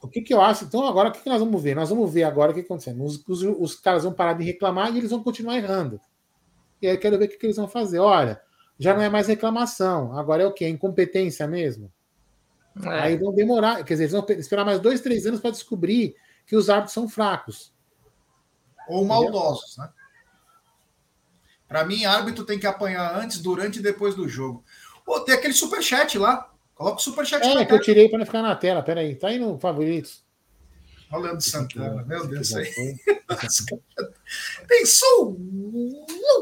O 0.00 0.08
que, 0.08 0.20
que 0.20 0.32
eu 0.32 0.40
acho? 0.40 0.64
Então, 0.64 0.86
agora 0.86 1.08
o 1.08 1.12
que, 1.12 1.20
que 1.20 1.28
nós 1.28 1.40
vamos 1.40 1.60
ver? 1.60 1.74
Nós 1.74 1.88
vamos 1.88 2.12
ver 2.12 2.22
agora 2.22 2.52
o 2.52 2.54
que 2.54 2.60
está 2.60 2.72
acontecendo. 2.72 3.02
Os, 3.02 3.22
os, 3.26 3.42
os, 3.42 3.74
caras 3.74 4.04
vão 4.04 4.12
parar 4.12 4.34
de 4.34 4.44
reclamar 4.44 4.94
e 4.94 4.98
eles 4.98 5.10
vão 5.10 5.22
continuar 5.22 5.56
errando. 5.56 6.00
E 6.86 6.88
aí 6.88 6.96
eu 6.96 7.00
quero 7.00 7.18
ver 7.18 7.24
o 7.24 7.28
que, 7.28 7.36
que 7.36 7.46
eles 7.46 7.56
vão 7.56 7.66
fazer. 7.66 7.98
Olha, 7.98 8.40
já 8.78 8.94
não 8.94 9.02
é 9.02 9.08
mais 9.08 9.26
reclamação, 9.26 10.16
agora 10.16 10.44
é 10.44 10.46
o 10.46 10.52
quê? 10.52 10.68
Incompetência 10.68 11.46
mesmo? 11.46 11.92
É. 12.84 12.88
Aí 12.88 13.16
vão 13.16 13.34
demorar, 13.34 13.82
quer 13.84 13.94
dizer, 13.94 14.04
eles 14.04 14.12
vão 14.12 14.24
esperar 14.38 14.64
mais 14.64 14.78
dois, 14.78 15.00
três 15.00 15.26
anos 15.26 15.40
para 15.40 15.50
descobrir 15.50 16.14
que 16.46 16.54
os 16.54 16.70
árbitros 16.70 16.94
são 16.94 17.08
fracos. 17.08 17.74
Ou 18.88 19.04
maldosos, 19.04 19.76
né? 19.78 19.88
Para 21.66 21.84
mim, 21.84 22.04
árbitro 22.04 22.44
tem 22.44 22.58
que 22.58 22.66
apanhar 22.66 23.16
antes, 23.16 23.40
durante 23.40 23.80
e 23.80 23.82
depois 23.82 24.14
do 24.14 24.28
jogo. 24.28 24.64
Pô, 25.04 25.18
tem 25.20 25.34
aquele 25.34 25.54
superchat 25.54 26.16
lá. 26.16 26.52
Coloca 26.74 26.98
o 26.98 27.02
superchat 27.02 27.44
É, 27.44 27.64
que 27.64 27.72
eu 27.72 27.80
tirei 27.80 28.08
para 28.08 28.18
não 28.18 28.26
ficar 28.26 28.42
na 28.42 28.54
tela. 28.54 28.82
Peraí, 28.82 29.16
tá 29.16 29.28
aí 29.28 29.38
no 29.38 29.58
favoritos. 29.58 30.24
Olha 31.10 31.34
o 31.34 31.40
Santana, 31.40 32.04
meu 32.04 32.26
Deus, 32.26 32.48
isso 32.48 32.58
aí. 32.58 32.96
Tem 34.66 34.84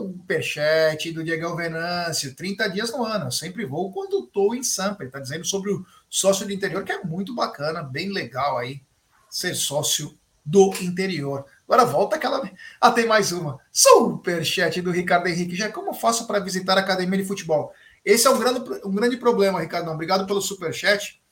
superchat 0.03 1.13
do 1.13 1.23
Diego 1.23 1.55
Venâncio, 1.55 2.35
30 2.35 2.69
dias 2.71 2.91
no 2.91 3.05
ano. 3.05 3.27
Eu 3.27 3.33
sempre 3.33 3.65
vou 3.65 3.93
quando 3.93 4.25
estou 4.25 4.55
em 4.55 4.63
Sampa. 4.63 5.03
Ele 5.03 5.09
está 5.09 5.21
dizendo 5.21 5.45
sobre 5.45 5.71
o 5.71 5.85
sócio 6.09 6.47
do 6.47 6.53
interior, 6.53 6.83
que 6.85 6.93
é 6.93 7.03
muito 7.05 7.35
bacana, 7.35 7.83
bem 7.83 8.11
legal 8.11 8.57
aí, 8.59 8.81
ser 9.29 9.55
sócio 9.55 10.17
do 10.45 10.73
interior. 10.81 11.45
Agora 11.67 11.85
volta 11.85 12.17
aquela. 12.17 12.49
Ah, 12.81 12.91
tem 12.91 13.07
mais 13.07 13.33
uma. 13.33 13.59
Superchat 13.73 14.81
do 14.83 14.91
Ricardo 14.91 15.27
Henrique. 15.27 15.57
Já 15.57 15.71
como 15.71 15.95
faço 15.95 16.27
para 16.27 16.39
visitar 16.39 16.77
a 16.77 16.81
academia 16.81 17.19
de 17.19 17.27
futebol? 17.27 17.73
Esse 18.05 18.27
é 18.27 18.31
um 18.31 18.39
grande, 18.39 18.61
um 18.85 18.93
grande 18.95 19.17
problema, 19.17 19.61
Ricardo. 19.61 19.91
Obrigado 19.91 20.27
pelo 20.27 20.43
superchat. 20.43 21.23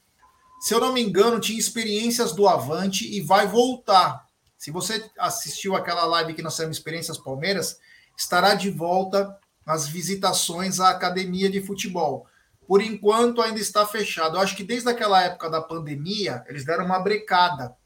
Se 0.62 0.72
eu 0.74 0.80
não 0.80 0.92
me 0.92 1.02
engano, 1.02 1.40
tinha 1.40 1.58
experiências 1.58 2.32
do 2.32 2.46
Avante 2.46 3.04
e 3.04 3.20
vai 3.20 3.46
voltar. 3.48 4.26
Se 4.56 4.70
você 4.70 5.10
assistiu 5.18 5.74
aquela 5.74 6.04
live 6.04 6.34
que 6.34 6.42
nós 6.42 6.56
temos 6.56 6.76
Experiências 6.76 7.18
Palmeiras, 7.18 7.80
estará 8.16 8.54
de 8.54 8.70
volta 8.70 9.36
as 9.66 9.88
visitações 9.88 10.78
à 10.78 10.90
academia 10.90 11.50
de 11.50 11.60
futebol. 11.60 12.26
Por 12.66 12.80
enquanto 12.80 13.42
ainda 13.42 13.58
está 13.58 13.84
fechado. 13.84 14.36
Eu 14.36 14.40
acho 14.40 14.56
que 14.56 14.62
desde 14.62 14.88
aquela 14.88 15.20
época 15.22 15.50
da 15.50 15.60
pandemia, 15.60 16.44
eles 16.46 16.64
deram 16.64 16.84
uma 16.84 17.00
brecada 17.00 17.76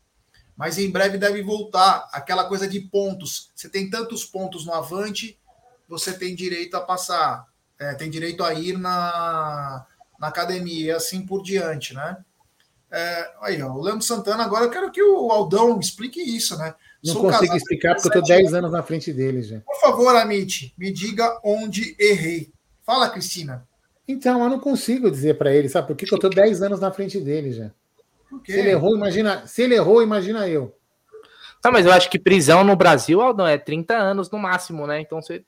mas 0.56 0.78
em 0.78 0.90
breve 0.90 1.18
deve 1.18 1.42
voltar 1.42 2.08
aquela 2.10 2.48
coisa 2.48 2.66
de 2.66 2.80
pontos. 2.80 3.50
Você 3.54 3.68
tem 3.68 3.90
tantos 3.90 4.24
pontos 4.24 4.64
no 4.64 4.72
Avante, 4.72 5.38
você 5.86 6.14
tem 6.14 6.34
direito 6.34 6.74
a 6.76 6.80
passar, 6.80 7.46
é, 7.78 7.94
tem 7.94 8.08
direito 8.08 8.42
a 8.42 8.54
ir 8.54 8.78
na, 8.78 9.86
na 10.18 10.28
academia, 10.28 10.86
e 10.86 10.90
assim 10.90 11.26
por 11.26 11.42
diante, 11.42 11.92
né? 11.92 12.24
É, 12.90 13.30
aí, 13.42 13.62
ó, 13.62 13.72
o 13.72 13.82
Leandro 13.82 14.02
Santana, 14.02 14.44
agora 14.44 14.64
eu 14.64 14.70
quero 14.70 14.90
que 14.90 15.02
o 15.02 15.30
Aldão 15.30 15.78
explique 15.80 16.20
isso, 16.20 16.56
né? 16.56 16.74
Não 17.04 17.14
Sou 17.14 17.22
consigo 17.22 17.56
explicar 17.56 17.94
porque 17.94 18.08
eu 18.16 18.20
estou 18.20 18.36
10 18.36 18.54
anos 18.54 18.72
na 18.72 18.82
frente 18.82 19.12
dele 19.12 19.42
já. 19.42 19.60
Por 19.60 19.80
favor, 19.80 20.14
Amit, 20.16 20.74
me 20.78 20.92
diga 20.92 21.38
onde 21.44 21.96
errei. 21.98 22.52
Fala, 22.84 23.10
Cristina. 23.10 23.66
Então, 24.08 24.42
eu 24.42 24.48
não 24.48 24.60
consigo 24.60 25.10
dizer 25.10 25.36
para 25.36 25.52
ele, 25.52 25.68
sabe 25.68 25.88
por 25.88 25.96
que, 25.96 26.06
que 26.06 26.14
eu 26.14 26.16
estou 26.16 26.30
10 26.30 26.62
anos 26.62 26.80
na 26.80 26.92
frente 26.92 27.20
dele 27.20 27.52
já. 27.52 27.70
Se 28.44 28.52
ele 28.52 28.70
errou, 28.70 28.96
imagina. 28.96 29.46
Se 29.46 29.62
ele 29.62 29.74
errou, 29.74 30.02
imagina 30.02 30.48
eu. 30.48 30.76
Não, 31.64 31.72
mas 31.72 31.84
eu 31.84 31.92
acho 31.92 32.08
que 32.08 32.18
prisão 32.18 32.62
no 32.62 32.76
Brasil, 32.76 33.20
Aldão, 33.20 33.46
é 33.46 33.58
30 33.58 33.96
anos 33.96 34.30
no 34.30 34.38
máximo, 34.38 34.86
né? 34.86 35.00
Então 35.00 35.20
você. 35.20 35.44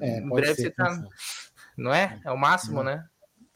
É, 0.00 0.18
em 0.18 0.28
breve 0.28 0.54
ser, 0.54 0.62
você 0.62 0.70
tá. 0.70 1.04
Não 1.76 1.92
é? 1.92 2.20
É 2.24 2.30
o 2.30 2.36
máximo, 2.36 2.80
é. 2.82 2.84
né? 2.84 3.04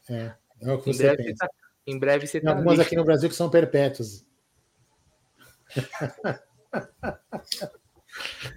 É. 0.09 0.31
É 0.61 0.73
o 0.73 0.81
que 0.81 0.89
em 0.89 0.93
você 0.93 1.15
pensa. 1.15 1.47
Tá, 1.47 1.49
em 1.85 1.99
breve 1.99 2.27
você 2.27 2.39
Tem 2.39 2.49
tá. 2.49 2.55
algumas 2.55 2.79
aqui 2.79 2.95
no 2.95 3.03
Brasil 3.03 3.29
que 3.29 3.35
são 3.35 3.49
perpétuos. 3.49 4.25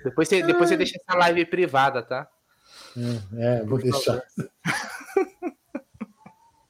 depois, 0.05 0.29
você, 0.29 0.43
depois 0.43 0.69
você 0.69 0.77
deixa 0.77 0.97
essa 0.97 1.19
live 1.19 1.47
privada, 1.47 2.03
tá? 2.03 2.29
É, 3.37 3.59
é 3.59 3.63
vou 3.65 3.79
deixar. 3.79 4.23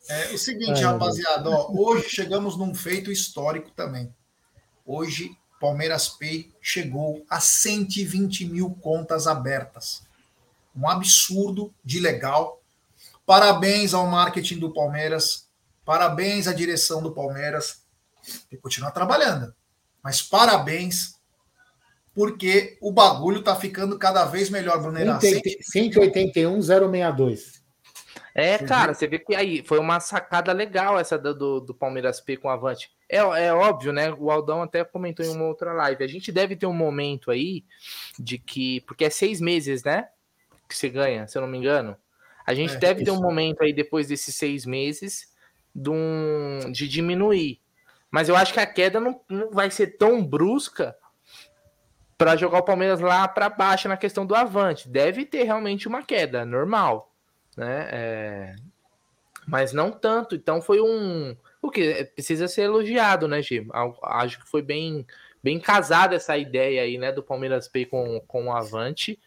É 0.08 0.32
o 0.32 0.38
seguinte, 0.38 0.80
rapaziada, 0.82 1.50
ó, 1.50 1.68
hoje 1.72 2.08
chegamos 2.08 2.56
num 2.56 2.72
feito 2.72 3.10
histórico 3.10 3.72
também. 3.72 4.14
Hoje, 4.84 5.36
Palmeiras 5.60 6.08
Pay 6.08 6.52
chegou 6.60 7.26
a 7.28 7.40
120 7.40 8.44
mil 8.44 8.70
contas 8.70 9.26
abertas. 9.26 10.06
Um 10.76 10.88
absurdo 10.88 11.74
de 11.84 11.98
legal. 11.98 12.62
Parabéns 13.24 13.94
ao 13.94 14.06
marketing 14.06 14.60
do 14.60 14.72
Palmeiras. 14.72 15.45
Parabéns 15.86 16.46
à 16.48 16.52
direção 16.52 17.00
do 17.00 17.12
Palmeiras. 17.12 17.86
Tem 18.50 18.58
que 18.58 18.60
continuar 18.62 18.90
trabalhando. 18.90 19.54
Mas 20.02 20.20
parabéns, 20.20 21.14
porque 22.12 22.76
o 22.80 22.90
bagulho 22.90 23.40
tá 23.40 23.54
ficando 23.54 23.96
cada 23.96 24.24
vez 24.24 24.50
melhor, 24.50 24.82
Brunerá. 24.82 25.20
181,062. 25.20 27.64
É, 28.34 28.58
cara, 28.58 28.92
você 28.92 29.06
vê 29.06 29.20
que 29.20 29.34
aí 29.34 29.64
foi 29.64 29.78
uma 29.78 30.00
sacada 30.00 30.52
legal 30.52 30.98
essa 30.98 31.16
do, 31.16 31.60
do 31.60 31.72
Palmeiras 31.72 32.20
P 32.20 32.36
com 32.36 32.48
o 32.48 32.50
Avante. 32.50 32.90
É, 33.08 33.18
é 33.18 33.54
óbvio, 33.54 33.92
né? 33.92 34.12
O 34.12 34.28
Aldão 34.30 34.62
até 34.62 34.84
comentou 34.84 35.24
em 35.24 35.28
uma 35.28 35.46
outra 35.46 35.72
live. 35.72 36.02
A 36.02 36.08
gente 36.08 36.32
deve 36.32 36.56
ter 36.56 36.66
um 36.66 36.74
momento 36.74 37.30
aí 37.30 37.64
de 38.18 38.38
que. 38.38 38.80
Porque 38.82 39.04
é 39.04 39.10
seis 39.10 39.40
meses, 39.40 39.84
né? 39.84 40.08
Que 40.68 40.76
você 40.76 40.88
ganha, 40.88 41.28
se 41.28 41.38
eu 41.38 41.42
não 41.42 41.48
me 41.48 41.58
engano. 41.58 41.96
A 42.44 42.52
gente 42.54 42.74
é, 42.74 42.78
deve 42.78 43.04
ter 43.04 43.12
um 43.12 43.20
momento 43.20 43.62
aí 43.62 43.72
depois 43.72 44.08
desses 44.08 44.34
seis 44.34 44.66
meses 44.66 45.35
de, 45.76 45.90
um, 45.90 46.72
de 46.72 46.88
diminuir. 46.88 47.60
Mas 48.10 48.28
eu 48.28 48.36
acho 48.36 48.52
que 48.52 48.60
a 48.60 48.66
queda 48.66 48.98
não, 49.00 49.20
não 49.28 49.50
vai 49.50 49.70
ser 49.70 49.96
tão 49.98 50.24
brusca 50.24 50.96
para 52.16 52.36
jogar 52.36 52.58
o 52.58 52.64
Palmeiras 52.64 53.00
lá 53.00 53.28
para 53.28 53.48
baixo 53.48 53.88
na 53.88 53.96
questão 53.96 54.24
do 54.24 54.34
Avante. 54.34 54.88
Deve 54.88 55.26
ter 55.26 55.42
realmente 55.42 55.86
uma 55.86 56.02
queda, 56.02 56.44
normal 56.44 57.12
né? 57.56 57.88
É... 57.90 58.56
Mas 59.46 59.72
não 59.72 59.90
tanto. 59.90 60.34
Então 60.34 60.60
foi 60.60 60.80
um. 60.80 61.36
O 61.62 61.70
que 61.70 62.04
precisa 62.14 62.46
ser 62.46 62.62
elogiado, 62.62 63.26
né, 63.26 63.40
Gil? 63.40 63.68
Acho 64.02 64.40
que 64.40 64.48
foi 64.48 64.60
bem, 64.60 65.06
bem 65.42 65.58
casada 65.58 66.14
essa 66.14 66.36
ideia 66.36 66.82
aí, 66.82 66.98
né, 66.98 67.10
do 67.10 67.22
Palmeiras 67.22 67.66
Pay 67.66 67.86
com, 67.86 68.20
com 68.26 68.46
o 68.46 68.52
Avante. 68.52 69.18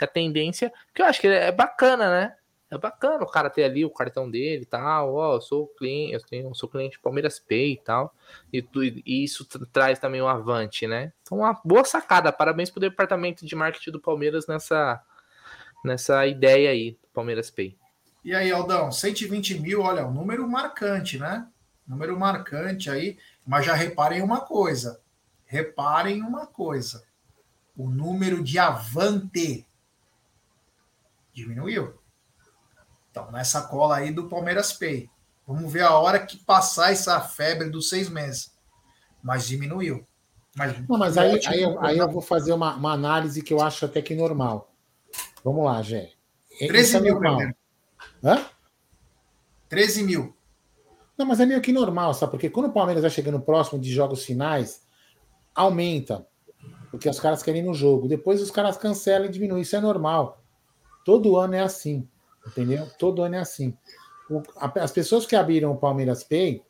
A 0.00 0.06
tendência, 0.06 0.72
que 0.94 1.02
eu 1.02 1.06
acho 1.06 1.20
que 1.20 1.26
é 1.26 1.50
bacana, 1.50 2.08
né? 2.08 2.36
É 2.70 2.76
bacana 2.76 3.24
o 3.24 3.30
cara 3.30 3.48
ter 3.48 3.64
ali 3.64 3.82
o 3.84 3.90
cartão 3.90 4.30
dele 4.30 4.62
e 4.62 4.66
tal. 4.66 5.14
Ó, 5.14 5.36
eu 5.36 5.40
sou 5.40 5.68
cliente, 5.68 6.12
eu 6.12 6.20
tenho, 6.20 6.54
sou 6.54 6.68
cliente 6.68 6.98
Palmeiras 6.98 7.38
Pay 7.38 7.72
e 7.72 7.78
tal. 7.78 8.14
E, 8.52 8.62
e 9.06 9.24
isso 9.24 9.44
traz 9.72 9.98
também 9.98 10.20
o 10.20 10.28
Avante, 10.28 10.86
né? 10.86 11.12
Então, 11.22 11.38
uma 11.38 11.58
boa 11.64 11.84
sacada. 11.84 12.30
Parabéns 12.30 12.70
pro 12.70 12.80
departamento 12.80 13.46
de 13.46 13.56
marketing 13.56 13.92
do 13.92 14.00
Palmeiras 14.00 14.46
nessa, 14.46 15.02
nessa 15.82 16.26
ideia 16.26 16.70
aí, 16.70 16.92
do 16.92 17.08
Palmeiras 17.14 17.50
Pay. 17.50 17.74
E 18.22 18.34
aí, 18.34 18.52
Aldão, 18.52 18.92
120 18.92 19.60
mil, 19.60 19.80
olha, 19.80 20.06
um 20.06 20.12
número 20.12 20.46
marcante, 20.46 21.18
né? 21.18 21.48
Número 21.86 22.18
marcante 22.18 22.90
aí, 22.90 23.16
mas 23.46 23.64
já 23.64 23.72
reparem 23.72 24.20
uma 24.20 24.42
coisa. 24.42 25.00
Reparem 25.46 26.20
uma 26.20 26.46
coisa. 26.46 27.02
O 27.74 27.88
número 27.88 28.44
de 28.44 28.58
avante 28.58 29.66
diminuiu. 31.32 31.98
Então, 33.10 33.30
nessa 33.30 33.62
cola 33.62 33.96
aí 33.96 34.12
do 34.12 34.28
Palmeiras 34.28 34.72
Pay. 34.72 35.10
Vamos 35.46 35.72
ver 35.72 35.82
a 35.82 35.98
hora 35.98 36.18
que 36.18 36.36
passar 36.36 36.92
essa 36.92 37.20
febre 37.20 37.70
dos 37.70 37.88
seis 37.88 38.08
meses. 38.08 38.52
Mas 39.22 39.46
diminuiu. 39.46 40.04
Mas, 40.54 40.88
Não, 40.88 40.98
mas 40.98 41.16
aí, 41.16 41.40
aí, 41.46 41.62
eu, 41.62 41.80
aí 41.80 41.98
eu 41.98 42.10
vou 42.10 42.20
fazer 42.20 42.52
uma, 42.52 42.74
uma 42.74 42.92
análise 42.92 43.42
que 43.42 43.52
eu 43.52 43.60
acho 43.60 43.84
até 43.84 44.02
que 44.02 44.14
normal. 44.14 44.72
Vamos 45.44 45.64
lá, 45.64 45.80
Gé. 45.82 46.10
13 46.58 46.96
é 46.96 47.00
mil, 47.00 47.14
normal. 47.14 47.40
Hã? 48.22 48.44
13 49.68 50.02
mil. 50.02 50.36
Não, 51.16 51.26
mas 51.26 51.40
é 51.40 51.46
meio 51.46 51.60
que 51.60 51.72
normal, 51.72 52.12
sabe? 52.14 52.32
Porque 52.32 52.50
quando 52.50 52.66
o 52.66 52.72
Palmeiras 52.72 53.02
vai 53.02 53.10
chegando 53.10 53.40
próximo 53.40 53.80
de 53.80 53.92
jogos 53.92 54.24
finais, 54.24 54.82
aumenta. 55.54 56.26
Porque 56.90 57.08
os 57.08 57.20
caras 57.20 57.42
querem 57.42 57.62
ir 57.62 57.64
no 57.64 57.74
jogo. 57.74 58.08
Depois 58.08 58.40
os 58.40 58.50
caras 58.50 58.76
cancelam 58.76 59.26
e 59.26 59.30
diminuem. 59.30 59.62
Isso 59.62 59.76
é 59.76 59.80
normal. 59.80 60.42
Todo 61.04 61.36
ano 61.36 61.54
é 61.54 61.60
assim. 61.60 62.08
Entendeu? 62.48 62.88
Todo 62.98 63.22
ano 63.22 63.36
é 63.36 63.38
assim. 63.38 63.76
O, 64.30 64.42
a, 64.56 64.72
as 64.82 64.90
pessoas 64.90 65.26
que 65.26 65.36
abriram 65.36 65.72
o 65.72 65.76
Palmeiras 65.76 66.24
Pay, 66.24 66.62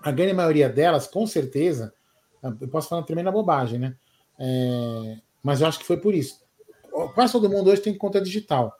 a 0.00 0.10
grande 0.10 0.32
maioria 0.32 0.68
delas, 0.68 1.06
com 1.06 1.26
certeza, 1.26 1.92
eu 2.60 2.68
posso 2.68 2.88
falar 2.88 3.00
uma 3.00 3.06
tremenda 3.06 3.30
bobagem, 3.30 3.78
né? 3.78 3.96
É, 4.38 5.18
mas 5.42 5.60
eu 5.60 5.66
acho 5.66 5.78
que 5.78 5.84
foi 5.84 5.96
por 5.96 6.14
isso. 6.14 6.40
Quase 7.14 7.32
todo 7.32 7.48
mundo 7.48 7.70
hoje 7.70 7.82
tem 7.82 7.96
conta 7.96 8.20
digital. 8.20 8.74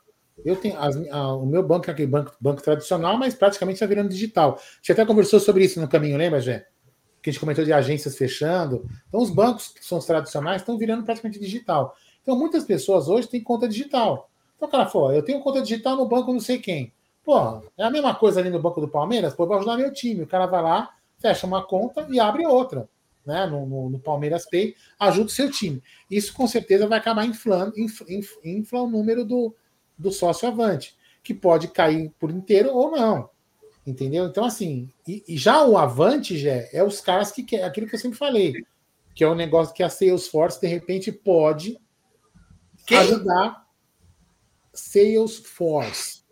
Eu 0.44 0.56
tenho 0.56 0.78
as, 0.78 0.96
a, 1.10 1.34
o 1.34 1.46
meu 1.46 1.62
banco 1.62 1.88
é 1.88 1.92
aquele 1.92 2.08
banco, 2.08 2.34
banco 2.40 2.62
tradicional, 2.62 3.16
mas 3.16 3.34
praticamente 3.34 3.76
está 3.76 3.86
virando 3.86 4.08
digital. 4.08 4.58
A 4.58 4.76
gente 4.76 4.92
até 4.92 5.06
conversou 5.06 5.38
sobre 5.38 5.64
isso 5.64 5.80
no 5.80 5.88
caminho, 5.88 6.16
lembra, 6.18 6.40
Jé? 6.40 6.66
Que 7.22 7.30
a 7.30 7.32
gente 7.32 7.40
comentou 7.40 7.64
de 7.64 7.72
agências 7.72 8.16
fechando. 8.16 8.84
Então, 9.06 9.20
os 9.20 9.30
bancos 9.30 9.68
que 9.68 9.84
são 9.84 9.98
os 9.98 10.04
tradicionais 10.04 10.62
estão 10.62 10.76
virando 10.76 11.04
praticamente 11.04 11.38
digital. 11.38 11.94
Então, 12.20 12.36
muitas 12.36 12.64
pessoas 12.64 13.08
hoje 13.08 13.28
têm 13.28 13.42
conta 13.42 13.68
digital. 13.68 14.31
Então, 14.62 14.68
o 14.68 14.70
cara 14.70 14.86
falou: 14.86 15.12
eu 15.12 15.24
tenho 15.24 15.40
conta 15.40 15.60
digital 15.60 15.96
no 15.96 16.06
banco 16.06 16.32
não 16.32 16.38
sei 16.38 16.58
quem. 16.58 16.92
Pô, 17.24 17.62
é 17.76 17.82
a 17.82 17.90
mesma 17.90 18.14
coisa 18.14 18.38
ali 18.38 18.48
no 18.48 18.60
banco 18.60 18.80
do 18.80 18.86
Palmeiras? 18.86 19.34
Pô, 19.34 19.44
vou 19.44 19.56
ajudar 19.56 19.76
meu 19.76 19.92
time. 19.92 20.22
O 20.22 20.26
cara 20.26 20.46
vai 20.46 20.62
lá, 20.62 20.94
fecha 21.18 21.46
uma 21.46 21.64
conta 21.64 22.06
e 22.08 22.20
abre 22.20 22.46
outra. 22.46 22.88
Né, 23.24 23.46
no, 23.46 23.64
no, 23.64 23.88
no 23.88 24.00
Palmeiras 24.00 24.44
Pay, 24.50 24.74
ajuda 24.98 25.26
o 25.26 25.30
seu 25.30 25.48
time. 25.48 25.80
Isso 26.10 26.34
com 26.34 26.48
certeza 26.48 26.88
vai 26.88 26.98
acabar 26.98 27.24
inflando, 27.24 27.78
infla, 27.78 28.04
infla 28.44 28.82
o 28.82 28.90
número 28.90 29.24
do, 29.24 29.54
do 29.96 30.10
sócio 30.10 30.48
avante, 30.48 30.96
que 31.22 31.32
pode 31.32 31.68
cair 31.68 32.10
por 32.18 32.32
inteiro 32.32 32.74
ou 32.74 32.90
não. 32.90 33.30
Entendeu? 33.86 34.26
Então, 34.26 34.44
assim, 34.44 34.90
e, 35.06 35.22
e 35.28 35.36
já 35.36 35.64
o 35.64 35.78
avante, 35.78 36.36
já 36.36 36.66
é 36.72 36.82
os 36.82 37.00
caras 37.00 37.30
que 37.30 37.44
quer, 37.44 37.62
aquilo 37.62 37.86
que 37.86 37.94
eu 37.94 38.00
sempre 38.00 38.18
falei, 38.18 38.54
que 39.14 39.22
é 39.22 39.28
um 39.28 39.36
negócio 39.36 39.72
que 39.72 39.84
a 39.84 39.88
Salesforce, 39.88 40.60
de 40.60 40.66
repente, 40.66 41.12
pode 41.12 41.78
Quem? 42.84 42.98
ajudar 42.98 43.61
Salesforce. 44.72 46.22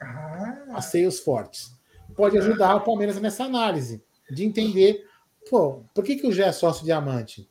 Ah. 0.00 0.64
A 0.70 0.82
Salesforce. 0.82 1.72
Pode 2.16 2.38
ajudar 2.38 2.76
o 2.76 2.80
Palmeiras 2.80 3.20
nessa 3.20 3.44
análise, 3.44 4.02
de 4.30 4.44
entender, 4.44 5.06
pô, 5.48 5.84
por 5.94 6.04
que, 6.04 6.16
que 6.16 6.26
o 6.26 6.32
Gé 6.32 6.46
é 6.46 6.52
sócio 6.52 6.84
diamante? 6.84 7.48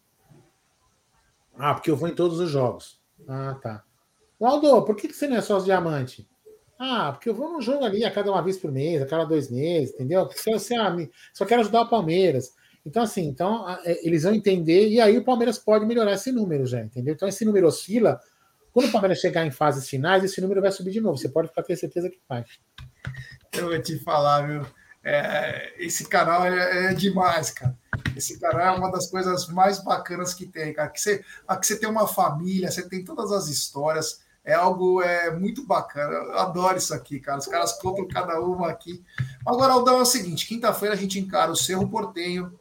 Ah, 1.57 1.73
porque 1.73 1.89
eu 1.89 1.95
vou 1.95 2.07
em 2.07 2.15
todos 2.15 2.39
os 2.39 2.49
jogos. 2.49 2.99
Ah, 3.27 3.57
tá. 3.61 3.83
Waldo, 4.39 4.83
por 4.83 4.95
que, 4.95 5.07
que 5.07 5.15
você 5.15 5.27
não 5.27 5.37
é 5.37 5.41
sócio 5.41 5.65
diamante? 5.65 6.27
Ah, 6.77 7.11
porque 7.11 7.29
eu 7.29 7.33
vou 7.33 7.51
num 7.51 7.61
jogo 7.61 7.83
ali 7.83 8.05
a 8.05 8.11
cada 8.11 8.31
uma 8.31 8.41
vez 8.41 8.57
por 8.57 8.71
mês, 8.71 9.01
a 9.01 9.05
cada 9.05 9.25
dois 9.25 9.49
meses, 9.49 9.95
entendeu? 9.95 10.27
Porque 10.27 10.39
você, 10.51 10.75
ah, 10.75 10.95
só 11.33 11.45
quero 11.45 11.61
ajudar 11.61 11.81
o 11.81 11.89
Palmeiras. 11.89 12.53
Então, 12.85 13.01
assim, 13.03 13.25
então 13.25 13.67
é, 13.83 14.07
eles 14.07 14.23
vão 14.23 14.33
entender, 14.33 14.87
e 14.87 15.01
aí 15.01 15.17
o 15.17 15.23
Palmeiras 15.23 15.57
pode 15.57 15.85
melhorar 15.85 16.13
esse 16.13 16.31
número 16.31 16.65
já, 16.65 16.81
entendeu? 16.81 17.15
Então, 17.15 17.27
esse 17.27 17.43
número 17.43 17.67
oscila. 17.67 18.19
Quando 18.77 18.89
o 18.89 18.91
Palmeiras 18.91 19.17
chegar 19.17 19.43
em 19.43 19.49
fases 19.49 19.89
finais, 19.89 20.23
esse 20.23 20.39
número 20.39 20.61
vai 20.61 20.71
subir 20.71 20.91
de 20.91 21.01
novo. 21.01 21.17
Você 21.17 21.27
pode 21.27 21.47
ficar 21.47 21.63
ter 21.63 21.75
certeza 21.75 22.11
que 22.11 22.19
vai. 22.29 22.45
Eu 23.51 23.69
vou 23.69 23.81
te 23.81 23.97
falar, 23.97 24.45
viu? 24.45 24.67
É, 25.03 25.73
esse 25.83 26.07
canal 26.07 26.45
é, 26.45 26.91
é, 26.91 26.93
demais, 26.93 27.49
cara. 27.49 27.75
Esse 28.15 28.39
canal 28.39 28.75
é 28.75 28.77
uma 28.77 28.91
das 28.91 29.09
coisas 29.09 29.47
mais 29.47 29.83
bacanas 29.83 30.31
que 30.31 30.45
tem, 30.45 30.75
cara. 30.75 30.89
Que 30.89 31.01
você, 31.01 31.25
aqui 31.47 31.65
você 31.65 31.79
tem 31.79 31.89
uma 31.89 32.07
família, 32.07 32.69
você 32.69 32.87
tem 32.87 33.03
todas 33.03 33.31
as 33.31 33.47
histórias. 33.47 34.21
É 34.45 34.53
algo 34.53 35.01
é, 35.01 35.31
muito 35.31 35.65
bacana. 35.65 36.13
Eu 36.13 36.37
adoro 36.37 36.77
isso 36.77 36.93
aqui, 36.93 37.19
cara. 37.19 37.39
Os 37.39 37.47
caras 37.47 37.73
contam 37.79 38.07
cada 38.07 38.39
uma 38.39 38.69
aqui. 38.69 39.03
Agora, 39.43 39.73
Aldão, 39.73 39.97
é 39.97 40.01
o 40.03 40.05
seguinte: 40.05 40.45
quinta-feira 40.45 40.93
a 40.93 40.97
gente 40.97 41.17
encara 41.17 41.49
o 41.49 41.55
Cerro 41.55 41.89
Portenho. 41.89 42.53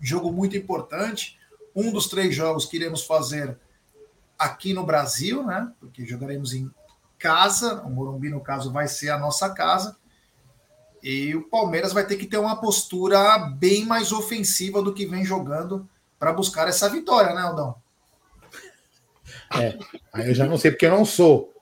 Jogo 0.00 0.32
muito 0.32 0.56
importante. 0.56 1.38
Um 1.76 1.92
dos 1.92 2.08
três 2.08 2.34
jogos 2.34 2.64
que 2.64 2.78
iremos 2.78 3.04
fazer 3.04 3.58
aqui 4.38 4.72
no 4.72 4.86
Brasil, 4.86 5.42
né? 5.44 5.70
Porque 5.80 6.06
jogaremos 6.06 6.52
em 6.54 6.70
casa. 7.18 7.82
O 7.82 7.90
Morumbi, 7.90 8.30
no 8.30 8.40
caso, 8.40 8.70
vai 8.70 8.86
ser 8.86 9.10
a 9.10 9.18
nossa 9.18 9.50
casa. 9.50 9.96
E 11.02 11.34
o 11.34 11.48
Palmeiras 11.48 11.92
vai 11.92 12.06
ter 12.06 12.16
que 12.16 12.26
ter 12.26 12.38
uma 12.38 12.60
postura 12.60 13.38
bem 13.38 13.84
mais 13.84 14.12
ofensiva 14.12 14.82
do 14.82 14.94
que 14.94 15.06
vem 15.06 15.24
jogando 15.24 15.88
para 16.18 16.32
buscar 16.32 16.68
essa 16.68 16.88
vitória, 16.88 17.34
né, 17.34 17.42
Aldão? 17.42 17.76
É, 19.54 19.78
aí 20.12 20.28
eu 20.28 20.34
já 20.34 20.46
não 20.46 20.58
sei 20.58 20.70
porque 20.70 20.86
eu 20.86 20.90
não 20.90 21.04
sou. 21.04 21.52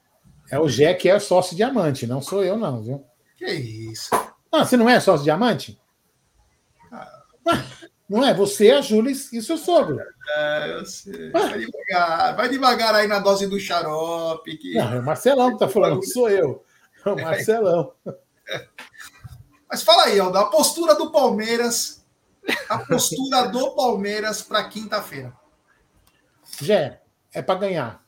É 0.50 0.58
o 0.58 0.68
Jé 0.68 0.94
que 0.94 1.08
é 1.08 1.18
sócio 1.18 1.56
diamante, 1.56 2.06
não 2.06 2.22
sou 2.22 2.42
eu, 2.44 2.56
não, 2.56 2.82
viu? 2.82 3.04
Que 3.36 3.46
isso? 3.46 4.10
Ah, 4.50 4.64
você 4.64 4.76
não 4.76 4.88
é 4.88 4.98
sócio 5.00 5.24
diamante? 5.24 5.78
Ah. 6.90 7.22
Não 8.08 8.24
é? 8.24 8.32
Você, 8.32 8.70
a 8.70 8.80
Júlia 8.80 9.10
e 9.10 9.42
seu 9.42 9.56
sogro. 9.56 9.98
É, 10.36 10.78
eu 10.78 10.86
sei. 10.86 11.30
Vai 11.30 11.58
devagar, 11.58 12.36
vai 12.36 12.48
devagar 12.48 12.94
aí 12.94 13.08
na 13.08 13.18
dose 13.18 13.46
do 13.46 13.58
xarope. 13.58 14.56
Que... 14.56 14.74
Não, 14.74 14.94
é 14.94 15.00
o 15.00 15.04
Marcelão 15.04 15.52
que 15.52 15.58
tá 15.58 15.68
falando, 15.68 16.00
que 16.00 16.06
sou 16.06 16.30
eu. 16.30 16.64
É 17.04 17.10
o 17.10 17.16
Marcelão. 17.16 17.92
Mas 19.68 19.82
fala 19.82 20.04
aí, 20.04 20.20
Aldo, 20.20 20.38
a 20.38 20.46
postura 20.46 20.94
do 20.94 21.10
Palmeiras, 21.10 22.04
a 22.68 22.78
postura 22.78 23.48
do 23.48 23.74
Palmeiras 23.74 24.40
para 24.40 24.68
quinta-feira. 24.68 25.32
Jé, 26.60 27.00
é 27.34 27.42
para 27.42 27.58
ganhar. 27.58 28.06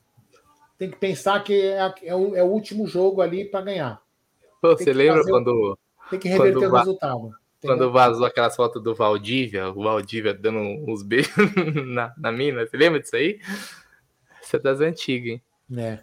Tem 0.79 0.89
que 0.89 0.97
pensar 0.97 1.43
que 1.43 1.61
é, 1.61 1.93
é, 2.05 2.15
o, 2.15 2.37
é 2.37 2.43
o, 2.43 2.47
último 2.47 2.87
jogo 2.87 3.21
ali 3.21 3.45
para 3.45 3.63
ganhar. 3.63 4.01
Pô, 4.63 4.77
você 4.77 4.93
lembra 4.93 5.25
quando. 5.25 5.77
Tem 6.09 6.21
que 6.21 6.29
reverter 6.29 6.69
o 6.69 6.77
resultado. 6.77 7.35
Quando 7.61 7.91
vazou 7.91 8.25
aquelas 8.25 8.55
fotos 8.55 8.83
do 8.83 8.95
Valdívia, 8.95 9.69
o 9.71 9.83
Valdívia 9.83 10.33
dando 10.33 10.59
uns 10.59 11.03
beijos 11.03 11.33
na, 11.87 12.15
na 12.17 12.31
mina, 12.31 12.65
você 12.67 12.77
lembra 12.77 13.01
disso 13.01 13.17
aí? 13.17 13.41
Isso 14.41 14.57
é 14.57 14.59
das 14.59 14.81
antigas, 14.81 15.33
hein? 15.33 15.43
É. 15.77 15.99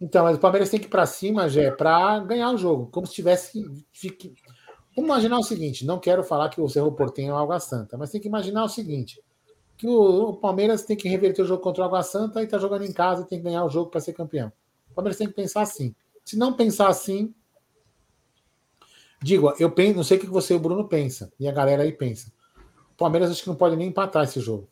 Então, 0.00 0.24
mas 0.24 0.36
o 0.36 0.40
Palmeiras 0.40 0.70
tem 0.70 0.78
que 0.78 0.86
ir 0.86 0.90
para 0.90 1.06
cima, 1.06 1.48
Jé, 1.48 1.70
para 1.70 2.20
ganhar 2.20 2.50
o 2.52 2.58
jogo. 2.58 2.86
Como 2.86 3.06
se 3.06 3.14
tivesse. 3.14 3.64
Fique... 3.92 4.34
Vamos 4.94 5.10
imaginar 5.10 5.38
o 5.38 5.42
seguinte: 5.42 5.84
não 5.84 5.98
quero 5.98 6.22
falar 6.22 6.48
que 6.50 6.60
o 6.60 6.68
Cerro 6.68 6.92
Portenho 6.92 7.30
é 7.30 7.34
o 7.34 7.38
Água 7.38 7.58
Santa, 7.58 7.96
mas 7.96 8.10
tem 8.10 8.20
que 8.20 8.28
imaginar 8.28 8.64
o 8.64 8.68
seguinte: 8.68 9.20
que 9.76 9.86
o, 9.86 10.28
o, 10.30 10.36
Palmeiras 10.36 10.84
tem 10.84 10.96
que 10.96 11.08
reverter 11.08 11.42
o 11.42 11.46
jogo 11.46 11.62
contra 11.62 11.82
o 11.82 11.86
Água 11.86 12.02
Santa 12.02 12.40
e 12.40 12.44
está 12.44 12.58
jogando 12.58 12.84
em 12.84 12.92
casa 12.92 13.22
e 13.22 13.24
tem 13.24 13.38
que 13.38 13.44
ganhar 13.44 13.64
o 13.64 13.70
jogo 13.70 13.90
para 13.90 14.00
ser 14.00 14.12
campeão. 14.12 14.52
O 14.90 14.94
Palmeiras 14.94 15.16
tem 15.16 15.26
que 15.26 15.34
pensar 15.34 15.62
assim. 15.62 15.94
Se 16.24 16.36
não 16.36 16.52
pensar 16.52 16.88
assim, 16.88 17.34
digo, 19.20 19.54
eu 19.58 19.70
penso, 19.70 19.96
não 19.96 20.04
sei 20.04 20.16
o 20.16 20.20
que 20.20 20.26
você 20.26 20.54
e 20.54 20.56
o 20.56 20.60
Bruno 20.60 20.88
pensa, 20.88 21.32
e 21.38 21.48
a 21.48 21.52
galera 21.52 21.82
aí 21.82 21.92
pensa. 21.92 22.32
O 22.92 22.96
Palmeiras 22.96 23.30
acho 23.30 23.42
que 23.42 23.48
não 23.48 23.56
pode 23.56 23.76
nem 23.76 23.88
empatar 23.88 24.24
esse 24.24 24.40
jogo. 24.40 24.68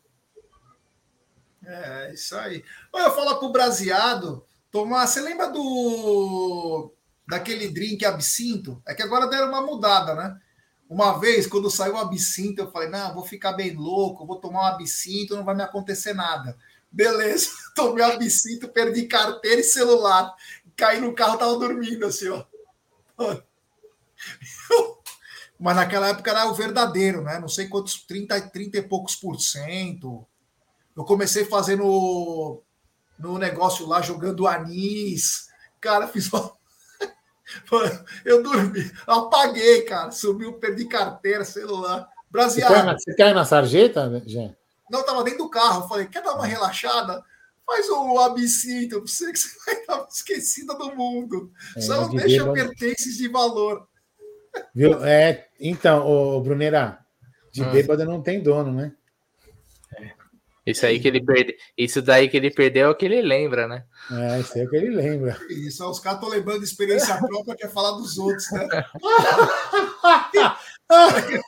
É, 1.65 2.13
isso 2.13 2.35
aí. 2.35 2.63
Eu 2.93 3.11
falo 3.11 3.39
pro 3.39 3.51
Brasiado, 3.51 4.45
Tomás, 4.71 5.09
você 5.09 5.21
lembra 5.21 5.49
do 5.49 6.91
daquele 7.27 7.67
drink 7.67 8.05
absinto? 8.05 8.81
É 8.87 8.93
que 8.93 9.01
agora 9.01 9.27
deram 9.27 9.49
uma 9.49 9.61
mudada, 9.61 10.15
né? 10.15 10.39
Uma 10.89 11.19
vez, 11.19 11.45
quando 11.45 11.69
saiu 11.69 11.95
o 11.95 11.97
absinto, 11.97 12.61
eu 12.61 12.71
falei: 12.71 12.89
não, 12.89 13.13
vou 13.13 13.23
ficar 13.25 13.53
bem 13.53 13.75
louco, 13.75 14.25
vou 14.25 14.39
tomar 14.39 14.61
um 14.61 14.73
absinto, 14.73 15.35
não 15.35 15.43
vai 15.43 15.55
me 15.55 15.63
acontecer 15.63 16.13
nada. 16.13 16.57
Beleza, 16.89 17.49
tomei 17.75 18.03
um 18.03 18.11
absinto, 18.11 18.69
perdi 18.69 19.05
carteira 19.07 19.59
e 19.61 19.63
celular. 19.63 20.33
Caí 20.75 21.01
no 21.01 21.13
carro, 21.13 21.37
tava 21.37 21.57
dormindo 21.57 22.05
assim, 22.05 22.29
ó. 22.29 22.45
Mas 25.59 25.75
naquela 25.75 26.09
época 26.09 26.31
era 26.31 26.45
o 26.45 26.53
verdadeiro, 26.53 27.21
né? 27.23 27.39
Não 27.39 27.47
sei 27.47 27.67
quantos, 27.67 28.05
30, 28.05 28.39
30 28.49 28.77
e 28.77 28.81
poucos 28.83 29.15
por 29.15 29.39
cento. 29.39 30.25
Eu 30.95 31.03
comecei 31.03 31.45
fazendo 31.45 32.61
no 33.17 33.37
negócio 33.37 33.87
lá, 33.87 34.01
jogando 34.01 34.47
anis. 34.47 35.47
Cara, 35.81 36.07
fiz 36.09 36.31
uma 36.31 36.55
eu 38.25 38.43
dormi, 38.43 38.91
apaguei, 39.05 39.83
cara. 39.83 40.11
Sumiu, 40.11 40.53
perdi 40.53 40.85
carteira, 40.85 41.45
celular. 41.45 42.07
Brasileiro. 42.29 42.99
Você 42.99 43.15
caiu 43.15 43.33
na, 43.33 43.45
sarjeta, 43.45 44.21
Jé? 44.25 44.53
Não, 44.89 45.05
tava 45.05 45.23
dentro 45.23 45.45
do 45.45 45.49
carro. 45.49 45.87
Falei, 45.87 46.07
quer 46.07 46.21
dar 46.21 46.35
uma 46.35 46.45
relaxada? 46.45 47.23
Faz 47.65 47.89
um 47.89 48.19
absinto, 48.19 49.01
você 49.01 49.31
que 49.31 49.39
você 49.39 49.49
vai 49.65 49.75
estar 49.75 50.07
esquecida 50.09 50.73
do 50.73 50.95
mundo. 50.95 51.51
É, 51.75 51.81
Só 51.81 52.01
não 52.01 52.09
deixa 52.09 52.51
pertences 52.51 53.17
de 53.17 53.27
valor. 53.27 53.86
Viu? 54.73 55.03
É, 55.03 55.47
então, 55.59 56.05
o 56.05 56.41
Brunera, 56.41 56.99
de 57.51 57.63
ah. 57.63 57.69
bêbado 57.69 58.05
não 58.05 58.21
tem 58.21 58.41
dono, 58.41 58.71
né? 58.71 58.93
Isso 60.67 60.85
aí 60.85 60.99
que 60.99 61.07
ele 61.07 61.23
perde, 61.23 61.55
isso 61.77 62.01
daí 62.01 62.27
que 62.27 62.35
ele 62.35 62.51
perdeu 62.51 62.87
é 62.87 62.89
o 62.89 62.95
que 62.95 63.05
ele 63.05 63.21
lembra, 63.21 63.69
né? 63.69 63.85
É, 64.11 64.41
isso 64.41 64.53
aí 64.53 64.63
é 64.63 64.65
o 64.65 64.69
que 64.69 64.75
ele 64.75 64.89
lembra. 64.89 65.39
Isso, 65.49 65.89
os 65.89 66.01
caras 66.01 66.19
estão 66.19 66.29
lembrando 66.29 66.59
de 66.59 66.65
experiência 66.65 67.17
própria, 67.25 67.55
quer 67.55 67.71
falar 67.71 67.91
dos 67.91 68.17
outros, 68.17 68.51
né? 68.51 68.67
quer 68.69 68.85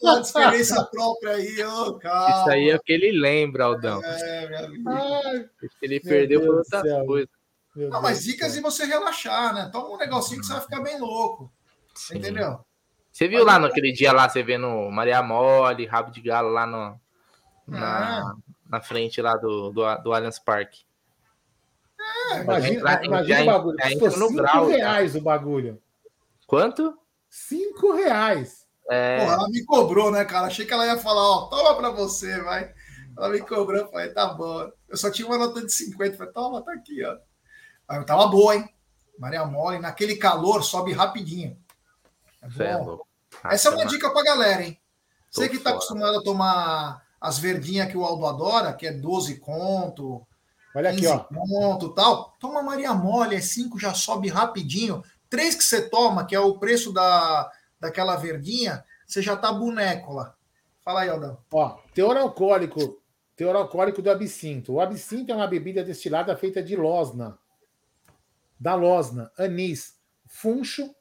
falar 0.01 0.21
de 0.21 0.25
experiência 0.25 0.81
própria 0.85 1.33
aí, 1.33 1.61
oh, 1.63 1.95
calma. 1.95 2.39
Isso 2.39 2.49
aí 2.49 2.69
é 2.69 2.77
o 2.77 2.79
que 2.79 2.93
ele 2.93 3.11
lembra, 3.11 3.65
Aldão. 3.65 4.01
É, 4.05 4.47
meu 4.47 4.65
amigo. 4.65 4.89
Ele 5.81 5.99
perdeu 5.99 6.39
por 6.39 6.55
outra 6.55 6.81
coisa. 7.05 7.27
Não, 7.75 8.01
mas 8.01 8.23
dicas 8.23 8.53
de 8.53 8.61
você 8.61 8.85
relaxar, 8.85 9.53
né? 9.53 9.69
Toma 9.69 9.89
um 9.89 9.97
negocinho 9.97 10.39
que 10.39 10.47
você 10.47 10.53
vai 10.53 10.61
ficar 10.61 10.81
bem 10.81 10.97
louco. 10.97 11.51
Sim. 11.93 12.19
Entendeu? 12.19 12.63
Você 13.19 13.27
viu 13.27 13.43
lá 13.43 13.59
naquele 13.59 13.91
dia 13.91 14.13
lá, 14.13 14.29
você 14.29 14.41
vendo 14.41 14.89
Maria 14.89 15.21
Mole, 15.21 15.85
Rabo 15.85 16.09
de 16.09 16.21
Galo 16.21 16.47
lá 16.47 16.65
no, 16.65 16.97
na, 17.67 18.21
ah 18.21 18.35
na 18.69 18.79
frente 18.79 19.21
lá 19.21 19.35
do, 19.35 19.71
do, 19.71 19.95
do 19.97 20.13
Allianz 20.13 20.39
Parque. 20.39 20.85
É, 22.31 22.39
imagina, 22.39 23.03
imagina 23.03 23.41
o 23.41 23.45
bagulho. 23.45 23.77
Custou 23.99 24.29
5 24.29 24.33
grau, 24.35 24.67
reais 24.67 25.11
cara. 25.11 25.21
o 25.21 25.23
bagulho. 25.25 25.81
Quanto? 26.47 26.97
5 27.29 27.93
reais. 27.93 28.65
É... 28.89 29.19
Porra, 29.19 29.33
ela 29.33 29.49
me 29.49 29.65
cobrou, 29.65 30.11
né, 30.11 30.23
cara? 30.23 30.47
Achei 30.47 30.65
que 30.65 30.71
ela 30.71 30.85
ia 30.85 30.97
falar, 30.97 31.21
ó, 31.21 31.47
toma 31.47 31.75
pra 31.75 31.89
você, 31.89 32.39
vai. 32.41 32.73
Ela 33.17 33.27
me 33.27 33.41
cobrou, 33.41 33.89
falei, 33.89 34.13
tá 34.13 34.27
bom. 34.27 34.71
Eu 34.87 34.95
só 34.95 35.11
tinha 35.11 35.27
uma 35.27 35.37
nota 35.37 35.65
de 35.65 35.73
50, 35.73 36.15
falei, 36.15 36.31
toma, 36.31 36.61
tá 36.63 36.71
aqui, 36.71 37.03
ó. 37.03 37.17
Aí 37.85 38.01
tava 38.05 38.27
boa, 38.27 38.55
hein? 38.55 38.69
Maria 39.17 39.45
Mole, 39.45 39.77
naquele 39.79 40.15
calor, 40.15 40.63
sobe 40.63 40.93
rapidinho. 40.93 41.57
É 42.41 42.47
bom. 42.47 43.08
É 43.45 43.55
Essa 43.55 43.69
é 43.69 43.71
uma 43.71 43.85
dica 43.85 44.09
pra 44.11 44.23
galera, 44.23 44.63
hein? 44.63 44.79
Você 45.29 45.47
que 45.47 45.59
tá 45.59 45.71
acostumado 45.71 46.19
a 46.19 46.23
tomar 46.23 47.05
as 47.21 47.37
verdinhas 47.37 47.89
que 47.89 47.97
o 47.97 48.03
Aldo 48.03 48.25
adora, 48.25 48.73
que 48.73 48.87
é 48.87 48.91
12 48.91 49.39
conto, 49.39 50.25
Olha 50.75 50.91
aqui, 50.91 51.05
ó. 51.07 51.19
conto 51.19 51.89
tal. 51.93 52.35
Toma 52.39 52.61
Maria 52.61 52.93
Mole, 52.93 53.35
é 53.35 53.41
5, 53.41 53.79
já 53.79 53.93
sobe 53.93 54.27
rapidinho. 54.27 55.03
Três 55.29 55.55
que 55.55 55.63
você 55.63 55.89
toma, 55.89 56.25
que 56.25 56.35
é 56.35 56.39
o 56.39 56.57
preço 56.57 56.91
da, 56.91 57.51
daquela 57.79 58.15
verdinha, 58.15 58.83
você 59.05 59.21
já 59.21 59.35
tá 59.35 59.51
boneco 59.51 60.13
lá. 60.13 60.35
Fala 60.81 61.01
aí, 61.01 61.09
Aldão. 61.09 61.37
Ó, 61.51 61.77
teor 61.93 62.17
alcoólico, 62.17 63.01
teor 63.35 63.55
alcoólico 63.55 64.01
do 64.01 64.09
absinto. 64.09 64.73
O 64.73 64.81
absinto 64.81 65.31
é 65.31 65.35
uma 65.35 65.47
bebida 65.47 65.83
destilada 65.83 66.35
feita 66.35 66.63
de 66.63 66.75
losna. 66.75 67.37
Da 68.59 68.75
losna, 68.75 69.31
anis, 69.37 69.95
funcho 70.27 70.93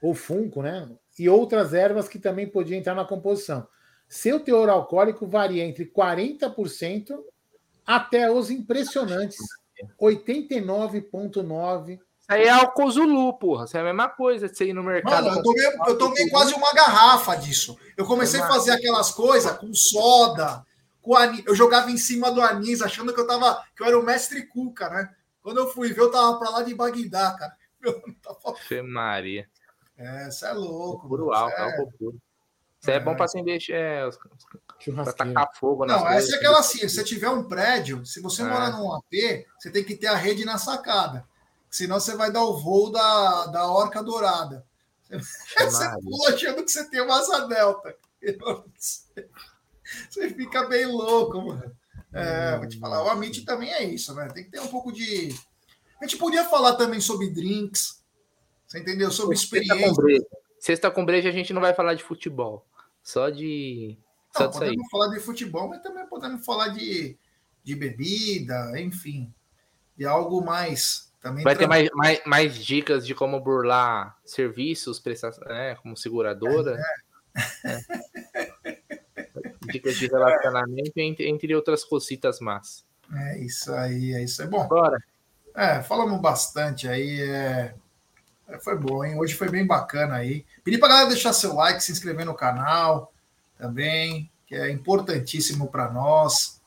ou 0.00 0.14
funco, 0.14 0.62
né? 0.62 0.88
E 1.18 1.28
outras 1.28 1.74
ervas 1.74 2.08
que 2.08 2.18
também 2.18 2.46
podiam 2.46 2.78
entrar 2.78 2.94
na 2.94 3.04
composição. 3.04 3.66
Seu 4.08 4.40
teor 4.40 4.68
alcoólico 4.68 5.26
varia 5.26 5.64
entre 5.64 5.86
40% 5.86 7.18
até 7.86 8.30
os 8.30 8.50
impressionantes 8.50 9.38
89,9%. 10.00 11.92
Isso 11.92 12.00
aí 12.28 12.44
é 12.44 12.50
álcool 12.50 12.90
Zulu, 12.90 13.32
porra. 13.34 13.64
Isso 13.64 13.76
é 13.76 13.80
a 13.80 13.84
mesma 13.84 14.08
coisa 14.08 14.48
de 14.48 14.56
você 14.56 14.66
ir 14.66 14.72
no 14.72 14.82
mercado. 14.82 15.24
Mano, 15.24 15.38
eu 15.38 15.42
tomei, 15.42 15.66
eu 15.88 15.98
tomei 15.98 16.30
quase 16.30 16.54
uma 16.54 16.72
garrafa 16.72 17.34
disso. 17.34 17.76
Eu 17.96 18.06
comecei 18.06 18.40
a 18.40 18.46
fazer 18.48 18.70
aquelas 18.70 19.10
coisas 19.10 19.52
com 19.58 19.74
soda, 19.74 20.64
com 21.00 21.16
anis. 21.16 21.42
Eu 21.44 21.54
jogava 21.54 21.90
em 21.90 21.96
cima 21.96 22.30
do 22.30 22.40
anis, 22.40 22.80
achando 22.80 23.12
que 23.12 23.20
eu 23.20 23.26
tava. 23.26 23.64
que 23.76 23.82
eu 23.82 23.86
era 23.86 23.98
o 23.98 24.04
mestre 24.04 24.46
Cuca, 24.46 24.88
né? 24.88 25.10
Quando 25.42 25.58
eu 25.58 25.68
fui 25.68 25.92
ver, 25.92 26.00
eu 26.00 26.10
tava 26.10 26.38
pra 26.38 26.50
lá 26.50 26.62
de 26.62 26.74
Bagdá, 26.74 27.32
cara. 27.32 27.56
Meu, 27.82 28.00
tava... 28.22 28.56
Maria. 28.84 29.48
É, 29.96 30.30
você 30.30 30.46
é 30.46 30.52
louco. 30.52 31.08
Puro 31.08 31.32
álcool, 31.32 31.56
é... 31.56 31.62
álcool 31.62 31.92
puro. 31.98 32.22
Isso 32.80 32.90
é, 32.90 32.94
é 32.94 33.00
bom 33.00 33.14
para 33.14 33.26
acender 33.26 33.62
é, 33.70 34.10
para 34.92 35.12
tacar 35.12 35.48
fogo 35.54 35.86
Não, 35.86 36.08
essa 36.08 36.34
é 36.34 36.38
aquela 36.38 36.58
assim, 36.58 36.78
se 36.78 36.90
você 36.90 37.04
tiver 37.04 37.28
um 37.28 37.44
prédio, 37.44 38.04
se 38.04 38.20
você 38.20 38.42
é. 38.42 38.44
morar 38.44 38.72
num 38.72 38.92
AP, 38.92 39.46
você 39.56 39.70
tem 39.70 39.84
que 39.84 39.94
ter 39.94 40.08
a 40.08 40.16
rede 40.16 40.44
na 40.44 40.58
sacada. 40.58 41.24
Senão 41.70 42.00
você 42.00 42.16
vai 42.16 42.32
dar 42.32 42.42
o 42.42 42.58
voo 42.58 42.90
da, 42.90 43.46
da 43.46 43.66
orca 43.66 44.02
dourada. 44.02 44.66
Você 45.08 45.90
pula 46.00 46.34
achando 46.34 46.64
que 46.64 46.70
você 46.70 46.88
tem 46.90 47.00
uma 47.00 47.18
asa 47.18 47.46
delta. 47.46 47.96
Você 50.08 50.30
fica 50.30 50.66
bem 50.66 50.86
louco, 50.86 51.40
mano. 51.40 51.76
É, 52.12 52.58
vou 52.58 52.68
te 52.68 52.78
falar, 52.78 53.02
o 53.04 53.08
Amit 53.08 53.44
também 53.44 53.72
é 53.72 53.84
isso, 53.84 54.14
né? 54.14 54.28
Tem 54.28 54.44
que 54.44 54.50
ter 54.50 54.60
um 54.60 54.68
pouco 54.68 54.92
de. 54.92 55.34
A 56.00 56.04
gente 56.04 56.18
podia 56.18 56.44
falar 56.44 56.74
também 56.76 57.00
sobre 57.00 57.30
drinks, 57.30 58.01
você 58.72 58.78
entendeu? 58.78 59.10
Sobre 59.10 59.36
experiência. 59.36 60.02
Sexta 60.58 60.90
com 60.90 61.04
breja 61.04 61.28
a 61.28 61.32
gente 61.32 61.52
não 61.52 61.60
vai 61.60 61.74
falar 61.74 61.94
de 61.94 62.02
futebol. 62.02 62.64
Só 63.02 63.28
de. 63.28 63.98
Só 64.34 64.44
não, 64.44 64.50
podemos 64.50 64.90
falar 64.90 65.08
de 65.08 65.20
futebol, 65.20 65.68
mas 65.68 65.82
também 65.82 66.06
podemos 66.06 66.44
falar 66.44 66.68
de, 66.68 67.16
de 67.62 67.74
bebida, 67.74 68.80
enfim. 68.80 69.32
De 69.96 70.06
algo 70.06 70.42
mais. 70.42 71.12
Também 71.20 71.44
vai 71.44 71.54
ter 71.54 71.66
mais, 71.66 71.90
mais, 71.94 72.22
mais 72.24 72.56
dicas 72.56 73.06
de 73.06 73.14
como 73.14 73.38
burlar 73.40 74.18
serviços, 74.24 75.02
né, 75.46 75.76
como 75.76 75.96
seguradora. 75.96 76.80
É, 77.36 77.70
é. 77.70 78.78
Dicas 79.70 79.96
de 79.96 80.06
relacionamento, 80.06 80.92
entre, 80.96 81.28
entre 81.28 81.54
outras 81.54 81.84
cositas 81.84 82.40
más. 82.40 82.84
É 83.14 83.38
isso 83.38 83.72
aí, 83.72 84.14
é 84.14 84.24
isso. 84.24 84.42
É 84.42 84.46
bom. 84.46 84.66
Bora. 84.66 84.98
É, 85.54 85.82
falamos 85.82 86.20
bastante 86.20 86.88
aí. 86.88 87.20
É... 87.20 87.74
É, 88.52 88.58
foi 88.58 88.76
bom, 88.76 89.02
hein? 89.02 89.18
Hoje 89.18 89.34
foi 89.34 89.48
bem 89.48 89.66
bacana 89.66 90.16
aí. 90.16 90.44
Pedi 90.62 90.76
para 90.76 90.88
galera 90.88 91.08
deixar 91.08 91.32
seu 91.32 91.54
like, 91.54 91.82
se 91.82 91.90
inscrever 91.90 92.26
no 92.26 92.34
canal 92.34 93.10
também, 93.58 94.30
que 94.46 94.54
é 94.54 94.70
importantíssimo 94.70 95.68
para 95.68 95.90
nós. 95.90 96.60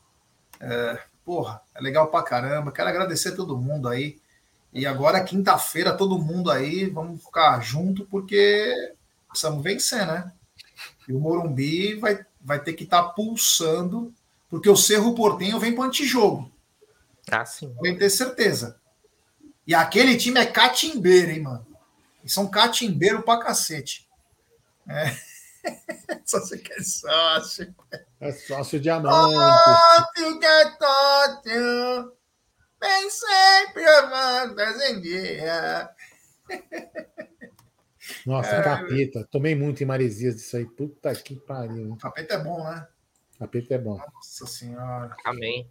É, 0.59 0.99
porra, 1.23 1.61
é 1.75 1.81
legal 1.81 2.07
pra 2.07 2.23
caramba. 2.23 2.71
Quero 2.71 2.89
agradecer 2.89 3.29
a 3.29 3.35
todo 3.35 3.57
mundo 3.57 3.87
aí. 3.87 4.17
E 4.73 4.85
agora, 4.85 5.23
quinta-feira, 5.23 5.95
todo 5.95 6.17
mundo 6.17 6.49
aí, 6.49 6.89
vamos 6.89 7.23
ficar 7.23 7.61
junto, 7.61 8.03
porque 8.05 8.73
precisamos 9.29 9.63
vencer, 9.63 10.07
né? 10.07 10.31
E 11.07 11.13
o 11.13 11.19
Morumbi 11.19 11.95
vai, 11.95 12.25
vai 12.41 12.59
ter 12.59 12.73
que 12.73 12.83
estar 12.83 13.03
tá 13.03 13.09
pulsando, 13.09 14.11
porque 14.49 14.69
o 14.69 14.75
Cerro 14.75 15.13
Portenho 15.13 15.59
vem 15.59 15.75
para 15.75 15.85
antijogo. 15.85 16.51
Ah, 17.31 17.45
sim. 17.45 17.73
Tem 17.81 17.95
ter 17.95 18.09
certeza. 18.09 18.77
E 19.67 19.73
aquele 19.73 20.17
time 20.17 20.39
é 20.39 20.45
catimbeiro, 20.45 21.31
hein, 21.31 21.41
mano? 21.41 21.74
E 22.25 22.29
são 22.29 22.49
catimbeiro 22.49 23.21
pra 23.21 23.39
cacete. 23.39 24.09
É. 24.89 25.15
Só 26.25 26.39
você 26.39 26.57
quer 26.57 26.81
sócio. 26.81 27.75
É 28.19 28.31
sócio 28.31 28.79
diamante. 28.79 29.35
Sócio 29.35 30.39
que 30.39 30.45
é 30.45 30.71
sócio. 30.71 32.17
Vem 32.81 33.09
sempre 33.09 33.85
amando 33.85 34.55
fazendia. 34.55 35.89
Nossa, 38.25 38.55
é, 38.55 38.63
capeta. 38.63 39.27
Tomei 39.31 39.55
muito 39.55 39.83
em 39.83 39.85
Maresias 39.85 40.35
disso 40.35 40.57
aí. 40.57 40.65
Puta 40.65 41.13
que 41.13 41.35
pariu. 41.35 41.95
Capeta 41.97 42.33
é 42.35 42.43
bom, 42.43 42.63
né? 42.63 42.87
Capeta 43.37 43.75
é 43.75 43.77
bom. 43.77 43.97
Nossa 43.97 44.47
senhora. 44.47 45.15
Amém. 45.23 45.69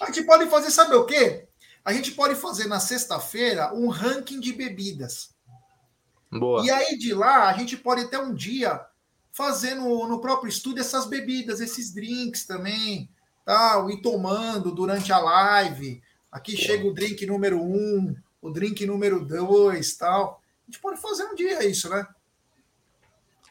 A 0.00 0.06
gente 0.06 0.24
pode 0.24 0.48
fazer, 0.48 0.70
sabe 0.70 0.94
o 0.94 1.04
quê? 1.04 1.48
A 1.84 1.92
gente 1.92 2.12
pode 2.12 2.34
fazer 2.34 2.66
na 2.66 2.80
sexta-feira 2.80 3.74
um 3.74 3.88
ranking 3.88 4.40
de 4.40 4.52
bebidas. 4.52 5.34
Boa. 6.32 6.64
E 6.64 6.70
aí 6.70 6.96
de 6.96 7.12
lá 7.12 7.48
a 7.48 7.52
gente 7.52 7.76
pode 7.76 8.02
até 8.02 8.18
um 8.18 8.34
dia 8.34 8.80
fazer 9.32 9.74
no, 9.74 10.08
no 10.08 10.20
próprio 10.20 10.48
estúdio 10.48 10.80
essas 10.80 11.06
bebidas, 11.06 11.60
esses 11.60 11.92
drinks 11.92 12.46
também, 12.46 13.08
tal, 13.44 13.90
e 13.90 14.00
tomando 14.00 14.72
durante 14.72 15.12
a 15.12 15.18
live. 15.18 16.02
Aqui 16.30 16.56
chega 16.56 16.86
o 16.86 16.94
drink 16.94 17.26
número 17.26 17.60
um, 17.60 18.14
o 18.40 18.50
drink 18.50 18.86
número 18.86 19.24
dois, 19.24 19.94
tal. 19.96 20.40
A 20.66 20.70
gente 20.70 20.80
pode 20.80 21.00
fazer 21.00 21.24
um 21.24 21.34
dia 21.34 21.64
isso, 21.66 21.90
né? 21.90 22.06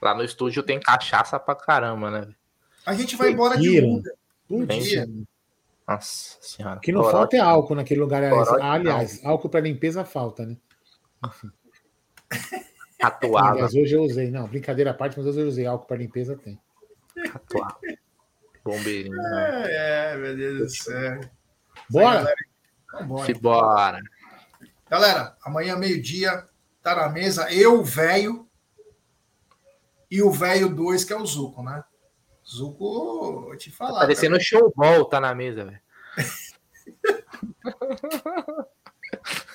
Lá 0.02 0.16
no 0.16 0.24
estúdio 0.24 0.64
tem 0.64 0.80
cachaça 0.80 1.40
pra 1.40 1.54
caramba, 1.56 2.10
né? 2.10 2.34
A 2.86 2.96
gente 2.96 3.16
vai 3.16 3.30
embora 3.30 3.58
de 3.60 3.80
Uber. 3.80 4.14
Um 4.50 4.66
dia. 4.66 5.08
Nossa 5.88 6.38
senhora. 6.42 6.78
O 6.78 6.82
que 6.82 6.92
não 6.92 7.04
falta 7.04 7.38
é 7.38 7.40
álcool 7.40 7.76
naquele 7.76 8.00
lugar. 8.00 8.24
Aliás, 8.62 9.24
álcool 9.24 9.50
para 9.50 9.60
limpeza 9.60 10.04
falta, 10.04 10.46
né? 10.46 10.58
Enfim. 11.24 11.52
Atuava. 13.02 13.62
Mas 13.62 13.74
hoje 13.74 13.96
eu 13.96 14.04
usei. 14.04 14.30
Não, 14.30 14.48
brincadeira 14.48 14.92
à 14.92 14.94
parte, 14.94 15.18
mas 15.18 15.26
hoje 15.26 15.42
eu 15.42 15.48
usei 15.48 15.66
álcool 15.66 15.88
para 15.88 15.98
limpeza, 15.98 16.38
tem. 16.38 16.62
Atuava. 17.34 17.80
Bombeirinho. 18.64 19.20
É, 19.20 20.14
é, 20.14 20.18
meu 20.18 20.36
Deus 20.36 20.60
do 20.60 20.70
céu. 20.70 21.22
Bora? 21.90 22.32
Bora. 23.06 23.34
Bora. 23.40 24.00
Galera, 24.90 25.36
amanhã, 25.44 25.76
meio-dia, 25.76 26.48
tá 26.84 26.96
na 26.96 27.10
mesa 27.10 27.52
eu, 27.52 27.84
velho, 27.84 28.48
e 30.10 30.22
o 30.22 30.30
velho 30.30 30.74
2, 30.76 31.06
que 31.06 31.14
é 31.14 31.18
o 31.18 31.26
Zuco, 31.26 31.64
né? 31.64 31.84
Zuco, 32.46 33.44
vou 33.44 33.58
te 33.58 33.72
falar. 33.72 33.94
Tá 33.94 34.00
parecendo 34.02 34.34
cara. 34.34 34.44
showball, 34.44 35.06
tá 35.06 35.20
na 35.20 35.34
mesa, 35.34 35.66
velho. 35.66 35.82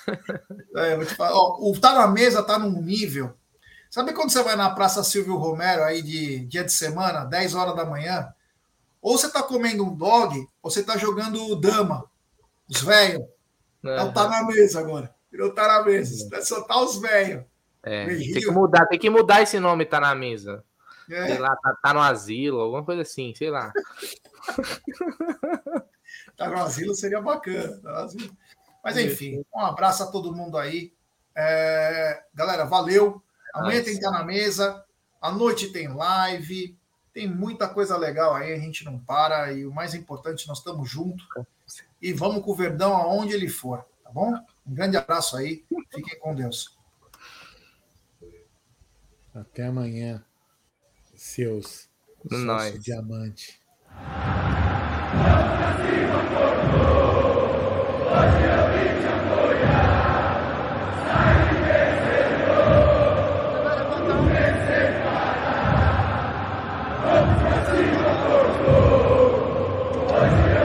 é. 0.77 0.99
Ó, 1.19 1.71
o 1.71 1.79
Tá 1.79 1.95
na 1.95 2.07
Mesa 2.07 2.43
tá 2.43 2.59
num 2.59 2.81
nível. 2.81 3.35
Sabe 3.91 4.13
quando 4.13 4.31
você 4.31 4.43
vai 4.43 4.57
na 4.57 4.71
Praça 4.71 5.03
Silvio 5.03 5.37
Romero 5.37 5.83
aí 5.83 6.03
de 6.03 6.41
dia 6.47 6.65
de 6.65 6.73
semana, 6.73 7.25
10 7.25 7.55
horas 7.55 7.75
da 7.77 7.85
manhã? 7.85 8.29
Ou 9.01 9.17
você 9.17 9.31
tá 9.31 9.43
comendo 9.43 9.85
um 9.85 9.95
dog, 9.95 10.37
ou 10.63 10.71
você 10.71 10.83
tá 10.83 10.97
jogando 10.97 11.55
dama. 11.57 12.05
Os 12.69 12.83
velhos. 12.83 13.25
É, 13.85 14.03
o 14.03 14.13
Tá 14.13 14.29
na 14.29 14.45
Mesa 14.45 14.81
agora. 14.81 15.15
Virou 15.31 15.53
Tá 15.53 15.67
na 15.67 15.85
Mesa. 15.85 16.29
É. 16.37 16.41
Só 16.43 16.63
tá 16.63 16.81
os 16.81 16.99
velhos. 16.99 17.45
É, 17.83 18.05
tem 18.05 18.33
que 18.33 18.51
mudar, 18.51 18.87
tem 18.87 18.99
que 18.99 19.09
mudar 19.09 19.43
esse 19.43 19.61
nome, 19.61 19.87
tá 19.87 20.01
na 20.01 20.13
mesa. 20.13 20.65
É. 21.09 21.29
Sei 21.29 21.39
lá, 21.39 21.55
tá, 21.55 21.79
tá, 21.81 21.95
no 21.95 22.01
asilo, 22.01 22.59
alguma 22.59 22.85
coisa 22.85 23.03
assim, 23.03 23.33
sei 23.33 23.49
lá. 23.49 23.73
tá 26.37 26.51
no 26.51 26.59
asilo 26.59 26.97
seria 26.97 27.21
bacana. 27.21 27.79
Tá 27.81 27.91
no 27.93 27.99
asilo. 27.99 28.37
Mas 28.87 28.99
enfim, 28.99 29.45
um 29.53 29.59
abraço 29.59 30.05
a 30.05 30.07
todo 30.07 30.33
mundo 30.33 30.57
aí. 30.57 30.93
É, 31.35 32.23
galera, 32.33 32.65
valeu. 32.65 33.21
Amanhã 33.53 33.83
tem 33.83 33.95
que 33.95 33.99
estar 33.99 34.13
na 34.13 34.23
mesa. 34.23 34.85
À 35.21 35.33
noite 35.33 35.73
tem 35.73 35.89
live. 35.89 36.79
Tem 37.13 37.27
muita 37.27 37.69
coisa 37.69 37.97
legal 37.97 38.33
aí, 38.33 38.53
a 38.53 38.59
gente 38.61 38.85
não 38.85 38.97
para. 38.97 39.53
E 39.53 39.67
o 39.67 39.73
mais 39.73 39.93
importante, 39.93 40.47
nós 40.47 40.59
estamos 40.59 40.89
juntos. 40.89 41.27
E 42.01 42.13
vamos 42.13 42.45
com 42.45 42.53
o 42.53 42.55
Verdão 42.55 42.95
aonde 42.95 43.35
ele 43.35 43.49
for, 43.49 43.85
tá 44.05 44.11
bom? 44.13 44.33
Um 44.65 44.73
grande 44.73 44.97
abraço 44.97 45.37
aí. 45.37 45.65
Fiquem 45.93 46.21
com 46.21 46.33
Deus. 46.33 46.79
Até 49.35 49.67
amanhã, 49.67 50.25
seus, 51.17 51.89
seus 52.29 52.79
diamante. 52.85 53.61